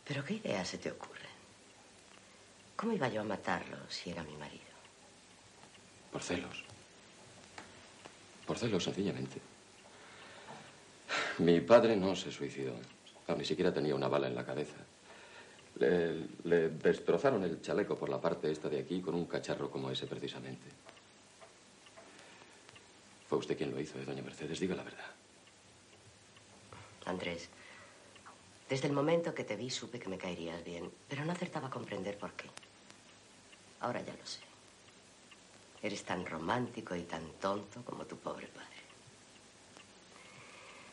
¿Pero 0.06 0.22
qué 0.22 0.34
ideas 0.34 0.68
se 0.68 0.76
te 0.76 0.90
ocurren? 0.90 1.32
¿Cómo 2.76 2.92
iba 2.92 3.08
yo 3.08 3.22
a 3.22 3.24
matarlo 3.24 3.78
si 3.88 4.10
era 4.10 4.22
mi 4.22 4.36
marido? 4.36 4.64
Por 6.12 6.22
celos. 6.22 6.62
Por 8.46 8.58
celos, 8.58 8.84
sencillamente. 8.84 9.40
Mi 11.38 11.60
padre 11.62 11.96
no 11.96 12.14
se 12.14 12.30
suicidó. 12.30 12.74
No, 13.26 13.34
ni 13.34 13.46
siquiera 13.46 13.72
tenía 13.72 13.94
una 13.94 14.08
bala 14.08 14.26
en 14.26 14.34
la 14.34 14.44
cabeza. 14.44 14.76
Le, 15.78 16.68
destrozaron 16.68 17.44
el 17.44 17.62
chaleco 17.62 17.96
por 17.96 18.10
la 18.10 18.20
parte 18.20 18.50
esta 18.50 18.68
de 18.68 18.80
aquí 18.80 19.00
con 19.00 19.14
un 19.14 19.24
cacharro 19.24 19.70
como 19.70 19.90
ese, 19.90 20.06
precisamente. 20.06 20.68
Fue 23.26 23.38
usted 23.38 23.56
quien 23.56 23.70
lo 23.70 23.80
hizo, 23.80 23.98
¿eh, 23.98 24.04
doña 24.04 24.22
Mercedes? 24.22 24.60
Diga 24.60 24.74
la 24.74 24.82
verdad. 24.82 25.14
Andrés, 27.08 27.48
desde 28.68 28.86
el 28.86 28.92
momento 28.92 29.34
que 29.34 29.44
te 29.44 29.56
vi 29.56 29.70
supe 29.70 29.98
que 29.98 30.08
me 30.08 30.18
caerías 30.18 30.62
bien, 30.62 30.90
pero 31.08 31.24
no 31.24 31.32
acertaba 31.32 31.68
a 31.68 31.70
comprender 31.70 32.18
por 32.18 32.32
qué. 32.32 32.48
Ahora 33.80 34.02
ya 34.02 34.12
lo 34.12 34.26
sé. 34.26 34.40
Eres 35.82 36.04
tan 36.04 36.26
romántico 36.26 36.94
y 36.94 37.02
tan 37.02 37.24
tonto 37.40 37.82
como 37.82 38.04
tu 38.04 38.16
pobre 38.16 38.46
padre. 38.48 38.68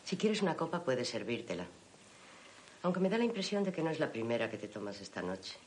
Si 0.03 0.15
quieres 0.15 0.41
una 0.41 0.55
copa, 0.55 0.83
puedes 0.83 1.09
servírtela. 1.09 1.65
Aunque 2.83 2.99
me 2.99 3.09
da 3.09 3.17
la 3.17 3.23
impresión 3.25 3.63
de 3.63 3.73
que 3.73 3.81
no 3.81 3.89
es 3.89 3.99
la 3.99 4.11
primera 4.11 4.49
que 4.49 4.57
te 4.57 4.67
tomas 4.67 5.01
esta 5.01 5.21
noche. 5.21 5.57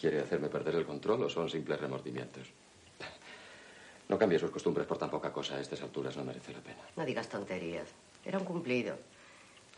¿Quiere 0.00 0.20
hacerme 0.20 0.48
perder 0.48 0.76
el 0.76 0.86
control 0.86 1.22
o 1.24 1.28
son 1.28 1.48
simples 1.48 1.78
remordimientos? 1.78 2.48
No 4.12 4.18
cambie 4.18 4.38
sus 4.38 4.50
costumbres 4.50 4.86
por 4.86 4.98
tan 4.98 5.08
poca 5.08 5.32
cosa. 5.32 5.56
A 5.56 5.60
estas 5.60 5.80
alturas 5.80 6.14
no 6.18 6.22
merece 6.22 6.52
la 6.52 6.60
pena. 6.60 6.82
No 6.96 7.02
digas 7.06 7.30
tonterías. 7.30 7.88
Era 8.22 8.38
un 8.38 8.44
cumplido. 8.44 8.98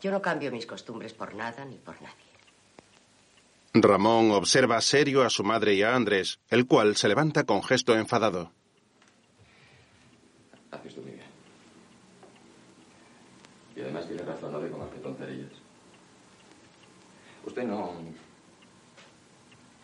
Yo 0.01 0.11
no 0.11 0.21
cambio 0.21 0.51
mis 0.51 0.67
costumbres 0.67 1.13
por 1.15 1.37
nada 1.37 1.65
ni 1.65 1.77
por 1.77 1.95
nadie. 2.03 2.33
Ramón 3.75 4.33
observa 4.33 4.81
serio 4.81 5.23
a 5.23 5.31
su 5.31 5.45
madre 5.45 5.75
y 5.75 5.83
a 5.83 5.95
Andrés, 5.95 6.41
el 6.51 6.67
cual 6.67 6.97
se 6.97 7.07
levanta 7.07 7.45
con 7.45 7.63
gesto 7.63 7.97
enfadado. 7.97 8.51
Haces 10.73 10.97
tú 10.97 11.03
muy 11.03 11.13
bien. 11.13 11.27
Y 13.77 13.83
además 13.83 14.09
tiene 14.09 14.25
razón, 14.25 14.51
no 14.51 14.61
digo 14.61 14.79
más 14.79 14.91
que 14.91 14.99
tonterías. 14.99 15.53
Usted 17.47 17.63
no... 17.63 17.95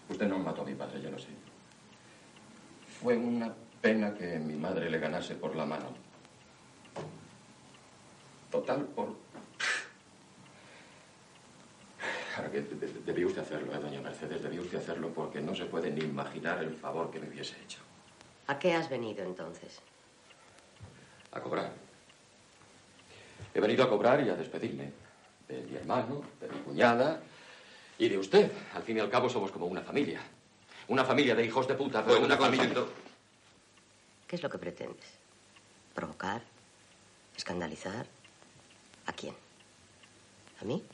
Usted 0.09 0.27
no 0.27 0.40
mató 0.40 0.62
a 0.62 0.64
mi 0.64 0.74
padre, 0.74 1.01
yo 1.01 1.09
lo 1.09 1.20
sé. 1.20 1.28
Fue 3.01 3.16
una 3.16 3.55
pena 3.81 4.15
que 4.15 4.39
mi 4.39 4.55
madre 4.55 4.90
le 4.90 4.98
ganase 4.98 5.35
por 5.35 5.57
la 5.57 5.65
mano. 5.65 5.94
Total, 8.51 8.85
por... 8.85 9.15
Ahora 12.36 12.51
que 12.51 12.61
de- 12.62 12.74
de- 12.86 13.01
debió 13.05 13.27
usted 13.28 13.43
hacerlo, 13.43 13.74
¿eh, 13.74 13.78
doña 13.78 14.01
Mercedes? 14.01 14.43
Debió 14.43 14.62
usted 14.62 14.78
hacerlo 14.78 15.09
porque 15.15 15.40
no 15.40 15.55
se 15.55 15.65
puede 15.66 15.90
ni 15.90 16.01
imaginar 16.02 16.62
el 16.62 16.74
favor 16.74 17.11
que 17.11 17.20
me 17.20 17.28
hubiese 17.28 17.57
hecho. 17.62 17.78
¿A 18.47 18.59
qué 18.59 18.74
has 18.74 18.89
venido 18.89 19.24
entonces? 19.24 19.81
A 21.32 21.40
cobrar. 21.40 21.70
He 23.55 23.61
venido 23.61 23.85
a 23.85 23.89
cobrar 23.89 24.24
y 24.24 24.28
a 24.31 24.35
despedirme. 24.35 24.93
De 25.48 25.62
mi 25.62 25.77
hermano, 25.77 26.23
de 26.40 26.48
mi 26.48 26.59
cuñada 26.61 27.20
y 27.98 28.09
de 28.09 28.19
usted. 28.19 28.51
Al 28.74 28.82
fin 28.82 28.97
y 28.97 29.01
al 29.01 29.11
cabo 29.11 29.28
somos 29.28 29.51
como 29.51 29.66
una 29.66 29.81
familia. 29.81 30.20
Una 30.89 31.05
familia 31.05 31.35
de 31.35 31.44
hijos 31.44 31.66
de 31.69 31.74
puta, 31.74 32.01
pero 32.05 32.20
Bueno, 32.20 32.27
una 32.27 32.36
una 32.36 32.48
cosa. 32.51 32.51
familia... 32.62 32.85
¿Qué 34.31 34.36
es 34.36 34.44
lo 34.44 34.48
que 34.48 34.59
pretendes? 34.59 35.11
¿Provocar? 35.93 36.40
¿Escandalizar? 37.36 38.07
¿A 39.07 39.12
quién? 39.12 39.35
¿A 40.61 40.65
mí? 40.65 40.85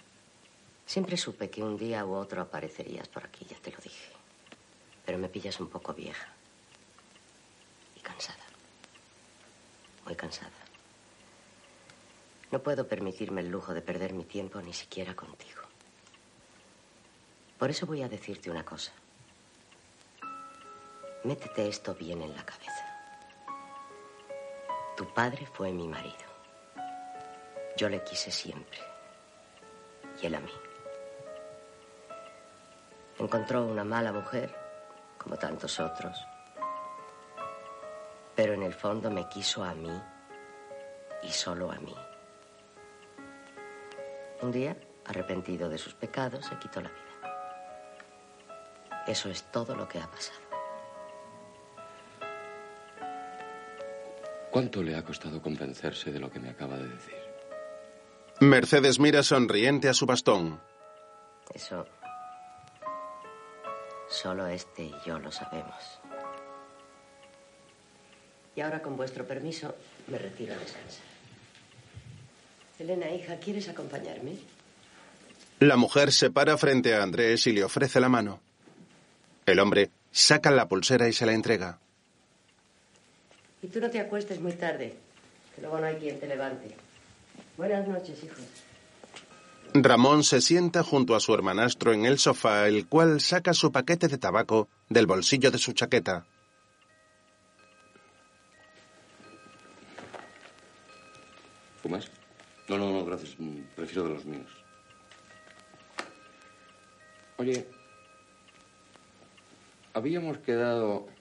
Siempre 0.86 1.18
supe 1.18 1.50
que 1.50 1.62
un 1.62 1.76
día 1.76 2.06
u 2.06 2.14
otro 2.14 2.40
aparecerías 2.40 3.08
por 3.08 3.26
aquí, 3.26 3.44
ya 3.44 3.58
te 3.58 3.72
lo 3.72 3.76
dije. 3.76 4.10
Pero 5.04 5.18
me 5.18 5.28
pillas 5.28 5.60
un 5.60 5.68
poco 5.68 5.92
vieja. 5.92 6.28
Y 7.94 8.00
cansada. 8.00 8.42
Muy 10.06 10.16
cansada. 10.16 10.56
No 12.50 12.62
puedo 12.62 12.88
permitirme 12.88 13.42
el 13.42 13.50
lujo 13.50 13.74
de 13.74 13.82
perder 13.82 14.14
mi 14.14 14.24
tiempo 14.24 14.62
ni 14.62 14.72
siquiera 14.72 15.14
contigo. 15.14 15.60
Por 17.58 17.68
eso 17.68 17.84
voy 17.84 18.00
a 18.00 18.08
decirte 18.08 18.50
una 18.50 18.64
cosa. 18.64 18.92
Métete 21.24 21.68
esto 21.68 21.94
bien 21.94 22.22
en 22.22 22.34
la 22.34 22.46
cabeza. 22.46 22.85
Tu 24.97 25.05
padre 25.12 25.47
fue 25.52 25.70
mi 25.73 25.86
marido. 25.86 26.16
Yo 27.77 27.90
le 27.90 28.02
quise 28.02 28.31
siempre. 28.31 28.78
Y 30.23 30.27
él 30.27 30.35
a 30.35 30.40
mí. 30.40 30.52
Encontró 33.18 33.66
una 33.66 33.85
mala 33.85 34.12
mujer, 34.12 34.56
como 35.18 35.36
tantos 35.36 35.78
otros. 35.81 36.18
Pero 38.35 38.55
en 38.55 38.62
el 38.62 38.73
fondo 38.73 39.10
me 39.10 39.28
quiso 39.28 39.62
a 39.62 39.74
mí 39.74 40.02
y 41.23 41.28
solo 41.28 41.70
a 41.70 41.77
mí. 41.77 41.94
Un 44.40 44.51
día, 44.52 44.77
arrepentido 45.05 45.68
de 45.68 45.77
sus 45.77 45.93
pecados, 45.94 46.47
se 46.47 46.59
quitó 46.59 46.81
la 46.81 46.89
vida. 46.89 47.02
Eso 49.06 49.28
es 49.28 49.43
todo 49.52 49.74
lo 49.74 49.86
que 49.86 50.01
ha 50.01 50.10
pasado. 50.10 50.45
¿Cuánto 54.56 54.82
le 54.82 54.96
ha 54.96 55.04
costado 55.04 55.42
convencerse 55.42 56.10
de 56.10 56.18
lo 56.18 56.30
que 56.30 56.40
me 56.40 56.48
acaba 56.48 56.78
de 56.78 56.88
decir? 56.88 57.14
Mercedes 58.40 58.98
mira 58.98 59.22
sonriente 59.22 59.86
a 59.86 59.92
su 59.92 60.06
bastón. 60.06 60.58
Eso 61.52 61.86
solo 64.08 64.46
este 64.46 64.84
y 64.84 64.94
yo 65.04 65.18
lo 65.18 65.30
sabemos. 65.30 66.00
Y 68.54 68.62
ahora, 68.62 68.80
con 68.80 68.96
vuestro 68.96 69.26
permiso, 69.26 69.74
me 70.06 70.16
retiro 70.16 70.54
a 70.54 70.56
descansar. 70.56 71.04
Elena, 72.78 73.10
hija, 73.10 73.36
¿quieres 73.36 73.68
acompañarme? 73.68 74.38
La 75.60 75.76
mujer 75.76 76.10
se 76.12 76.30
para 76.30 76.56
frente 76.56 76.94
a 76.94 77.02
Andrés 77.02 77.46
y 77.46 77.52
le 77.52 77.62
ofrece 77.62 78.00
la 78.00 78.08
mano. 78.08 78.40
El 79.44 79.60
hombre 79.60 79.90
saca 80.12 80.50
la 80.50 80.66
pulsera 80.66 81.08
y 81.08 81.12
se 81.12 81.26
la 81.26 81.34
entrega. 81.34 81.78
Y 83.66 83.68
tú 83.68 83.80
no 83.80 83.90
te 83.90 83.98
acuestes 83.98 84.40
muy 84.40 84.52
tarde, 84.52 84.97
que 85.52 85.60
luego 85.60 85.80
no 85.80 85.86
hay 85.86 85.97
quien 85.97 86.20
te 86.20 86.28
levante. 86.28 86.76
Buenas 87.56 87.88
noches, 87.88 88.22
hijos. 88.22 88.38
Ramón 89.74 90.22
se 90.22 90.40
sienta 90.40 90.84
junto 90.84 91.16
a 91.16 91.20
su 91.20 91.34
hermanastro 91.34 91.93
en 91.93 92.06
el 92.06 92.20
sofá, 92.20 92.68
el 92.68 92.86
cual 92.86 93.20
saca 93.20 93.52
su 93.55 93.72
paquete 93.72 94.06
de 94.06 94.18
tabaco 94.18 94.68
del 94.88 95.09
bolsillo 95.09 95.51
de 95.51 95.59
su 95.59 95.72
chaqueta. 95.72 96.24
¿Fumas? 101.82 102.09
No, 102.68 102.78
no, 102.78 102.93
no, 102.93 103.05
gracias. 103.05 103.34
Mm, 103.36 103.62
Prefiero 103.74 104.05
de 104.05 104.14
los 104.14 104.24
míos. 104.26 104.51
Oye, 107.38 107.66
habíamos 109.93 110.38
quedado... 110.38 111.15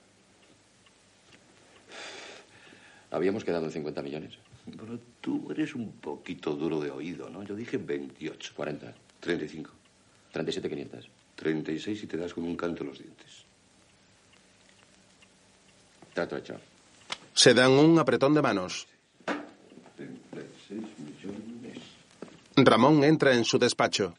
Habíamos 3.10 3.44
quedado 3.44 3.66
en 3.66 3.72
50 3.72 4.02
millones. 4.02 4.32
Pero 4.64 4.98
tú 5.20 5.50
eres 5.50 5.74
un 5.74 5.92
poquito 5.92 6.54
duro 6.54 6.80
de 6.80 6.90
oído, 6.90 7.30
¿no? 7.30 7.42
Yo 7.44 7.54
dije 7.54 7.76
28. 7.76 8.52
40. 8.54 8.94
35. 9.20 9.70
37, 10.32 10.68
500. 10.68 11.08
36 11.36 12.02
y 12.02 12.06
te 12.06 12.16
das 12.16 12.34
con 12.34 12.44
un 12.44 12.56
canto 12.56 12.82
en 12.82 12.88
los 12.88 12.98
dientes. 12.98 13.44
Trato 16.12 16.36
hecho. 16.36 16.58
Se 17.34 17.54
dan 17.54 17.72
un 17.72 17.98
apretón 17.98 18.34
de 18.34 18.42
manos. 18.42 18.88
36 19.24 20.82
millones. 20.98 21.78
Ramón 22.56 23.04
entra 23.04 23.34
en 23.34 23.44
su 23.44 23.58
despacho. 23.58 24.14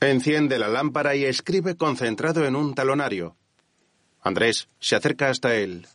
Enciende 0.00 0.58
la 0.58 0.68
lámpara 0.68 1.14
y 1.14 1.24
escribe 1.24 1.76
concentrado 1.76 2.46
en 2.46 2.56
un 2.56 2.74
talonario. 2.74 3.36
Andrés 4.22 4.68
se 4.78 4.96
acerca 4.96 5.28
hasta 5.28 5.56
él. 5.56 5.86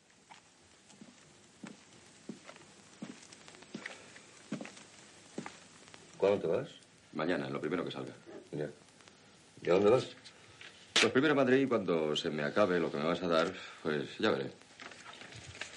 ¿Cuándo 6.25 6.41
te 6.41 6.47
vas? 6.47 6.69
Mañana, 7.13 7.47
lo 7.51 7.61
primero 7.61 7.85
que 7.85 7.91
salga. 7.91 8.11
Ya. 8.51 8.67
¿Y 9.61 9.69
a 9.69 9.73
dónde 9.73 9.91
vas? 9.91 10.07
Pues 10.99 11.11
primero 11.11 11.33
a 11.33 11.35
Madrid 11.35 11.61
y 11.61 11.67
cuando 11.67 12.15
se 12.15 12.31
me 12.31 12.41
acabe 12.43 12.79
lo 12.79 12.89
que 12.91 12.97
me 12.97 13.03
vas 13.03 13.21
a 13.21 13.27
dar, 13.27 13.53
pues 13.83 14.17
ya 14.17 14.31
veré. 14.31 14.49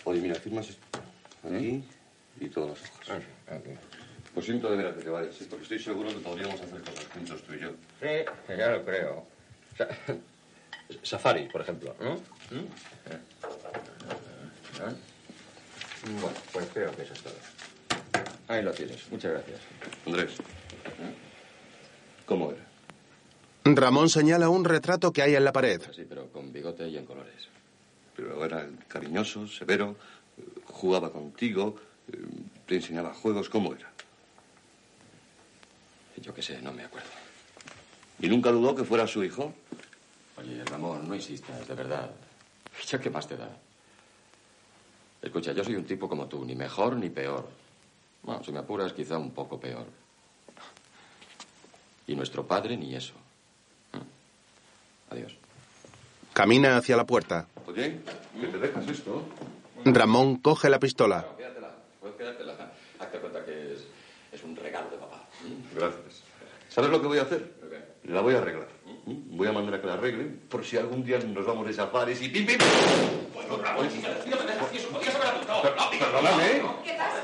Oye, 0.05 0.23
mira, 0.23 0.37
firmas 0.37 0.71
esto. 0.71 0.83
Aquí 1.45 1.85
y 2.41 2.49
todas 2.49 2.71
las 2.81 2.91
hojas. 3.11 3.23
Ah, 3.51 3.59
Pues 4.33 4.47
siento 4.47 4.71
de 4.71 4.77
veras 4.79 4.95
que 4.97 5.03
te 5.03 5.11
vayas, 5.11 5.35
¿sí? 5.35 5.47
porque 5.51 5.65
estoy 5.65 5.81
seguro 5.81 6.09
que 6.09 6.21
podríamos 6.21 6.59
hacer 6.63 6.81
cosas 6.81 7.05
juntos 7.13 7.43
tú 7.43 7.53
y 7.53 7.61
yo. 7.61 7.71
Sí, 8.01 8.57
ya 8.57 8.71
lo 8.71 8.85
creo. 8.87 9.27
Sa- 9.77 9.89
Safari, 11.03 11.43
por 11.49 11.61
ejemplo, 11.61 11.95
¿no? 12.01 12.15
¿Mm? 12.15 12.65
¿Eh? 13.11 13.19
Bueno, 16.23 16.37
pues 16.55 16.67
creo 16.73 16.97
que 16.97 17.03
eso 17.03 17.13
es 17.13 17.21
todo. 17.21 17.35
Ahí 18.49 18.63
lo 18.63 18.73
tienes. 18.73 19.11
Muchas 19.11 19.33
gracias. 19.33 19.61
Andrés, 20.07 20.33
¿cómo 22.25 22.53
era? 22.53 22.65
Ramón 23.65 24.09
señala 24.09 24.49
un 24.49 24.65
retrato 24.65 25.13
que 25.13 25.23
hay 25.23 25.35
en 25.35 25.45
la 25.45 25.53
pared. 25.53 25.83
Sí, 25.95 26.07
pero 26.09 26.29
con 26.33 26.51
bigote 26.53 26.89
y 26.89 26.97
en 26.97 27.05
colores. 27.05 27.49
Pero 28.17 28.43
era 28.45 28.67
cariñoso, 28.89 29.47
severo, 29.47 29.97
jugaba 30.65 31.13
contigo, 31.13 31.77
te 32.67 32.77
enseñaba 32.77 33.13
juegos, 33.13 33.51
¿cómo 33.51 33.75
era? 33.75 33.93
Yo 36.17 36.35
qué 36.35 36.43
sé, 36.43 36.61
no 36.63 36.73
me 36.73 36.85
acuerdo. 36.85 37.09
¿Y 38.21 38.29
nunca 38.29 38.51
dudó 38.51 38.75
que 38.75 38.85
fuera 38.85 39.07
su 39.07 39.23
hijo? 39.23 39.53
Oye, 40.39 40.65
Ramón, 40.65 41.07
no 41.07 41.15
insistas, 41.15 41.69
de 41.69 41.75
verdad. 41.75 42.11
¿Ya 42.89 42.99
qué 42.99 43.11
más 43.11 43.29
te 43.29 43.37
da? 43.37 43.49
Escucha, 45.23 45.53
yo 45.53 45.63
soy 45.63 45.77
un 45.77 45.85
tipo 45.85 46.09
como 46.09 46.27
tú, 46.27 46.45
ni 46.45 46.57
mejor 46.57 46.97
ni 46.97 47.11
peor. 47.11 47.49
Bueno, 48.23 48.43
si 48.45 48.53
me 48.53 48.59
apuras, 48.59 48.93
quizá 48.93 49.17
un 49.19 49.31
poco 49.31 49.59
peor. 49.59 49.87
Y 52.07 52.15
nuestro 52.15 52.47
padre 52.47 52.77
ni 52.77 52.95
eso. 52.95 53.15
¿Mm? 53.93 55.13
Adiós. 55.13 55.37
Camina 56.33 56.77
hacia 56.77 56.97
la 56.97 57.05
puerta. 57.05 57.47
Oye, 57.67 58.01
que 58.41 58.47
te 58.47 58.59
dejas 58.59 58.89
esto. 58.89 59.25
Ramón 59.85 60.37
coge 60.37 60.69
la 60.69 60.79
pistola. 60.79 61.27
Quédatela, 61.37 61.71
puedes 62.01 62.17
quedártela. 62.17 62.55
Hazte 62.99 63.19
cuenta 63.19 63.45
que 63.45 63.75
es, 63.75 63.87
es 64.33 64.43
un 64.43 64.57
regalo 64.57 64.91
de 64.91 64.97
papá. 64.97 65.25
Gracias. 65.75 66.23
¿Sabes 66.69 66.91
lo 66.91 67.01
que 67.01 67.07
voy 67.07 67.19
a 67.19 67.23
hacer? 67.23 67.55
La 68.05 68.21
voy 68.21 68.35
a 68.35 68.39
arreglar. 68.39 68.69
Voy 69.07 69.49
a 69.49 69.53
mandar 69.53 69.75
a 69.75 69.81
que 69.81 69.87
la 69.87 69.95
arreglen 69.95 70.41
por 70.49 70.65
si 70.65 70.77
algún 70.77 71.05
día 71.05 71.19
nos 71.19 71.47
vamos 71.47 71.67
de 71.67 71.73
safaris 71.73 72.21
y 72.23 72.29
pim, 72.29 72.47
pim. 72.47 72.59
Bueno, 73.35 73.57
Ramón, 73.59 73.91
si 73.91 73.99
no 74.01 74.37
me 74.37 74.45
dejas 74.45 74.75
eso, 74.75 74.89
podías 74.89 75.15
haber 75.15 75.29
apuntado. 75.29 75.63
Perdóname. 75.63 76.63
¿Qué 76.85 76.95
pasa? 76.95 77.23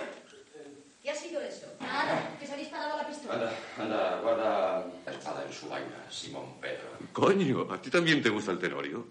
¿Qué 1.03 1.11
ha 1.11 1.15
sido 1.15 1.41
eso? 1.41 1.67
Nada, 1.81 2.37
que 2.39 2.47
se 2.47 2.53
ha 2.53 2.57
disparado 2.57 2.97
la 2.97 3.07
anda, 3.79 4.21
guarda 4.21 4.87
la 5.07 5.13
espada 5.13 5.45
en 5.47 5.53
su 5.53 5.69
vaina, 5.69 6.05
Simón 6.11 6.61
Pedro. 6.61 6.99
Coño, 7.13 7.73
¿a 7.73 7.81
ti 7.81 7.91
también 7.91 8.23
te 8.23 8.29
gusta 8.29 8.53
el 8.53 8.59
tenorio? 8.59 9.07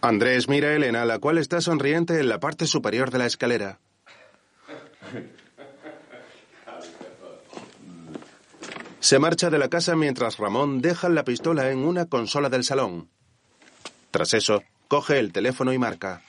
Andrés 0.00 0.48
mira 0.48 0.68
a 0.68 0.74
Elena, 0.74 1.04
la 1.04 1.18
cual 1.18 1.38
está 1.38 1.60
sonriente 1.60 2.20
en 2.20 2.28
la 2.28 2.38
parte 2.38 2.66
superior 2.66 3.10
de 3.10 3.18
la 3.18 3.26
escalera. 3.26 3.78
Se 9.00 9.18
marcha 9.18 9.50
de 9.50 9.58
la 9.58 9.68
casa 9.68 9.94
mientras 9.94 10.36
Ramón 10.38 10.80
deja 10.80 11.08
la 11.08 11.24
pistola 11.24 11.70
en 11.70 11.78
una 11.78 12.06
consola 12.06 12.48
del 12.48 12.64
salón. 12.64 13.08
Tras 14.10 14.34
eso, 14.34 14.62
coge 14.88 15.18
el 15.18 15.32
teléfono 15.32 15.72
y 15.72 15.78
marca. 15.78 16.22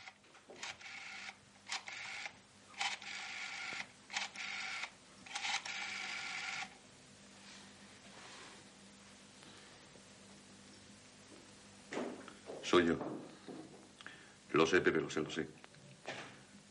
Soy 12.62 12.86
yo. 12.88 12.98
Lo 14.88 14.88
sé, 14.88 14.92
Pepe, 14.92 15.02
lo 15.02 15.10
sé, 15.10 15.22
lo 15.22 15.30
sé. 15.30 15.48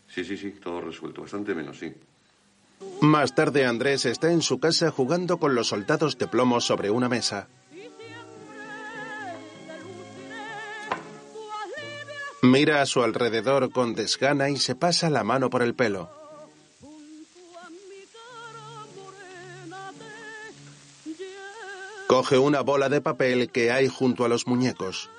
Sí, 0.08 0.24
sí, 0.24 0.36
sí, 0.36 0.50
todo 0.52 0.80
resuelto. 0.80 1.22
Bastante 1.22 1.54
menos, 1.54 1.78
sí. 1.78 1.92
Más 3.00 3.34
tarde 3.34 3.66
Andrés 3.66 4.06
está 4.06 4.30
en 4.30 4.42
su 4.42 4.58
casa 4.58 4.90
jugando 4.90 5.38
con 5.38 5.54
los 5.54 5.68
soldados 5.68 6.16
de 6.18 6.26
plomo 6.26 6.60
sobre 6.60 6.90
una 6.90 7.08
mesa. 7.08 7.48
Mira 12.42 12.80
a 12.80 12.86
su 12.86 13.02
alrededor 13.02 13.70
con 13.72 13.94
desgana 13.94 14.50
y 14.50 14.56
se 14.56 14.74
pasa 14.74 15.10
la 15.10 15.24
mano 15.24 15.50
por 15.50 15.62
el 15.62 15.74
pelo. 15.74 16.10
Coge 22.06 22.38
una 22.38 22.60
bola 22.60 22.88
de 22.88 23.00
papel 23.00 23.50
que 23.50 23.72
hay 23.72 23.88
junto 23.88 24.24
a 24.24 24.28
los 24.28 24.46
muñecos. 24.46 25.10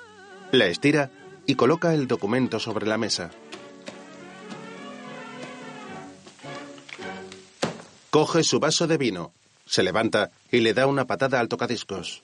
La 0.52 0.68
estira 0.68 1.12
y 1.48 1.56
coloca 1.56 1.94
el 1.94 2.08
documento 2.08 2.60
sobre 2.60 2.86
la 2.86 2.98
mesa. 2.98 3.32
Coge 8.12 8.44
su 8.44 8.60
vaso 8.60 8.86
de 8.86 8.98
vino, 8.98 9.32
se 9.66 9.82
levanta 9.82 10.32
y 10.52 10.60
le 10.60 10.74
da 10.74 10.86
una 10.86 11.06
patada 11.06 11.40
al 11.40 11.48
tocadiscos. 11.48 12.22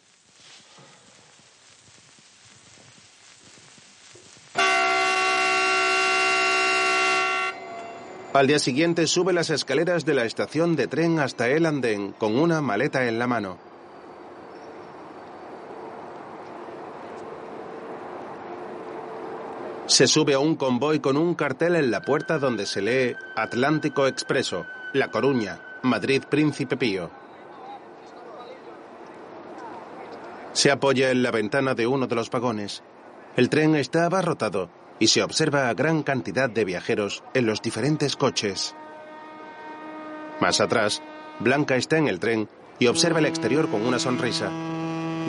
Al 8.34 8.48
día 8.48 8.58
siguiente 8.58 9.06
sube 9.08 9.32
las 9.32 9.52
escaleras 9.52 10.06
de 10.06 10.16
la 10.16 10.26
estación 10.26 10.76
de 10.76 10.88
tren 10.88 11.20
hasta 11.20 11.50
el 11.50 11.68
andén 11.68 12.14
con 12.14 12.36
una 12.36 12.62
maleta 12.62 13.08
en 13.08 13.20
la 13.20 13.28
mano. 13.28 13.73
Se 19.94 20.08
sube 20.08 20.34
a 20.34 20.40
un 20.40 20.56
convoy 20.56 21.02
con 21.02 21.18
un 21.18 21.36
cartel 21.36 21.76
en 21.76 21.92
la 21.92 22.02
puerta 22.02 22.40
donde 22.40 22.66
se 22.66 22.82
lee 22.82 23.16
Atlántico 23.36 24.08
Expreso, 24.08 24.66
La 24.92 25.12
Coruña, 25.12 25.60
Madrid 25.84 26.24
Príncipe 26.28 26.78
Pío. 26.78 27.12
Se 30.54 30.72
apoya 30.72 31.12
en 31.12 31.22
la 31.22 31.30
ventana 31.30 31.76
de 31.76 31.86
uno 31.86 32.08
de 32.08 32.16
los 32.16 32.32
vagones. 32.32 32.82
El 33.36 33.50
tren 33.50 33.76
está 33.76 34.06
abarrotado 34.06 34.72
y 34.98 35.10
se 35.10 35.22
observa 35.22 35.70
a 35.70 35.76
gran 35.76 36.02
cantidad 36.02 36.50
de 36.50 36.66
viajeros 36.66 37.24
en 37.36 37.46
los 37.46 37.62
diferentes 37.62 38.16
coches. 38.16 38.74
Más 40.42 40.60
atrás, 40.60 41.04
Blanca 41.40 41.76
está 41.76 42.00
en 42.00 42.08
el 42.08 42.20
tren 42.20 42.50
y 42.80 42.88
observa 42.88 43.20
el 43.20 43.28
exterior 43.28 43.70
con 43.70 43.86
una 43.86 44.00
sonrisa. 44.00 44.50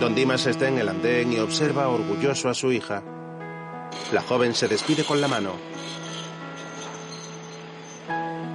Don 0.00 0.14
Dimas 0.14 0.46
está 0.46 0.68
en 0.68 0.78
el 0.78 0.88
andén 0.88 1.34
y 1.34 1.38
observa 1.38 1.88
orgulloso 1.88 2.48
a 2.48 2.54
su 2.54 2.72
hija. 2.72 3.02
La 4.14 4.22
joven 4.22 4.54
se 4.54 4.68
despide 4.68 5.02
con 5.02 5.20
la 5.20 5.26
mano. 5.26 5.54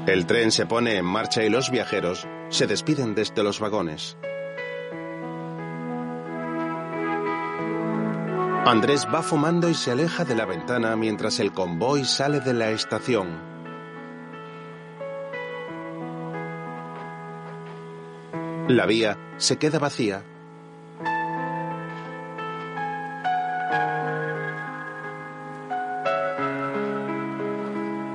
El 0.07 0.25
tren 0.25 0.53
se 0.53 0.65
pone 0.65 0.95
en 0.95 1.03
marcha 1.03 1.43
y 1.43 1.49
los 1.49 1.69
viajeros 1.69 2.25
se 2.47 2.65
despiden 2.65 3.13
desde 3.13 3.43
los 3.43 3.59
vagones. 3.59 4.15
Andrés 8.65 9.05
va 9.13 9.21
fumando 9.21 9.67
y 9.67 9.73
se 9.73 9.91
aleja 9.91 10.23
de 10.23 10.35
la 10.35 10.45
ventana 10.45 10.95
mientras 10.95 11.41
el 11.41 11.51
convoy 11.51 12.05
sale 12.05 12.39
de 12.39 12.53
la 12.53 12.69
estación. 12.69 13.27
La 18.69 18.85
vía 18.85 19.17
se 19.35 19.57
queda 19.57 19.77
vacía. 19.77 20.23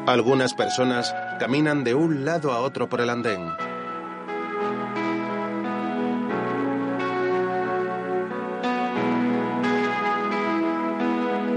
Algunas 0.06 0.52
personas 0.52 1.14
caminan 1.40 1.82
de 1.82 1.94
un 1.94 2.26
lado 2.26 2.52
a 2.52 2.60
otro 2.60 2.90
por 2.90 3.00
el 3.00 3.08
andén. 3.08 3.48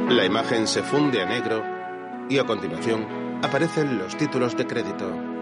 La 0.10 0.24
imagen 0.24 0.66
se 0.66 0.82
funde 0.82 1.22
a 1.22 1.26
negro 1.26 1.62
y 2.30 2.38
a 2.38 2.46
continuación 2.46 3.06
aparecen 3.44 3.98
los 3.98 4.16
títulos 4.16 4.56
de 4.56 4.66
crédito. 4.66 5.37